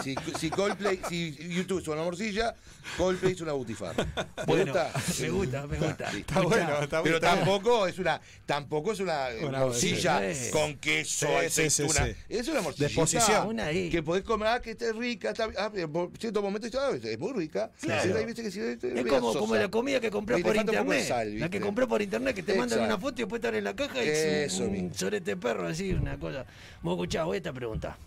Si, 0.03 0.15
si 0.39 0.49
Coldplay, 0.49 0.99
si 1.09 1.35
YouTube 1.49 1.81
es 1.81 1.87
una 1.87 2.03
morcilla, 2.03 2.55
Coldplay 2.97 3.33
es 3.33 3.41
una 3.41 3.53
butifarra. 3.53 4.05
¿Te 4.05 4.43
Bueno, 4.45 4.73
gusta? 4.73 4.91
me 5.21 5.29
gusta, 5.29 5.67
me 5.67 5.77
gusta. 5.77 6.11
Sí. 6.11 6.17
Está 6.19 6.41
bueno, 6.41 6.81
está 6.81 7.03
Pero 7.03 7.15
está 7.15 7.33
bien. 7.33 7.45
tampoco 7.45 7.87
es 7.87 7.99
una, 7.99 8.21
tampoco 8.45 8.91
es 8.91 8.99
una, 8.99 9.27
Una 9.43 9.59
morcilla 9.59 10.21
con 10.51 10.75
queso, 10.77 11.27
Sí, 11.27 11.49
sí, 11.49 11.69
sí, 11.69 11.83
aceituna. 11.83 12.05
sí. 12.07 12.15
Es 12.29 12.47
una 12.47 12.61
morcilla. 12.61 13.43
Una. 13.45 13.69
Que 13.71 14.03
podés 14.03 14.23
comer, 14.23 14.47
ah, 14.49 14.61
que 14.61 14.71
está 14.71 14.91
rica, 14.91 15.29
está, 15.31 15.49
ah, 15.57 15.71
por 15.91 16.11
cierto 16.19 16.41
momento 16.41 16.67
ah, 16.79 16.91
es 17.01 17.19
muy 17.19 17.33
rica. 17.33 17.71
Claro. 17.81 18.01
Pero 18.03 18.17
ahí 18.19 18.25
viste 18.25 18.43
que 18.43 18.51
si- 18.51 18.59
Es 18.59 19.05
como, 19.07 19.33
como 19.33 19.55
la 19.55 19.69
comida 19.69 19.99
que 19.99 20.11
le 20.11 20.43
por 20.43 20.55
internet. 20.55 21.07
sal, 21.07 21.39
la 21.39 21.49
que 21.49 21.59
compró 21.61 21.87
por 21.87 22.01
internet, 22.01 22.35
que 22.35 22.43
te 22.43 22.53
mandan 22.55 22.81
una 22.81 22.97
foto 22.97 23.13
y 23.21 23.23
después 23.23 23.39
estar 23.39 23.55
en 23.55 23.63
la 23.63 23.75
caja 23.75 24.03
y 24.03 24.07
Eso 24.09 24.27
es 24.27 24.59
un, 24.59 24.75
un 24.75 24.93
sorete 24.93 25.35
perro, 25.37 25.67
así, 25.67 25.91
una 25.93 26.17
cosa. 26.19 26.45
Vos 26.81 26.93
escuchá, 26.95 27.23
voy 27.23 27.35
a 27.35 27.37
esta 27.37 27.53
pregunta. 27.53 27.97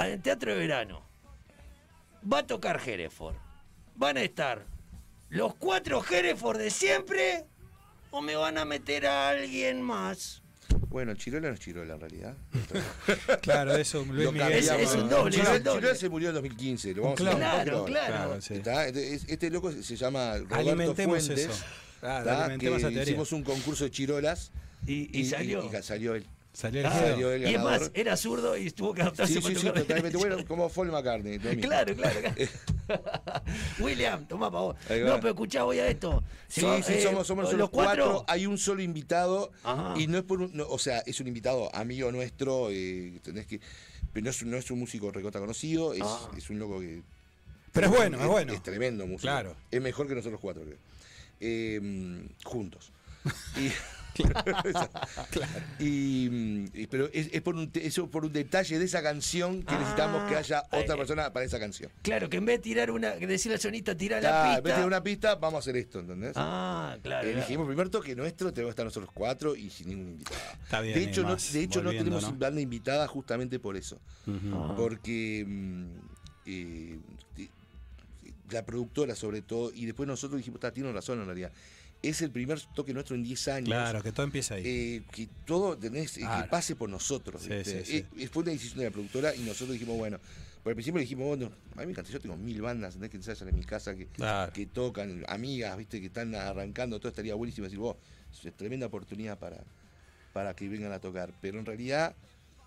Ah, 0.00 0.08
En 0.08 0.22
Teatro 0.22 0.52
de 0.52 0.58
Verano 0.58 1.02
va 2.30 2.38
a 2.38 2.46
tocar 2.46 2.80
Hereford. 2.86 3.36
¿Van 3.96 4.16
a 4.16 4.22
estar 4.22 4.64
los 5.28 5.54
cuatro 5.56 6.02
Hereford 6.08 6.58
de 6.58 6.70
siempre 6.70 7.44
o 8.10 8.20
me 8.22 8.34
van 8.34 8.56
a 8.58 8.64
meter 8.64 9.06
a 9.06 9.28
alguien 9.30 9.82
más? 9.82 10.42
Bueno, 10.88 11.14
Chirola 11.14 11.48
no 11.48 11.54
es 11.54 11.60
Chirola 11.60 11.94
en 11.94 12.00
realidad. 12.00 12.34
Claro, 13.42 13.76
eso, 13.76 14.04
Luis 14.04 14.24
Lo 14.24 14.32
Miguel. 14.32 14.52
Es- 14.52 14.94
un 14.94 15.08
doble, 15.08 15.30
Chirola, 15.36 15.52
es 15.54 15.58
un 15.58 15.64
doble. 15.64 15.80
Chirola 15.80 15.94
se 15.94 16.08
murió 16.08 16.28
en 16.30 16.34
2015. 16.36 16.94
Lo 16.94 17.02
vamos 17.02 17.20
a 17.20 17.24
Claro, 17.24 17.64
clon. 17.64 17.84
claro. 17.86 18.06
Claro, 18.14 18.40
sí. 18.40 18.54
¿Está? 18.54 18.86
Este, 18.86 19.14
es- 19.14 19.24
este 19.28 19.50
loco 19.50 19.70
se 19.72 19.96
llama 19.96 20.34
Roberto 20.38 20.54
Alimentemos 20.56 21.26
Fuentes. 21.26 21.50
eso. 21.50 21.64
Claro, 22.00 22.18
¿está? 22.30 22.44
alimentemos 22.44 22.82
que 22.92 23.02
hicimos 23.02 23.32
un 23.32 23.42
concurso 23.44 23.84
de 23.84 23.90
chirolas 23.90 24.50
Y, 24.86 25.16
y 25.18 25.26
salió. 25.26 25.64
y 25.64 25.82
salió 25.82 26.14
él. 26.14 26.24
Salió 26.52 26.80
el 26.80 26.86
Ah, 26.86 26.90
Geo. 26.90 27.08
salió 27.10 27.32
el 27.32 27.42
y 27.48 27.54
es 27.54 27.60
más, 27.62 27.90
era 27.94 28.16
zurdo 28.16 28.56
y 28.56 28.70
tuvo 28.72 28.92
que 28.92 29.02
adaptarse 29.02 29.34
Sí, 29.34 29.40
sí, 29.40 29.54
sí, 29.54 29.66
totalmente. 29.70 30.16
Bueno, 30.18 30.44
como 30.48 30.68
Paul 30.68 30.90
McCartney. 30.90 31.38
Claro, 31.38 31.94
claro. 31.94 32.20
claro. 32.20 32.34
William, 33.78 34.26
toma 34.26 34.50
para 34.50 34.62
vos. 34.62 34.76
No, 34.88 35.16
pero 35.16 35.28
escuchá, 35.30 35.62
voy 35.62 35.78
a 35.78 35.86
esto. 35.88 36.22
Sí, 36.48 36.62
va- 36.62 36.82
sí, 36.82 36.94
eh, 36.94 37.02
somos, 37.02 37.26
somos 37.26 37.44
nosotros 37.44 37.60
los 37.60 37.70
cuatro. 37.70 38.24
Hay 38.26 38.46
un 38.46 38.58
solo 38.58 38.82
invitado 38.82 39.52
Ajá. 39.62 39.94
y 39.96 40.06
no 40.08 40.18
es 40.18 40.24
por 40.24 40.40
un, 40.42 40.50
no, 40.56 40.66
o 40.68 40.78
sea, 40.78 40.98
es 41.06 41.20
un 41.20 41.28
invitado 41.28 41.74
amigo 41.74 42.10
nuestro, 42.10 42.68
eh, 42.70 43.20
tenés 43.22 43.46
que, 43.46 43.60
pero 44.12 44.24
no 44.24 44.30
es, 44.30 44.42
un- 44.42 44.50
no 44.50 44.56
es 44.56 44.70
un 44.72 44.78
músico 44.80 45.10
recota 45.12 45.38
conocido, 45.38 45.94
es, 45.94 46.02
Ah. 46.04 46.30
es 46.36 46.50
un 46.50 46.58
loco 46.58 46.80
que. 46.80 47.02
Pero 47.72 47.86
es 47.86 47.92
bueno, 47.96 48.20
es 48.20 48.26
bueno. 48.26 48.52
Es 48.52 48.62
tremendo 48.64 49.04
músico. 49.06 49.22
Claro. 49.22 49.54
Es 49.70 49.80
mejor 49.80 50.08
que 50.08 50.16
nosotros 50.16 50.40
cuatro, 50.40 50.64
creo. 50.64 50.78
Eh, 51.40 52.26
juntos. 52.44 52.90
Y, 53.56 53.70
y, 55.78 56.28
mm, 56.30 56.64
y- 56.74 56.86
pero 56.86 57.08
es, 57.12 57.28
es 57.32 57.42
por 57.42 57.54
un, 57.54 57.70
te- 57.70 57.86
eso 57.86 58.08
por 58.10 58.24
un 58.24 58.32
detalle 58.32 58.78
de 58.78 58.84
esa 58.84 59.02
canción 59.02 59.62
que 59.62 59.74
Ah. 59.74 59.78
necesitamos 59.78 60.28
que 60.28 60.36
haya 60.36 60.62
otra 60.70 60.94
Eh, 60.94 60.98
persona 60.98 61.32
para 61.32 61.44
esa 61.46 61.58
canción. 61.58 61.90
Claro, 62.02 62.28
que 62.28 62.36
en 62.38 62.44
vez 62.44 62.58
de 62.58 62.62
tirar 62.62 62.90
una, 62.90 63.10
decirle 63.10 63.54
al 63.54 63.60
sonista, 63.60 63.96
tira 63.96 64.20
la 64.20 64.28
Ah, 64.30 64.48
en 64.48 64.54
vez 64.56 64.62
pista. 64.72 64.80
de 64.80 64.86
una 64.86 65.02
pista, 65.02 65.34
vamos 65.36 65.56
a 65.56 65.60
hacer 65.60 65.76
esto, 65.76 66.00
¿entendés? 66.00 66.32
Ah, 66.36 66.96
claro. 67.02 67.26
Eh, 67.26 67.32
claro. 67.32 67.46
dijimos 67.46 67.66
primer 67.66 67.88
toque 67.90 68.14
nuestro, 68.16 68.52
tenemos 68.52 68.68
que 68.70 68.72
estar 68.72 68.84
nosotros 68.86 69.10
cuatro 69.14 69.54
y 69.56 69.70
sin 69.70 69.88
ningún 69.88 70.08
invitado. 70.08 70.36
Está 70.64 70.80
bien, 70.80 70.94
de 70.94 71.04
hecho, 71.04 71.22
no, 71.22 71.36
de 71.36 71.62
hecho 71.62 71.82
no 71.82 71.90
tenemos 71.90 72.22
¿no? 72.22 72.32
banda 72.34 72.60
invitada 72.60 73.06
justamente 73.06 73.58
por 73.58 73.76
eso. 73.76 73.98
Ah. 74.52 74.74
Porque 74.76 75.44
mm, 75.46 75.84
eh, 76.46 76.98
la 78.50 78.64
productora 78.64 79.14
sobre 79.14 79.42
todo, 79.42 79.70
y 79.72 79.86
después 79.86 80.06
nosotros 80.08 80.38
dijimos, 80.38 80.58
"Ta, 80.60 80.72
tiene 80.72 80.90
razón 80.92 81.20
en 81.20 81.26
realidad. 81.26 81.52
Es 82.02 82.22
el 82.22 82.30
primer 82.30 82.58
toque 82.74 82.94
nuestro 82.94 83.14
en 83.14 83.22
10 83.22 83.48
años. 83.48 83.68
Claro, 83.68 84.02
que 84.02 84.10
todo 84.12 84.24
empieza 84.24 84.54
ahí. 84.54 84.62
eh, 84.64 85.02
que 85.12 85.28
todo 85.44 85.76
tenés, 85.76 86.16
eh, 86.16 86.20
Claro. 86.20 86.44
que 86.44 86.48
pase 86.50 86.74
por 86.76 86.88
nosotros. 86.88 87.42
Sí, 87.42 87.50
sí, 87.64 87.80
sí. 87.84 88.06
Eh, 88.18 88.28
fue 88.28 88.42
una 88.42 88.52
decisión 88.52 88.78
de 88.78 88.84
la 88.86 88.90
productora 88.90 89.34
y 89.34 89.40
nosotros 89.40 89.72
dijimos, 89.72 89.98
bueno, 89.98 90.18
por 90.62 90.70
el 90.70 90.76
principio 90.76 90.96
le 90.98 91.02
dijimos, 91.04 91.26
bueno, 91.28 91.46
a 91.76 91.80
mí 91.80 91.86
me 91.86 91.92
encanta, 91.92 92.10
yo 92.10 92.20
tengo 92.20 92.36
mil 92.36 92.62
bandas 92.62 92.94
¿entendés? 92.94 93.10
que 93.10 93.16
ensayan 93.18 93.48
en 93.50 93.56
mi 93.58 93.64
casa, 93.64 93.94
que, 93.94 94.06
Claro. 94.06 94.52
que 94.52 94.64
tocan, 94.66 95.24
amigas, 95.28 95.76
viste, 95.76 96.00
que 96.00 96.06
están 96.06 96.34
arrancando, 96.34 96.98
todo 96.98 97.08
estaría 97.10 97.34
buenísimo 97.34 97.64
decir, 97.66 97.78
vos, 97.78 97.96
es 98.44 98.56
tremenda 98.56 98.86
oportunidad 98.86 99.38
para, 99.38 99.62
para 100.32 100.54
que 100.54 100.68
vengan 100.68 100.92
a 100.92 101.00
tocar. 101.00 101.32
Pero 101.42 101.58
en 101.58 101.66
realidad, 101.66 102.14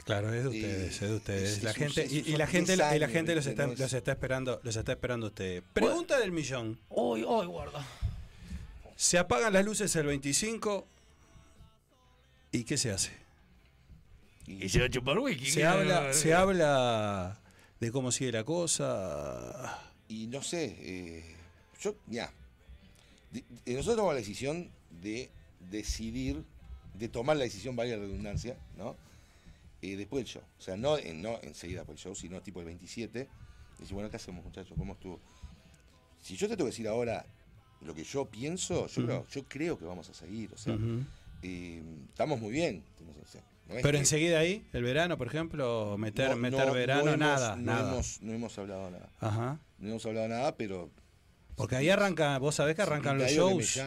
Claro, 0.05 0.33
es 0.33 0.43
de 0.43 0.49
Eh, 0.49 0.53
ustedes, 0.61 0.93
es 1.01 1.09
de 1.09 1.15
ustedes. 1.15 1.49
es- 1.57 1.63
la 1.63 1.71
es 1.71 1.77
gente, 1.77 2.03
es- 2.03 2.11
y, 2.11 2.35
la 2.35 2.45
gente, 2.45 2.75
10 2.75 2.95
y 2.95 2.99
la 2.99 3.07
gente 3.07 3.35
los 3.35 3.45
está, 3.47 3.67
No 3.67 3.73
es- 3.73 3.79
los 3.79 3.93
está 3.93 4.11
esperando, 4.11 4.59
los 4.63 4.75
está 4.75 4.91
esperando 4.91 5.27
a 5.27 5.29
ustedes. 5.29 5.63
Pregunta 5.73 6.19
del 6.19 6.31
millón. 6.33 6.77
Uy, 6.89 7.23
uy, 7.23 7.45
guarda. 7.45 7.85
Se 8.95 9.17
apagan 9.17 9.53
las 9.53 9.65
luces 9.65 9.95
el 9.95 10.05
25 10.05 10.87
y 12.51 12.63
¿qué 12.63 12.77
se 12.77 12.91
hace? 12.91 13.11
Y 14.45 14.69
se 14.69 14.79
va 14.79 14.85
a 14.85 14.89
chupar 14.89 15.17
whisky. 15.19 15.49
Se 15.49 15.65
habla, 15.65 16.13
se 16.13 16.33
habla 16.33 17.39
de 17.79 17.91
cómo 17.91 18.11
sigue 18.11 18.31
la 18.31 18.43
cosa. 18.43 19.91
y 20.07 20.27
no 20.27 20.41
sé, 20.43 20.75
eh, 20.79 21.35
yo, 21.81 21.95
ya, 22.07 22.31
nosotros 23.65 23.95
tomamos 23.95 24.13
la 24.13 24.19
decisión 24.19 24.69
de 25.01 25.29
decidir, 25.71 26.43
de 26.93 27.09
tomar 27.09 27.37
la 27.37 27.43
decisión, 27.43 27.75
valga 27.75 27.95
la 27.95 28.03
redundancia, 28.03 28.57
¿no? 28.77 28.95
Eh, 29.81 29.95
después 29.97 30.23
del 30.23 30.33
show. 30.33 30.43
O 30.59 30.61
sea, 30.61 30.77
no, 30.77 30.97
eh, 30.97 31.13
no 31.13 31.39
enseguida 31.41 31.83
por 31.83 31.95
el 31.95 31.99
show, 31.99 32.15
sino 32.15 32.41
tipo 32.41 32.59
el 32.59 32.67
27. 32.67 33.27
Decir, 33.79 33.93
bueno, 33.93 34.09
¿qué 34.09 34.17
hacemos, 34.17 34.45
muchachos? 34.45 34.77
¿Cómo 34.77 34.93
estuvo? 34.93 35.19
Si 36.21 36.37
yo 36.37 36.47
te 36.47 36.55
tengo 36.55 36.67
que 36.67 36.71
decir 36.71 36.87
ahora 36.87 37.25
lo 37.85 37.93
que 37.95 38.03
yo 38.03 38.25
pienso, 38.25 38.87
yo, 38.87 39.05
creo, 39.05 39.27
yo 39.31 39.43
creo 39.43 39.77
que 39.77 39.85
vamos 39.85 40.09
a 40.09 40.13
seguir. 40.13 40.51
O 40.53 40.57
sea, 40.57 40.77
eh, 41.41 41.81
estamos 42.09 42.39
muy 42.39 42.51
bien. 42.51 42.83
o 43.23 43.27
sea, 43.31 43.41
no 43.67 43.75
es 43.75 43.81
Pero 43.81 43.93
que- 43.93 43.99
enseguida 43.99 44.39
ahí, 44.39 44.65
el 44.73 44.83
verano, 44.83 45.17
por 45.17 45.27
ejemplo, 45.27 45.97
meter, 45.97 46.31
no- 46.31 46.35
meter 46.37 46.67
no- 46.67 46.73
verano, 46.73 47.01
hemos- 47.07 47.17
nada, 47.19 47.55
no 47.55 47.61
nada. 47.63 47.93
Hemos, 47.93 48.21
no 48.21 48.33
hemos 48.33 48.57
hablado 48.57 48.89
nada. 48.91 49.09
Ajá. 49.19 49.59
No 49.79 49.89
hemos 49.89 50.05
hablado 50.05 50.27
nada, 50.27 50.55
pero 50.55 50.89
Porque 51.55 51.75
ahí 51.75 51.89
arranca, 51.89 52.37
vos 52.39 52.55
sabés 52.55 52.75
que 52.75 52.81
arrancan 52.81 53.17
los 53.17 53.29
shows. 53.31 53.79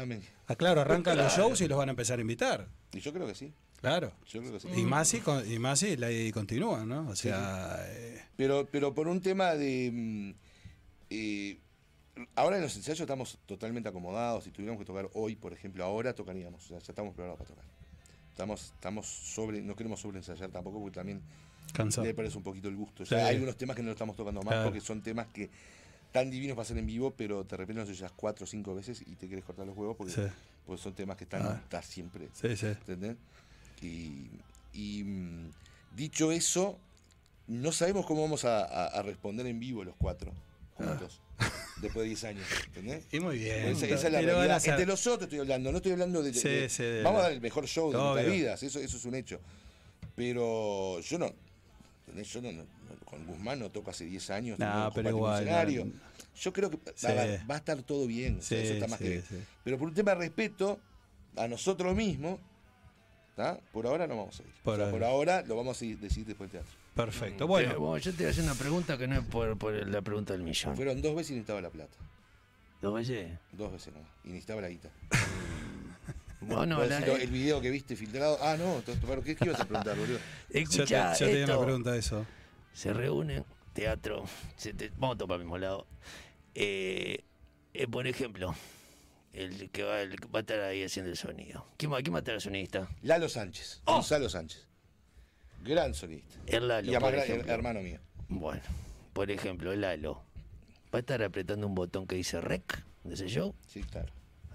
Ah, 0.47 0.55
claro, 0.55 0.81
arrancan 0.81 1.17
los 1.19 1.33
shows 1.37 1.61
y 1.61 1.67
los 1.69 1.77
van 1.77 1.89
a 1.89 1.93
empezar 1.93 2.19
a 2.19 2.23
invitar. 2.23 2.69
Y 2.93 3.01
yo 3.01 3.13
creo 3.13 3.27
que 3.27 3.35
sí. 3.35 3.53
Claro. 3.81 4.13
Yo 4.29 4.41
creo 4.41 4.53
que 4.53 4.61
sí. 4.61 4.69
Y 4.77 4.83
más 4.85 5.15
con- 5.25 5.51
y 5.51 5.59
más 5.59 5.83
la, 5.83 6.11
y 6.11 6.31
continúan, 6.33 6.89
¿no? 6.89 7.09
O 7.09 7.17
sea, 7.17 7.77
eh, 7.89 8.23
Pero, 8.37 8.67
pero 8.71 8.95
por 8.95 9.07
un 9.09 9.21
tema 9.21 9.55
de. 9.55 9.91
mm, 9.93 10.31
eh, 11.11 11.59
ahora 12.35 12.57
en 12.57 12.63
los 12.63 12.75
ensayos 12.77 13.01
estamos 13.01 13.39
totalmente 13.47 13.89
acomodados. 13.89 14.45
Si 14.45 14.51
tuviéramos 14.51 14.81
que 14.81 14.87
tocar 14.87 15.09
hoy, 15.15 15.37
por 15.37 15.53
ejemplo, 15.53 15.85
ahora 15.85 16.15
tocaríamos. 16.15 16.65
O 16.65 16.69
sea, 16.69 16.79
ya 16.79 16.93
estamos 16.93 17.15
preparados 17.15 17.39
para 17.39 17.51
tocar. 17.51 17.65
Estamos, 18.31 18.63
estamos 18.75 19.07
sobre. 19.07 19.61
No 19.63 19.75
queremos 19.77 20.01
sobreensayar 20.01 20.51
tampoco 20.51 20.79
porque 20.81 20.95
también 20.97 21.23
cansado. 21.73 22.07
le 22.07 22.15
parece 22.15 22.37
un 22.37 22.45
poquito 22.45 22.69
el 22.69 22.77
gusto. 22.77 23.03
O 23.03 23.07
Sí. 23.07 23.15
sea, 23.15 23.27
hay 23.27 23.35
algunos 23.37 23.57
temas 23.57 23.77
que 23.77 23.83
no 23.83 23.87
lo 23.87 23.93
estamos 23.93 24.17
tocando 24.17 24.41
más 24.43 24.53
Claro. 24.53 24.65
porque 24.65 24.81
son 24.81 25.03
temas 25.03 25.27
que 25.29 25.51
tan 26.13 26.31
divinos 26.31 26.55
para 26.55 26.63
hacer 26.65 26.79
en 26.79 26.87
vivo, 26.87 27.13
pero 27.17 27.45
de 27.45 27.57
repente 27.57 27.81
los 27.81 27.89
oyes 27.91 28.11
cuatro 28.17 28.45
o 28.45 28.47
cinco 28.47 28.75
veces 28.75 29.03
y 29.07 29.17
te 29.17 29.27
quieres 29.27 29.45
cortar 29.45 29.67
los 29.67 29.77
huevos 29.77 29.97
porque, 29.97 30.13
Sí. 30.13 30.23
porque 30.65 30.83
son 30.83 30.95
temas 30.95 31.17
que 31.17 31.25
están, 31.25 31.63
Ah. 31.73 31.83
siempre. 31.83 32.29
Sí, 32.33 32.57
sí. 32.57 32.67
¿Entendés? 32.67 33.17
Y, 33.83 34.31
y, 34.73 35.03
mm, 35.05 35.51
dicho 35.95 36.33
eso, 36.33 36.79
no 37.49 37.73
sabemos 37.73 38.07
cómo 38.07 38.23
vamos 38.23 38.45
a, 38.45 38.61
a- 38.65 38.87
a 38.99 39.03
responder 39.03 39.47
en 39.47 39.61
vivo 39.61 39.85
los 39.85 39.95
cuatro 39.97 40.33
juntos. 40.75 41.21
Después 41.81 42.05
de 42.05 42.09
10 42.09 42.25
años, 42.25 42.47
¿entendés? 42.69 43.05
Y 43.13 43.21
muy 43.21 43.39
bien. 43.39 43.67
Esa, 43.67 43.85
esa 43.87 43.95
es 44.07 44.13
la 44.13 44.21
realidad. 44.23 44.51
hacer. 44.57 44.71
Entre 44.73 44.87
los 44.87 45.07
otros 45.07 45.25
estoy 45.25 45.41
hablando, 45.41 45.71
no 45.71 45.77
estoy 45.77 45.93
hablando 45.93 46.23
de. 46.23 46.33
Sí, 46.33 46.49
de- 46.49 46.69
sí, 46.71 46.83
de 46.83 47.03
vamos 47.03 47.19
la- 47.19 47.25
a 47.27 47.29
dar 47.29 47.33
el 47.33 47.41
mejor 47.43 47.67
show 47.67 47.93
de 47.93 47.99
nuestras 47.99 48.33
vidas, 48.33 48.63
eso, 48.63 48.81
eso 48.81 48.97
es 48.97 49.05
un 49.05 49.15
hecho. 49.15 49.41
Pero 50.15 51.01
yo 51.01 51.19
no. 51.19 51.33
Yo 52.23 52.41
no- 52.41 52.65
con 53.05 53.27
Guzmán 53.27 53.59
no 53.59 53.71
toco 53.71 53.91
hace 53.91 54.05
10 54.07 54.31
años. 54.31 54.59
No, 54.59 54.91
pero 54.95 55.11
igual, 55.11 55.43
escenario. 55.43 55.87
Yo 56.41 56.53
creo 56.53 56.71
que 56.71 56.79
Sí. 56.95 57.07
va 57.49 57.55
a 57.55 57.59
estar 57.59 57.83
todo 57.83 58.07
bien. 58.07 58.39
o 58.39 58.43
sea, 58.43 58.59
Sí, 58.59 58.65
eso 58.65 58.75
está 58.75 58.87
más 58.89 58.99
que 58.99 59.09
bien. 59.09 59.25
Pero 59.65 59.79
por 59.79 59.89
un 59.89 59.95
tema 59.95 60.13
de 60.13 60.19
respeto 60.19 60.81
a 61.37 61.47
nosotros 61.49 61.95
mismos, 61.95 62.39
¿tá? 63.37 63.61
por 63.73 63.87
ahora 63.87 64.07
no 64.07 64.17
vamos 64.17 64.39
a 64.41 64.43
ir. 64.43 64.49
Por 64.63 64.75
O 64.75 64.83
sea, 64.83 64.91
por 64.91 65.05
ahora 65.05 65.43
lo 65.43 65.57
vamos 65.57 65.81
a 65.81 65.85
ir- 65.85 65.99
decidir 65.99 66.27
después 66.29 66.51
del 66.51 66.63
teatro. 66.63 66.79
Perfecto. 66.97 67.47
Bueno, 67.47 67.79
Bueno, 67.79 67.99
yo 67.99 68.11
te 68.11 68.17
voy 68.19 68.27
a 68.27 68.31
hacer 68.31 68.43
una 68.45 68.55
pregunta 68.55 68.97
que 68.99 69.07
no 69.07 69.17
es 69.21 69.25
por, 69.27 69.57
por 69.59 69.73
la 69.87 70.03
pregunta 70.03 70.33
del 70.33 70.43
millón. 70.43 70.75
Fueron 70.75 71.01
dos 71.03 71.15
veces 71.15 71.31
y 71.31 71.35
necesitaba 71.35 71.61
la 71.61 71.71
plata. 71.71 71.97
¿Dos 72.83 72.95
veces? 72.95 73.39
Dos 73.53 73.71
veces 73.73 73.93
nomás. 73.95 74.09
Y 74.25 74.29
necesitaba 74.29 74.61
la 74.63 74.69
guita. 74.69 74.91
Bueno, 76.41 76.85
la- 76.85 77.01
lo- 77.01 77.17
el 77.17 77.31
video 77.31 77.61
que 77.61 77.71
viste 77.71 77.97
filtrado. 77.97 78.39
Ah, 78.41 78.57
no, 78.57 78.83
¿qué, 79.25 79.35
qué 79.35 79.47
ibas 79.47 79.61
a 79.61 79.65
preguntar, 79.65 79.97
boludo? 79.97 80.19
yo 80.49 80.53
te, 80.53 80.59
Escuchá, 80.61 81.15
yo 81.15 81.27
tenía 81.27 81.45
una 81.47 81.61
pregunta 81.61 81.93
de 81.93 81.99
eso. 81.99 82.27
se 82.73 82.93
reúnen, 82.93 83.45
teatro, 83.73 84.25
se 84.55 84.73
te- 84.75 84.93
vamos 84.97 85.17
todos 85.17 85.29
para 85.29 85.37
el 85.39 85.45
mismo 85.45 85.59
lado. 85.59 85.87
Eh, 86.55 87.25
eh, 87.75 87.87
por 87.89 88.07
ejemplo, 88.07 88.55
el 89.33 89.71
que, 89.71 89.83
va, 89.83 90.03
el 90.03 90.21
que 90.21 90.29
va 90.29 90.39
a 90.39 90.43
estar 90.43 90.61
ahí 90.61 90.85
haciendo 90.85 91.11
el 91.11 91.17
sonido. 91.17 91.67
¿Quién 91.79 91.93
va, 91.93 92.01
quién 92.03 92.13
va 92.15 92.19
a 92.19 92.21
estar 92.21 92.35
el 92.35 92.41
sonidista? 92.41 92.87
Lalo 93.03 93.29
Sánchez. 93.29 93.81
Gonzalo 93.85 94.29
Sánchez. 94.29 94.67
Gran 95.67 95.95
solista. 95.95 96.37
El 96.47 96.69
Lalo, 96.69 96.87
y 96.87 96.95
además 96.95 97.11
por 97.13 97.19
ejemplo. 97.21 97.53
hermano 97.53 97.81
mío. 97.81 97.99
Bueno, 98.29 98.63
por 99.13 99.31
ejemplo, 99.31 99.73
el 99.73 99.81
Lalo. 99.83 100.23
¿Va 100.95 100.99
a 100.99 101.01
estar 101.01 101.23
apretando 101.23 101.67
un 101.67 101.75
botón 101.75 102.07
que 102.07 102.17
dice 102.17 102.41
rec 102.41 102.85
de 103.05 103.15
ese 103.15 103.29
show? 103.29 103.55
Sí, 103.69 103.83
claro. 103.83 104.13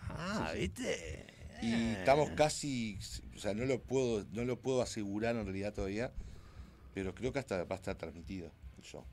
Ah, 0.10 0.52
¿viste? 0.56 1.26
Y 1.62 1.72
Eh. 1.74 1.96
estamos 2.00 2.30
casi, 2.32 2.98
o 3.36 3.40
sea, 3.40 3.54
no 3.54 3.66
lo 3.66 3.82
puedo, 3.82 4.26
no 4.32 4.44
lo 4.46 4.60
puedo 4.60 4.82
asegurar 4.82 5.36
en 5.36 5.44
realidad 5.46 5.74
todavía, 5.74 6.12
pero 6.94 7.14
creo 7.14 7.32
que 7.32 7.40
hasta 7.40 7.64
va 7.66 7.76
a 7.76 7.78
estar 7.78 7.96
transmitido 7.96 8.52
el 8.78 8.84
show. 8.84 9.06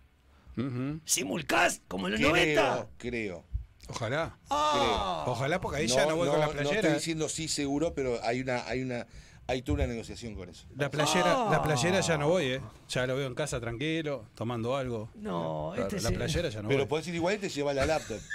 Simulcast, 1.04 1.82
como 1.86 2.06
en 2.08 2.12
los 2.12 2.20
creo, 2.20 2.30
90. 2.30 2.88
creo, 2.96 3.44
Ojalá. 3.90 4.38
Ah. 4.50 5.22
creo. 5.24 5.32
Ojalá, 5.34 5.60
porque 5.60 5.78
ahí 5.78 5.86
ya 5.86 6.04
no 6.06 6.16
voy 6.16 6.28
con 6.28 6.40
la 6.40 6.46
No 6.46 6.52
playera. 6.52 6.74
estoy 6.80 6.94
diciendo 6.94 7.28
sí 7.28 7.48
seguro, 7.48 7.94
pero 7.94 8.18
hay 8.24 8.40
una, 8.40 8.66
hay 8.66 8.82
una, 8.82 9.06
hay 9.50 9.62
toda 9.62 9.76
una 9.76 9.86
negociación 9.86 10.34
con 10.34 10.48
eso. 10.50 10.66
La 10.76 10.90
playera, 10.90 11.46
la 11.50 11.62
playera 11.62 12.00
ya 12.00 12.18
no 12.18 12.26
Ah. 12.26 12.28
voy, 12.28 12.44
¿eh? 12.44 12.60
Ya 12.90 13.06
lo 13.06 13.16
veo 13.16 13.26
en 13.26 13.34
casa 13.34 13.58
tranquilo, 13.58 14.26
tomando 14.34 14.76
algo. 14.76 15.08
No, 15.16 15.72
Claro, 15.74 15.88
este 15.96 16.02
la 16.02 16.10
playera 16.16 16.48
ya 16.50 16.62
no 16.62 16.68
pero 16.68 16.80
voy. 16.80 16.88
podés 16.88 17.08
ir 17.08 17.14
igual 17.14 17.34
y 17.36 17.38
te 17.38 17.48
lleva 17.48 17.72
la 17.74 17.86
laptop. 17.86 18.18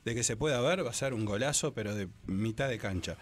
de 0.06 0.16
que 0.16 0.24
se 0.24 0.36
pueda 0.36 0.60
ver, 0.62 0.86
va 0.86 0.90
a 0.90 0.94
ser 0.94 1.14
un 1.14 1.26
golazo, 1.26 1.74
pero 1.74 1.96
de 1.96 2.08
mitad 2.28 2.70
de 2.70 2.78
cancha. 2.78 3.18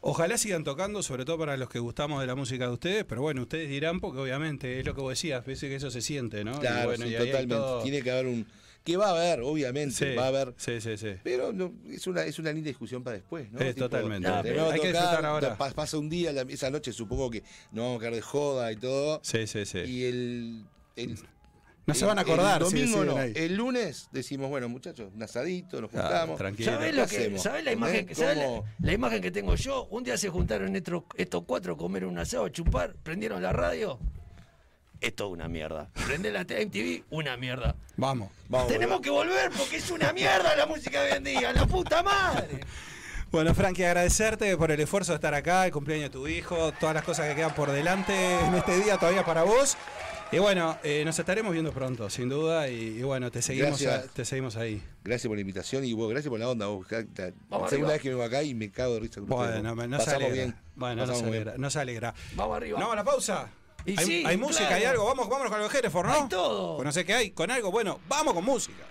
Ojalá 0.00 0.38
sigan 0.38 0.62
tocando, 0.62 1.02
sobre 1.02 1.24
todo 1.24 1.38
para 1.38 1.56
los 1.56 1.68
que 1.68 1.78
gustamos 1.78 2.20
de 2.20 2.26
la 2.26 2.34
música 2.36 2.66
de 2.66 2.72
ustedes, 2.72 3.04
pero 3.04 3.22
bueno, 3.22 3.42
ustedes 3.42 3.68
dirán, 3.68 3.98
porque 4.00 4.20
obviamente 4.20 4.78
es 4.78 4.86
lo 4.86 4.94
que 4.94 5.00
vos 5.00 5.10
decías, 5.10 5.44
ves 5.44 5.58
que 5.60 5.74
eso 5.74 5.90
se 5.90 6.00
siente, 6.00 6.44
¿no? 6.44 6.56
Y 6.56 6.60
Claro, 6.60 6.88
bueno, 6.90 7.06
sí, 7.06 7.12
y 7.14 7.16
totalmente. 7.16 7.54
todo- 7.54 7.82
Tiene 7.82 8.02
que 8.02 8.10
haber 8.10 8.26
un. 8.26 8.46
Que 8.86 8.96
va 8.96 9.08
a 9.08 9.10
haber, 9.10 9.40
obviamente, 9.40 9.94
Sí, 9.94 10.14
va 10.14 10.24
a 10.24 10.28
haber. 10.28 10.54
Sí, 10.56 10.80
sí, 10.80 10.96
sí. 10.96 11.16
Pero 11.24 11.52
no, 11.52 11.74
es, 11.90 12.06
una, 12.06 12.22
es 12.22 12.38
una 12.38 12.52
linda 12.52 12.68
discusión 12.68 13.02
para 13.02 13.16
después, 13.16 13.50
¿no? 13.50 13.58
Es 13.60 13.74
totalmente. 13.74 14.28
de 14.28 14.34
Hay 14.34 14.44
que 14.44 14.54
tocar, 14.54 14.80
disfrutar 14.82 15.26
ahora. 15.26 15.56
pa- 15.58 15.70
Pasa 15.72 15.98
un 15.98 16.08
día, 16.08 16.32
la- 16.32 16.42
esa 16.42 16.70
noche 16.70 16.92
supongo 16.92 17.28
que 17.30 17.42
nos 17.72 17.84
vamos 17.84 17.96
a 17.96 18.00
quedar 18.00 18.14
de 18.14 18.22
joda 18.22 18.70
y 18.72 18.76
todo. 18.76 19.20
Sí, 19.24 19.46
sí, 19.48 19.66
sí. 19.66 19.78
Y 19.80 20.04
el. 20.04 20.64
el- 20.94 21.18
No 21.88 21.94
se 21.94 22.04
van 22.04 22.18
a 22.18 22.22
acordar 22.22 22.62
El 22.62 22.68
domingo 22.68 23.04
no. 23.04 23.16
ahí. 23.16 23.32
El 23.36 23.54
lunes 23.56 24.08
decimos, 24.12 24.48
bueno, 24.50 24.68
muchachos, 24.68 25.10
un 25.14 25.22
asadito, 25.22 25.80
nos 25.80 25.90
Ah, 25.94 26.00
juntamos. 26.02 26.38
tranquilo. 26.38 26.72
¿Sabés, 26.72 26.90
¿Qué 26.90 26.96
lo 26.96 27.06
que? 27.06 27.38
¿sabés 27.38 27.64
la, 27.64 27.72
imagen, 27.72 27.96
¿Entendés? 27.96 28.18
¿sabés 28.18 28.36
la, 28.38 28.44
¿Cómo? 28.44 28.64
la 28.80 28.92
imagen 28.92 29.20
que 29.22 29.30
tengo 29.30 29.54
yo? 29.56 29.84
Un 29.90 30.02
día 30.04 30.16
se 30.16 30.28
juntaron 30.28 30.74
estos, 30.76 31.02
estos 31.16 31.42
cuatro 31.44 31.74
a 31.74 31.76
comer 31.76 32.04
un 32.04 32.18
asado, 32.18 32.44
a 32.46 32.50
chupar, 32.52 32.94
prendieron 33.02 33.40
la 33.42 33.52
radio. 33.52 33.98
Esto 35.00 35.26
es 35.26 35.32
una 35.32 35.48
mierda. 35.48 35.88
Prende 36.06 36.30
la 36.32 36.40
MTV, 36.42 37.04
una 37.10 37.36
mierda. 37.36 37.74
Vamos. 37.96 38.30
Vamos, 38.48 38.68
Tenemos 38.68 39.00
que 39.00 39.10
volver 39.10 39.50
porque 39.56 39.76
es 39.76 39.90
una 39.90 40.12
mierda 40.12 40.54
la 40.56 40.66
música 40.66 41.02
de 41.02 41.12
hoy 41.12 41.16
en 41.18 41.24
día, 41.24 41.52
la 41.52 41.66
puta 41.66 42.02
madre. 42.02 42.60
Bueno, 43.30 43.54
Frankie, 43.54 43.84
agradecerte 43.84 44.56
por 44.56 44.70
el 44.70 44.80
esfuerzo 44.80 45.12
de 45.12 45.16
estar 45.16 45.34
acá, 45.34 45.66
el 45.66 45.72
cumpleaños 45.72 46.10
de 46.10 46.10
tu 46.10 46.26
hijo, 46.28 46.72
todas 46.80 46.94
las 46.94 47.04
cosas 47.04 47.28
que 47.28 47.34
quedan 47.34 47.54
por 47.54 47.70
delante 47.70 48.14
en 48.40 48.54
este 48.54 48.78
día 48.80 48.96
todavía 48.98 49.24
para 49.24 49.42
vos. 49.42 49.76
Y 50.32 50.38
bueno, 50.38 50.76
eh, 50.82 51.02
nos 51.04 51.16
estaremos 51.18 51.52
viendo 51.52 51.72
pronto, 51.72 52.08
sin 52.10 52.28
duda. 52.28 52.68
Y, 52.68 52.98
y 52.98 53.02
bueno, 53.02 53.30
te 53.30 53.42
seguimos, 53.42 53.84
a- 53.86 54.02
te 54.08 54.24
seguimos 54.24 54.56
ahí. 54.56 54.82
Gracias 55.04 55.28
por 55.28 55.36
la 55.36 55.40
invitación 55.40 55.84
y 55.84 55.92
vos, 55.92 56.08
gracias 56.10 56.30
por 56.30 56.40
la 56.40 56.48
onda. 56.48 56.66
Vos, 56.66 56.86
la, 56.90 57.04
Vamos 57.48 57.68
segunda 57.70 57.92
vez 57.92 58.02
que 58.02 58.08
vengo 58.08 58.22
acá 58.24 58.42
y 58.42 58.54
me 58.54 58.70
cago 58.70 58.94
de 58.94 59.00
risa 59.00 59.20
con 59.20 59.28
Bueno, 59.28 59.74
vos. 59.74 59.88
no 59.88 60.00
se 60.00 60.10
alegra. 60.10 60.34
bien. 60.34 60.56
Bueno, 60.74 61.06
no 61.06 61.14
se 61.14 61.22
bien. 61.22 61.34
alegra, 61.34 61.54
no 61.58 61.70
se 61.70 61.78
alegra. 61.80 62.14
Vamos 62.34 62.56
arriba. 62.56 62.78
¿No 62.80 62.86
vamos 62.86 62.92
a 62.94 63.04
la 63.04 63.04
pausa? 63.04 63.48
Y 63.86 63.98
hay 63.98 64.06
sí, 64.06 64.24
hay 64.26 64.36
música, 64.36 64.66
claro. 64.66 64.76
hay 64.76 64.84
algo. 64.84 65.04
Vamos, 65.06 65.28
vámonos 65.28 65.52
con 65.52 65.60
los 65.60 65.72
Hereford, 65.72 66.06
¿no? 66.06 66.12
Hay 66.12 66.28
todo. 66.28 66.76
Pues 66.76 66.86
no 66.86 66.92
sé 66.92 67.04
qué 67.04 67.14
hay, 67.14 67.30
con 67.30 67.50
algo. 67.50 67.70
Bueno, 67.70 68.00
vamos 68.08 68.34
con 68.34 68.44
música. 68.44 68.84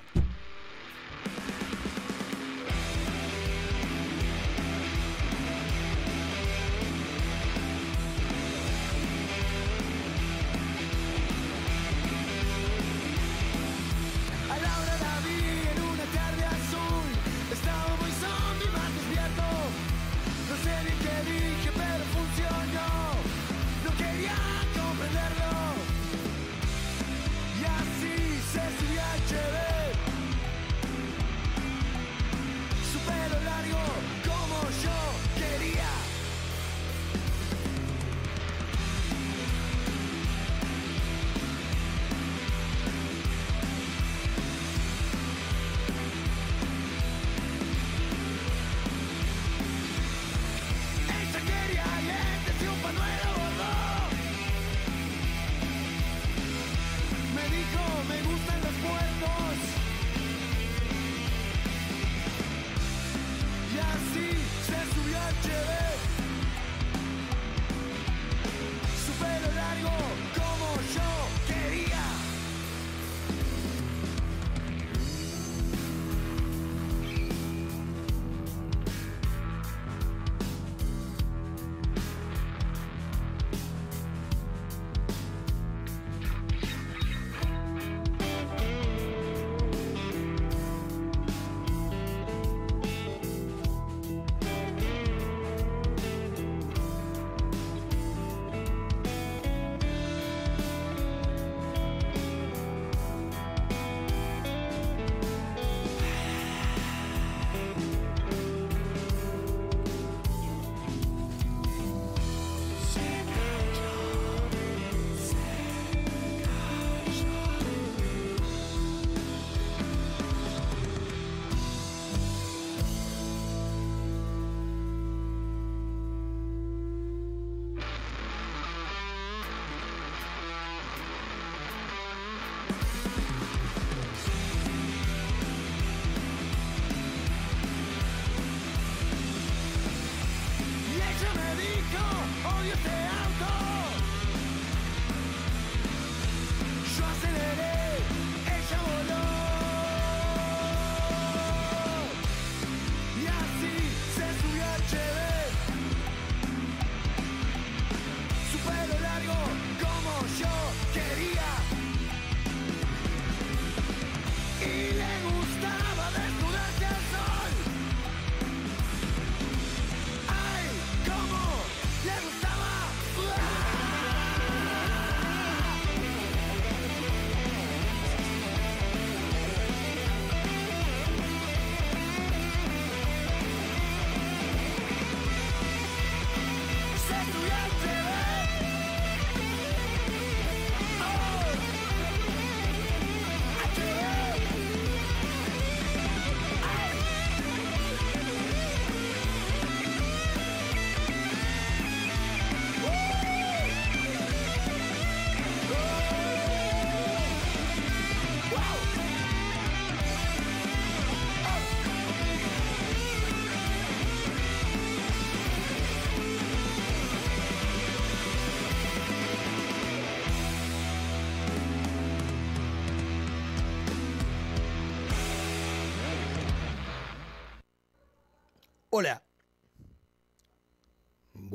Ese 142.71 142.89
auto. 142.89 143.45
Yo 143.65 143.74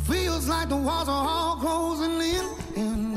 Feels 0.05 0.49
like 0.49 0.69
the 0.69 0.77
walls 0.77 1.09
are 1.09 1.27
all 1.27 1.57
closing 1.57 2.21
in, 2.77 3.12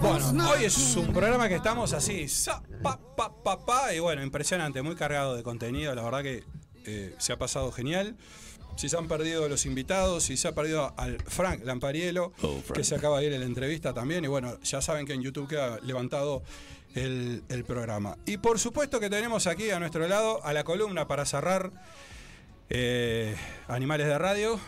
Bueno, 0.00 0.50
hoy 0.50 0.64
es 0.64 0.96
un 0.96 1.12
programa 1.12 1.48
que 1.48 1.54
estamos 1.56 1.92
así, 1.92 2.28
sa, 2.28 2.62
pa, 2.82 2.98
pa, 3.16 3.32
pa, 3.42 3.64
pa, 3.64 3.94
y 3.94 4.00
bueno, 4.00 4.22
impresionante, 4.22 4.82
muy 4.82 4.94
cargado 4.94 5.34
de 5.34 5.42
contenido, 5.42 5.94
la 5.94 6.02
verdad 6.02 6.22
que 6.22 6.44
eh, 6.84 7.14
se 7.18 7.32
ha 7.32 7.38
pasado 7.38 7.72
genial. 7.72 8.16
Si 8.76 8.88
se 8.88 8.96
han 8.96 9.06
perdido 9.06 9.48
los 9.48 9.66
invitados, 9.66 10.24
si 10.24 10.36
se 10.36 10.48
ha 10.48 10.52
perdido 10.52 10.92
al 10.96 11.18
Frank 11.22 11.64
Lampariello, 11.64 12.32
que 12.74 12.82
se 12.82 12.96
acaba 12.96 13.20
de 13.20 13.26
ir 13.26 13.32
en 13.32 13.40
la 13.40 13.46
entrevista 13.46 13.94
también, 13.94 14.24
y 14.24 14.28
bueno, 14.28 14.58
ya 14.62 14.82
saben 14.82 15.06
que 15.06 15.12
en 15.12 15.22
YouTube 15.22 15.48
queda 15.48 15.78
levantado 15.82 16.42
el, 16.94 17.44
el 17.48 17.64
programa. 17.64 18.16
Y 18.26 18.38
por 18.38 18.58
supuesto 18.58 18.98
que 18.98 19.08
tenemos 19.08 19.46
aquí 19.46 19.70
a 19.70 19.78
nuestro 19.78 20.08
lado 20.08 20.44
a 20.44 20.52
la 20.52 20.64
columna 20.64 21.06
para 21.06 21.24
cerrar 21.24 21.70
eh, 22.68 23.36
Animales 23.68 24.08
de 24.08 24.18
Radio, 24.18 24.58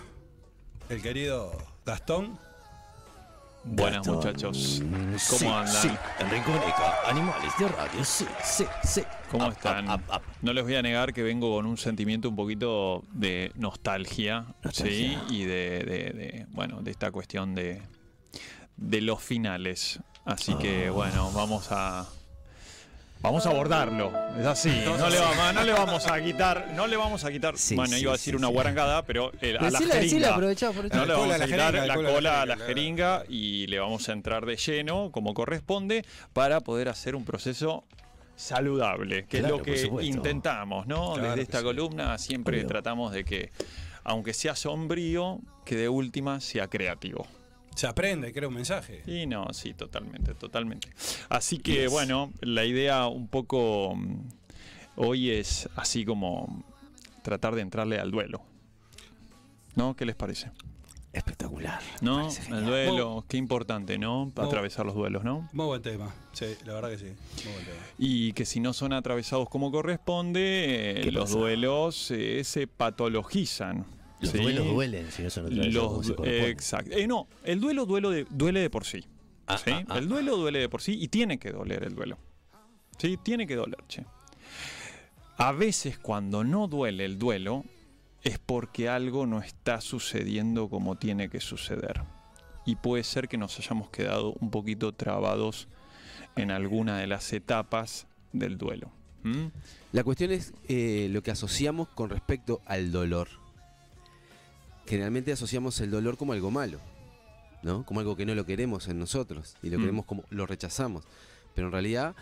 el 0.88 1.02
querido 1.02 1.52
Gastón. 1.84 2.38
Buenas 3.68 4.06
muchachos, 4.06 4.80
¿cómo 5.30 5.56
andan? 5.58 5.74
Sí, 5.82 5.90
Animales 7.08 7.52
de 7.58 7.68
Radio, 7.68 8.04
sí, 8.04 8.24
sí, 8.44 8.64
sí. 8.84 9.02
¿Cómo 9.30 9.48
están? 9.48 9.86
No 10.40 10.52
les 10.52 10.62
voy 10.64 10.76
a 10.76 10.82
negar 10.82 11.12
que 11.12 11.22
vengo 11.24 11.56
con 11.56 11.66
un 11.66 11.76
sentimiento 11.76 12.28
un 12.28 12.36
poquito 12.36 13.04
de 13.12 13.50
nostalgia, 13.56 14.46
sí, 14.72 15.18
y 15.30 15.44
de, 15.44 15.80
de- 15.84 16.12
de, 16.12 16.46
bueno, 16.50 16.80
de 16.80 16.92
esta 16.92 17.10
cuestión 17.10 17.54
de, 17.56 17.82
de 18.76 19.00
los 19.00 19.20
finales. 19.22 19.98
Así 20.24 20.52
Ah. 20.54 20.58
que 20.60 20.90
bueno, 20.90 21.30
vamos 21.32 21.66
a 21.72 22.06
vamos 23.20 23.46
a 23.46 23.50
abordarlo. 23.50 24.12
Es 24.38 24.46
así. 24.46 24.82
No 24.84 25.08
le, 25.08 25.18
vamos, 25.18 25.54
no 25.54 25.64
le 25.64 25.72
vamos 25.72 26.06
a 26.06 26.22
quitar, 26.22 26.68
no 26.74 26.86
le 26.86 26.96
vamos 26.96 27.24
a 27.24 27.30
quitar. 27.32 27.56
Sí, 27.58 27.74
bueno, 27.74 27.94
sí, 27.96 28.02
iba 28.02 28.12
a 28.12 28.14
decir 28.14 28.32
sí. 28.34 28.36
una 28.38 28.48
guarangada, 28.48 29.02
pero 29.02 29.32
el- 29.40 29.56
a 29.58 29.62
la 29.62 29.70
Decila, 29.70 29.94
decila, 29.94 30.00
jeringa. 30.10 30.34
aprovechá, 30.34 30.68
aprovechá. 30.68 30.96
No 30.96 31.06
le 31.06 31.12
vamos 31.14 31.40
a 31.40 31.44
quitar 31.46 31.74
la 31.74 31.86
la 31.86 31.94
cola 31.94 32.42
a 32.42 32.46
la 32.46 32.56
jeringa, 32.56 33.24
y 33.28 33.66
le 33.66 33.78
vamos 33.78 34.08
a 34.08 34.12
entrar 34.12 34.46
de 34.46 34.56
lleno 34.56 35.10
como 35.12 35.34
corresponde 35.34 36.04
para 36.32 36.60
poder 36.60 36.88
hacer 36.88 37.16
un 37.16 37.24
proceso 37.24 37.84
saludable, 38.36 39.24
que 39.26 39.38
Claro, 39.40 39.62
es 39.64 39.84
lo 39.90 39.96
que 39.98 40.04
intentamos, 40.04 40.86
¿no? 40.86 41.14
Claro 41.14 41.30
Desde 41.30 41.42
esta 41.42 41.62
columna 41.62 42.18
siempre 42.18 42.58
Obvio. 42.58 42.68
tratamos 42.68 43.12
de 43.12 43.24
que, 43.24 43.50
aunque 44.04 44.34
sea 44.34 44.54
sombrío, 44.54 45.40
que 45.64 45.74
de 45.76 45.88
última 45.88 46.40
sea 46.40 46.68
creativo. 46.68 47.26
Se 47.76 47.86
aprende, 47.86 48.32
crea 48.32 48.48
un 48.48 48.54
mensaje. 48.54 49.02
Y 49.06 49.26
no, 49.26 49.52
sí, 49.52 49.72
totalmente, 49.74 50.34
totalmente. 50.34 50.88
Así 51.28 51.58
que 51.58 51.82
Yes. 51.82 51.90
bueno, 51.92 52.32
la 52.40 52.64
idea 52.64 53.06
un 53.06 53.28
poco 53.28 53.94
mm, 53.94 54.16
hoy 54.96 55.30
es 55.30 55.68
así 55.76 56.04
como 56.04 56.64
tratar 57.22 57.54
de 57.54 57.60
entrarle 57.60 57.98
al 58.00 58.10
duelo. 58.10 58.42
¿No? 59.74 59.94
¿Qué 59.94 60.06
les 60.06 60.16
parece? 60.16 60.50
Espectacular. 61.12 61.80
¿No? 62.02 62.28
El 62.50 62.64
duelo, 62.66 63.24
qué 63.28 63.36
importante, 63.38 63.98
¿no? 63.98 64.26
Mo- 64.34 64.42
Atravesar 64.42 64.84
los 64.86 64.94
duelos, 64.94 65.24
¿no? 65.24 65.48
Muy 65.52 65.66
buen 65.66 65.80
tema, 65.82 66.14
sí, 66.32 66.46
la 66.66 66.74
verdad 66.74 66.90
que 66.90 66.98
sí, 66.98 67.04
muy 67.44 67.52
buen 67.54 67.64
tema. 67.64 67.76
Y 67.98 68.32
que 68.32 68.44
si 68.44 68.60
no 68.60 68.72
son 68.74 68.92
atravesados 68.92 69.48
como 69.48 69.70
corresponde, 69.72 70.98
eh, 70.98 71.00
¿Qué 71.02 71.10
los 71.12 71.24
pasa? 71.30 71.38
duelos 71.38 72.10
eh, 72.10 72.42
se 72.44 72.66
patologizan. 72.66 73.84
Los 74.20 74.30
¿sí? 74.32 74.38
duelos 74.38 74.66
duelen 74.66 75.10
si 75.10 75.22
no 75.22 75.28
Los, 75.50 76.12
exacto. 76.24 76.90
Eh, 76.96 77.06
no, 77.06 77.28
el 77.44 77.60
duelo 77.60 77.84
duelo 77.86 78.10
de- 78.10 78.26
duele 78.30 78.60
de 78.60 78.70
por 78.70 78.84
sí. 78.84 79.04
Ah, 79.46 79.58
¿sí? 79.58 79.70
ah, 79.72 79.84
ah, 79.88 79.98
el 79.98 80.08
duelo 80.08 80.36
duele 80.36 80.58
de 80.58 80.68
por 80.68 80.80
sí 80.82 80.96
y 81.00 81.08
tiene 81.08 81.38
que 81.38 81.52
doler 81.52 81.84
el 81.84 81.94
duelo. 81.94 82.18
Sí, 82.98 83.18
tiene 83.22 83.46
que 83.46 83.56
doler, 83.56 83.78
che. 83.88 84.04
A 85.36 85.52
veces 85.52 85.98
cuando 85.98 86.44
no 86.44 86.66
duele 86.66 87.04
el 87.04 87.18
duelo 87.18 87.64
es 88.22 88.38
porque 88.38 88.88
algo 88.88 89.26
no 89.26 89.40
está 89.40 89.80
sucediendo 89.80 90.68
como 90.68 90.96
tiene 90.96 91.28
que 91.28 91.40
suceder. 91.40 92.02
Y 92.64 92.76
puede 92.76 93.04
ser 93.04 93.28
que 93.28 93.36
nos 93.36 93.58
hayamos 93.58 93.90
quedado 93.90 94.32
un 94.40 94.50
poquito 94.50 94.92
trabados 94.92 95.68
en 96.34 96.50
alguna 96.50 96.98
de 96.98 97.06
las 97.06 97.32
etapas 97.32 98.06
del 98.32 98.58
duelo. 98.58 98.90
La 99.92 100.04
cuestión 100.04 100.30
es 100.30 100.52
eh, 100.68 101.08
lo 101.10 101.22
que 101.22 101.32
asociamos 101.32 101.88
con 101.88 102.10
respecto 102.10 102.60
al 102.64 102.92
dolor. 102.92 103.28
Generalmente 104.86 105.32
asociamos 105.32 105.80
el 105.80 105.90
dolor 105.90 106.16
como 106.16 106.32
algo 106.32 106.50
malo, 106.50 106.78
¿no? 107.62 107.84
Como 107.84 108.00
algo 108.00 108.16
que 108.16 108.24
no 108.26 108.34
lo 108.34 108.46
queremos 108.46 108.88
en 108.88 108.98
nosotros 108.98 109.56
y 109.62 109.70
lo 109.70 109.78
Mm. 109.78 109.82
queremos 109.82 110.04
como 110.06 110.24
lo 110.30 110.46
rechazamos. 110.46 111.04
Pero 111.54 111.68
en 111.68 111.72
realidad 111.72 112.14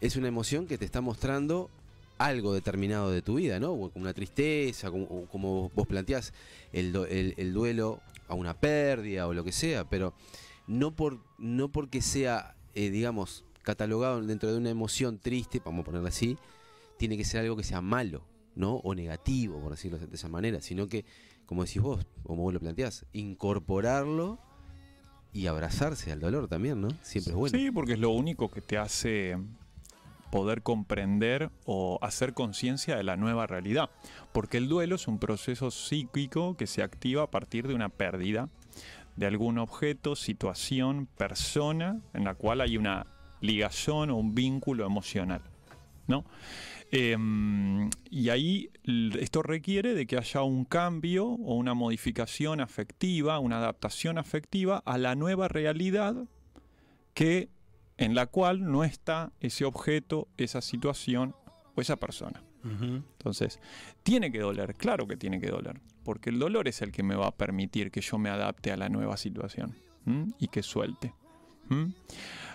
es 0.00 0.16
una 0.16 0.28
emoción 0.28 0.66
que 0.66 0.78
te 0.78 0.84
está 0.84 1.00
mostrando 1.00 1.70
algo 2.18 2.54
determinado 2.54 3.10
de 3.10 3.22
tu 3.22 3.34
vida, 3.34 3.58
¿no? 3.58 3.72
Una 3.72 4.12
tristeza, 4.14 4.90
como, 4.90 5.26
como 5.26 5.70
vos 5.74 5.86
planteás 5.88 6.32
el, 6.72 6.92
do- 6.92 7.06
el- 7.06 7.34
el 7.36 7.52
duelo 7.52 8.00
a 8.28 8.34
una 8.34 8.54
pérdida 8.54 9.26
o 9.26 9.34
lo 9.34 9.42
que 9.42 9.50
sea, 9.52 9.88
pero 9.88 10.14
no, 10.68 10.94
por, 10.94 11.18
no 11.38 11.72
porque 11.72 12.00
sea, 12.00 12.54
eh, 12.74 12.90
digamos, 12.90 13.44
catalogado 13.62 14.20
dentro 14.22 14.50
de 14.52 14.58
una 14.58 14.70
emoción 14.70 15.18
triste, 15.18 15.60
vamos 15.64 15.82
a 15.82 15.84
ponerla 15.86 16.10
así, 16.10 16.36
tiene 16.98 17.16
que 17.16 17.24
ser 17.24 17.40
algo 17.40 17.56
que 17.56 17.64
sea 17.64 17.80
malo, 17.80 18.22
¿no? 18.54 18.76
O 18.76 18.94
negativo, 18.94 19.58
por 19.60 19.72
decirlo 19.72 19.98
de 19.98 20.14
esa 20.14 20.28
manera, 20.28 20.60
sino 20.60 20.86
que, 20.88 21.04
como 21.52 21.64
decís 21.64 21.82
vos, 21.82 22.06
como 22.22 22.44
vos 22.44 22.54
lo 22.54 22.60
planteás, 22.60 23.04
incorporarlo 23.12 24.38
y 25.34 25.48
abrazarse 25.48 26.10
al 26.10 26.18
dolor 26.18 26.48
también, 26.48 26.80
¿no? 26.80 26.88
Siempre 27.02 27.34
es 27.34 27.36
bueno. 27.36 27.58
Sí, 27.58 27.70
porque 27.70 27.92
es 27.92 27.98
lo 27.98 28.08
único 28.08 28.50
que 28.50 28.62
te 28.62 28.78
hace 28.78 29.36
poder 30.30 30.62
comprender 30.62 31.50
o 31.66 31.98
hacer 32.00 32.32
conciencia 32.32 32.96
de 32.96 33.02
la 33.02 33.18
nueva 33.18 33.46
realidad. 33.46 33.90
Porque 34.32 34.56
el 34.56 34.66
duelo 34.66 34.94
es 34.94 35.06
un 35.06 35.18
proceso 35.18 35.70
psíquico 35.70 36.56
que 36.56 36.66
se 36.66 36.82
activa 36.82 37.24
a 37.24 37.30
partir 37.30 37.68
de 37.68 37.74
una 37.74 37.90
pérdida 37.90 38.48
de 39.16 39.26
algún 39.26 39.58
objeto, 39.58 40.16
situación, 40.16 41.06
persona 41.18 42.00
en 42.14 42.24
la 42.24 42.34
cual 42.34 42.62
hay 42.62 42.78
una 42.78 43.06
ligación 43.42 44.08
o 44.08 44.16
un 44.16 44.34
vínculo 44.34 44.86
emocional. 44.86 45.42
¿no? 46.06 46.24
Em, 46.94 47.88
y 48.10 48.28
ahí 48.28 48.70
esto 49.18 49.42
requiere 49.42 49.94
de 49.94 50.06
que 50.06 50.18
haya 50.18 50.42
un 50.42 50.66
cambio 50.66 51.24
o 51.24 51.54
una 51.54 51.72
modificación 51.72 52.60
afectiva, 52.60 53.38
una 53.38 53.56
adaptación 53.56 54.18
afectiva 54.18 54.82
a 54.84 54.98
la 54.98 55.14
nueva 55.14 55.48
realidad 55.48 56.28
que 57.14 57.48
en 57.96 58.14
la 58.14 58.26
cual 58.26 58.70
no 58.70 58.84
está 58.84 59.32
ese 59.40 59.64
objeto, 59.64 60.28
esa 60.36 60.60
situación 60.60 61.34
o 61.74 61.80
esa 61.80 61.96
persona. 61.96 62.44
Entonces, 62.62 63.58
tiene 64.02 64.30
que 64.30 64.38
doler, 64.38 64.74
claro 64.74 65.08
que 65.08 65.16
tiene 65.16 65.40
que 65.40 65.48
doler, 65.48 65.80
porque 66.04 66.30
el 66.30 66.38
dolor 66.38 66.68
es 66.68 66.82
el 66.82 66.92
que 66.92 67.02
me 67.02 67.16
va 67.16 67.28
a 67.28 67.36
permitir 67.36 67.90
que 67.90 68.02
yo 68.02 68.18
me 68.18 68.28
adapte 68.28 68.70
a 68.70 68.76
la 68.76 68.88
nueva 68.88 69.16
situación 69.16 69.74
¿m? 70.06 70.28
y 70.38 70.46
que 70.48 70.62
suelte. 70.62 71.14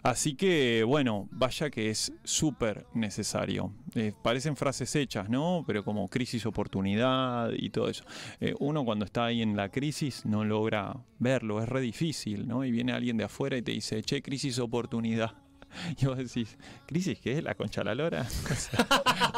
Así 0.03 0.35
que, 0.35 0.84
bueno, 0.85 1.27
vaya 1.31 1.69
que 1.69 1.89
es 1.89 2.14
súper 2.23 2.85
necesario. 2.94 3.73
Eh, 3.94 4.14
parecen 4.23 4.56
frases 4.56 4.95
hechas, 4.95 5.30
¿no? 5.30 5.64
Pero 5.68 5.84
como 5.84 6.07
crisis, 6.07 6.45
oportunidad 6.45 7.52
y 7.52 7.69
todo 7.72 7.89
eso. 7.89 8.06
Eh, 8.39 8.53
uno 8.60 8.85
cuando 8.85 9.06
está 9.06 9.26
ahí 9.26 9.41
en 9.41 9.57
la 9.57 9.69
crisis 9.69 10.26
no 10.26 10.45
logra 10.45 10.95
verlo, 11.19 11.61
es 11.61 11.68
re 11.68 11.81
difícil, 11.81 12.48
¿no? 12.48 12.64
Y 12.64 12.72
viene 12.72 12.94
alguien 12.94 13.18
de 13.18 13.26
afuera 13.26 13.57
y 13.57 13.61
te 13.61 13.72
dice, 13.73 14.02
che, 14.02 14.22
crisis, 14.22 14.60
oportunidad. 14.60 15.34
Y 15.99 16.06
vos 16.06 16.18
decís, 16.18 16.57
¿crisis 16.85 17.19
qué? 17.19 17.41
¿La 17.41 17.56
concha 17.56 17.84
la 17.84 17.94
lora? 17.94 18.26
O 18.49 18.56
sea, 18.56 18.88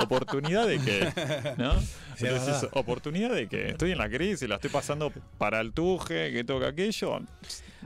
¿Oportunidad 0.03 0.67
de 0.67 0.79
qué? 0.79 1.53
¿No? 1.57 1.79
Sí, 2.15 2.27
es. 2.27 2.67
¿oportunidad 2.73 3.33
de 3.33 3.47
qué? 3.47 3.69
Estoy 3.69 3.91
en 3.91 3.97
la 3.97 4.09
crisis, 4.09 4.47
la 4.47 4.55
estoy 4.55 4.69
pasando 4.69 5.11
para 5.37 5.59
el 5.61 5.73
tuje, 5.73 6.31
que 6.31 6.43
toca 6.43 6.67
aquello. 6.67 7.21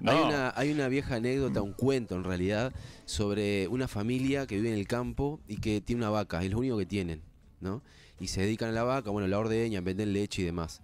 Hay, 0.06 0.18
una, 0.18 0.54
hay 0.56 0.72
una 0.72 0.88
vieja 0.88 1.16
anécdota, 1.16 1.62
un 1.62 1.74
cuento 1.74 2.16
en 2.16 2.24
realidad, 2.24 2.74
sobre 3.06 3.68
una 3.68 3.88
familia 3.88 4.48
que 4.48 4.56
vive 4.56 4.70
en 4.70 4.78
el 4.78 4.88
campo 4.88 5.40
y 5.48 5.58
que 5.58 5.82
tiene 5.82 6.02
una 6.02 6.10
vaca, 6.10 6.44
es 6.44 6.52
lo 6.52 6.60
único 6.60 6.78
que 6.78 6.86
tienen, 6.86 7.22
¿no? 7.62 7.82
Y 8.20 8.28
se 8.28 8.42
dedican 8.42 8.70
a 8.70 8.72
la 8.72 8.84
vaca, 8.84 9.10
bueno, 9.10 9.28
la 9.28 9.40
ordeñan, 9.40 9.84
venden 9.84 10.14
leche 10.14 10.42
y 10.42 10.46
demás. 10.46 10.82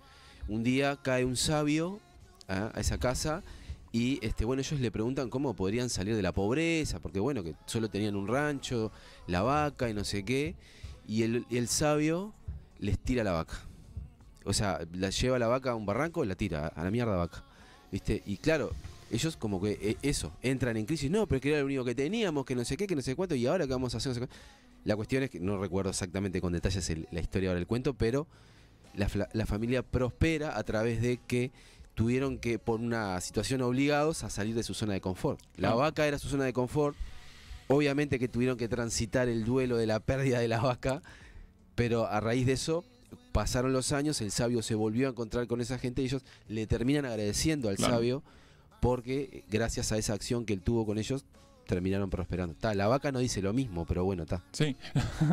Un 0.48 0.64
día 0.64 0.98
cae 1.02 1.26
un 1.26 1.38
sabio 1.38 2.00
¿ah? 2.48 2.72
a 2.74 2.80
esa 2.80 2.98
casa 2.98 3.44
y 3.92 4.20
este, 4.22 4.46
bueno, 4.46 4.62
ellos 4.62 4.80
le 4.80 4.92
preguntan 4.92 5.30
cómo 5.30 5.56
podrían 5.56 5.90
salir 5.90 6.16
de 6.16 6.22
la 6.22 6.32
pobreza, 6.32 7.00
porque 7.00 7.20
bueno, 7.20 7.44
que 7.44 7.56
solo 7.66 7.90
tenían 7.90 8.16
un 8.16 8.28
rancho, 8.28 8.92
la 9.28 9.42
vaca 9.42 9.90
y 9.90 9.94
no 9.94 10.04
sé 10.04 10.24
qué, 10.24 10.56
y 11.08 11.24
el, 11.24 11.46
el 11.50 11.68
sabio 11.68 12.34
les 12.80 13.00
tira 13.00 13.24
la 13.24 13.32
vaca. 13.32 13.58
O 14.46 14.54
sea, 14.54 14.80
la 14.94 15.10
lleva 15.10 15.40
la 15.40 15.48
vaca 15.48 15.72
a 15.72 15.76
un 15.76 15.86
barranco 15.86 16.24
y 16.24 16.28
la 16.28 16.36
tira, 16.36 16.68
a 16.68 16.84
la 16.84 16.92
mierda 16.92 17.16
vaca. 17.16 17.44
¿Viste? 17.92 18.22
Y 18.26 18.38
claro, 18.38 18.72
ellos 19.12 19.38
como 19.38 19.62
que 19.62 19.78
eh, 19.82 19.98
eso, 20.02 20.32
entran 20.42 20.78
en 20.78 20.86
crisis, 20.86 21.10
no, 21.10 21.28
pero 21.28 21.42
que 21.42 21.50
era 21.50 21.60
lo 21.60 21.66
único 21.66 21.84
que 21.86 21.96
teníamos, 21.96 22.46
que 22.46 22.56
no 22.56 22.64
sé 22.66 22.78
qué, 22.78 22.88
que 22.88 22.96
no 22.96 23.02
sé 23.02 23.16
cuánto, 23.16 23.36
y 23.36 23.46
ahora 23.46 23.66
qué 23.66 23.74
vamos 23.74 23.94
a 23.94 23.98
hacer, 23.98 24.14
no 24.14 24.26
sé. 24.26 24.32
La 24.86 24.96
cuestión 24.96 25.24
es 25.24 25.30
que 25.30 25.40
no 25.40 25.58
recuerdo 25.60 25.90
exactamente 25.90 26.40
con 26.42 26.54
detalles 26.54 26.90
el- 26.90 27.08
la 27.12 27.20
historia 27.20 27.50
ahora 27.50 27.60
del 27.60 27.68
cuento, 27.68 27.94
pero 27.94 28.28
la, 28.96 29.08
la 29.34 29.46
familia 29.46 29.84
prospera 29.84 30.58
a 30.58 30.64
través 30.64 31.02
de 31.02 31.20
que 31.28 31.52
tuvieron 31.96 32.38
que, 32.40 32.60
por 32.60 32.80
una 32.80 33.20
situación 33.20 33.62
obligados 33.62 34.24
a 34.24 34.30
salir 34.30 34.56
de 34.56 34.64
su 34.64 34.74
zona 34.74 34.94
de 34.94 35.02
confort. 35.02 35.40
La 35.58 35.72
Ah. 35.72 35.76
vaca 35.76 36.08
era 36.08 36.18
su 36.18 36.30
zona 36.30 36.46
de 36.46 36.54
confort, 36.54 36.96
obviamente 37.68 38.20
que 38.20 38.28
tuvieron 38.28 38.58
que 38.58 38.68
transitar 38.68 39.28
el 39.28 39.44
duelo 39.44 39.78
de 39.78 39.86
la 39.88 40.00
pérdida 40.00 40.40
de 40.40 40.48
la 40.48 40.60
vaca, 40.62 41.02
pero 41.76 42.08
a 42.08 42.20
raíz 42.20 42.46
de 42.46 42.54
eso 42.54 42.84
pasaron 43.32 43.74
los 43.74 43.92
años, 43.92 44.22
el 44.22 44.32
sabio 44.32 44.62
se 44.62 44.76
volvió 44.76 45.08
a 45.08 45.12
encontrar 45.12 45.48
con 45.48 45.62
esa 45.62 45.78
gente 45.78 46.02
y 46.02 46.06
ellos 46.06 46.24
le 46.48 46.68
terminan 46.68 47.06
agradeciendo 47.06 47.70
al 47.70 47.76
Claro. 47.76 47.94
sabio 47.96 48.24
porque 48.80 49.30
eh, 49.32 49.44
gracias 49.50 49.92
a 49.92 49.98
esa 49.98 50.14
acción 50.14 50.46
que 50.46 50.54
él 50.54 50.62
tuvo 50.62 50.86
con 50.86 50.98
ellos 50.98 51.26
terminaron 51.68 52.10
prosperando. 52.10 52.56
Ta, 52.56 52.74
la 52.74 52.88
vaca 52.88 53.12
no 53.12 53.20
dice 53.20 53.44
lo 53.44 53.54
mismo, 53.54 53.86
pero 53.86 54.04
bueno, 54.04 54.24
está. 54.24 54.44
Sí. 54.54 54.76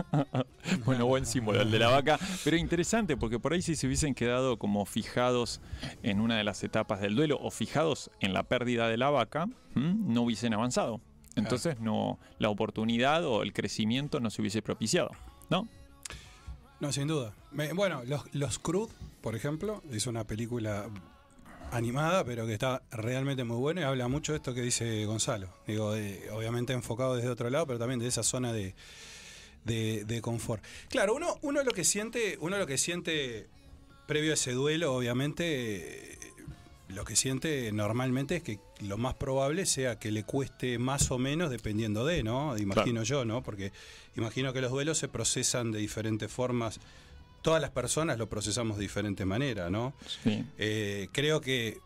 bueno, 0.84 1.06
buen 1.06 1.24
símbolo 1.24 1.62
el 1.62 1.70
de 1.70 1.78
la 1.78 1.88
vaca. 1.88 2.18
Pero 2.44 2.56
interesante, 2.58 3.16
porque 3.16 3.38
por 3.38 3.52
ahí 3.54 3.62
si 3.62 3.74
se 3.74 3.86
hubiesen 3.86 4.14
quedado 4.14 4.58
como 4.58 4.84
fijados 4.84 5.60
en 6.02 6.20
una 6.20 6.36
de 6.36 6.44
las 6.44 6.62
etapas 6.62 7.00
del 7.00 7.16
duelo 7.16 7.38
o 7.40 7.50
fijados 7.50 8.10
en 8.20 8.34
la 8.34 8.42
pérdida 8.42 8.88
de 8.88 8.98
la 8.98 9.08
vaca, 9.08 9.48
¿m? 9.74 9.94
no 9.98 10.22
hubiesen 10.22 10.52
avanzado. 10.52 11.00
Entonces 11.36 11.80
no, 11.80 12.18
la 12.38 12.48
oportunidad 12.50 13.24
o 13.24 13.42
el 13.42 13.52
crecimiento 13.52 14.20
no 14.20 14.28
se 14.30 14.42
hubiese 14.42 14.60
propiciado. 14.62 15.10
¿No? 15.48 15.66
No, 16.80 16.92
sin 16.92 17.08
duda. 17.08 17.32
Me- 17.50 17.72
bueno, 17.72 18.02
los, 18.04 18.22
los 18.34 18.58
Crud, 18.58 18.90
por 19.22 19.34
ejemplo, 19.36 19.82
es 19.90 20.06
una 20.06 20.24
película 20.24 20.88
animada, 21.70 22.24
pero 22.24 22.46
que 22.46 22.52
está 22.54 22.82
realmente 22.90 23.44
muy 23.44 23.56
buena 23.58 23.82
y 23.82 23.84
habla 23.84 24.08
mucho 24.08 24.32
de 24.32 24.36
esto 24.38 24.54
que 24.54 24.62
dice 24.62 25.04
Gonzalo. 25.06 25.48
Digo, 25.66 25.92
de- 25.92 26.30
obviamente 26.30 26.72
enfocado 26.72 27.16
desde 27.16 27.28
otro 27.28 27.50
lado, 27.50 27.66
pero 27.66 27.78
también 27.78 28.00
de 28.00 28.06
esa 28.06 28.22
zona 28.22 28.52
de, 28.52 28.74
de, 29.64 30.04
de 30.04 30.20
confort. 30.22 30.62
Claro, 30.88 31.14
uno, 31.14 31.38
uno 31.42 31.62
lo 31.62 31.72
que 31.72 31.84
siente, 31.84 32.38
uno 32.40 32.56
lo 32.58 32.66
que 32.66 32.78
siente 32.78 33.48
previo 34.06 34.30
a 34.30 34.34
ese 34.34 34.52
duelo, 34.52 34.94
obviamente, 34.94 36.12
eh, 36.12 36.18
lo 36.88 37.04
que 37.04 37.16
siente 37.16 37.72
normalmente 37.72 38.36
es 38.36 38.42
que 38.44 38.60
lo 38.80 38.96
más 38.96 39.14
probable 39.14 39.66
sea 39.66 39.98
que 39.98 40.12
le 40.12 40.22
cueste 40.22 40.78
más 40.78 41.10
o 41.10 41.18
menos 41.18 41.50
dependiendo 41.50 42.06
de, 42.06 42.22
¿no? 42.22 42.56
Imagino 42.56 43.02
yo, 43.02 43.24
¿no? 43.24 43.42
Porque 43.42 43.72
imagino 44.16 44.52
que 44.52 44.60
los 44.60 44.70
duelos 44.70 44.96
se 44.98 45.08
procesan 45.08 45.72
de 45.72 45.80
diferentes 45.80 46.30
formas. 46.30 46.78
Todas 47.46 47.62
las 47.62 47.70
personas 47.70 48.18
lo 48.18 48.28
procesamos 48.28 48.76
de 48.76 48.82
diferente 48.82 49.24
manera, 49.24 49.70
¿no? 49.70 49.94
Sí. 50.24 50.44
Eh, 50.58 51.06
creo 51.12 51.40
que 51.40 51.78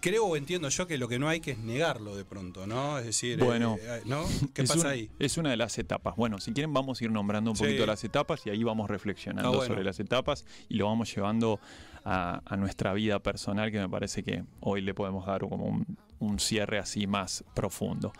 creo 0.00 0.26
o 0.26 0.36
entiendo 0.36 0.68
yo 0.68 0.86
que 0.86 0.98
lo 0.98 1.08
que 1.08 1.18
no 1.18 1.26
hay 1.26 1.40
que 1.40 1.52
es 1.52 1.58
negarlo 1.58 2.14
de 2.14 2.26
pronto, 2.26 2.66
¿no? 2.66 2.98
Es 2.98 3.06
decir, 3.06 3.42
Bueno, 3.42 3.78
eh, 3.80 4.02
¿no? 4.04 4.26
¿Qué 4.54 4.64
pasa 4.64 4.80
un- 4.80 4.86
ahí? 4.88 5.10
Es 5.18 5.38
una 5.38 5.48
de 5.48 5.56
las 5.56 5.78
etapas. 5.78 6.16
Bueno, 6.16 6.38
si 6.38 6.52
quieren 6.52 6.74
vamos 6.74 7.00
a 7.00 7.04
ir 7.04 7.10
nombrando 7.10 7.50
un 7.50 7.56
Sí. 7.56 7.64
poquito 7.64 7.86
las 7.86 8.04
etapas 8.04 8.46
y 8.46 8.50
ahí 8.50 8.62
vamos 8.62 8.90
reflexionando 8.90 9.48
Ah, 9.48 9.56
bueno. 9.56 9.68
sobre 9.68 9.84
las 9.84 9.98
etapas 10.00 10.44
y 10.68 10.74
lo 10.74 10.84
vamos 10.84 11.14
llevando 11.14 11.60
a, 12.04 12.42
a 12.44 12.56
nuestra 12.58 12.92
vida 12.92 13.20
personal 13.20 13.72
que 13.72 13.78
me 13.80 13.88
parece 13.88 14.22
que 14.22 14.44
hoy 14.60 14.82
le 14.82 14.92
podemos 14.92 15.24
dar 15.24 15.40
como 15.40 15.64
un, 15.64 15.96
un 16.18 16.38
cierre 16.40 16.78
así 16.78 17.06
más 17.06 17.42
profundo. 17.54 18.12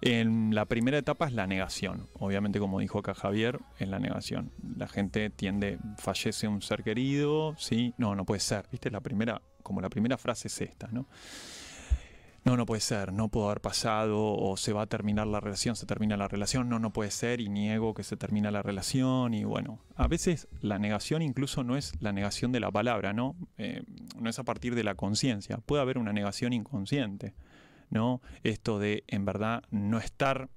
En 0.00 0.54
la 0.54 0.64
primera 0.66 0.98
etapa 0.98 1.26
es 1.26 1.32
la 1.32 1.46
negación. 1.46 2.08
Obviamente, 2.14 2.60
como 2.60 2.80
dijo 2.80 3.00
acá 3.00 3.14
Javier, 3.14 3.58
es 3.78 3.88
la 3.88 3.98
negación. 3.98 4.52
La 4.76 4.88
gente 4.88 5.30
tiende, 5.30 5.78
fallece 5.96 6.46
un 6.46 6.62
ser 6.62 6.84
querido, 6.84 7.54
sí, 7.56 7.94
no, 7.98 8.14
no 8.14 8.24
puede 8.24 8.40
ser. 8.40 8.66
¿Viste? 8.70 8.90
La 8.90 9.00
primera, 9.00 9.42
como 9.62 9.80
la 9.80 9.88
primera 9.88 10.16
frase 10.16 10.48
es 10.48 10.60
esta, 10.60 10.88
¿no? 10.88 11.06
no, 12.48 12.56
no 12.56 12.64
puede 12.64 12.80
ser, 12.80 13.12
no 13.12 13.28
puedo 13.28 13.46
haber 13.46 13.60
pasado, 13.60 14.32
o 14.34 14.56
se 14.56 14.72
va 14.72 14.82
a 14.82 14.86
terminar 14.86 15.26
la 15.26 15.38
relación, 15.38 15.76
se 15.76 15.84
termina 15.84 16.16
la 16.16 16.28
relación, 16.28 16.68
no, 16.68 16.78
no 16.78 16.92
puede 16.94 17.10
ser, 17.10 17.40
y 17.42 17.48
niego 17.50 17.92
que 17.92 18.02
se 18.02 18.16
termina 18.16 18.50
la 18.50 18.62
relación, 18.62 19.34
y 19.34 19.44
bueno, 19.44 19.80
a 19.96 20.08
veces 20.08 20.48
la 20.62 20.78
negación 20.78 21.20
incluso 21.20 21.62
no 21.62 21.76
es 21.76 21.92
la 22.00 22.12
negación 22.12 22.50
de 22.50 22.60
la 22.60 22.70
palabra, 22.70 23.12
¿no? 23.12 23.36
Eh, 23.58 23.82
no 24.18 24.30
es 24.30 24.38
a 24.38 24.44
partir 24.44 24.74
de 24.74 24.82
la 24.82 24.94
conciencia, 24.94 25.58
puede 25.58 25.82
haber 25.82 25.98
una 25.98 26.14
negación 26.14 26.54
inconsciente, 26.54 27.34
¿no? 27.90 28.20
Esto 28.42 28.78
de, 28.78 29.04
en 29.06 29.24
verdad, 29.24 29.62
no 29.70 29.98
estar 29.98 30.48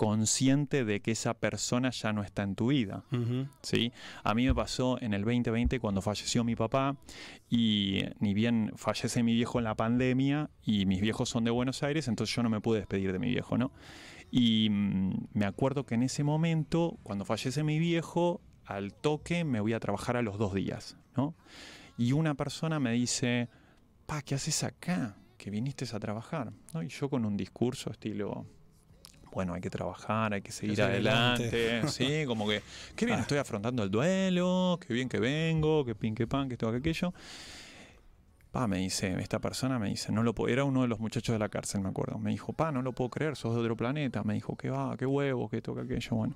consciente 0.00 0.86
de 0.86 1.00
que 1.00 1.10
esa 1.10 1.34
persona 1.34 1.90
ya 1.90 2.14
no 2.14 2.22
está 2.22 2.42
en 2.42 2.54
tu 2.54 2.68
vida. 2.68 3.04
¿sí? 3.60 3.92
A 4.24 4.32
mí 4.32 4.46
me 4.46 4.54
pasó 4.54 4.98
en 5.02 5.12
el 5.12 5.24
2020 5.24 5.78
cuando 5.78 6.00
falleció 6.00 6.42
mi 6.42 6.56
papá 6.56 6.96
y 7.50 8.04
ni 8.18 8.32
bien 8.32 8.72
fallece 8.76 9.22
mi 9.22 9.34
viejo 9.34 9.58
en 9.58 9.64
la 9.64 9.74
pandemia 9.74 10.48
y 10.64 10.86
mis 10.86 11.02
viejos 11.02 11.28
son 11.28 11.44
de 11.44 11.50
Buenos 11.50 11.82
Aires, 11.82 12.08
entonces 12.08 12.34
yo 12.34 12.42
no 12.42 12.48
me 12.48 12.62
pude 12.62 12.78
despedir 12.78 13.12
de 13.12 13.18
mi 13.18 13.28
viejo, 13.28 13.58
¿no? 13.58 13.72
Y 14.30 14.68
mm, 14.70 15.26
me 15.34 15.44
acuerdo 15.44 15.84
que 15.84 15.96
en 15.96 16.02
ese 16.04 16.24
momento, 16.24 16.98
cuando 17.02 17.26
fallece 17.26 17.62
mi 17.62 17.78
viejo, 17.78 18.40
al 18.64 18.94
toque 18.94 19.44
me 19.44 19.60
voy 19.60 19.74
a 19.74 19.80
trabajar 19.80 20.16
a 20.16 20.22
los 20.22 20.38
dos 20.38 20.54
días, 20.54 20.96
¿no? 21.14 21.34
Y 21.98 22.12
una 22.12 22.36
persona 22.36 22.80
me 22.80 22.92
dice, 22.92 23.50
pa, 24.06 24.22
¿qué 24.22 24.34
haces 24.34 24.64
acá? 24.64 25.19
Que 25.42 25.48
viniste 25.50 25.86
a 25.96 25.98
trabajar, 25.98 26.52
¿no? 26.74 26.82
Y 26.82 26.88
yo 26.88 27.08
con 27.08 27.24
un 27.24 27.34
discurso 27.34 27.90
estilo, 27.90 28.44
bueno, 29.32 29.54
hay 29.54 29.62
que 29.62 29.70
trabajar, 29.70 30.34
hay 30.34 30.42
que 30.42 30.52
seguir 30.52 30.82
adelante. 30.82 31.48
adelante. 31.48 31.88
Sí, 31.92 32.26
como 32.26 32.46
que, 32.46 32.60
qué 32.94 33.06
bien 33.06 33.18
Ah. 33.20 33.22
estoy 33.22 33.38
afrontando 33.38 33.82
el 33.82 33.90
duelo, 33.90 34.78
qué 34.86 34.92
bien 34.92 35.08
que 35.08 35.18
vengo, 35.18 35.82
qué 35.86 35.94
pin, 35.94 36.14
qué 36.14 36.26
pan, 36.26 36.46
que 36.48 36.54
esto, 36.56 36.70
que 36.70 36.76
aquello. 36.76 37.14
Pa, 38.50 38.66
me 38.66 38.78
dice, 38.78 39.16
esta 39.18 39.38
persona 39.38 39.78
me 39.78 39.88
dice, 39.88 40.12
no 40.12 40.22
lo 40.22 40.34
puedo, 40.34 40.52
era 40.52 40.64
uno 40.64 40.82
de 40.82 40.88
los 40.88 41.00
muchachos 41.00 41.32
de 41.32 41.38
la 41.38 41.48
cárcel, 41.48 41.80
me 41.80 41.88
acuerdo. 41.88 42.18
Me 42.18 42.32
dijo, 42.32 42.52
pa, 42.52 42.70
no 42.70 42.82
lo 42.82 42.92
puedo 42.92 43.08
creer, 43.08 43.34
sos 43.36 43.54
de 43.54 43.60
otro 43.62 43.76
planeta. 43.78 44.22
Me 44.24 44.34
dijo, 44.34 44.56
qué 44.56 44.68
va, 44.68 44.94
qué 44.98 45.06
huevo, 45.06 45.48
qué 45.48 45.58
esto, 45.58 45.74
que 45.74 45.80
aquello. 45.82 46.16
Bueno, 46.16 46.34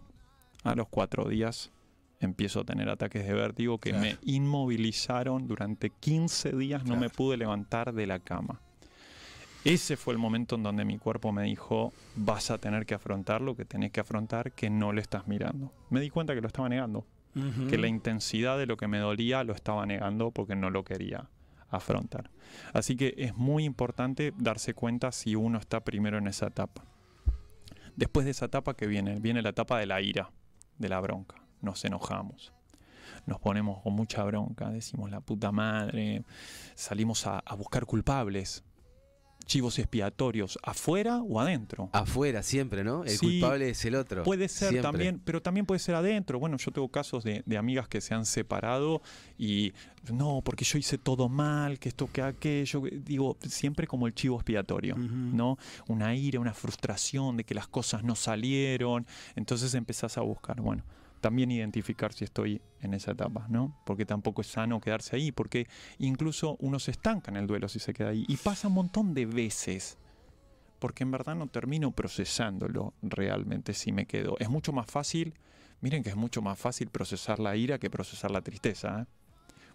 a 0.63 0.75
los 0.75 0.89
cuatro 0.89 1.29
días 1.29 1.73
empiezo 2.21 2.61
a 2.61 2.65
tener 2.65 2.89
ataques 2.89 3.27
de 3.27 3.35
vértigo 3.35 3.77
que 3.79 3.93
me 3.93 4.17
inmovilizaron 4.23 5.47
durante 5.47 5.91
15 5.91 6.53
días, 6.53 6.85
no 6.87 6.97
me 6.97 7.11
pude 7.11 7.37
levantar 7.37 7.93
de 7.93 8.07
la 8.07 8.19
cama. 8.21 8.63
Ese 9.65 9.97
fue 9.97 10.13
el 10.13 10.19
momento 10.19 10.57
en 10.57 10.63
donde 10.63 10.85
mi 10.85 10.99
cuerpo 10.99 11.33
me 11.33 11.45
dijo, 11.45 11.95
vas 12.17 12.51
a 12.51 12.59
tener 12.59 12.85
que 12.85 12.95
afrontar 12.95 13.41
lo 13.41 13.57
que 13.57 13.65
tenés 13.65 13.93
que 13.93 14.01
afrontar, 14.01 14.53
que 14.53 14.69
no 14.69 14.93
lo 14.93 15.01
estás 15.01 15.27
mirando. 15.27 15.73
Me 15.89 16.01
di 16.01 16.11
cuenta 16.11 16.35
que 16.35 16.43
lo 16.43 16.49
estaba 16.49 16.69
negando, 16.69 17.07
que 17.71 17.79
la 17.79 17.89
intensidad 17.89 18.59
de 18.59 18.67
lo 18.67 18.77
que 18.77 18.89
me 18.89 18.99
dolía 18.99 19.43
lo 19.43 19.55
estaba 19.55 19.87
negando 19.87 20.31
porque 20.33 20.55
no 20.55 20.69
lo 20.69 20.85
quería 20.85 21.31
afrontar. 21.71 22.31
Así 22.75 22.95
que 22.95 23.15
es 23.17 23.35
muy 23.37 23.65
importante 23.65 24.35
darse 24.37 24.75
cuenta 24.75 25.13
si 25.13 25.35
uno 25.35 25.59
está 25.59 25.83
primero 25.83 26.19
en 26.19 26.27
esa 26.27 26.49
etapa. 26.49 26.85
Después 27.97 28.27
de 28.27 28.33
esa 28.33 28.47
etapa 28.47 28.75
que 28.75 28.87
viene, 28.87 29.19
viene 29.19 29.41
la 29.41 29.51
etapa 29.51 29.79
de 29.79 29.87
la 29.87 30.03
ira, 30.03 30.31
de 30.79 30.89
la 30.91 31.01
bronca. 31.01 31.37
Nos 31.63 31.85
enojamos. 31.87 32.53
Nos 33.25 33.41
ponemos 33.41 33.83
con 33.83 33.95
mucha 33.95 34.23
bronca, 34.25 34.69
decimos 34.69 35.11
la 35.11 35.21
puta 35.21 35.53
madre, 35.53 36.25
salimos 36.75 37.27
a, 37.27 37.39
a 37.39 37.55
buscar 37.55 37.87
culpables, 37.87 38.63
chivos 39.47 39.79
expiatorios, 39.79 40.59
afuera 40.63 41.19
o 41.23 41.41
adentro. 41.41 41.91
Afuera 41.93 42.43
siempre, 42.43 42.83
¿no? 42.85 43.05
El 43.05 43.11
Sí, 43.11 43.41
culpable 43.41 43.71
es 43.71 43.85
el 43.85 43.95
otro. 43.95 44.23
Puede 44.23 44.49
ser 44.49 44.71
Siempre. 44.71 44.83
también, 44.83 45.21
pero 45.25 45.43
también 45.43 45.67
puede 45.67 45.79
ser 45.79 45.95
adentro. 45.95 46.39
Bueno, 46.39 46.57
yo 46.57 46.71
tengo 46.71 46.89
casos 46.89 47.25
de, 47.25 47.43
de 47.45 47.57
amigas 47.59 47.87
que 47.89 48.01
se 48.01 48.15
han 48.15 48.25
separado 48.27 49.03
y 49.39 49.73
no, 50.13 50.41
porque 50.45 50.65
yo 50.65 50.79
hice 50.79 50.99
todo 50.99 51.29
mal, 51.29 51.79
que 51.79 51.89
esto, 51.91 52.09
que 52.13 52.23
aquello. 52.23 52.83
que- 52.83 53.01
Digo, 53.05 53.37
siempre 53.47 53.87
como 53.87 54.07
el 54.07 54.15
chivo 54.15 54.37
expiatorio, 54.37 54.97
¿no? 54.97 55.59
Una 55.89 56.15
ira, 56.15 56.41
una 56.41 56.55
frustración 56.55 57.37
de 57.37 57.45
que 57.45 57.55
las 57.55 57.69
cosas 57.69 58.03
no 58.03 58.15
salieron. 58.15 59.07
Entonces 59.37 59.75
empezás 59.75 60.17
a 60.19 60.23
buscar, 60.23 60.61
bueno, 60.61 60.83
también 61.25 61.51
identificar 61.51 62.13
si 62.13 62.23
estoy 62.25 62.61
en 62.83 62.93
esa 62.93 63.13
etapa, 63.13 63.47
¿no? 63.49 63.81
Porque 63.87 64.05
tampoco 64.05 64.43
es 64.43 64.47
sano 64.49 64.79
quedarse 64.79 65.17
ahí, 65.17 65.33
porque 65.33 65.67
incluso 65.97 66.59
uno 66.61 66.79
se 66.79 66.91
estanca 66.91 67.31
en 67.31 67.39
el 67.39 67.47
duelo 67.47 67.67
si 67.67 67.79
se 67.79 67.95
queda 67.95 68.11
ahí. 68.11 68.27
Y 68.29 68.37
pasa 68.37 68.69
un 68.69 68.75
montón 68.75 69.15
de 69.15 69.25
veces 69.25 69.97
porque 70.79 71.03
en 71.03 71.11
verdad 71.11 71.35
no 71.35 71.47
termino 71.47 71.93
procesándolo 71.93 72.93
realmente 73.01 73.73
si 73.73 73.91
me 73.91 74.05
quedo. 74.05 74.37
Es 74.39 74.51
mucho 74.51 74.71
más 74.75 74.85
fácil, 74.85 75.33
miren 75.81 76.03
que 76.03 76.11
es 76.11 76.17
mucho 76.17 76.43
más 76.43 76.59
fácil 76.59 76.91
procesar 76.91 77.39
la 77.39 77.57
ira 77.57 77.79
que 77.79 77.89
procesar 77.89 78.31
la 78.31 78.43
tristeza. 78.43 79.01
¿eh? 79.01 79.07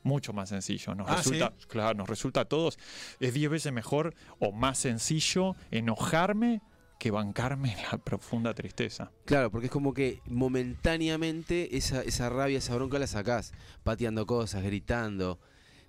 Mucho 0.03 0.34
más 0.34 0.49
sencillo. 0.49 0.93
Nos 0.93 1.09
Ah, 1.09 1.15
resulta, 1.15 1.53
¿sí? 1.57 1.65
claro, 1.67 1.97
nos 1.97 2.07
resulta 2.07 2.41
a 2.41 2.45
todos, 2.45 2.77
es 3.19 3.34
10 3.34 3.49
veces 3.49 3.73
mejor 3.73 4.13
o 4.38 4.51
más 4.51 4.77
sencillo 4.77 5.55
enojarme 5.71 6.61
que 6.99 7.11
bancarme 7.11 7.76
la 7.91 7.97
profunda 7.97 8.53
tristeza. 8.53 9.11
Claro, 9.26 9.49
porque 9.49 9.67
es 9.67 9.71
como 9.71 9.93
que 9.93 10.21
momentáneamente 10.27 11.77
esa, 11.77 12.01
esa 12.01 12.30
rabia, 12.30 12.57
esa 12.57 12.76
bronca 12.76 12.99
la 12.99 13.07
sacás, 13.07 13.53
pateando 13.84 14.26
cosas, 14.27 14.63
gritando, 14.63 15.39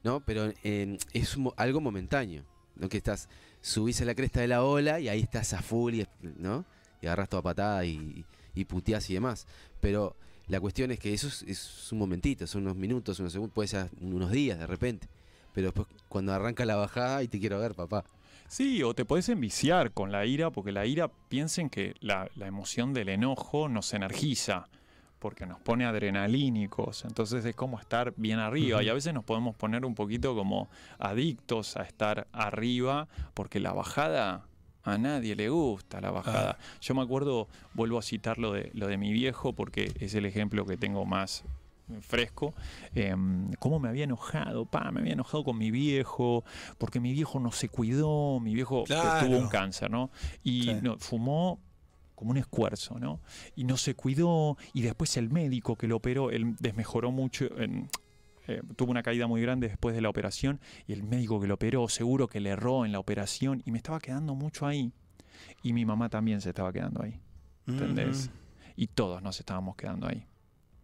¿no? 0.05 0.25
Pero 0.25 0.53
eh, 0.63 0.97
es 1.13 1.37
algo 1.57 1.81
momentáneo, 1.81 2.45
¿no? 2.77 2.89
Que 2.89 2.97
estás, 2.97 3.29
subís 3.61 4.01
a 4.01 4.05
la 4.05 4.15
cresta 4.15 4.41
de 4.41 4.47
la 4.47 4.63
ola 4.63 5.01
y 5.01 5.09
ahí 5.09 5.21
estás 5.21 5.53
a 5.53 5.63
full, 5.63 5.95
y, 5.95 6.07
¿no? 6.23 6.65
Y 7.03 7.07
agarras 7.07 7.29
toda 7.29 7.43
patada 7.43 7.85
y, 7.85 8.25
y 8.55 8.65
puteás 8.65 9.11
y 9.11 9.15
demás. 9.15 9.49
Pero 9.81 10.15
la 10.47 10.61
cuestión 10.61 10.93
es 10.93 11.01
que 11.01 11.13
eso 11.13 11.27
es, 11.27 11.43
es 11.43 11.93
un 11.93 11.99
momentito, 11.99 12.47
son 12.47 12.63
unos 12.63 12.77
minutos, 12.77 13.19
unos 13.19 13.33
segundos, 13.33 13.53
puede 13.53 13.67
ser 13.67 13.91
unos 14.01 14.31
días 14.31 14.61
de 14.61 14.67
repente. 14.67 15.09
Pero 15.53 15.69
después 15.69 15.89
cuando 16.09 16.33
arranca 16.33 16.65
la 16.65 16.77
bajada 16.77 17.25
y 17.25 17.29
te 17.29 17.41
quiero 17.41 17.59
ver, 17.59 17.75
papá. 17.75 18.05
Sí, 18.51 18.83
o 18.83 18.95
te 18.95 19.05
podés 19.05 19.29
enviciar 19.29 19.93
con 19.93 20.11
la 20.11 20.27
ira, 20.27 20.51
porque 20.51 20.73
la 20.73 20.85
ira, 20.85 21.09
piensen 21.29 21.71
que 21.71 21.95
la, 22.01 22.29
la 22.35 22.49
emoción 22.49 22.93
del 22.93 23.09
enojo 23.09 23.69
nos 23.69 23.95
energiza, 23.95 24.67
porque 25.21 25.47
nos 25.47 25.61
pone 25.61 25.85
adrenalínicos, 25.85 27.05
entonces 27.05 27.45
es 27.45 27.55
como 27.55 27.79
estar 27.79 28.13
bien 28.17 28.41
arriba, 28.41 28.83
y 28.83 28.89
a 28.89 28.93
veces 28.93 29.15
nos 29.15 29.23
podemos 29.23 29.55
poner 29.55 29.85
un 29.85 29.95
poquito 29.95 30.35
como 30.35 30.69
adictos 30.99 31.77
a 31.77 31.83
estar 31.83 32.27
arriba, 32.33 33.07
porque 33.35 33.61
la 33.61 33.73
bajada 33.73 34.49
a 34.83 34.99
nadie 34.99 35.37
le 35.37 35.49
gusta, 35.49 36.01
la 36.01 36.11
bajada. 36.11 36.59
Yo 36.81 36.97
me 36.97 37.03
acuerdo, 37.03 37.47
vuelvo 37.75 37.99
a 37.99 38.03
citar 38.03 38.39
lo 38.39 38.53
de, 38.53 38.73
lo 38.75 38.89
de 38.89 38.97
mi 38.97 39.13
viejo, 39.13 39.53
porque 39.53 39.93
es 40.01 40.15
el 40.15 40.27
ejemplo 40.27 40.67
que 40.67 40.77
tengo 40.77 41.07
más 41.07 41.45
fresco, 42.01 42.55
eh, 42.95 43.15
cómo 43.59 43.79
me 43.81 43.89
había 43.89 44.05
enojado, 44.05 44.67
pa, 44.67 44.91
me 44.91 45.01
había 45.01 45.13
enojado 45.15 45.45
con 45.45 45.59
mi 45.59 45.71
viejo, 45.71 46.45
porque 46.79 47.01
mi 47.01 47.13
viejo 47.13 47.41
no 47.41 47.53
se 47.53 47.69
cuidó, 47.69 48.41
mi 48.41 48.55
viejo 48.55 48.85
Claro. 48.85 49.19
tuvo 49.19 49.37
un 49.37 49.49
cáncer, 49.49 49.91
¿no? 49.91 50.11
Y 50.43 50.63
Sí. 50.63 50.75
no, 50.83 50.99
fumó 50.99 51.61
como 52.15 52.33
un 52.33 52.37
escuerzo, 52.37 52.99
¿no? 52.99 53.21
Y 53.57 53.65
no 53.65 53.77
se 53.79 53.95
cuidó, 53.95 54.57
y 54.75 54.83
después 54.83 55.17
el 55.17 55.31
médico 55.31 55.77
que 55.77 55.87
lo 55.87 55.97
operó, 55.97 56.31
él 56.31 56.55
desmejoró 56.61 57.11
mucho, 57.11 57.47
en- 57.59 57.89
eh, 58.47 58.61
tuvo 58.77 58.91
una 58.91 59.03
caída 59.03 59.27
muy 59.27 59.41
grande 59.41 59.69
después 59.69 59.95
de 59.95 60.01
la 60.03 60.09
operación, 60.11 60.61
y 60.87 60.93
el 60.93 61.03
médico 61.03 61.41
que 61.41 61.47
lo 61.47 61.55
operó 61.55 61.89
seguro 61.89 62.27
que 62.29 62.41
le 62.41 62.51
erró 62.51 62.85
en 62.85 62.93
la 62.93 62.99
operación, 62.99 63.63
y 63.65 63.71
me 63.71 63.79
estaba 63.79 64.01
quedando 64.01 64.35
mucho 64.35 64.67
ahí. 64.67 64.93
Y 65.63 65.73
mi 65.73 65.85
mamá 65.87 66.09
también 66.11 66.41
se 66.43 66.51
estaba 66.51 66.71
quedando 66.73 67.03
ahí, 67.03 67.21
¿entendés? 67.67 68.27
Ujú. 68.27 68.35
Y 68.77 68.87
todos 68.89 69.23
nos 69.23 69.39
estábamos 69.41 69.77
quedando 69.77 70.07
ahí. 70.07 70.27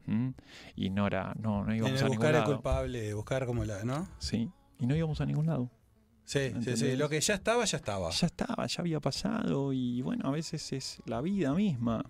¿Mm? 0.07 0.31
Y 0.77 0.91
no 0.91 1.07
era, 1.07 1.35
no, 1.41 1.65
no 1.65 1.70
En 1.73 1.78
íbamos 1.78 2.01
el 2.01 2.07
a 2.07 2.09
ningún 2.09 2.16
buscar 2.19 2.35
el 2.35 2.41
lado. 2.41 2.53
culpable, 2.55 3.15
buscar 3.15 3.47
como 3.47 3.65
la, 3.65 3.85
¿no? 3.85 4.09
Sí, 4.19 4.51
y 4.78 4.87
no 4.87 4.95
íbamos 4.97 5.20
a 5.20 5.27
ningún 5.27 5.47
lado. 5.47 5.70
Sí, 6.24 6.53
sí, 6.62 6.77
sí. 6.77 6.97
Lo 6.97 7.09
que 7.09 7.20
ya 7.20 7.35
estaba, 7.35 7.65
ya 7.65 7.77
estaba. 7.77 8.11
Ya 8.11 8.27
estaba, 8.27 8.66
ya 8.66 8.81
había 8.81 9.01
pasado 9.01 9.73
y 9.73 10.03
bueno, 10.03 10.27
a 10.28 10.33
veces 10.33 10.73
es 10.73 11.01
la 11.07 11.20
vida 11.20 11.53
misma. 11.55 12.05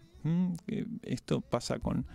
Esto 1.02 1.40
pasa 1.40 1.78
con, 1.78 2.06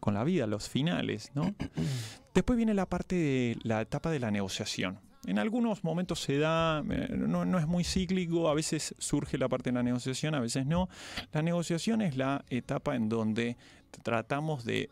con 0.00 0.14
la 0.14 0.24
vida, 0.24 0.46
los 0.46 0.68
finales, 0.68 1.30
¿no? 1.34 1.54
Después 2.34 2.56
viene 2.56 2.74
la 2.74 2.86
parte 2.86 3.16
de 3.16 3.58
la 3.62 3.80
etapa 3.80 4.10
de 4.10 4.20
la 4.20 4.30
negociación. 4.30 5.00
En 5.26 5.38
algunos 5.40 5.82
momentos 5.82 6.20
se 6.20 6.38
da, 6.38 6.82
eh, 6.88 7.08
no, 7.10 7.44
no 7.44 7.58
es 7.58 7.66
muy 7.66 7.82
cíclico, 7.84 8.48
a 8.48 8.54
veces 8.54 8.94
surge 8.98 9.36
la 9.36 9.48
parte 9.48 9.70
de 9.70 9.74
la 9.74 9.82
negociación, 9.82 10.34
a 10.36 10.40
veces 10.40 10.64
no. 10.64 10.88
La 11.32 11.42
negociación 11.42 12.00
es 12.02 12.16
la 12.16 12.44
etapa 12.48 12.94
en 12.94 13.08
donde 13.08 13.56
tratamos 14.04 14.64
de, 14.64 14.90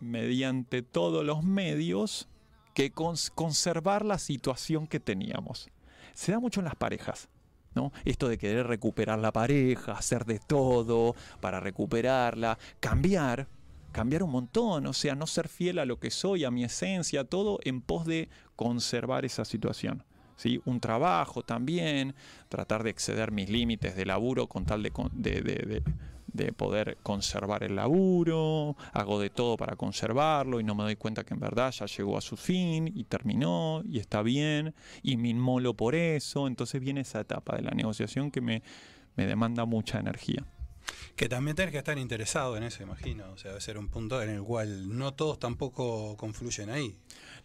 mediante 0.00 0.82
todos 0.82 1.24
los 1.24 1.42
medios, 1.42 2.28
que 2.74 2.92
cons- 2.92 3.30
conservar 3.34 4.04
la 4.04 4.18
situación 4.18 4.86
que 4.86 5.00
teníamos. 5.00 5.68
Se 6.14 6.32
da 6.32 6.38
mucho 6.40 6.60
en 6.60 6.64
las 6.64 6.76
parejas. 6.76 7.28
¿no? 7.74 7.92
Esto 8.04 8.28
de 8.28 8.36
querer 8.36 8.66
recuperar 8.66 9.20
la 9.20 9.32
pareja, 9.32 9.92
hacer 9.92 10.24
de 10.24 10.40
todo 10.40 11.14
para 11.40 11.60
recuperarla, 11.60 12.58
cambiar, 12.80 13.46
cambiar 13.92 14.24
un 14.24 14.30
montón, 14.32 14.86
o 14.88 14.92
sea, 14.92 15.14
no 15.14 15.28
ser 15.28 15.46
fiel 15.46 15.78
a 15.78 15.84
lo 15.84 16.00
que 16.00 16.10
soy, 16.10 16.42
a 16.44 16.50
mi 16.50 16.64
esencia, 16.64 17.22
todo 17.22 17.60
en 17.62 17.80
pos 17.80 18.06
de 18.06 18.28
conservar 18.56 19.24
esa 19.24 19.44
situación. 19.44 20.02
¿sí? 20.34 20.60
Un 20.64 20.80
trabajo 20.80 21.42
también, 21.44 22.14
tratar 22.48 22.82
de 22.82 22.90
exceder 22.90 23.30
mis 23.30 23.48
límites 23.48 23.94
de 23.94 24.04
laburo 24.04 24.48
con 24.48 24.64
tal 24.64 24.82
de- 24.82 24.90
de- 25.14 25.40
de- 25.42 25.82
de 26.32 26.52
poder 26.52 26.98
conservar 27.02 27.62
el 27.62 27.76
laburo, 27.76 28.76
hago 28.92 29.20
de 29.20 29.30
todo 29.30 29.56
para 29.56 29.76
conservarlo 29.76 30.60
y 30.60 30.64
no 30.64 30.74
me 30.74 30.84
doy 30.84 30.96
cuenta 30.96 31.24
que 31.24 31.34
en 31.34 31.40
verdad 31.40 31.72
ya 31.72 31.86
llegó 31.86 32.16
a 32.16 32.20
su 32.20 32.36
fin 32.36 32.90
y 32.94 33.04
terminó 33.04 33.82
y 33.84 33.98
está 33.98 34.22
bien 34.22 34.74
y 35.02 35.16
me 35.16 35.28
inmolo 35.28 35.74
por 35.74 35.94
eso, 35.94 36.46
entonces 36.46 36.80
viene 36.80 37.00
esa 37.00 37.20
etapa 37.20 37.56
de 37.56 37.62
la 37.62 37.72
negociación 37.72 38.30
que 38.30 38.40
me, 38.40 38.62
me 39.16 39.26
demanda 39.26 39.64
mucha 39.64 39.98
energía. 39.98 40.44
Que 41.16 41.28
también 41.28 41.54
tenés 41.54 41.72
que 41.72 41.78
estar 41.78 41.98
interesado 41.98 42.56
en 42.56 42.62
eso, 42.62 42.82
imagino. 42.82 43.30
O 43.32 43.36
sea, 43.36 43.50
debe 43.50 43.60
ser 43.60 43.78
un 43.78 43.88
punto 43.88 44.22
en 44.22 44.30
el 44.30 44.42
cual 44.42 44.96
no 44.96 45.14
todos 45.14 45.38
tampoco 45.38 46.16
confluyen 46.16 46.70
ahí. 46.70 46.96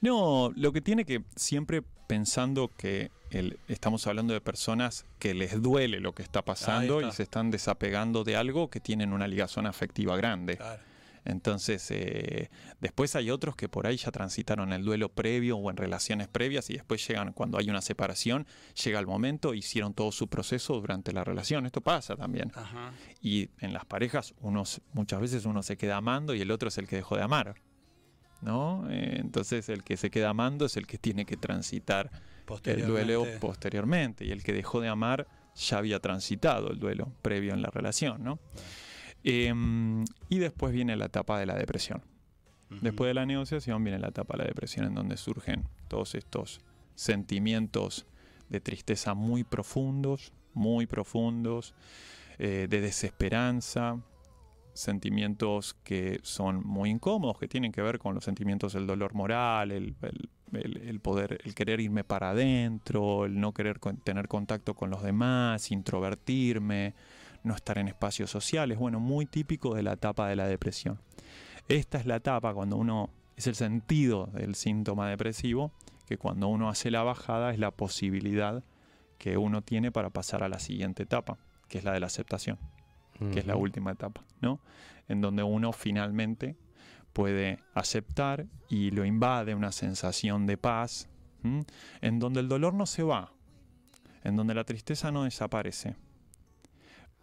No, 0.05 0.51
lo 0.55 0.71
que 0.71 0.81
tiene 0.81 1.03
que 1.05 1.23
siempre 1.35 1.81
pensando 2.07 2.71
que 2.77 3.11
el- 3.31 3.57
estamos 3.67 4.05
hablando 4.07 4.33
de 4.33 4.39
personas 4.41 5.05
que 5.19 5.33
les 5.33 5.61
duele 5.61 5.99
lo 5.99 6.13
que 6.13 6.21
está 6.23 6.43
pasando 6.45 7.01
y 7.09 7.11
se 7.11 7.23
están 7.23 7.49
desapegando 7.51 8.23
de 8.23 8.35
algo 8.35 8.69
que 8.69 8.79
tienen 8.79 9.11
una 9.13 9.27
ligazón 9.27 9.65
afectiva 9.65 10.15
grande. 10.15 10.57
Entonces, 11.27 11.87
eh, 11.89 12.51
después 12.79 13.15
hay 13.15 13.31
otros 13.31 13.55
que 13.55 13.67
por 13.67 13.87
ahí 13.87 13.97
ya 13.97 14.11
transitaron 14.11 14.71
el 14.73 14.83
duelo 14.85 15.09
previo 15.09 15.57
o 15.57 15.71
en 15.71 15.75
relaciones 15.77 16.27
previas 16.27 16.69
y 16.69 16.73
después 16.73 17.05
llegan, 17.07 17.33
cuando 17.33 17.57
hay 17.57 17.67
una 17.67 17.81
separación, 17.81 18.45
llega 18.83 18.99
el 18.99 19.07
momento, 19.07 19.55
hicieron 19.55 19.95
todo 19.95 20.11
su 20.11 20.27
proceso 20.27 20.75
durante 20.79 21.11
la 21.13 21.23
relación. 21.23 21.65
Esto 21.65 21.81
pasa 21.81 22.15
también. 22.15 22.51
Y 23.23 23.49
en 23.59 23.73
las 23.73 23.85
parejas, 23.85 24.35
unos, 24.39 24.81
muchas 24.93 25.19
veces 25.19 25.45
uno 25.45 25.63
se 25.63 25.77
queda 25.77 25.97
amando 25.97 26.35
y 26.35 26.41
el 26.41 26.51
otro 26.51 26.67
es 26.69 26.77
el 26.77 26.87
que 26.87 26.97
dejó 26.97 27.15
de 27.17 27.23
amar. 27.23 27.55
¿No? 28.41 28.85
Eh, 28.89 29.17
entonces 29.19 29.69
el 29.69 29.83
que 29.83 29.97
se 29.97 30.11
queda 30.11 30.29
amando 30.29 30.65
es 30.65 30.77
el 30.77 30.85
que 30.85 30.97
tiene 30.97 31.25
que 31.25 31.37
transitar 31.37 32.11
el 32.65 32.85
duelo 32.85 33.25
Posteriormente. 33.39 34.25
Y 34.25 34.31
el 34.31 34.43
que 34.43 34.53
dejó 34.53 34.81
de 34.81 34.87
amar 34.87 35.27
ya 35.55 35.77
había 35.77 35.99
transitado 35.99 36.69
el 36.69 36.79
duelo 36.79 37.11
previo 37.21 37.53
en 37.53 37.61
la 37.61 37.69
relación, 37.69 38.23
¿no? 38.23 38.39
Em, 39.23 40.03
y 40.29 40.37
después 40.37 40.73
viene 40.73 40.95
la 40.95 41.05
etapa 41.05 41.39
de 41.39 41.45
la 41.45 41.55
depresión. 41.55 42.03
Después 42.81 43.09
de 43.09 43.13
la 43.13 43.25
negociación 43.25 43.83
viene 43.83 43.99
la 43.99 44.09
etapa 44.09 44.33
de 44.33 44.39
la 44.39 44.47
depresión 44.47 44.85
en 44.85 44.95
donde 44.95 45.17
surgen 45.17 45.63
todos 45.87 46.13
estos 46.15 46.61
sentimientos 46.95 48.05
de 48.49 48.59
tristeza 48.59 49.13
muy 49.13 49.43
profundos, 49.43 50.33
muy 50.53 50.85
profundos, 50.85 51.73
eh, 52.37 52.67
de 52.69 52.81
desesperanza, 52.81 54.01
sentimientos 54.75 55.75
que 55.83 56.19
son 56.21 56.61
muy 56.65 56.89
incómodos, 56.91 57.39
que 57.39 57.47
tienen 57.47 57.71
que 57.71 57.81
ver 57.81 57.97
con 57.97 58.13
los 58.13 58.23
sentimientos 58.23 58.73
del 58.73 58.85
dolor 58.85 59.13
moral, 59.15 59.71
el, 59.71 59.95
el- 60.51 60.99
poder, 60.99 61.39
el 61.43 61.55
querer 61.55 61.79
irme 61.79 62.03
para 62.03 62.29
adentro, 62.31 63.25
el 63.25 63.39
no 63.39 63.53
querer 63.53 63.79
tener 64.03 64.27
contacto 64.27 64.73
con 64.75 64.89
los 64.89 65.01
demás, 65.01 65.71
introvertirme, 65.71 66.93
no 67.43 67.55
estar 67.55 67.77
en 67.77 67.87
espacios 67.87 68.29
sociales, 68.29 68.77
bueno, 68.77 68.99
muy 68.99 69.25
típico 69.25 69.73
de 69.73 69.83
la 69.83 69.93
etapa 69.93 70.27
de 70.27 70.35
la 70.35 70.47
depresión. 70.47 70.99
Esta 71.67 71.97
es 71.97 72.05
la 72.05 72.17
etapa 72.17 72.53
cuando 72.53 72.77
uno, 72.77 73.09
es 73.35 73.47
el 73.47 73.55
sentido 73.55 74.27
del 74.33 74.55
síntoma 74.55 75.09
depresivo, 75.09 75.71
que 76.07 76.17
cuando 76.17 76.47
uno 76.47 76.69
hace 76.69 76.91
la 76.91 77.03
bajada 77.03 77.51
es 77.51 77.59
la 77.59 77.71
posibilidad 77.71 78.63
que 79.17 79.37
uno 79.37 79.61
tiene 79.61 79.91
para 79.91 80.09
pasar 80.09 80.43
a 80.43 80.49
la 80.49 80.59
siguiente 80.59 81.03
etapa, 81.03 81.37
que 81.67 81.79
es 81.79 81.83
la 81.83 81.93
de 81.93 81.99
la 81.99 82.07
aceptación, 82.07 82.59
que 83.31 83.39
es 83.39 83.45
la 83.45 83.55
última 83.55 83.91
etapa, 83.91 84.25
¿no? 84.41 84.59
En 85.07 85.21
donde 85.21 85.43
uno 85.43 85.71
finalmente 85.71 86.57
puede 87.13 87.59
aceptar 87.73 88.45
y 88.69 88.91
lo 88.91 89.05
invade 89.05 89.55
una 89.55 89.71
sensación 89.71 90.45
de 90.45 90.57
paz, 90.57 91.07
¿m? 91.43 91.63
en 92.01 92.19
donde 92.19 92.41
el 92.41 92.49
dolor 92.49 92.73
no 92.73 92.85
se 92.85 93.03
va, 93.03 93.31
en 94.23 94.35
donde 94.35 94.53
la 94.53 94.65
tristeza 94.65 95.11
no 95.11 95.23
desaparece, 95.23 95.95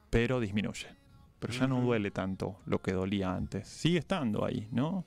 pero 0.09 0.41
disminuye. 0.41 0.89
Pero 1.39 1.53
ya 1.55 1.67
no 1.67 1.81
duele 1.81 2.13
tanto 2.13 2.61
lo 2.67 2.81
que 2.81 2.93
dolía 2.93 3.35
antes. 3.35 3.67
Sigue 3.67 3.99
estando 3.99 4.45
ahí, 4.45 4.69
¿no? 4.71 5.05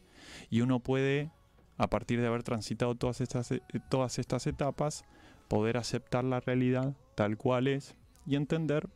Y 0.50 0.60
uno 0.60 0.82
puede, 0.82 1.32
a 1.78 1.90
partir 1.90 2.20
de 2.20 2.28
haber 2.28 2.44
transitado 2.44 2.94
todas 2.96 3.22
estas, 3.22 3.54
eh, 3.54 3.62
todas 3.90 4.20
estas 4.20 4.46
etapas, 4.46 5.06
poder 5.48 5.78
aceptar 5.78 6.26
la 6.26 6.42
realidad 6.42 6.94
tal 7.16 7.38
cual 7.38 7.68
es 7.68 7.96
y 8.26 8.36
entender 8.36 8.90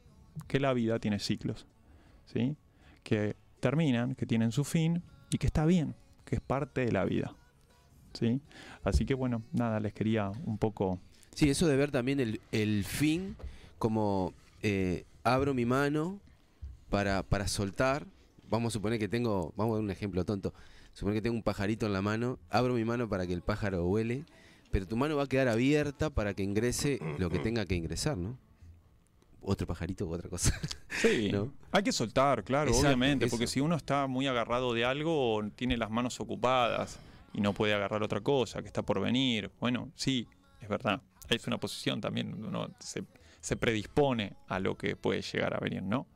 que 0.47 0.59
la 0.59 0.73
vida 0.73 0.99
tiene 0.99 1.19
ciclos, 1.19 1.65
¿sí? 2.31 2.55
Que 3.03 3.35
terminan, 3.59 4.15
que 4.15 4.25
tienen 4.25 4.51
su 4.51 4.63
fin 4.63 5.03
y 5.31 5.37
que 5.37 5.47
está 5.47 5.65
bien, 5.65 5.95
que 6.25 6.35
es 6.35 6.41
parte 6.41 6.85
de 6.85 6.91
la 6.91 7.05
vida, 7.05 7.35
¿sí? 8.13 8.41
Así 8.83 9.05
que 9.05 9.13
bueno, 9.13 9.43
nada, 9.51 9.79
les 9.79 9.93
quería 9.93 10.31
un 10.45 10.57
poco... 10.57 10.99
Sí, 11.33 11.49
eso 11.49 11.67
de 11.67 11.75
ver 11.75 11.91
también 11.91 12.19
el, 12.19 12.41
el 12.51 12.83
fin 12.83 13.35
como 13.77 14.33
eh, 14.61 15.05
abro 15.23 15.53
mi 15.53 15.65
mano 15.65 16.19
para, 16.89 17.23
para 17.23 17.47
soltar. 17.47 18.05
Vamos 18.49 18.71
a 18.71 18.73
suponer 18.73 18.99
que 18.99 19.07
tengo, 19.07 19.53
vamos 19.55 19.73
a 19.73 19.75
dar 19.75 19.83
un 19.83 19.91
ejemplo 19.91 20.25
tonto. 20.25 20.53
Suponer 20.93 21.17
que 21.17 21.21
tengo 21.21 21.35
un 21.35 21.43
pajarito 21.43 21.85
en 21.85 21.93
la 21.93 22.01
mano, 22.01 22.39
abro 22.49 22.73
mi 22.73 22.83
mano 22.83 23.07
para 23.07 23.27
que 23.27 23.33
el 23.33 23.41
pájaro 23.41 23.85
vuele, 23.85 24.25
pero 24.71 24.87
tu 24.87 24.97
mano 24.97 25.15
va 25.15 25.23
a 25.23 25.27
quedar 25.27 25.47
abierta 25.47 26.09
para 26.09 26.33
que 26.33 26.43
ingrese 26.43 26.99
lo 27.19 27.29
que 27.29 27.39
tenga 27.39 27.65
que 27.65 27.75
ingresar, 27.75 28.17
¿no? 28.17 28.37
Otro 29.41 29.65
pajarito 29.67 30.05
u 30.05 30.13
otra 30.13 30.29
cosa. 30.29 30.59
Sí, 30.89 31.29
¿no? 31.33 31.53
hay 31.71 31.83
que 31.83 31.91
soltar, 31.91 32.43
claro, 32.43 32.69
Exacto, 32.69 32.87
obviamente, 32.87 33.25
eso. 33.25 33.31
porque 33.31 33.47
si 33.47 33.61
uno 33.61 33.75
está 33.75 34.07
muy 34.07 34.27
agarrado 34.27 34.73
de 34.73 34.85
algo, 34.85 35.41
tiene 35.55 35.77
las 35.77 35.89
manos 35.89 36.19
ocupadas 36.19 36.99
y 37.33 37.41
no 37.41 37.53
puede 37.53 37.73
agarrar 37.73 38.03
otra 38.03 38.21
cosa 38.21 38.61
que 38.61 38.67
está 38.67 38.81
por 38.81 38.99
venir, 38.99 39.51
bueno, 39.59 39.91
sí, 39.95 40.27
es 40.61 40.67
verdad, 40.67 41.01
es 41.29 41.47
una 41.47 41.57
posición 41.57 42.01
también, 42.01 42.33
uno 42.43 42.69
se, 42.79 43.03
se 43.39 43.55
predispone 43.55 44.33
a 44.47 44.59
lo 44.59 44.77
que 44.77 44.95
puede 44.95 45.21
llegar 45.21 45.55
a 45.55 45.59
venir, 45.59 45.83
¿no? 45.83 46.07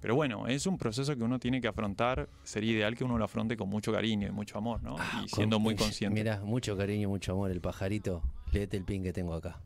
Pero 0.00 0.14
bueno, 0.14 0.46
es 0.46 0.66
un 0.66 0.78
proceso 0.78 1.16
que 1.16 1.24
uno 1.24 1.40
tiene 1.40 1.60
que 1.60 1.66
afrontar, 1.66 2.28
sería 2.44 2.72
ideal 2.72 2.96
que 2.96 3.02
uno 3.02 3.18
lo 3.18 3.24
afronte 3.24 3.56
con 3.56 3.68
mucho 3.68 3.92
cariño 3.92 4.28
y 4.28 4.30
mucho 4.30 4.56
amor, 4.58 4.82
¿no? 4.82 4.96
y 5.24 5.28
siendo 5.28 5.58
muy 5.58 5.74
consciente. 5.76 6.20
Mira, 6.20 6.40
mucho 6.44 6.76
cariño, 6.76 7.08
mucho 7.08 7.32
amor, 7.32 7.50
el 7.50 7.60
pajarito. 7.60 8.22
Léete 8.52 8.76
el 8.76 8.84
pin 8.84 9.02
que 9.02 9.12
tengo 9.12 9.34
acá. 9.34 9.60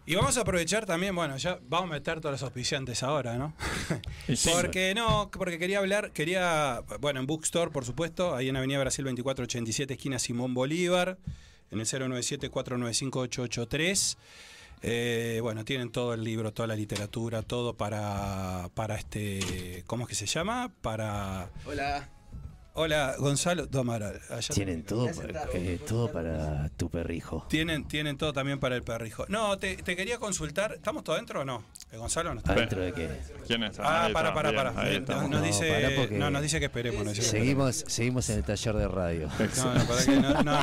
Y 0.06 0.14
vamos 0.14 0.38
a 0.38 0.40
aprovechar 0.40 0.86
también, 0.86 1.14
bueno, 1.14 1.36
ya 1.36 1.58
vamos 1.68 1.90
a 1.90 1.94
meter 1.94 2.20
todos 2.20 2.32
los 2.32 2.42
auspiciantes 2.42 3.02
ahora, 3.02 3.36
¿no? 3.36 3.52
porque 4.52 4.94
no, 4.94 5.30
porque 5.30 5.58
quería 5.58 5.78
hablar, 5.78 6.12
quería, 6.12 6.82
bueno, 7.00 7.20
en 7.20 7.26
Bookstore, 7.26 7.70
por 7.70 7.84
supuesto, 7.84 8.34
ahí 8.34 8.48
en 8.48 8.56
Avenida 8.56 8.78
Brasil 8.78 9.04
2487, 9.04 9.92
esquina 9.94 10.18
Simón 10.18 10.54
Bolívar, 10.54 11.18
en 11.70 11.80
el 11.80 11.86
097-495-883. 11.86 14.16
Eh, 14.82 15.40
bueno, 15.42 15.64
tienen 15.64 15.90
todo 15.90 16.14
el 16.14 16.22
libro, 16.22 16.52
toda 16.52 16.68
la 16.68 16.76
literatura, 16.76 17.42
todo 17.42 17.74
para, 17.74 18.70
para 18.74 18.94
este, 18.94 19.82
¿cómo 19.86 20.04
es 20.04 20.10
que 20.10 20.14
se 20.14 20.26
llama? 20.26 20.70
Para... 20.82 21.50
Hola. 21.66 22.08
Hola, 22.80 23.16
Gonzalo. 23.18 23.66
Toma, 23.68 23.96
allá 23.96 24.12
Tienen 24.54 24.84
todo, 24.84 25.08
para- 25.12 25.46
eh, 25.52 25.80
todo 25.84 26.12
para 26.12 26.68
tu 26.76 26.88
perrijo. 26.88 27.44
Tienen, 27.48 27.88
tienen 27.88 28.16
todo 28.16 28.32
también 28.32 28.60
para 28.60 28.76
el 28.76 28.84
perrijo. 28.84 29.24
No, 29.28 29.58
te, 29.58 29.76
te 29.78 29.96
quería 29.96 30.18
consultar. 30.18 30.74
¿Estamos 30.74 31.02
todos 31.02 31.16
adentro 31.16 31.40
o 31.40 31.44
no? 31.44 31.64
¿El 31.90 31.98
Gonzalo 31.98 32.32
no 32.34 32.38
está? 32.38 32.52
¿Adentro 32.52 32.80
de 32.80 32.92
qué? 32.92 33.08
¿Quién 33.48 33.64
está? 33.64 33.82
Ah, 33.84 34.04
Ahí 34.04 34.12
para, 34.12 34.32
para, 34.32 34.52
bien, 34.52 35.04
para. 35.04 35.22
Nos, 35.22 35.30
No, 35.30 35.42
dice, 35.42 36.08
no, 36.12 36.30
nos 36.30 36.40
dice 36.40 36.60
que 36.60 36.66
esperemos. 36.66 37.16
Seguimos, 37.16 37.84
seguimos 37.88 38.30
en 38.30 38.36
el 38.38 38.44
taller 38.44 38.74
de 38.76 38.86
radio. 38.88 39.28
No, 39.58 39.74
no, 39.74 39.84
para 39.86 40.04
que 40.04 40.16
no, 40.16 40.42
no, 40.44 40.62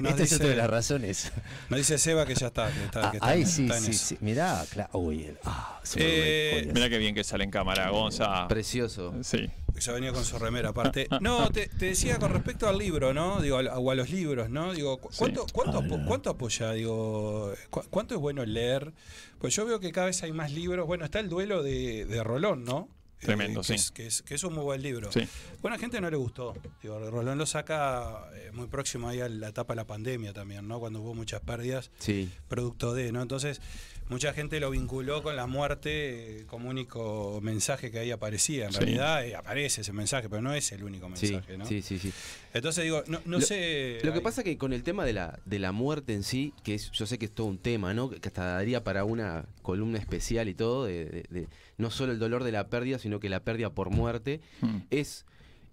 no, 0.00 0.08
Esta 0.10 0.22
es 0.22 0.32
otra 0.34 0.48
de 0.48 0.56
las 0.56 0.68
razones. 0.68 1.32
Nos 1.70 1.78
dice 1.78 1.96
Seba 1.96 2.26
que 2.26 2.34
ya 2.34 2.48
está. 2.48 2.70
Que 2.70 2.84
está, 2.84 3.08
Ah, 3.08 3.10
que 3.10 3.16
está 3.16 3.26
ahí 3.28 3.40
en- 3.40 3.46
sí, 3.46 3.62
está 3.64 3.80
sí, 3.80 3.92
sí. 3.94 4.18
Mirá, 4.20 4.62
claro. 4.70 4.90
Uy, 4.98 5.24
el- 5.24 5.38
ah, 5.44 5.80
Eh. 5.96 6.70
Mira 6.74 6.90
qué 6.90 6.98
bien 6.98 7.14
que 7.14 7.24
sale 7.24 7.44
en 7.44 7.50
cámara, 7.50 7.88
Gonza. 7.88 8.46
Precioso. 8.48 9.14
Sí. 9.22 9.48
Ya 9.80 9.92
venía 9.92 10.12
con 10.12 10.24
su 10.24 10.38
remera 10.38 10.70
aparte. 10.70 11.08
No, 11.20 11.50
te, 11.50 11.68
te 11.68 11.86
decía 11.86 12.18
con 12.18 12.32
respecto 12.32 12.68
al 12.68 12.78
libro, 12.78 13.12
¿no? 13.14 13.40
Digo, 13.40 13.56
al- 13.58 13.68
o 13.68 13.90
a 13.90 13.94
los 13.94 14.10
libros, 14.10 14.50
¿no? 14.50 14.72
Digo, 14.74 14.98
¿cu- 14.98 15.10
¿cuánto, 15.16 15.46
cuánto, 15.52 15.78
apo- 15.80 16.04
cuánto 16.06 16.30
apoya? 16.30 16.72
Digo, 16.72 17.52
cu- 17.70 17.84
¿cuánto 17.90 18.14
es 18.14 18.20
bueno 18.20 18.44
leer? 18.44 18.92
Pues 19.38 19.54
yo 19.54 19.64
veo 19.66 19.78
que 19.80 19.92
cada 19.92 20.06
vez 20.08 20.22
hay 20.22 20.32
más 20.32 20.52
libros. 20.52 20.86
Bueno, 20.86 21.04
está 21.04 21.20
el 21.20 21.28
duelo 21.28 21.62
de, 21.62 22.04
de 22.06 22.24
Rolón, 22.24 22.64
¿no? 22.64 22.88
Tremendo, 23.20 23.60
que 23.62 23.66
sí. 23.68 23.74
Es, 23.74 23.90
que, 23.90 24.06
es, 24.06 24.22
que 24.22 24.34
es 24.34 24.44
un 24.44 24.54
muy 24.54 24.64
buen 24.64 24.82
libro. 24.82 25.10
Sí. 25.12 25.20
Buena 25.60 25.78
gente 25.78 26.00
no 26.00 26.08
le 26.10 26.16
gustó. 26.16 26.54
Digo, 26.82 26.98
Rolón 27.10 27.36
lo 27.38 27.46
saca 27.46 28.28
eh, 28.34 28.50
muy 28.52 28.66
próximo 28.68 29.08
ahí 29.08 29.20
a 29.20 29.28
la 29.28 29.48
etapa 29.48 29.72
de 29.74 29.76
la 29.76 29.86
pandemia 29.86 30.32
también, 30.32 30.66
¿no? 30.68 30.78
Cuando 30.80 31.00
hubo 31.00 31.14
muchas 31.14 31.40
pérdidas. 31.40 31.90
Sí. 31.98 32.30
Producto 32.48 32.94
de, 32.94 33.10
¿no? 33.12 33.20
Entonces, 33.22 33.60
mucha 34.08 34.32
gente 34.32 34.60
lo 34.60 34.70
vinculó 34.70 35.22
con 35.22 35.34
la 35.36 35.46
muerte 35.46 36.40
eh, 36.40 36.46
como 36.46 36.68
único 36.70 37.40
mensaje 37.42 37.90
que 37.90 37.98
ahí 37.98 38.10
aparecía. 38.10 38.66
En 38.66 38.72
Sí. 38.72 38.78
realidad 38.78 39.26
eh, 39.26 39.34
aparece 39.36 39.80
ese 39.80 39.92
mensaje, 39.92 40.28
pero 40.28 40.40
no 40.40 40.54
es 40.54 40.70
el 40.72 40.84
único 40.84 41.10
Sí, 41.16 41.32
mensaje, 41.32 41.58
¿no? 41.58 41.66
sí, 41.66 41.82
sí, 41.82 41.98
sí. 41.98 42.12
Entonces 42.54 42.84
digo, 42.84 43.02
no, 43.08 43.20
no 43.24 43.38
Lo- 43.38 43.44
sé. 43.44 43.98
Lo 44.04 44.12
que 44.12 44.18
ahí- 44.18 44.24
pasa 44.24 44.42
que 44.44 44.56
con 44.56 44.72
el 44.72 44.82
tema 44.82 45.04
de 45.04 45.12
la, 45.12 45.38
de 45.44 45.58
la 45.58 45.72
muerte 45.72 46.14
en 46.14 46.22
sí, 46.22 46.54
que 46.62 46.74
es, 46.74 46.90
yo 46.92 47.04
sé 47.06 47.18
que 47.18 47.26
es 47.26 47.32
todo 47.34 47.46
un 47.48 47.58
tema, 47.58 47.92
¿no? 47.94 48.08
Que 48.10 48.28
hasta 48.28 48.44
daría 48.44 48.84
para 48.84 49.04
una 49.04 49.44
columna 49.62 49.98
especial 49.98 50.48
y 50.48 50.54
todo, 50.54 50.84
de, 50.86 51.04
de- 51.04 51.24
de- 51.28 51.48
no 51.78 51.90
solo 51.90 52.12
el 52.12 52.18
dolor 52.18 52.44
de 52.44 52.52
la 52.52 52.68
pérdida, 52.68 52.98
sino 52.98 53.20
que 53.20 53.28
la 53.28 53.40
pérdida 53.40 53.70
por 53.70 53.90
muerte 53.90 54.40
Mm. 54.60 54.76
es 54.90 55.24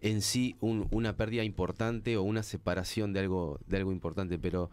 en 0.01 0.21
sí 0.21 0.55
un- 0.61 0.87
una 0.91 1.17
pérdida 1.17 1.43
importante 1.43 2.15
o 2.17 2.23
una 2.23 2.43
separación 2.43 3.11
de 3.13 3.21
algo, 3.21 3.59
de 3.67 3.77
algo 3.77 3.91
importante, 3.91 4.37
pero 4.37 4.69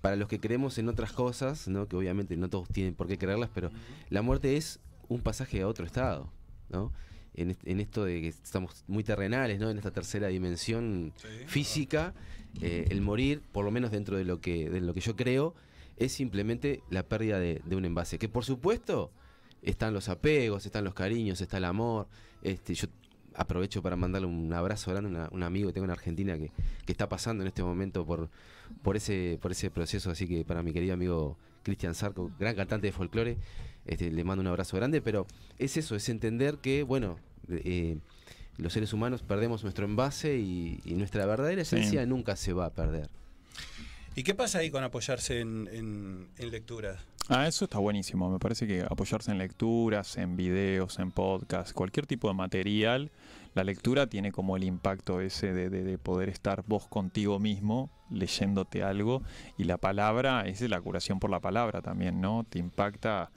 para 0.00 0.14
los 0.16 0.28
que 0.28 0.38
creemos 0.38 0.78
en 0.78 0.88
otras 0.88 1.12
cosas, 1.12 1.66
¿no? 1.68 1.88
que 1.88 1.96
obviamente 1.96 2.36
no 2.36 2.48
todos 2.48 2.68
tienen 2.68 2.94
por 2.94 3.08
qué 3.08 3.18
creerlas, 3.18 3.50
pero 3.54 3.70
la 4.10 4.22
muerte 4.22 4.56
es 4.56 4.78
un 5.08 5.20
pasaje 5.22 5.62
a 5.62 5.66
otro 5.68 5.86
estado, 5.86 6.30
¿no? 6.68 6.92
En, 7.34 7.50
est- 7.50 7.66
en 7.66 7.80
esto 7.80 8.04
de 8.04 8.20
que 8.20 8.28
estamos 8.28 8.84
muy 8.88 9.02
terrenales, 9.04 9.58
¿no? 9.60 9.70
En 9.70 9.76
esta 9.78 9.90
tercera 9.90 10.28
dimensión 10.28 11.12
física, 11.46 12.12
eh, 12.60 12.86
el 12.90 13.00
morir, 13.00 13.40
por 13.52 13.64
lo 13.64 13.70
menos 13.70 13.90
dentro 13.90 14.16
de 14.16 14.24
lo 14.24 14.40
que, 14.40 14.68
de 14.68 14.80
lo 14.80 14.92
que 14.92 15.00
yo 15.00 15.16
creo, 15.16 15.54
es 15.96 16.12
simplemente 16.12 16.82
la 16.90 17.04
pérdida 17.04 17.38
de, 17.38 17.62
de 17.64 17.76
un 17.76 17.84
envase. 17.84 18.18
Que 18.18 18.28
por 18.28 18.44
supuesto 18.44 19.10
están 19.62 19.94
los 19.94 20.08
apegos, 20.08 20.66
están 20.66 20.84
los 20.84 20.94
cariños, 20.94 21.40
está 21.40 21.56
el 21.58 21.64
amor. 21.64 22.06
Este, 22.42 22.74
yo 22.74 22.86
aprovecho 23.34 23.82
para 23.82 23.94
mandarle 23.96 24.26
un 24.26 24.52
abrazo 24.52 24.90
grande 24.90 25.16
a 25.18 25.28
un 25.30 25.42
amigo 25.42 25.68
que 25.68 25.74
tengo 25.74 25.84
en 25.84 25.90
Argentina 25.92 26.36
que, 26.36 26.50
que 26.84 26.92
está 26.92 27.08
pasando 27.08 27.42
en 27.44 27.48
este 27.48 27.62
momento 27.62 28.04
por, 28.04 28.30
por, 28.82 28.96
ese, 28.96 29.38
por 29.40 29.52
ese 29.52 29.70
proceso. 29.70 30.10
Así 30.10 30.26
que 30.26 30.44
para 30.44 30.62
mi 30.62 30.72
querido 30.72 30.94
amigo 30.94 31.36
Cristian 31.62 31.94
Sarco, 31.94 32.30
gran 32.38 32.56
cantante 32.56 32.86
de 32.88 32.92
folclore, 32.92 33.36
este, 33.86 34.10
le 34.10 34.24
mando 34.24 34.40
un 34.40 34.46
abrazo 34.48 34.76
grande. 34.76 35.00
Pero 35.00 35.26
es 35.58 35.76
eso, 35.76 35.94
es 35.94 36.08
entender 36.08 36.56
que, 36.58 36.82
bueno, 36.82 37.18
eh, 37.48 37.98
los 38.56 38.72
seres 38.72 38.92
humanos 38.92 39.22
perdemos 39.22 39.62
nuestro 39.62 39.84
envase 39.84 40.38
y, 40.38 40.80
y 40.84 40.94
nuestra 40.94 41.24
verdadera 41.26 41.64
Sí. 41.64 41.76
esencia 41.76 42.04
nunca 42.06 42.34
se 42.34 42.52
va 42.52 42.66
a 42.66 42.70
perder. 42.70 43.08
¿Y 44.18 44.24
qué 44.24 44.34
pasa 44.34 44.58
ahí 44.58 44.68
con 44.68 44.82
apoyarse 44.82 45.38
en, 45.38 45.68
en, 45.72 46.50
lecturas? 46.50 46.98
Ah, 47.28 47.46
eso 47.46 47.66
está 47.66 47.78
buenísimo. 47.78 48.28
Me 48.28 48.40
parece 48.40 48.66
que 48.66 48.82
apoyarse 48.82 49.30
en 49.30 49.38
lecturas, 49.38 50.16
en 50.16 50.34
videos, 50.36 50.98
en 50.98 51.12
podcasts, 51.12 51.72
cualquier 51.72 52.04
tipo 52.04 52.26
de 52.26 52.34
material, 52.34 53.12
la 53.54 53.62
lectura 53.62 54.08
tiene 54.08 54.32
como 54.32 54.56
el 54.56 54.64
impacto 54.64 55.20
ese 55.20 55.52
de, 55.52 55.70
de- 55.70 55.84
de 55.84 55.98
poder 55.98 56.30
estar 56.30 56.64
vos 56.66 56.88
contigo 56.88 57.38
mismo 57.38 57.90
leyéndote 58.10 58.82
algo 58.82 59.22
y 59.56 59.64
la 59.64 59.78
palabra 59.78 60.48
es 60.48 60.60
la 60.62 60.80
curación 60.80 61.20
por 61.20 61.30
la 61.30 61.38
palabra 61.38 61.80
también, 61.80 62.20
¿no? 62.20 62.44
Te 62.48 62.58
impacta. 62.58 63.30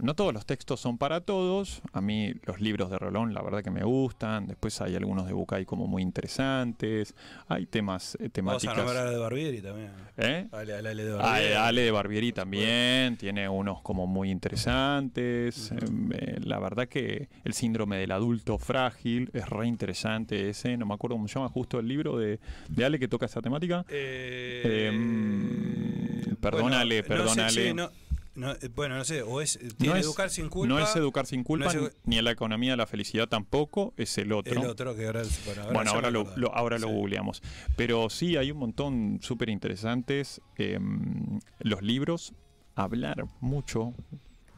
No 0.00 0.14
todos 0.14 0.32
los 0.32 0.46
textos 0.46 0.78
son 0.78 0.96
para 0.96 1.20
todos. 1.22 1.82
A 1.92 2.00
mí 2.00 2.32
los 2.44 2.60
libros 2.60 2.88
de 2.88 2.98
Rolón, 2.98 3.34
la 3.34 3.42
verdad 3.42 3.64
que 3.64 3.70
me 3.72 3.82
gustan. 3.82 4.46
Después 4.46 4.80
hay 4.80 4.94
algunos 4.94 5.26
de 5.26 5.32
Bucay 5.32 5.64
como 5.64 5.88
muy 5.88 6.02
interesantes. 6.02 7.16
Hay 7.48 7.66
temas, 7.66 8.14
eh, 8.20 8.30
Vamos 8.40 8.62
a 8.64 8.68
temáticas. 8.70 8.96
a 8.96 9.10
de 9.10 9.18
Barbieri 9.18 9.60
también. 9.60 9.90
¿Eh? 10.16 10.46
Ale, 10.52 10.74
ale, 10.76 10.88
ale 10.90 11.04
de 11.04 11.12
Ah, 11.14 11.16
Barbieri. 11.16 11.52
Ale 11.54 11.80
de 11.82 11.90
Barbieri 11.90 12.32
también, 12.32 13.16
tiene 13.16 13.48
unos 13.48 13.82
como 13.82 14.06
muy 14.06 14.30
interesantes. 14.30 15.72
em, 15.72 16.12
eh, 16.12 16.38
la 16.44 16.60
verdad 16.60 16.86
que 16.86 17.28
el 17.44 17.52
síndrome 17.52 17.96
del 17.96 18.12
adulto 18.12 18.56
frágil 18.58 19.30
es 19.32 19.48
re 19.48 19.66
interesante 19.66 20.48
ese, 20.48 20.76
no 20.76 20.86
me 20.86 20.94
acuerdo 20.94 21.16
cómo 21.16 21.26
se 21.26 21.34
llama 21.34 21.48
justo 21.48 21.80
el 21.80 21.88
libro 21.88 22.16
de, 22.16 22.38
de 22.68 22.84
Ale 22.84 23.00
que 23.00 23.08
toca 23.08 23.26
esa 23.26 23.42
temática. 23.42 23.84
Eh, 23.88 24.88
Em, 24.92 26.36
perdónale, 26.36 27.02
bueno, 27.02 27.24
no 27.24 27.30
sé, 27.30 27.36
perdónale. 27.36 27.68
sí, 27.68 27.74
no- 27.74 27.90
no, 28.38 28.52
eh, 28.52 28.68
bueno, 28.74 28.96
no 28.96 29.04
sé, 29.04 29.22
o 29.22 29.40
es 29.40 29.58
tiene 29.76 29.94
No 29.94 29.96
es- 29.96 30.06
educar 30.06 30.30
sin 30.30 30.48
culpa. 30.48 30.74
No 30.74 30.78
es 30.80 30.94
educar 30.96 31.26
sin 31.26 31.44
culpa, 31.44 31.66
no 31.66 31.70
es 31.70 31.76
edu- 31.76 31.96
ni 32.04 32.18
en 32.18 32.24
la 32.24 32.30
economía 32.30 32.70
de 32.72 32.76
la 32.76 32.86
felicidad 32.86 33.28
tampoco, 33.28 33.92
es 33.96 34.16
el 34.18 34.32
otro. 34.32 34.60
El 34.62 34.66
otro 34.68 34.94
que 34.96 35.06
ahora, 35.06 35.22
bueno, 35.44 35.60
ahora, 35.62 35.72
Bueno, 35.72 35.90
ahora 35.90 36.10
lo- 36.36 36.54
ahora 36.54 36.78
lo 36.78 36.88
googleamos. 36.88 37.42
Pero 37.76 38.08
sí, 38.10 38.36
hay 38.36 38.50
un 38.50 38.58
montón 38.58 39.18
súper 39.22 39.48
interesantes. 39.50 40.40
em, 40.56 41.40
los 41.60 41.82
libros, 41.82 42.32
hablar 42.74 43.26
mucho, 43.40 43.94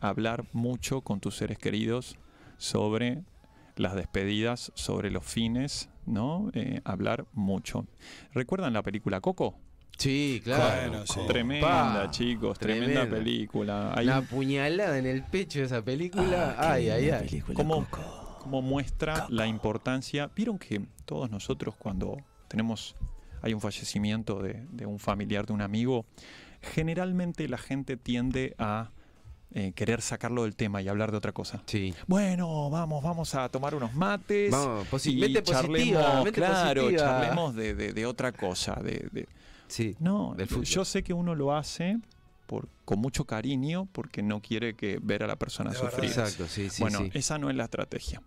hablar 0.00 0.44
mucho 0.52 1.00
con 1.02 1.20
tus 1.20 1.36
seres 1.36 1.58
queridos 1.58 2.16
sobre 2.58 3.22
las 3.76 3.94
despedidas, 3.94 4.72
sobre 4.74 5.10
los 5.10 5.24
fines, 5.24 5.88
¿no? 6.06 6.50
Eh, 6.54 6.80
hablar 6.84 7.26
mucho. 7.32 7.86
¿Recuerdan 8.34 8.72
la 8.74 8.82
película 8.82 9.20
Coco? 9.20 9.58
Sí, 10.00 10.40
claro. 10.42 10.90
Bueno, 10.90 11.06
sí. 11.06 11.20
Tremenda, 11.28 11.68
Pa, 12.04 12.10
chicos, 12.10 12.58
tremenda, 12.58 13.02
tremenda. 13.02 13.16
película. 13.16 13.92
Hay 13.94 14.06
Una 14.06 14.20
un- 14.20 14.26
puñalada 14.26 14.98
en 14.98 15.06
el 15.06 15.22
pecho 15.24 15.58
de 15.60 15.66
esa 15.66 15.82
película. 15.82 16.56
ay, 16.58 16.88
ay, 16.88 17.10
ay. 17.10 17.42
cómo, 17.54 17.86
cómo 18.40 18.62
muestra 18.62 19.26
la 19.28 19.46
importancia. 19.46 20.30
Vieron 20.34 20.58
que 20.58 20.80
todos 21.04 21.30
nosotros 21.30 21.74
cuando 21.78 22.16
tenemos, 22.48 22.96
hay 23.42 23.52
un 23.52 23.60
fallecimiento 23.60 24.40
de, 24.42 24.66
de 24.70 24.86
un 24.86 24.98
familiar, 24.98 25.44
de 25.46 25.52
un 25.52 25.60
amigo, 25.60 26.06
generalmente 26.62 27.48
la 27.48 27.58
gente 27.58 27.96
tiende 27.96 28.54
a 28.58 28.90
eh, 29.52 29.72
querer 29.74 30.00
sacarlo 30.00 30.44
del 30.44 30.54
tema 30.54 30.80
y 30.80 30.88
hablar 30.88 31.10
de 31.10 31.16
otra 31.18 31.32
cosa. 31.32 31.62
Sí. 31.66 31.92
Bueno, 32.06 32.70
vamos, 32.70 33.02
vamos 33.02 33.34
a 33.34 33.48
tomar 33.48 33.74
unos 33.74 33.92
mates 33.94 34.50
Vamos, 34.52 34.86
posi- 34.88 35.12
y 35.12 35.20
mente 35.20 35.42
positiva, 35.42 35.60
charlemos, 36.00 36.24
mente 36.24 36.40
claro, 36.40 36.82
positiva. 36.82 37.02
charlemos 37.04 37.54
de, 37.56 37.74
de- 37.74 37.92
de 37.92 38.06
otra 38.06 38.30
cosa. 38.32 38.74
De, 38.76 39.08
de- 39.12 39.28
Sí. 39.70 39.96
No, 40.00 40.34
del 40.36 40.48
fútbol. 40.48 40.64
yo 40.64 40.84
sé 40.84 41.02
que 41.02 41.12
uno 41.14 41.34
lo 41.34 41.54
hace 41.56 41.98
por, 42.46 42.68
con 42.84 42.98
mucho 42.98 43.24
cariño 43.24 43.86
porque 43.92 44.22
no 44.22 44.40
quiere 44.42 44.74
que 44.74 44.98
ver 45.00 45.22
a 45.22 45.26
la 45.26 45.36
persona 45.36 45.72
sufrir. 45.72 46.08
verdad. 46.10 46.24
Exacto, 46.24 46.46
sí, 46.48 46.68
sí, 46.68 46.82
bueno, 46.82 46.98
sí. 46.98 47.10
esa 47.14 47.38
no 47.38 47.48
es 47.50 47.56
la 47.56 47.64
estrategia. 47.64 48.20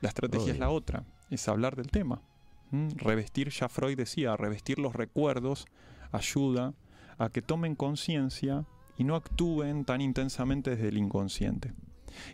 La 0.00 0.08
estrategia 0.08 0.52
es 0.52 0.58
la 0.58 0.70
otra, 0.70 1.04
es 1.30 1.48
hablar 1.48 1.74
del 1.76 1.90
tema. 1.90 2.22
¿Mm? 2.70 2.88
Revestir, 2.96 3.50
ya 3.50 3.68
Freud 3.68 3.96
decía, 3.96 4.36
revestir 4.36 4.78
los 4.78 4.94
recuerdos 4.94 5.66
ayuda 6.12 6.72
a 7.18 7.28
que 7.30 7.42
tomen 7.42 7.74
conciencia 7.74 8.64
y 8.96 9.04
no 9.04 9.16
actúen 9.16 9.84
tan 9.84 10.00
intensamente 10.00 10.70
desde 10.70 10.88
el 10.88 10.96
inconsciente. 10.98 11.72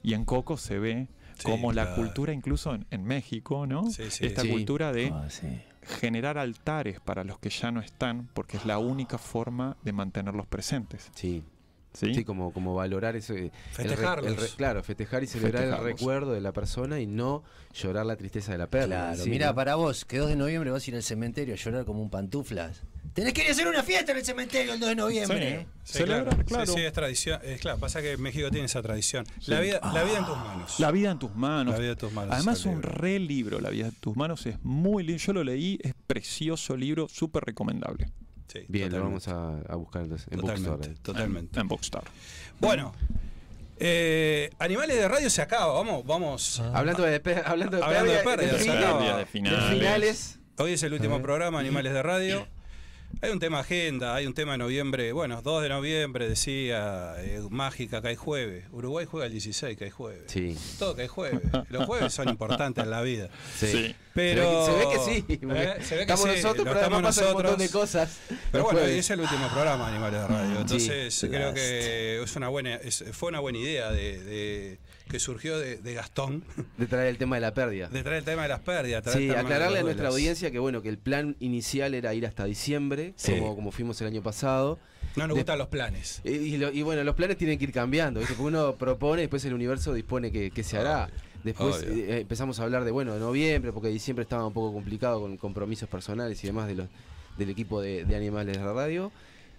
Y 0.02 0.12
en 0.14 0.24
Coco 0.24 0.56
se 0.58 0.78
ve 0.78 1.08
Sí, 1.38 1.44
como 1.46 1.72
la 1.72 1.94
cultura, 1.94 2.34
incluso 2.34 2.74
en, 2.74 2.84
en 2.90 3.02
México, 3.04 3.66
¿no? 3.66 3.88
Sí, 3.90 4.10
sí. 4.10 4.26
Esta 4.26 4.42
Sí. 4.42 4.50
cultura 4.50 4.92
de 4.92 5.08
Ah, 5.10 5.24
sí. 5.30 5.46
Generar 5.90 6.38
altares 6.38 7.00
para 7.00 7.24
los 7.24 7.38
que 7.38 7.50
ya 7.50 7.70
no 7.70 7.80
están, 7.80 8.28
porque 8.34 8.56
es 8.56 8.64
la 8.64 8.78
única 8.78 9.18
forma 9.18 9.76
de 9.82 9.92
mantenerlos 9.92 10.46
presentes. 10.46 11.10
Sí. 11.14 11.44
¿Sí? 11.92 12.14
Sí, 12.14 12.24
como, 12.24 12.52
como 12.52 12.74
valorar 12.74 13.16
el 13.16 13.22
re- 13.22 13.50
Festejarlos. 13.72 14.26
el 14.30 14.36
re- 14.36 14.48
claro, 14.56 14.82
festejar 14.82 15.22
y 15.24 15.26
celebrar 15.26 15.64
el 15.64 15.78
recuerdo 15.78 16.32
de 16.32 16.40
la 16.40 16.52
persona 16.52 17.00
y 17.00 17.06
no 17.06 17.42
llorar 17.74 18.06
la 18.06 18.16
tristeza 18.16 18.52
de 18.52 18.58
la 18.58 18.66
pérdida. 18.68 19.08
Claro, 19.12 19.22
Sí, 19.24 19.30
mira, 19.30 19.54
para 19.54 19.74
vos, 19.76 20.04
que 20.04 20.18
2 20.18 20.28
de 20.30 20.36
noviembre 20.36 20.70
vas 20.70 20.86
a 20.86 20.90
ir 20.90 20.96
al 20.96 21.02
cementerio 21.02 21.54
a 21.54 21.56
llorar 21.56 21.84
como 21.84 22.02
un 22.02 22.10
pantuflas. 22.10 22.82
Tenés 23.14 23.32
que 23.32 23.42
ir 23.42 23.48
a 23.48 23.50
hacer 23.50 23.66
una 23.66 23.82
fiesta 23.82 24.12
en 24.12 24.18
el 24.18 24.24
cementerio 24.24 24.72
el 24.72 24.78
2 24.78 24.88
de 24.90 24.94
noviembre. 24.94 25.66
Sí, 25.82 26.04
claro. 26.04 26.30
claro. 26.46 26.66
Sí, 26.66 26.78
sí, 26.78 26.80
es 26.84 26.92
tradición. 26.92 27.40
Es 27.42 27.60
claro, 27.60 27.78
pasa 27.78 28.00
que 28.00 28.16
México 28.16 28.48
tiene 28.50 28.66
esa 28.66 28.80
tradición. 28.82 29.24
La, 29.46 29.58
vida, 29.60 29.80
la 29.92 30.04
vida 30.04 30.18
en 30.18 30.26
tus 30.26 30.36
manos. 30.36 30.78
La 30.80 30.90
vida 30.92 31.10
en 31.10 31.18
tus 31.18 31.34
manos. 31.34 31.74
La 31.74 31.80
vida 31.80 31.90
en 31.92 31.98
tus 31.98 32.12
manos. 32.12 32.34
Además, 32.34 32.60
ese 32.60 32.68
un 32.68 32.76
libro. 32.76 32.90
re 32.92 33.18
libro, 33.18 33.60
La 33.60 33.70
vida 33.70 33.86
en 33.88 33.94
tus 33.96 34.16
manos, 34.16 34.46
es 34.46 34.62
muy 34.62 35.02
lindo. 35.02 35.20
Yo 35.20 35.32
lo 35.32 35.42
leí, 35.42 35.78
es 35.82 35.92
precioso 36.06 36.76
libro, 36.76 37.08
súper 37.08 37.42
recomendable. 37.44 38.12
Sí, 38.52 38.64
Bien, 38.68 38.90
lo 38.90 38.98
totalmente. 38.98 39.30
vamos 39.32 39.62
a, 39.68 39.72
a 39.72 39.76
buscar. 39.76 40.02
En 40.02 40.08
Totalmente, 40.10 40.68
Bookstore. 40.70 40.94
totalmente. 41.02 41.60
En 41.60 41.68
Boxstar. 41.68 42.04
Bueno, 42.58 42.92
eh, 43.78 44.50
Animales 44.58 44.96
de 44.96 45.08
Radio 45.08 45.30
se 45.30 45.40
acaba. 45.42 45.72
Vamos, 45.72 46.04
vamos. 46.04 46.60
Hablando 46.60 47.02
de, 47.02 47.14
hablando 47.46 47.76
de 47.78 47.82
Hablando 47.84 48.12
de 48.12 48.18
pérdida, 48.18 48.50
pérdidas, 48.52 48.76
acaba. 48.76 49.00
Días 49.02 49.14
de 49.14 49.20
de 49.20 49.26
finales. 49.26 49.78
finales. 49.78 50.38
Hoy 50.58 50.72
es 50.72 50.82
el 50.82 50.92
último 50.92 51.22
programa, 51.22 51.58
Animales 51.60 51.92
de 51.92 52.02
Radio. 52.02 52.46
Hay 53.22 53.30
un 53.32 53.38
tema 53.38 53.60
agenda, 53.60 54.14
hay 54.14 54.26
un 54.26 54.32
tema 54.32 54.52
de 54.52 54.58
noviembre. 54.58 55.12
Bueno, 55.12 55.42
2 55.42 55.62
de 55.62 55.68
noviembre 55.68 56.26
decía 56.28 57.14
eh, 57.18 57.42
Mágica, 57.50 58.00
que 58.00 58.08
hay 58.08 58.16
jueves. 58.16 58.64
Uruguay 58.72 59.06
juega 59.10 59.26
el 59.26 59.32
16, 59.32 59.76
que 59.76 59.84
hay 59.84 59.90
jueves. 59.90 60.22
Sí. 60.26 60.56
Todo 60.78 60.96
que 60.96 61.02
hay 61.02 61.08
jueves. 61.08 61.40
Los 61.68 61.84
jueves 61.86 62.14
son 62.14 62.28
importantes 62.30 62.82
en 62.82 62.90
la 62.90 63.02
vida. 63.02 63.28
Sí. 63.58 63.66
Sí. 63.66 63.96
Pero. 64.14 64.64
Se 64.66 64.72
ve 64.72 64.84
que 64.90 64.98
sí. 64.98 65.24
Eh, 65.42 65.76
se 65.82 65.96
ve 65.96 66.06
que 66.06 66.12
estamos 66.12 66.20
sí, 66.30 66.36
nosotros, 66.36 66.64
pero 66.64 66.76
estamos 66.76 66.94
además 66.98 67.02
pasan 67.16 67.26
un 67.28 67.32
montón 67.34 67.58
de 67.58 67.64
nosotros. 67.64 67.90
cosas. 67.90 68.18
Pero 68.52 68.64
bueno, 68.64 68.78
jueves. 68.80 68.98
es 68.98 69.10
el 69.10 69.20
último 69.20 69.48
programa 69.48 69.88
Animales 69.88 70.20
de 70.22 70.26
Radio. 70.26 70.60
Entonces 70.60 71.14
Sí. 71.14 71.28
creo 71.28 71.52
que 71.52 72.22
es 72.22 72.36
una 72.36 72.48
buena, 72.48 72.74
es- 72.76 73.04
fue 73.12 73.28
una 73.28 73.40
buena 73.40 73.58
idea 73.58 73.90
de, 73.92 74.22
de- 74.24 74.78
que 75.10 75.18
surgió 75.18 75.58
de, 75.58 75.76
de 75.78 75.94
Gastón 75.94 76.44
de 76.78 76.86
traer 76.86 77.08
el 77.08 77.18
tema 77.18 77.36
de 77.36 77.40
la 77.40 77.52
pérdida. 77.52 77.88
de 77.88 78.02
traer 78.02 78.18
el 78.18 78.24
tema 78.24 78.42
de 78.42 78.48
las 78.48 78.60
pérdidas. 78.60 79.02
traer 79.02 79.18
Sí, 79.18 79.24
el 79.24 79.30
tema 79.30 79.40
de 79.42 79.46
aclararle 79.54 79.78
a 79.80 79.82
nuestra 79.82 80.08
audiencia 80.08 80.50
que 80.50 80.58
bueno, 80.58 80.80
que 80.82 80.88
el 80.88 80.98
plan 80.98 81.36
inicial 81.40 81.94
era 81.94 82.14
ir 82.14 82.26
hasta 82.26 82.44
diciembre, 82.44 83.12
Sí. 83.16 83.32
como, 83.32 83.54
como 83.56 83.72
fuimos 83.72 84.00
el 84.00 84.06
año 84.06 84.22
pasado. 84.22 84.78
No 85.16 85.26
nos 85.26 85.34
De- 85.36 85.40
gustan 85.42 85.58
los 85.58 85.68
planes. 85.68 86.20
Y, 86.24 86.30
y 86.30 86.56
lo- 86.56 86.70
y 86.72 86.82
bueno, 86.82 87.02
los 87.02 87.14
planes 87.16 87.36
tienen 87.36 87.58
que 87.58 87.64
ir 87.64 87.72
cambiando, 87.72 88.20
¿viste? 88.20 88.34
Porque 88.34 88.46
uno 88.48 88.76
propone, 88.76 89.22
después 89.22 89.44
el 89.44 89.54
universo 89.54 89.92
dispone 89.92 90.30
que, 90.30 90.50
que 90.52 90.62
se 90.62 90.78
hará. 90.78 91.10
Después 91.42 91.82
eh, 91.88 92.20
empezamos 92.20 92.60
a 92.60 92.64
hablar 92.64 92.84
de, 92.84 92.90
bueno, 92.90 93.14
de 93.14 93.20
noviembre, 93.20 93.72
porque 93.72 93.88
diciembre 93.88 94.22
estaba 94.22 94.46
un 94.46 94.52
poco 94.52 94.72
complicado 94.72 95.20
con 95.20 95.36
compromisos 95.38 95.88
personales 95.88 96.42
y 96.44 96.46
demás 96.46 96.68
de 96.68 96.74
los, 96.76 96.88
del 97.38 97.50
equipo 97.50 97.80
de, 97.80 98.04
de 98.04 98.14
Animales 98.14 98.56
de 98.58 98.62
la 98.64 98.72
Radio. 98.72 99.10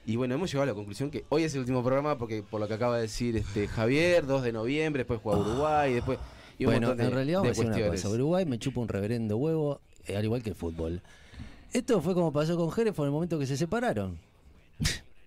Y 0.06 0.15
bueno, 0.15 0.34
hemos 0.36 0.49
llegado 0.52 0.64
a 0.64 0.65
la 0.68 0.73
conclusión 0.73 1.11
que 1.11 1.26
hoy 1.30 1.44
es 1.44 1.53
el 1.53 1.60
último 1.60 1.84
programa 1.84 2.18
porque 2.18 2.41
por 2.44 2.60
lo 2.60 2.68
que 2.68 2.73
acaba 2.73 2.95
de 2.95 3.03
decir 3.03 3.38
este 3.38 3.68
Javier, 3.68 4.26
2 4.26 4.41
de 4.44 4.52
noviembre, 4.52 5.02
después 5.02 5.19
juega 5.22 5.40
Uruguay, 5.40 5.94
después... 5.94 6.18
y 6.57 6.65
Bueno, 6.65 6.95
de- 6.95 7.03
en 7.06 7.11
realidad 7.11 7.41
de 7.44 7.49
vamos 7.49 7.60
a 7.60 7.64
decir 7.64 7.82
una 7.84 7.91
cosa. 7.91 8.10
Uruguay 8.10 8.45
me 8.45 8.57
chupa 8.57 8.82
un 8.82 8.88
reverendo 8.88 9.38
huevo, 9.38 9.80
eh, 10.07 10.18
al 10.18 10.23
igual 10.26 10.41
que 10.41 10.49
el 10.49 10.56
fútbol. 10.56 11.02
Esto 11.72 12.02
fue 12.02 12.14
como 12.15 12.34
pasó 12.34 12.57
con 12.57 12.72
Jerez, 12.72 12.95
fue 12.95 13.06
en 13.06 13.10
el 13.10 13.14
momento 13.14 13.38
que 13.38 13.45
se 13.45 13.56
separaron. 13.57 14.18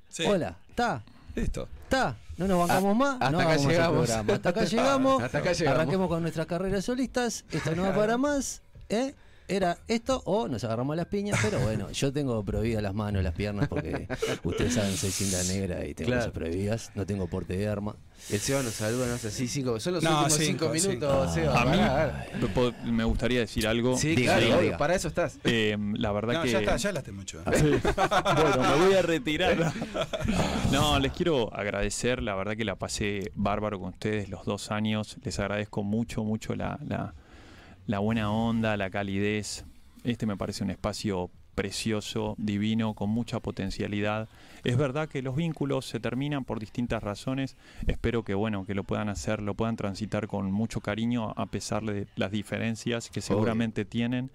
Sí. 0.08 0.24
Hola, 0.26 0.56
está, 0.68 1.02
Listo. 1.34 1.68
está. 1.84 2.16
No 2.36 2.48
nos 2.48 2.58
bancamos 2.68 2.90
Ah, 2.90 2.94
más, 2.94 3.12
hasta 3.14 3.30
no 3.30 3.40
acá 3.40 3.54
el 3.54 3.60
llegamos. 3.66 4.06
programa. 4.06 4.32
Hasta 4.34 4.48
acá 4.50 4.64
llegamos. 4.64 5.22
Hasta 5.22 5.38
acá 5.38 5.52
llegamos. 5.52 5.78
Arranquemos 5.80 6.08
con 6.08 6.22
nuestras 6.22 6.46
carreras 6.46 6.84
solistas. 6.84 7.44
Esto 7.50 7.74
no 7.76 7.82
va 7.84 7.94
para 7.94 8.16
más. 8.18 8.60
¿eh? 8.88 9.14
Era 9.46 9.76
esto 9.88 10.22
o 10.24 10.48
nos 10.48 10.64
agarramos 10.64 10.96
las 10.96 11.04
piñas, 11.06 11.38
pero 11.42 11.58
bueno, 11.60 11.90
yo 11.90 12.10
tengo 12.12 12.42
prohibidas 12.42 12.82
las 12.82 12.94
manos, 12.94 13.22
las 13.22 13.34
piernas, 13.34 13.68
porque 13.68 14.08
ustedes 14.42 14.72
saben, 14.74 14.96
soy 14.96 15.10
cinta 15.10 15.42
negra 15.52 15.84
y 15.84 15.92
tengo 15.94 16.06
Claro. 16.08 16.22
cosas 16.22 16.32
prohibidas. 16.32 16.90
No 16.94 17.04
tengo 17.04 17.26
porte 17.26 17.54
de 17.56 17.68
arma. 17.68 17.94
El 18.30 18.40
Seba 18.40 18.62
nos 18.62 18.72
saluda, 18.72 19.06
no 19.06 19.18
sé, 19.18 19.30
sí, 19.30 19.46
cinco, 19.46 19.78
son 19.80 19.94
los 19.94 20.02
No, 20.02 20.10
últimos 20.22 20.32
cinco, 20.34 20.70
cinco, 20.72 20.74
cinco. 20.78 20.88
minutos, 21.06 21.34
Seba. 21.34 21.60
A 21.60 21.64
mí 21.66 21.76
pará. 21.76 22.26
me 22.40 22.46
po- 22.48 22.72
me 22.84 23.04
gustaría 23.04 23.40
decir 23.40 23.66
algo. 23.68 23.98
Sí, 23.98 24.14
Diga, 24.14 24.32
claro, 24.32 24.40
diga, 24.40 24.54
obvio, 24.56 24.64
diga. 24.64 24.78
para 24.78 24.94
eso 24.94 25.08
estás. 25.08 25.38
Eh, 25.44 25.76
la 25.98 26.10
verdad 26.12 26.34
No, 26.34 26.42
que. 26.44 26.50
ya 26.50 26.60
está, 26.60 26.76
ya 26.78 26.88
hablaste 26.88 27.12
mucho. 27.12 27.42
Sí. 27.54 27.64
bueno, 27.96 28.76
me 28.78 28.86
voy 28.86 28.94
a 28.94 29.02
retirar. 29.02 29.72
No, 30.72 30.98
les 30.98 31.12
quiero 31.12 31.54
agradecer, 31.54 32.22
la 32.22 32.34
verdad 32.34 32.56
que 32.56 32.64
la 32.64 32.76
pasé 32.76 33.30
bárbaro 33.34 33.78
con 33.78 33.90
ustedes 33.90 34.28
los 34.30 34.46
dos 34.46 34.70
años. 34.70 35.16
Les 35.22 35.38
agradezco 35.38 35.82
mucho, 35.82 36.24
mucho 36.24 36.54
la, 36.54 36.78
la, 36.86 37.12
la 37.86 37.98
buena 37.98 38.30
onda, 38.30 38.76
la 38.76 38.90
calidez. 38.90 39.64
Este 40.04 40.26
me 40.26 40.36
parece 40.36 40.64
un 40.64 40.70
espacio 40.70 41.30
precioso, 41.54 42.34
divino, 42.36 42.94
con 42.94 43.10
mucha 43.10 43.40
potencialidad. 43.40 44.28
Es 44.64 44.76
verdad 44.76 45.08
que 45.08 45.22
los 45.22 45.36
vínculos 45.36 45.86
se 45.86 46.00
terminan 46.00 46.44
por 46.44 46.58
distintas 46.58 47.02
razones. 47.02 47.56
Espero 47.86 48.24
que 48.24 48.34
bueno, 48.34 48.66
que 48.66 48.74
lo 48.74 48.84
puedan 48.84 49.08
hacer, 49.08 49.40
lo 49.40 49.54
puedan 49.54 49.76
transitar 49.76 50.26
con 50.26 50.50
mucho 50.50 50.80
cariño 50.80 51.32
a 51.36 51.46
pesar 51.46 51.84
de 51.84 52.06
las 52.16 52.32
diferencias 52.32 53.08
que 53.10 53.20
seguramente 53.20 53.84
tienen. 53.84 54.30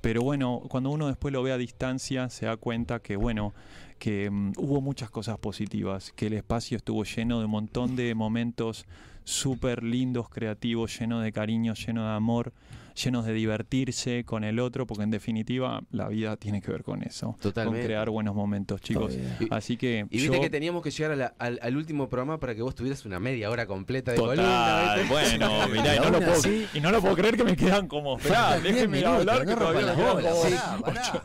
Pero 0.00 0.22
bueno, 0.22 0.62
cuando 0.68 0.90
uno 0.90 1.06
después 1.08 1.32
lo 1.32 1.42
ve 1.42 1.52
a 1.52 1.58
distancia, 1.58 2.28
se 2.30 2.46
da 2.46 2.56
cuenta 2.56 3.00
que 3.00 3.16
bueno, 3.16 3.54
que 3.98 4.30
mm, 4.30 4.52
hubo 4.56 4.80
muchas 4.80 5.10
cosas 5.10 5.38
positivas, 5.38 6.12
que 6.12 6.26
el 6.26 6.34
espacio 6.34 6.76
estuvo 6.76 7.04
lleno 7.04 7.38
de 7.38 7.44
un 7.44 7.50
montón 7.50 7.96
de 7.96 8.14
momentos 8.14 8.86
súper 9.24 9.82
lindos, 9.82 10.28
creativos, 10.28 10.98
llenos 10.98 11.22
de 11.22 11.32
cariño, 11.32 11.74
lleno 11.74 12.06
de 12.06 12.14
amor, 12.14 12.52
llenos 12.94 13.24
de 13.26 13.32
divertirse 13.32 14.24
con 14.24 14.44
el 14.44 14.58
otro, 14.60 14.86
porque 14.86 15.02
en 15.04 15.10
definitiva 15.10 15.82
la 15.90 16.08
vida 16.08 16.36
tiene 16.36 16.60
que 16.62 16.70
ver 16.70 16.82
con 16.84 17.02
eso, 17.02 17.36
Totalmente. 17.40 17.80
con 17.80 17.86
crear 17.86 18.10
buenos 18.10 18.34
momentos, 18.34 18.80
chicos. 18.80 19.14
Y- 19.40 19.48
Así 19.50 19.76
que 19.76 20.06
Y 20.10 20.18
viste 20.18 20.36
yo- 20.36 20.40
que 20.40 20.50
teníamos 20.50 20.82
que 20.82 20.90
llegar 20.90 21.12
a 21.12 21.16
la- 21.16 21.34
al, 21.38 21.58
al 21.62 21.76
último 21.76 22.08
programa 22.08 22.38
para 22.38 22.54
que 22.54 22.62
vos 22.62 22.74
tuvieras 22.74 23.04
una 23.04 23.18
media 23.20 23.50
hora 23.50 23.66
completa 23.66 24.12
de 24.12 24.16
Total, 24.18 24.36
columna. 24.36 24.94
¿viste? 24.96 25.08
bueno, 25.38 25.68
mirá, 25.68 25.96
y 25.96 25.98
no, 26.00 26.10
lo 26.10 26.20
puedo, 26.20 26.42
y 26.74 26.80
no 26.80 26.90
lo 26.90 27.00
puedo 27.00 27.16
creer 27.16 27.36
que 27.36 27.44
me 27.44 27.56
quedan 27.56 27.88
como. 27.88 28.16
Diez 28.18 28.62
déjenme 28.62 28.98
minutos, 28.98 29.18
hablar 29.20 29.38
no 29.44 29.50
que 29.50 29.56
todavía 29.56 29.94
como- 29.94 30.14
pará, 30.14 30.78
pará. 30.80 31.22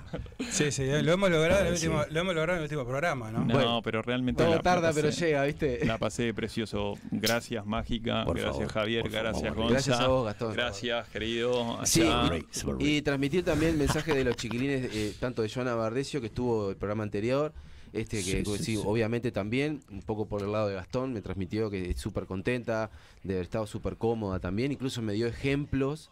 Sí, 0.49 0.71
sí, 0.71 0.85
lo 1.03 1.11
hemos 1.13 1.29
logrado, 1.29 1.61
en 1.61 1.67
el 1.67 1.77
Sí. 1.77 1.87
último, 1.87 2.03
lo 2.09 2.19
hemos 2.19 2.33
logrado 2.35 2.53
en 2.53 2.57
el 2.59 2.63
último 2.63 2.85
programa, 2.85 3.31
¿no? 3.31 3.39
No, 3.45 3.53
Bueno, 3.53 3.81
pero 3.83 4.01
realmente. 4.01 4.39
Todo 4.43 4.49
la- 4.51 4.55
la 4.57 4.61
tarda, 4.63 4.91
pero 4.93 5.09
llega, 5.09 5.43
¿viste? 5.43 5.85
La 5.85 5.97
pasé 5.97 6.33
precioso. 6.33 6.93
Gracias, 7.11 7.65
Mágica. 7.65 8.23
Por 8.25 8.37
gracias, 8.37 8.55
favor, 8.57 8.71
Javier. 8.71 9.09
gracias. 9.09 9.53
Gonza. 9.55 9.71
Gracias 9.73 9.99
a 9.99 10.07
vos, 10.07 10.25
Gastón. 10.25 10.53
Gracias, 10.53 11.07
querido. 11.09 11.58
Sí, 11.83 12.03
y 12.79 13.01
transmitir 13.01 13.43
también 13.43 13.73
el 13.73 13.77
mensaje 13.77 14.13
de 14.13 14.23
los 14.23 14.35
chiquilines, 14.35 14.89
eh, 14.93 15.13
tanto 15.19 15.41
de 15.41 15.49
Joana 15.49 15.75
Bardesio, 15.75 16.21
que 16.21 16.27
estuvo 16.27 16.69
el 16.69 16.75
programa 16.75 17.03
anterior, 17.03 17.53
este 17.93 18.17
que 18.17 18.23
Sí, 18.23 18.43
sí, 18.45 18.57
sí, 18.57 18.63
sí. 18.77 18.81
obviamente 18.85 19.31
también, 19.31 19.81
un 19.89 20.01
poco 20.01 20.25
por 20.27 20.41
el 20.41 20.51
lado 20.51 20.67
de 20.67 20.75
Gastón, 20.75 21.13
me 21.13 21.21
transmitió 21.21 21.69
que 21.69 21.91
es 21.91 21.99
súper 21.99 22.25
contenta, 22.25 22.91
de 23.23 23.33
haber 23.33 23.45
estado 23.45 23.65
súper 23.67 23.95
cómoda 23.97 24.39
también, 24.39 24.71
incluso 24.71 25.01
me 25.01 25.13
dio 25.13 25.27
ejemplos, 25.27 26.09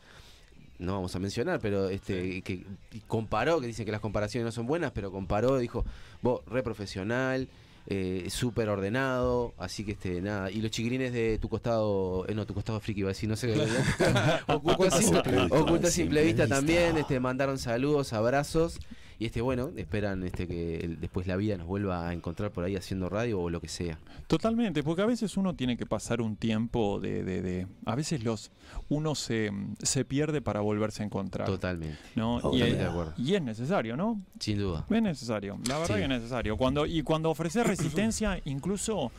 no 0.79 0.93
vamos 0.93 1.15
a 1.15 1.19
mencionar, 1.19 1.59
pero 1.59 1.89
este 1.89 2.41
que 2.41 2.63
comparó, 3.07 3.59
que 3.59 3.67
dicen 3.67 3.85
que 3.85 3.91
las 3.91 4.01
comparaciones 4.01 4.45
no 4.45 4.51
son 4.51 4.67
buenas, 4.67 4.91
pero 4.91 5.11
comparó, 5.11 5.57
dijo, 5.57 5.85
vos, 6.21 6.41
re 6.47 6.63
profesional, 6.63 7.47
eh, 7.89 8.27
súper 8.29 8.67
ordenado, 8.67 9.53
así 9.57 9.85
que 9.85 9.93
este, 9.93 10.21
nada, 10.21 10.51
y 10.51 10.61
los 10.61 10.71
chiquilines 10.71 11.13
de 11.13 11.37
tu 11.39 11.47
costado, 11.47 12.25
eh, 12.27 12.35
no, 12.35 12.45
tu 12.45 12.53
costado 12.53 12.81
friki 12.81 12.99
iba 12.99 13.09
a 13.09 13.13
decir, 13.13 13.29
no 13.29 13.37
sé, 13.37 13.53
oculto 14.47 14.83
a 14.83 14.91
simple, 14.91 15.47
oculto 15.49 15.87
a 15.87 15.89
simple 15.89 16.23
vista. 16.23 16.47
también, 16.47 16.97
este, 16.97 17.21
mandaron 17.21 17.57
saludos, 17.57 18.11
abrazos, 18.11 18.79
y 19.19 19.25
este 19.25 19.41
bueno, 19.41 19.71
esperan 19.75 20.23
este 20.23 20.47
que 20.47 20.77
el- 20.77 20.99
después 20.99 21.25
la 21.27 21.35
vida 21.35 21.57
nos 21.57 21.67
vuelva 21.67 22.07
a 22.07 22.13
encontrar 22.13 22.51
por 22.51 22.63
ahí 22.63 22.75
haciendo 22.75 23.09
radio 23.09 23.39
o 23.41 23.49
lo 23.49 23.59
que 23.61 23.67
sea. 23.67 23.97
Totalmente, 24.27 24.83
porque 24.83 25.01
a 25.01 25.05
veces 25.05 25.37
uno 25.37 25.55
tiene 25.55 25.77
que 25.77 25.85
pasar 25.85 26.21
un 26.21 26.35
tiempo 26.35 26.99
de... 26.99 27.23
de- 27.23 27.41
de- 27.41 27.67
a 27.85 27.95
veces 27.95 28.23
los 28.23 28.51
uno 28.89 29.15
se, 29.15 29.51
se 29.81 30.03
pierde 30.05 30.41
para 30.41 30.59
volverse 30.61 31.01
a 31.01 31.05
encontrar. 31.05 31.47
Totalmente. 31.47 31.97
¿no? 32.15 32.37
Y, 32.37 32.41
Totalmente 32.41 32.71
es, 32.73 32.77
de 32.79 32.85
acuerdo. 32.85 33.13
y 33.17 33.35
es 33.35 33.41
necesario, 33.41 33.97
¿no? 33.97 34.21
Sin 34.39 34.57
duda. 34.59 34.85
Es 34.89 35.01
necesario, 35.01 35.57
la 35.67 35.79
verdad 35.79 35.95
Sí. 35.95 35.99
que 35.99 36.03
es 36.03 36.09
necesario. 36.09 36.57
Cuando, 36.57 36.85
y 36.85 37.01
cuando 37.03 37.29
ofreces 37.29 37.65
resistencia, 37.67 38.39
incluso 38.45 39.11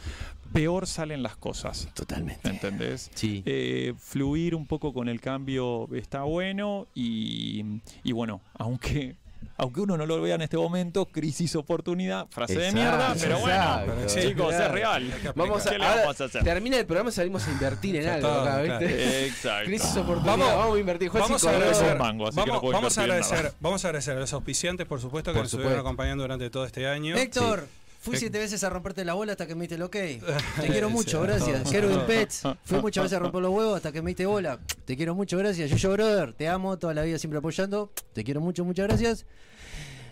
peor 0.52 0.86
salen 0.86 1.22
las 1.22 1.36
cosas. 1.36 1.88
Totalmente. 1.94 2.48
¿Entendés? 2.48 3.10
Sí. 3.14 3.42
Eh, 3.46 3.94
fluir 3.98 4.54
un 4.54 4.66
poco 4.66 4.92
con 4.92 5.08
el 5.08 5.20
cambio 5.20 5.88
está 5.94 6.22
bueno 6.22 6.86
y, 6.94 7.80
y 8.04 8.12
bueno, 8.12 8.40
aunque... 8.54 9.16
Aunque 9.60 9.80
uno 9.80 9.96
no 9.96 10.06
lo 10.06 10.20
vea 10.22 10.36
en 10.36 10.42
este 10.42 10.56
momento, 10.56 11.06
crisis 11.06 11.56
oportunidad, 11.56 12.26
frase 12.30 12.56
de 12.56 12.70
mierda, 12.70 13.14
pero 13.20 13.40
bueno, 13.40 13.82
exacto. 14.02 14.20
chicos, 14.20 14.48
Claro. 14.50 14.64
es 14.66 14.70
real. 14.70 15.14
Vamos 15.34 15.66
a, 15.66 15.70
¿Qué 15.70 15.78
le 15.78 15.84
ahora 15.84 16.00
vamos 16.02 16.20
a 16.20 16.24
hacer? 16.26 16.44
Termina 16.44 16.76
el 16.78 16.86
programa 16.86 17.10
y 17.10 17.12
salimos 17.12 17.46
a 17.48 17.50
invertir 17.50 17.96
en 17.96 18.08
algo 18.08 18.28
acá, 18.28 18.62
claro. 18.62 18.78
¿viste? 18.86 19.26
Exacto. 19.26 19.64
Crisis 19.66 19.96
oportunidad, 19.96 20.36
vamos, 20.36 20.48
Vamos- 20.54 20.76
a 20.76 20.80
invertir. 20.80 21.10
Vamos 21.12 21.44
a 21.44 21.50
agradecer, 21.50 21.98
mango, 21.98 22.28
así 22.28 22.34
que 22.36 22.40
vamos, 22.40 22.54
no 22.54 22.60
puedo 22.60 22.72
vamos 22.74 22.98
a 22.98 23.00
agradecer, 23.02 23.52
vamos 23.60 23.84
a 23.84 23.88
agradecer 23.88 24.16
a 24.16 24.20
los 24.20 24.32
auspiciantes, 24.32 24.86
por 24.86 25.00
supuesto, 25.00 25.32
que 25.32 25.34
Por 25.38 25.42
nos 25.44 25.48
estuvieron 25.52 25.72
supuesto. 25.72 25.88
acompañando 25.88 26.22
durante 26.22 26.50
todo 26.50 26.64
este 26.64 26.86
año. 26.86 27.16
Héctor, 27.16 27.66
fui 27.98 28.14
Eh, 28.16 28.18
siete 28.18 28.38
veces 28.38 28.62
a 28.64 28.70
romperte 28.70 29.04
la 29.04 29.14
bola 29.14 29.32
hasta 29.32 29.46
que 29.46 29.54
me 29.54 29.62
diste 29.62 29.74
el 29.74 29.82
ok. 29.82 29.92
Te 30.60 30.68
quiero 30.68 30.88
mucho, 30.90 31.20
gracias. 31.22 31.62
todos. 31.64 32.04
Pets, 32.04 32.42
fui 32.64 32.80
muchas 32.80 33.04
veces 33.04 33.16
a 33.16 33.20
romper 33.20 33.42
los 33.42 33.50
huevos 33.52 33.76
hasta 33.76 33.92
que 33.92 34.02
me 34.02 34.10
diste 34.10 34.26
bola. 34.26 34.58
Te 34.84 34.96
quiero 34.96 35.14
mucho, 35.14 35.36
gracias. 35.38 35.70
Yuyo 35.70 35.92
Brother, 35.92 36.32
te 36.32 36.48
amo, 36.48 36.78
toda 36.78 36.94
la 36.94 37.02
vida 37.02 37.18
siempre 37.18 37.38
apoyando. 37.38 37.90
Te 38.12 38.24
quiero 38.24 38.40
mucho, 38.40 38.64
muchas 38.64 38.86
gracias. 38.88 39.26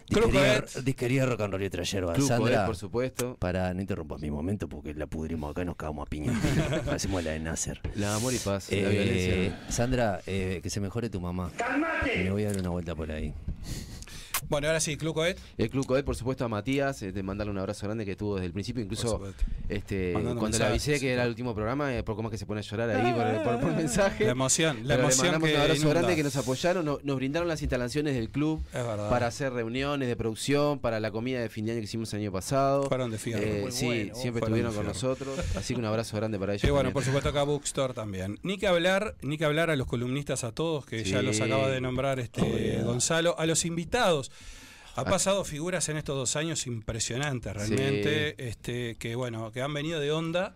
Club 0.08 0.30
Disquería, 0.30 0.64
disquería 0.84 1.26
Rock 1.26 1.40
and 1.40 1.52
Roll 1.52 1.62
y. 1.64 1.68
Club 2.14 2.28
Sandra, 2.28 2.54
Coet, 2.58 2.66
por 2.66 2.76
supuesto. 2.76 3.36
para 3.40 3.74
no 3.74 3.80
interrumpas 3.80 4.20
mi 4.20 4.30
momento 4.30 4.68
porque 4.68 4.94
la 4.94 5.08
pudrimos 5.08 5.50
acá 5.50 5.62
y 5.62 5.64
nos 5.64 5.74
cagamos 5.74 6.06
a 6.06 6.08
piña. 6.08 6.32
Hacemos 6.92 7.24
la 7.24 7.32
de 7.32 7.40
Nasser. 7.40 7.80
La 7.96 8.14
amor 8.14 8.32
y 8.32 8.38
paz, 8.38 8.70
la 8.70 8.76
Eh, 8.76 8.88
violencia. 8.88 9.66
Sandra, 9.68 10.20
eh, 10.28 10.60
que 10.62 10.70
se 10.70 10.78
mejore 10.78 11.10
tu 11.10 11.20
mamá. 11.20 11.50
Me 12.04 12.30
voy 12.30 12.44
a 12.44 12.50
dar 12.52 12.60
una 12.60 12.68
vuelta 12.70 12.94
por 12.94 13.10
ahí. 13.10 13.34
Bueno, 14.48 14.66
ahora 14.68 14.80
sí, 14.80 14.96
Club 14.96 15.14
Coet. 15.14 15.38
El 15.58 15.70
Club 15.70 15.86
Codet, 15.86 16.04
por 16.04 16.14
supuesto, 16.14 16.44
a 16.44 16.48
Matías, 16.48 17.02
eh, 17.02 17.10
de 17.12 17.22
mandarle 17.22 17.50
un 17.50 17.58
abrazo 17.58 17.86
grande 17.86 18.04
que 18.04 18.14
tuvo 18.16 18.36
desde 18.36 18.46
el 18.46 18.52
principio. 18.52 18.82
Incluso 18.82 19.20
este, 19.68 20.12
Mandando 20.14 20.40
cuando 20.40 20.58
le 20.58 20.64
mensajes, 20.64 20.88
avisé 20.88 21.00
que 21.00 21.12
era 21.12 21.24
el 21.24 21.30
último 21.30 21.54
programa, 21.54 21.94
eh, 21.96 22.02
poco 22.02 22.22
más 22.22 22.30
que 22.30 22.38
se 22.38 22.46
pone 22.46 22.60
a 22.60 22.62
llorar 22.62 22.90
ahí 22.90 23.12
por, 23.12 23.42
por- 23.44 23.60
por 23.60 23.72
mensaje. 23.76 24.24
La 24.24 24.30
emoción, 24.32 24.78
la 24.84 24.94
Pero 24.94 25.02
emoción 25.08 25.26
le 25.26 25.32
mandamos 25.32 25.48
que 25.48 25.54
un 25.56 25.60
abrazo 25.62 25.80
inunda. 25.80 25.94
grande 26.00 26.16
que 26.16 26.22
nos 26.22 26.36
apoyaron, 26.36 26.84
no- 26.84 26.98
nos 27.02 27.16
brindaron 27.16 27.48
las 27.48 27.62
instalaciones 27.62 28.14
del 28.14 28.30
club 28.30 28.62
para 29.10 29.26
hacer 29.26 29.52
reuniones 29.52 30.08
de 30.08 30.16
producción, 30.16 30.78
para 30.78 31.00
la 31.00 31.10
comida 31.10 31.40
de 31.40 31.48
fin 31.48 31.64
de 31.66 31.72
año 31.72 31.80
que 31.80 31.84
hicimos 31.84 32.12
el 32.14 32.20
año 32.20 32.32
pasado. 32.32 32.84
Fueron 32.88 33.10
de 33.10 33.18
fierro. 33.18 33.42
Eh, 33.42 33.66
sí, 33.70 33.86
bueno. 33.86 34.14
siempre 34.14 34.40
estuvieron 34.42 34.74
con 34.74 34.86
nosotros. 34.86 35.38
Así 35.56 35.74
que 35.74 35.80
un 35.80 35.86
abrazo 35.86 36.16
grande 36.16 36.38
para 36.38 36.52
ellos. 36.54 36.62
Y 36.64 36.66
bueno, 36.68 36.78
también. 36.90 36.92
por 36.94 37.04
supuesto 37.04 37.30
acá 37.30 37.42
Bookstore 37.42 37.94
también. 37.94 38.38
Ni 38.42 38.58
que 38.58 38.66
hablar, 38.68 39.16
ni 39.22 39.38
que 39.38 39.44
hablar 39.44 39.70
a 39.70 39.76
los 39.76 39.86
columnistas 39.86 40.44
a 40.44 40.52
todos, 40.52 40.86
que 40.86 41.02
ya 41.04 41.22
los 41.22 41.40
acaba 41.40 41.68
de 41.68 41.80
nombrar 41.80 42.20
este 42.20 42.80
Gonzalo, 42.84 43.34
a 43.38 43.46
los 43.46 43.64
invitados. 43.64 44.25
Ha 44.94 45.04
pasado 45.04 45.44
figuras 45.44 45.88
en 45.90 45.98
estos 45.98 46.16
dos 46.16 46.36
años 46.36 46.66
impresionantes, 46.66 47.52
realmente, 47.52 48.48
este, 48.48 48.96
que 48.96 49.14
bueno, 49.14 49.52
que 49.52 49.60
han 49.60 49.74
venido 49.74 50.00
de 50.00 50.10
onda, 50.10 50.54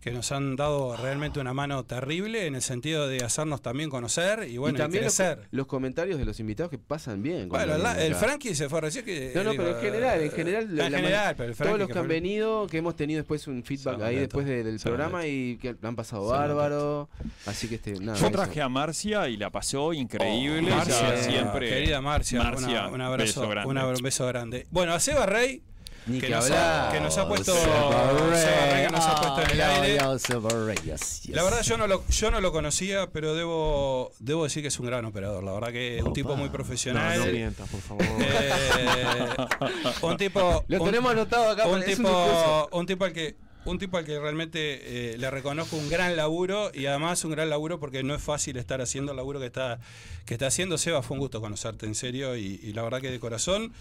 que 0.00 0.12
nos 0.12 0.30
han 0.32 0.54
dado 0.56 0.96
realmente 0.96 1.40
una 1.40 1.52
mano 1.52 1.84
terrible 1.84 2.46
en 2.46 2.54
el 2.54 2.62
sentido 2.62 3.08
de 3.08 3.24
hacernos 3.24 3.60
también 3.62 3.90
conocer 3.90 4.48
y 4.48 4.56
bueno, 4.56 4.78
y 4.78 4.80
también 4.80 5.04
los, 5.04 5.16
crecer. 5.16 5.48
los 5.50 5.66
comentarios 5.66 6.18
de 6.18 6.24
los 6.24 6.38
invitados 6.38 6.70
que 6.70 6.78
pasan 6.78 7.22
bien. 7.22 7.48
Bueno, 7.48 7.76
la- 7.78 8.00
el. 8.02 8.14
Frankie 8.14 8.54
se 8.54 8.68
fue 8.68 8.80
recién 8.80 9.04
que. 9.04 9.32
No, 9.34 9.42
no, 9.42 9.50
digo, 9.50 9.64
pero 9.64 9.76
en 9.76 9.82
general, 9.84 10.20
en 10.20 10.30
general, 10.30 10.62
en 10.64 10.76
la- 10.76 10.84
general, 10.90 11.34
pero 11.36 11.48
el 11.50 11.56
todos 11.56 11.66
Frankie 11.66 11.78
los 11.80 11.88
que 11.88 11.92
que 11.94 11.98
han 11.98 12.08
venido, 12.08 12.66
que 12.68 12.78
hemos 12.78 12.94
tenido 12.96 13.18
después 13.18 13.46
un 13.48 13.64
feedback 13.64 14.00
ahí 14.02 14.16
después 14.16 14.46
de- 14.46 14.62
del 14.62 14.78
programa 14.78 15.26
y 15.26 15.56
que 15.58 15.74
han 15.82 15.96
pasado 15.96 16.26
bárbaro. 16.28 17.08
Así 17.46 17.68
que 17.68 17.74
este, 17.74 17.92
nada. 18.00 18.18
Yo 18.18 18.26
eso. 18.28 18.30
traje 18.36 18.62
a 18.62 18.68
Marcia 18.68 19.28
y 19.28 19.36
la 19.36 19.50
pasó 19.50 19.92
increíble. 19.92 20.70
Oh, 20.72 20.76
Marcia, 20.76 21.16
siempre. 21.16 21.68
querida 21.68 22.00
Marcia, 22.00 22.42
Marcia, 22.42 22.68
una- 22.68 22.88
un 22.88 23.00
abrazo, 23.00 23.40
beso 23.40 23.48
grande. 23.48 23.68
una- 23.70 23.86
un 23.86 24.02
beso 24.02 24.26
grande. 24.26 24.66
Bueno, 24.70 24.92
a 24.94 25.00
Seba 25.00 25.26
Rey, 25.26 25.62
Ni 26.06 26.20
que, 26.20 26.28
que 26.28 26.32
nos 26.34 26.50
ha, 26.50 26.88
que 26.92 27.00
nos 27.00 27.18
ha 27.18 27.28
puesto, 27.28 27.52
Rey 27.54 28.86
que 28.86 28.90
nos 28.92 29.00
ha 29.04 29.12
Ah, 29.12 29.20
puesto 29.20 29.42
en 29.42 29.50
el 29.50 29.58
yo, 29.58 29.64
aire. 29.64 31.34
La 31.34 31.42
verdad 31.42 31.62
yo 31.62 31.76
no 31.76 31.86
lo, 31.86 32.06
yo 32.08 32.30
no 32.30 32.40
lo 32.40 32.52
conocía, 32.52 33.10
pero 33.10 33.34
debo, 33.34 34.12
debo 34.18 34.44
decir 34.44 34.62
que 34.62 34.68
es 34.68 34.78
un 34.80 34.86
gran 34.86 35.04
operador. 35.04 35.44
La 35.44 35.52
verdad 35.52 35.68
que 35.72 35.98
es 35.98 36.02
un 36.04 36.12
tipo 36.12 36.36
muy 36.36 36.46
No, 36.46 36.52
profesional. 36.52 37.18
no 37.18 37.26
mientas, 37.26 37.68
por 37.68 37.80
favor. 37.80 38.04
Eh, 38.20 39.30
un 40.02 40.16
tipo. 40.16 40.64
Lo 40.68 40.78
un- 40.82 40.84
tenemos 40.90 41.12
anotado 41.12 41.50
acá. 41.50 41.66
un 41.66 41.74
un 41.76 41.84
tipo, 41.84 42.08
discurso. 42.08 42.68
un 42.72 42.86
tipo 42.86 43.04
al 43.04 43.12
que 43.12 43.36
un 43.64 43.78
tipo 43.78 43.98
al 43.98 44.04
que 44.06 44.18
realmente 44.18 45.12
eh, 45.14 45.18
le 45.18 45.30
reconozco 45.30 45.76
un 45.76 45.90
gran 45.90 46.16
laburo 46.16 46.70
y 46.72 46.86
además 46.86 47.22
un 47.24 47.32
gran 47.32 47.50
laburo 47.50 47.78
porque 47.78 48.02
no 48.02 48.14
es 48.14 48.22
fácil 48.22 48.56
estar 48.56 48.80
haciendo 48.80 49.12
el 49.12 49.16
laburo 49.18 49.40
que 49.40 49.46
está 49.46 49.78
que 50.24 50.34
está 50.34 50.46
haciendo 50.46 50.78
Seba 50.78 51.02
fue 51.02 51.16
un 51.16 51.20
gusto 51.20 51.40
conocerte 51.42 51.84
en 51.84 51.94
serio 51.94 52.34
y, 52.36 52.60
y 52.62 52.72
la 52.72 52.82
verdad 52.82 53.00
que 53.02 53.10
de 53.10 53.20
corazón 53.20 53.72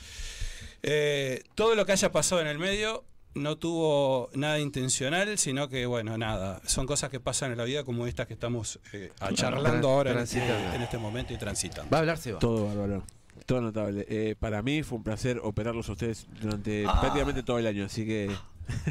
eh, 0.83 1.43
todo 1.55 1.75
lo 1.75 1.85
que 1.85 1.91
haya 1.93 2.11
pasado 2.11 2.41
en 2.41 2.47
el 2.47 2.59
medio 2.59 3.03
no 3.33 3.55
tuvo 3.57 4.29
nada 4.33 4.59
intencional 4.59 5.37
sino 5.37 5.69
que 5.69 5.85
bueno 5.85 6.17
nada 6.17 6.59
son 6.65 6.87
cosas 6.87 7.09
que 7.11 7.19
pasan 7.19 7.51
en 7.51 7.57
la 7.57 7.65
vida 7.65 7.83
como 7.83 8.07
estas 8.07 8.25
que 8.27 8.33
estamos 8.33 8.79
eh, 8.93 9.11
charlando 9.33 9.89
ahora 9.89 10.11
en, 10.11 10.17
en 10.17 10.81
este 10.81 10.97
momento 10.97 11.33
y 11.33 11.37
transitando 11.37 11.89
Va 11.91 11.97
a 11.97 12.01
hablar 12.01 12.17
Seba. 12.17 12.39
Todo 12.39 12.65
bárbaro. 12.67 13.03
Todo 13.45 13.61
notable. 13.61 14.05
Eh, 14.09 14.35
para 14.39 14.61
mí 14.63 14.81
fue 14.83 14.97
un 14.97 15.03
placer 15.03 15.39
operarlos 15.43 15.87
a 15.89 15.91
ustedes 15.93 16.25
durante 16.41 16.85
Ah. 16.87 16.99
prácticamente 16.99 17.43
todo 17.43 17.59
el 17.59 17.67
año, 17.67 17.85
así 17.85 18.05
que 18.05 18.31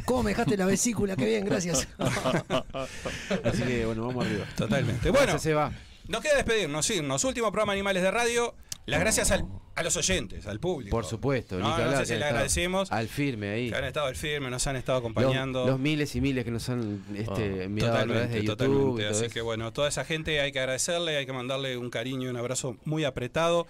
¿Cómo 0.07 0.23
me 0.23 0.31
dejaste 0.31 0.57
la 0.57 0.65
vesícula? 0.65 1.17
Qué 1.17 1.27
bien, 1.27 1.45
gracias. 1.45 1.87
así 3.45 3.63
que 3.63 3.85
bueno, 3.85 4.07
vamos 4.07 4.25
arriba. 4.25 4.45
totalmente 4.57 5.11
bueno 5.11 5.23
Gracias, 5.25 5.43
Seba. 5.43 5.73
Nos 6.09 6.21
queda 6.23 6.37
despedirnos, 6.37 6.89
irnos. 6.91 7.25
Último 7.25 7.51
programa 7.51 7.73
Animales 7.73 8.03
de 8.03 8.11
Radio. 8.11 8.55
Las 8.87 9.01
gracias 9.01 9.31
al- 9.33 9.47
a 9.75 9.83
los 9.83 9.97
oyentes, 9.97 10.47
al 10.47 10.61
público. 10.61 10.97
Por 10.97 11.05
supuesto. 11.05 11.59
No, 11.59 11.69
no 11.69 11.77
sé 11.77 12.07
si 12.07 12.13
le 12.13 12.15
estado 12.19 12.25
agradecemos. 12.31 12.93
Al 12.93 13.09
firme 13.09 13.51
ahí. 13.51 13.71
Que 13.71 13.77
han 13.77 13.85
estado 13.85 14.07
al 14.07 14.17
firme, 14.17 14.49
nos 14.49 14.67
han 14.67 14.77
estado 14.77 14.99
acompañando. 14.99 15.67
los 15.67 15.79
miles 15.79 16.15
y 16.17 16.21
miles 16.21 16.45
que 16.45 16.51
nos 16.51 16.69
han 16.69 17.05
este, 17.15 17.69
mirado 17.69 17.97
a 17.97 18.05
través 18.05 18.31
de 18.31 18.43
totalmente, 18.43 18.43
YouTube. 18.45 18.57
totalmente. 18.57 19.07
Así 19.09 19.25
eso. 19.27 19.35
que 19.35 19.41
bueno, 19.41 19.73
toda 19.73 19.89
esa 19.89 20.05
gente 20.05 20.41
hay 20.41 20.53
que 20.53 20.61
agradecerle, 20.61 21.17
hay 21.17 21.27
que 21.27 21.33
mandarle 21.33 21.77
un 21.77 21.91
cariño 21.91 22.29
y 22.29 22.31
un 22.31 22.37
abrazo 22.37 22.77
muy 22.85 23.05
apretado. 23.05 23.67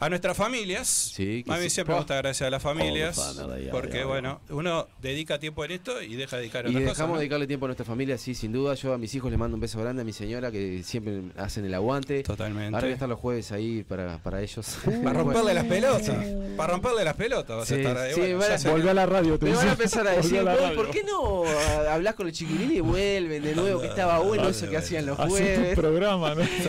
A 0.00 0.08
nuestras 0.08 0.34
familias, 0.36 0.88
Sí, 0.88 1.44
que 1.44 1.52
a 1.52 1.56
mí 1.58 1.64
sí. 1.64 1.70
siempre 1.70 1.94
me 1.94 2.00
gusta 2.00 2.14
agradecer 2.14 2.46
a 2.46 2.50
las 2.50 2.62
familias, 2.62 3.18
Oh, 3.18 3.34
family, 3.34 3.64
yeah, 3.64 3.70
porque 3.70 3.98
yeah, 3.98 4.06
bueno, 4.06 4.40
uno 4.48 4.88
dedica 5.02 5.38
tiempo 5.38 5.62
en 5.64 5.72
esto 5.72 6.00
y 6.02 6.16
deja 6.16 6.36
de 6.36 6.42
dedicar 6.42 6.64
a 6.64 6.68
Y 6.68 6.72
otras 6.72 6.80
dejamos 6.80 6.96
cosas. 6.96 7.08
¿no? 7.08 7.14
de 7.14 7.20
dedicarle 7.20 7.46
tiempo 7.46 7.66
a 7.66 7.68
nuestra 7.68 7.84
familia, 7.84 8.16
sí, 8.16 8.34
sin 8.34 8.50
duda. 8.50 8.72
Yo 8.74 8.94
a 8.94 8.98
mis 8.98 9.14
hijos 9.14 9.30
les 9.30 9.38
mando 9.38 9.56
un 9.56 9.60
beso 9.60 9.78
grande, 9.78 10.00
a 10.00 10.04
mi 10.06 10.14
señora, 10.14 10.50
que 10.50 10.82
siempre 10.84 11.20
hacen 11.36 11.66
el 11.66 11.74
aguante. 11.74 12.22
Totalmente. 12.22 12.74
Ahora 12.74 12.80
voy 12.86 12.90
a 12.90 12.94
estar 12.94 13.08
los 13.10 13.18
jueves 13.18 13.52
ahí 13.52 13.84
para, 13.84 14.16
para 14.22 14.40
ellos. 14.40 14.66
Para 15.04 15.18
romperle 15.20 15.52
las 15.54 15.64
pelotas. 15.66 16.16
Para 16.56 16.72
romperle 16.72 17.04
las 17.04 17.16
pelotas 17.16 17.56
vas 17.58 17.70
a 17.70 17.74
Sí, 17.74 17.80
estar 17.82 17.98
ahí. 17.98 18.14
sí, 18.14 18.20
Bueno, 18.34 18.54
a- 18.54 18.58
se- 18.58 18.70
Volví 18.70 18.88
a 18.88 18.94
la 18.94 19.04
radio, 19.06 19.38
te 19.38 19.46
Me 19.46 19.52
van 19.52 19.68
a 19.68 19.72
empezar 19.72 20.06
a 20.08 20.12
decir, 20.16 20.42
la 20.42 20.52
"Vos, 20.54 20.62
radio. 20.62 20.76
¿por 20.76 20.90
qué 20.90 21.02
no 21.04 21.44
hablas 21.90 22.14
con 22.14 22.26
los 22.26 22.34
chiquilines 22.34 22.78
y 22.78 22.80
vuelven 22.80 23.42
de 23.42 23.54
nuevo? 23.54 23.80
Que 23.82 23.88
estaba 23.88 24.18
bueno 24.20 24.48
eso 24.48 24.66
que 24.70 24.76
hacían 24.78 25.04
los 25.04 25.18
Hacé 25.18 25.28
tu 25.28 25.34
jueves. 25.36 25.74
programa, 25.76 26.30
¿no? 26.34 26.42
Totalmente, 26.42 26.68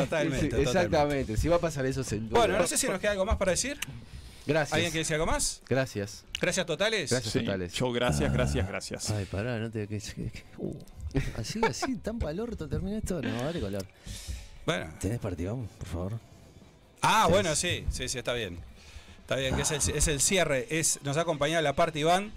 totalmente. 0.49 0.61
exactamente, 0.61 1.37
si 1.37 1.47
va 1.47 1.55
a 1.55 1.59
pasar 1.59 1.85
eso, 1.85 2.03
sin 2.03 2.27
duda. 2.27 2.39
Bueno, 2.39 2.57
no 2.57 2.67
sé 2.67 2.77
si 2.77 2.87
nos 2.87 2.99
queda 2.99 3.15
algo 3.21 3.31
más 3.31 3.37
para 3.37 3.51
decir. 3.51 3.79
Gracias. 4.45 4.73
¿Alguien 4.73 4.91
quiere 4.91 5.01
decir 5.01 5.13
algo 5.15 5.27
más? 5.27 5.61
Gracias. 5.69 6.25
Gracias 6.41 6.65
totales. 6.65 7.11
Gracias 7.11 7.31
Sí, 7.31 7.39
totales. 7.39 7.73
yo 7.73 7.91
gracias, 7.91 8.33
gracias, 8.33 8.67
gracias. 8.67 9.09
Ay, 9.11 9.25
pará, 9.25 9.59
no 9.59 9.69
te. 9.69 9.83
uh, 10.57 10.73
así, 11.37 11.61
así, 11.63 11.95
tan 12.03 12.17
palorto 12.17 12.67
termina 12.67 12.97
esto. 12.97 13.21
No, 13.21 13.43
dale 13.43 13.59
color. 13.59 13.85
Bueno. 14.65 14.91
¿Tenés 14.99 15.19
partido, 15.19 15.57
por 15.77 15.87
favor? 15.87 16.19
Ah, 17.01 17.27
bueno, 17.29 17.55
sí, 17.55 17.85
sí, 17.91 18.07
sí, 18.09 18.17
está 18.17 18.33
bien. 18.33 18.59
Está 19.21 19.35
bien, 19.35 19.55
que 19.55 19.61
es 19.61 19.71
el, 19.71 19.95
es 19.95 20.07
el 20.07 20.19
cierre. 20.19 20.67
Es, 20.71 20.99
nos 21.03 21.17
ha 21.17 21.21
acompañado 21.21 21.61
la 21.61 21.73
parte 21.73 21.99
Iván 21.99 22.31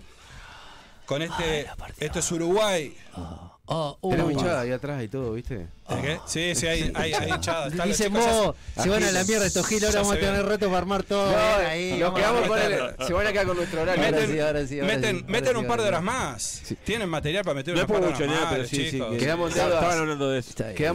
con 1.06 1.23
este. 1.23 1.66
esto 1.98 2.19
es 2.19 2.31
Uruguay. 2.32 2.94
Oh, 3.16 3.53
uh, 3.66 4.11
Tenemos 4.11 4.32
hinchada 4.32 4.61
ahí 4.62 4.70
atrás 4.73 5.03
y 5.03 5.09
todo, 5.09 5.32
¿viste? 5.32 5.57
¿De 5.57 6.01
qué? 6.03 6.19
Sí, 6.27 6.55
sí, 6.55 6.66
hay, 6.66 6.93
hay, 6.95 7.12
hay 7.12 7.31
los 7.31 7.86
Dicen 7.86 8.12
vos, 8.12 8.55
se 8.81 8.89
van 8.89 9.03
a 9.05 9.12
la 9.12 9.24
mierda 9.24 9.47
estos 9.47 9.66
giles, 9.66 9.85
ahora 9.85 10.01
vamos 10.01 10.16
a 10.16 10.20
tener 10.20 10.47
reto 10.47 10.66
para 10.66 10.78
armar 10.78 11.03
todo. 11.03 11.31
No, 11.31 11.59
ven 11.59 11.66
ahí, 11.66 11.99
nos 11.99 12.15
quedamos 12.15 12.49
con 12.49 12.59
el- 12.59 13.07
se 13.07 13.12
van 13.12 13.27
a 13.27 13.32
quedar 13.32 13.47
con 13.47 13.57
nuestro 13.57 13.82
horario. 13.82 14.05
Ahora 14.05 14.16
Meten, 14.16 14.32
sí, 14.35 14.41
ahora 14.41 14.66
sí, 14.66 14.81
ahora 14.81 14.95
meten, 14.95 15.16
sí, 15.16 15.23
ahora 15.23 15.32
meten 15.32 15.53
sí, 15.53 15.59
un 15.59 15.66
par 15.66 15.81
de 15.82 15.89
horas 15.89 16.01
sí. 16.01 16.07
más. 16.07 16.62
Tienen 16.85 17.09
material 17.09 17.45
para 17.45 17.55
meter 17.55 17.74
No 17.74 17.81
un 17.81 17.86
es 17.86 17.93
par 17.93 18.01
de 18.03 18.11
mucho, 18.11 18.24
horas 18.24 18.47
pero 18.51 18.65
sí, 18.66 18.91
sí. 18.91 19.03
Quedamos 19.19 19.53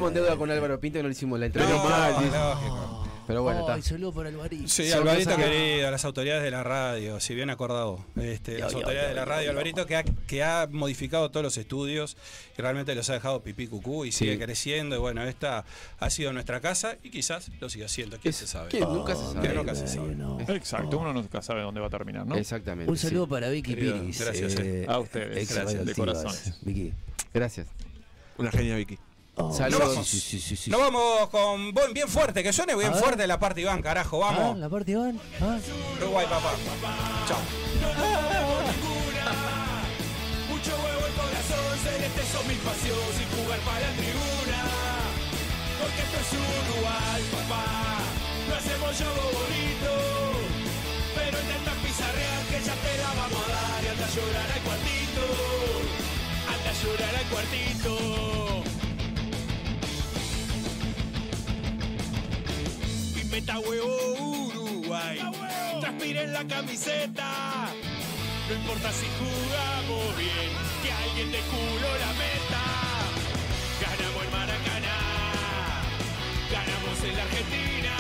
en 0.10 0.14
deuda. 0.16 0.36
con 0.38 0.50
Álvaro 0.52 0.80
Pinto 0.80 1.00
y 1.00 1.02
no 1.04 1.08
le 1.08 1.14
hicimos 1.14 1.40
la 1.40 1.46
entrevista. 1.48 1.84
Menos 1.84 1.90
mal. 2.32 2.99
Pero 3.30 3.44
bueno, 3.44 3.64
Ay, 3.70 3.78
está. 3.82 3.90
saludo 3.92 4.12
para 4.12 4.30
Alvarito. 4.30 4.68
Sí, 4.68 4.92
Alvarito 4.92 5.36
que- 5.36 5.44
querido, 5.44 5.92
las 5.92 6.04
autoridades 6.04 6.42
de 6.42 6.50
la 6.50 6.64
radio, 6.64 7.20
si 7.20 7.36
bien 7.36 7.52
acordado, 7.52 8.04
este, 8.20 8.54
Yo, 8.54 8.60
las 8.62 8.72
yo, 8.72 8.78
autoridades 8.80 9.04
yo, 9.04 9.10
de 9.10 9.14
la 9.14 9.26
radio, 9.26 9.46
yo. 9.46 9.52
Alvarito 9.52 9.86
que 9.86 9.96
ha, 9.98 10.04
que 10.04 10.44
ha 10.44 10.68
modificado 10.72 11.30
todos 11.30 11.44
los 11.44 11.56
estudios 11.60 12.18
y 12.58 12.62
realmente 12.64 12.96
los 12.96 13.08
ha 13.12 13.14
dejado 13.14 13.44
pipí 13.44 13.68
cucú 13.68 14.04
y 14.06 14.12
sigue 14.12 14.34
Sí. 14.34 14.40
creciendo. 14.40 14.96
Y 14.96 15.00
bueno, 15.00 15.22
esta 15.26 15.64
ha 16.00 16.10
sido 16.10 16.34
nuestra 16.34 16.60
casa 16.60 16.98
y 17.04 17.12
quizás 17.12 17.52
lo 17.62 17.70
siga 17.70 17.88
siendo, 17.88 18.18
quién 18.18 18.34
se 18.34 18.48
sabe. 18.48 18.70
que 18.70 18.80
nunca 18.80 19.16
se 19.16 19.22
sabe. 19.32 19.48
Que 19.48 19.54
nunca 19.54 19.76
se 19.76 19.88
sabe. 19.88 20.16
Exacto, 20.56 20.98
uno 20.98 21.14
nunca 21.14 21.44
sabe 21.44 21.62
dónde 21.62 21.82
va 21.82 21.86
a 21.86 21.92
terminar, 21.92 22.26
¿no? 22.26 22.34
Exactamente. 22.36 22.90
Un 22.90 22.98
saludo 22.98 23.26
sí. 23.26 23.30
para 23.30 23.50
Vicky 23.50 23.76
Querido, 23.76 24.00
Piris. 24.00 24.22
gracias, 24.22 24.56
eh. 24.60 24.86
A 24.90 24.98
ustedes, 24.98 25.54
gracias, 25.54 25.86
de 25.86 25.94
corazón. 25.94 26.34
Vicky. 26.64 26.94
Gracias. 27.32 27.68
Una 28.40 28.50
genia, 28.52 28.76
Vicky. 28.76 28.98
Oh, 29.42 29.54
Saludos. 29.54 30.06
Sí, 30.06 30.20
sí, 30.20 30.40
sí, 30.40 30.56
sí, 30.58 30.70
Nos 30.70 30.82
vamos 30.82 31.30
con 31.30 31.74
buen- 31.74 31.94
bien 31.94 32.10
fuerte, 32.10 32.44
que 32.44 32.52
suene 32.52 32.76
bien 32.76 32.94
fuerte 32.94 33.26
la 33.26 33.40
parte 33.40 33.62
Iván, 33.62 33.82
carajo, 33.82 34.24
Ah, 34.26 34.32
vamos. 34.36 34.58
la 34.58 34.68
parte 34.68 34.92
Iván. 34.92 35.18
Ah. 35.42 35.58
Uruguay, 35.98 36.26
papá. 36.30 36.52
Chao. 37.28 37.38
Mucho 40.50 40.72
huevo 40.76 41.06
el 41.08 41.14
corazón, 41.14 41.66
celeste 41.84 42.22
son 42.34 42.48
mi 42.48 42.56
pasión 42.56 43.00
sin 43.16 43.28
jugar 43.40 43.60
para 43.64 43.80
la 43.80 43.92
tribuna. 43.96 44.60
Porque 45.80 46.02
esto 46.04 46.18
es 46.20 46.30
Uruguay, 46.36 47.22
papá. 47.32 47.64
Lo 48.50 48.56
hacemos 48.60 48.92
yo 49.00 49.08
bonito. 49.40 49.92
Pero 51.16 51.36
intenta 51.40 51.72
pizarrear 51.80 52.42
que 52.52 52.60
ya 52.60 52.76
te 52.76 52.92
la 53.00 53.10
vamos 53.24 53.40
a 53.40 53.52
dar 53.56 53.84
y 53.84 53.88
anda 53.88 54.04
a 54.06 54.12
llorar 54.12 54.50
al 54.52 54.62
cuartito. 54.68 55.24
Anda 56.52 56.70
a 56.70 56.78
llorar 56.84 57.16
al 57.16 57.28
cuartito. 57.32 58.29
Meta 63.40 63.60
huevo 63.60 63.88
Uruguay. 64.48 65.18
Transpira 65.80 66.24
en 66.24 66.34
la 66.34 66.44
camiseta. 66.44 67.72
No 68.50 68.54
importa 68.54 68.92
si 68.92 69.08
jugamos 69.20 70.18
bien, 70.18 70.52
que 70.84 70.92
alguien 70.92 71.32
de 71.32 71.40
culo 71.52 71.88
la 72.04 72.12
meta. 72.20 72.64
Ganamos 73.80 74.22
el 74.26 74.32
Maracaná, 74.36 75.00
ganamos 76.52 76.98
en 77.08 77.16
la 77.16 77.24
Argentina. 77.24 77.96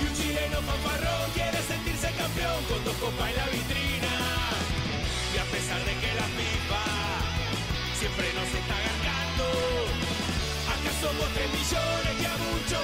Y 0.00 0.02
un 0.08 0.14
chileno 0.18 0.58
fanfarrón 0.68 1.26
quiere 1.34 1.58
sentirse 1.62 2.10
campeón 2.18 2.60
con 2.66 2.82
dos 2.84 2.96
copas 2.96 3.30
en 3.30 3.36
la 3.36 3.46
vitrina. 3.54 4.14
Y 5.34 5.38
a 5.38 5.46
pesar 5.54 5.80
de 5.86 5.94
que 6.02 6.10
la 6.18 6.26
FIFA 6.38 6.84
siempre 8.00 8.26
nos 8.34 8.50
está 8.58 8.76
ganando, 8.90 9.46
acá 10.74 10.90
somos 10.98 11.28
tres 11.30 11.48
millones 11.54 12.12
que 12.18 12.26
a 12.26 12.36
muchos 12.42 12.82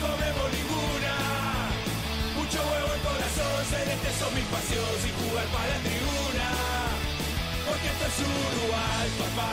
comemos 0.00 0.46
ninguna. 0.52 1.14
Mucho 2.36 2.58
huevo 2.60 2.90
el 2.92 3.02
corazón, 3.02 3.56
celeste 3.70 4.10
son 4.18 4.32
mi 4.34 4.44
pasión, 4.52 4.92
sin 5.02 5.14
jugar 5.20 5.46
para 5.54 5.68
la 5.72 5.78
tribuna. 5.86 6.48
Porque 7.66 7.86
esto 7.92 8.04
es 8.10 8.16
Uruguay, 8.22 9.06
papá, 9.20 9.52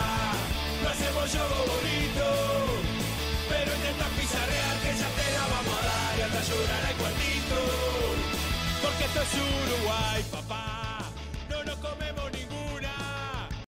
lo 0.84 0.88
hacemos 0.90 1.26
yo 1.34 1.46
bonito. 1.74 2.26
Pero 3.50 3.70
intenta 3.74 4.06
pizarrear 4.18 4.76
que 4.84 4.92
ya 5.02 5.10
te 5.18 5.26
la 5.36 5.44
vamos 5.54 5.76
a 5.80 5.84
dar 5.90 6.12
y 6.18 6.22
anda 6.22 6.40
a 6.40 6.48
llorar 6.50 6.84
al 6.90 6.96
cuartito. 7.02 7.60
Porque 8.84 9.04
esto 9.06 9.20
es 9.22 9.32
Uruguay, 9.34 10.24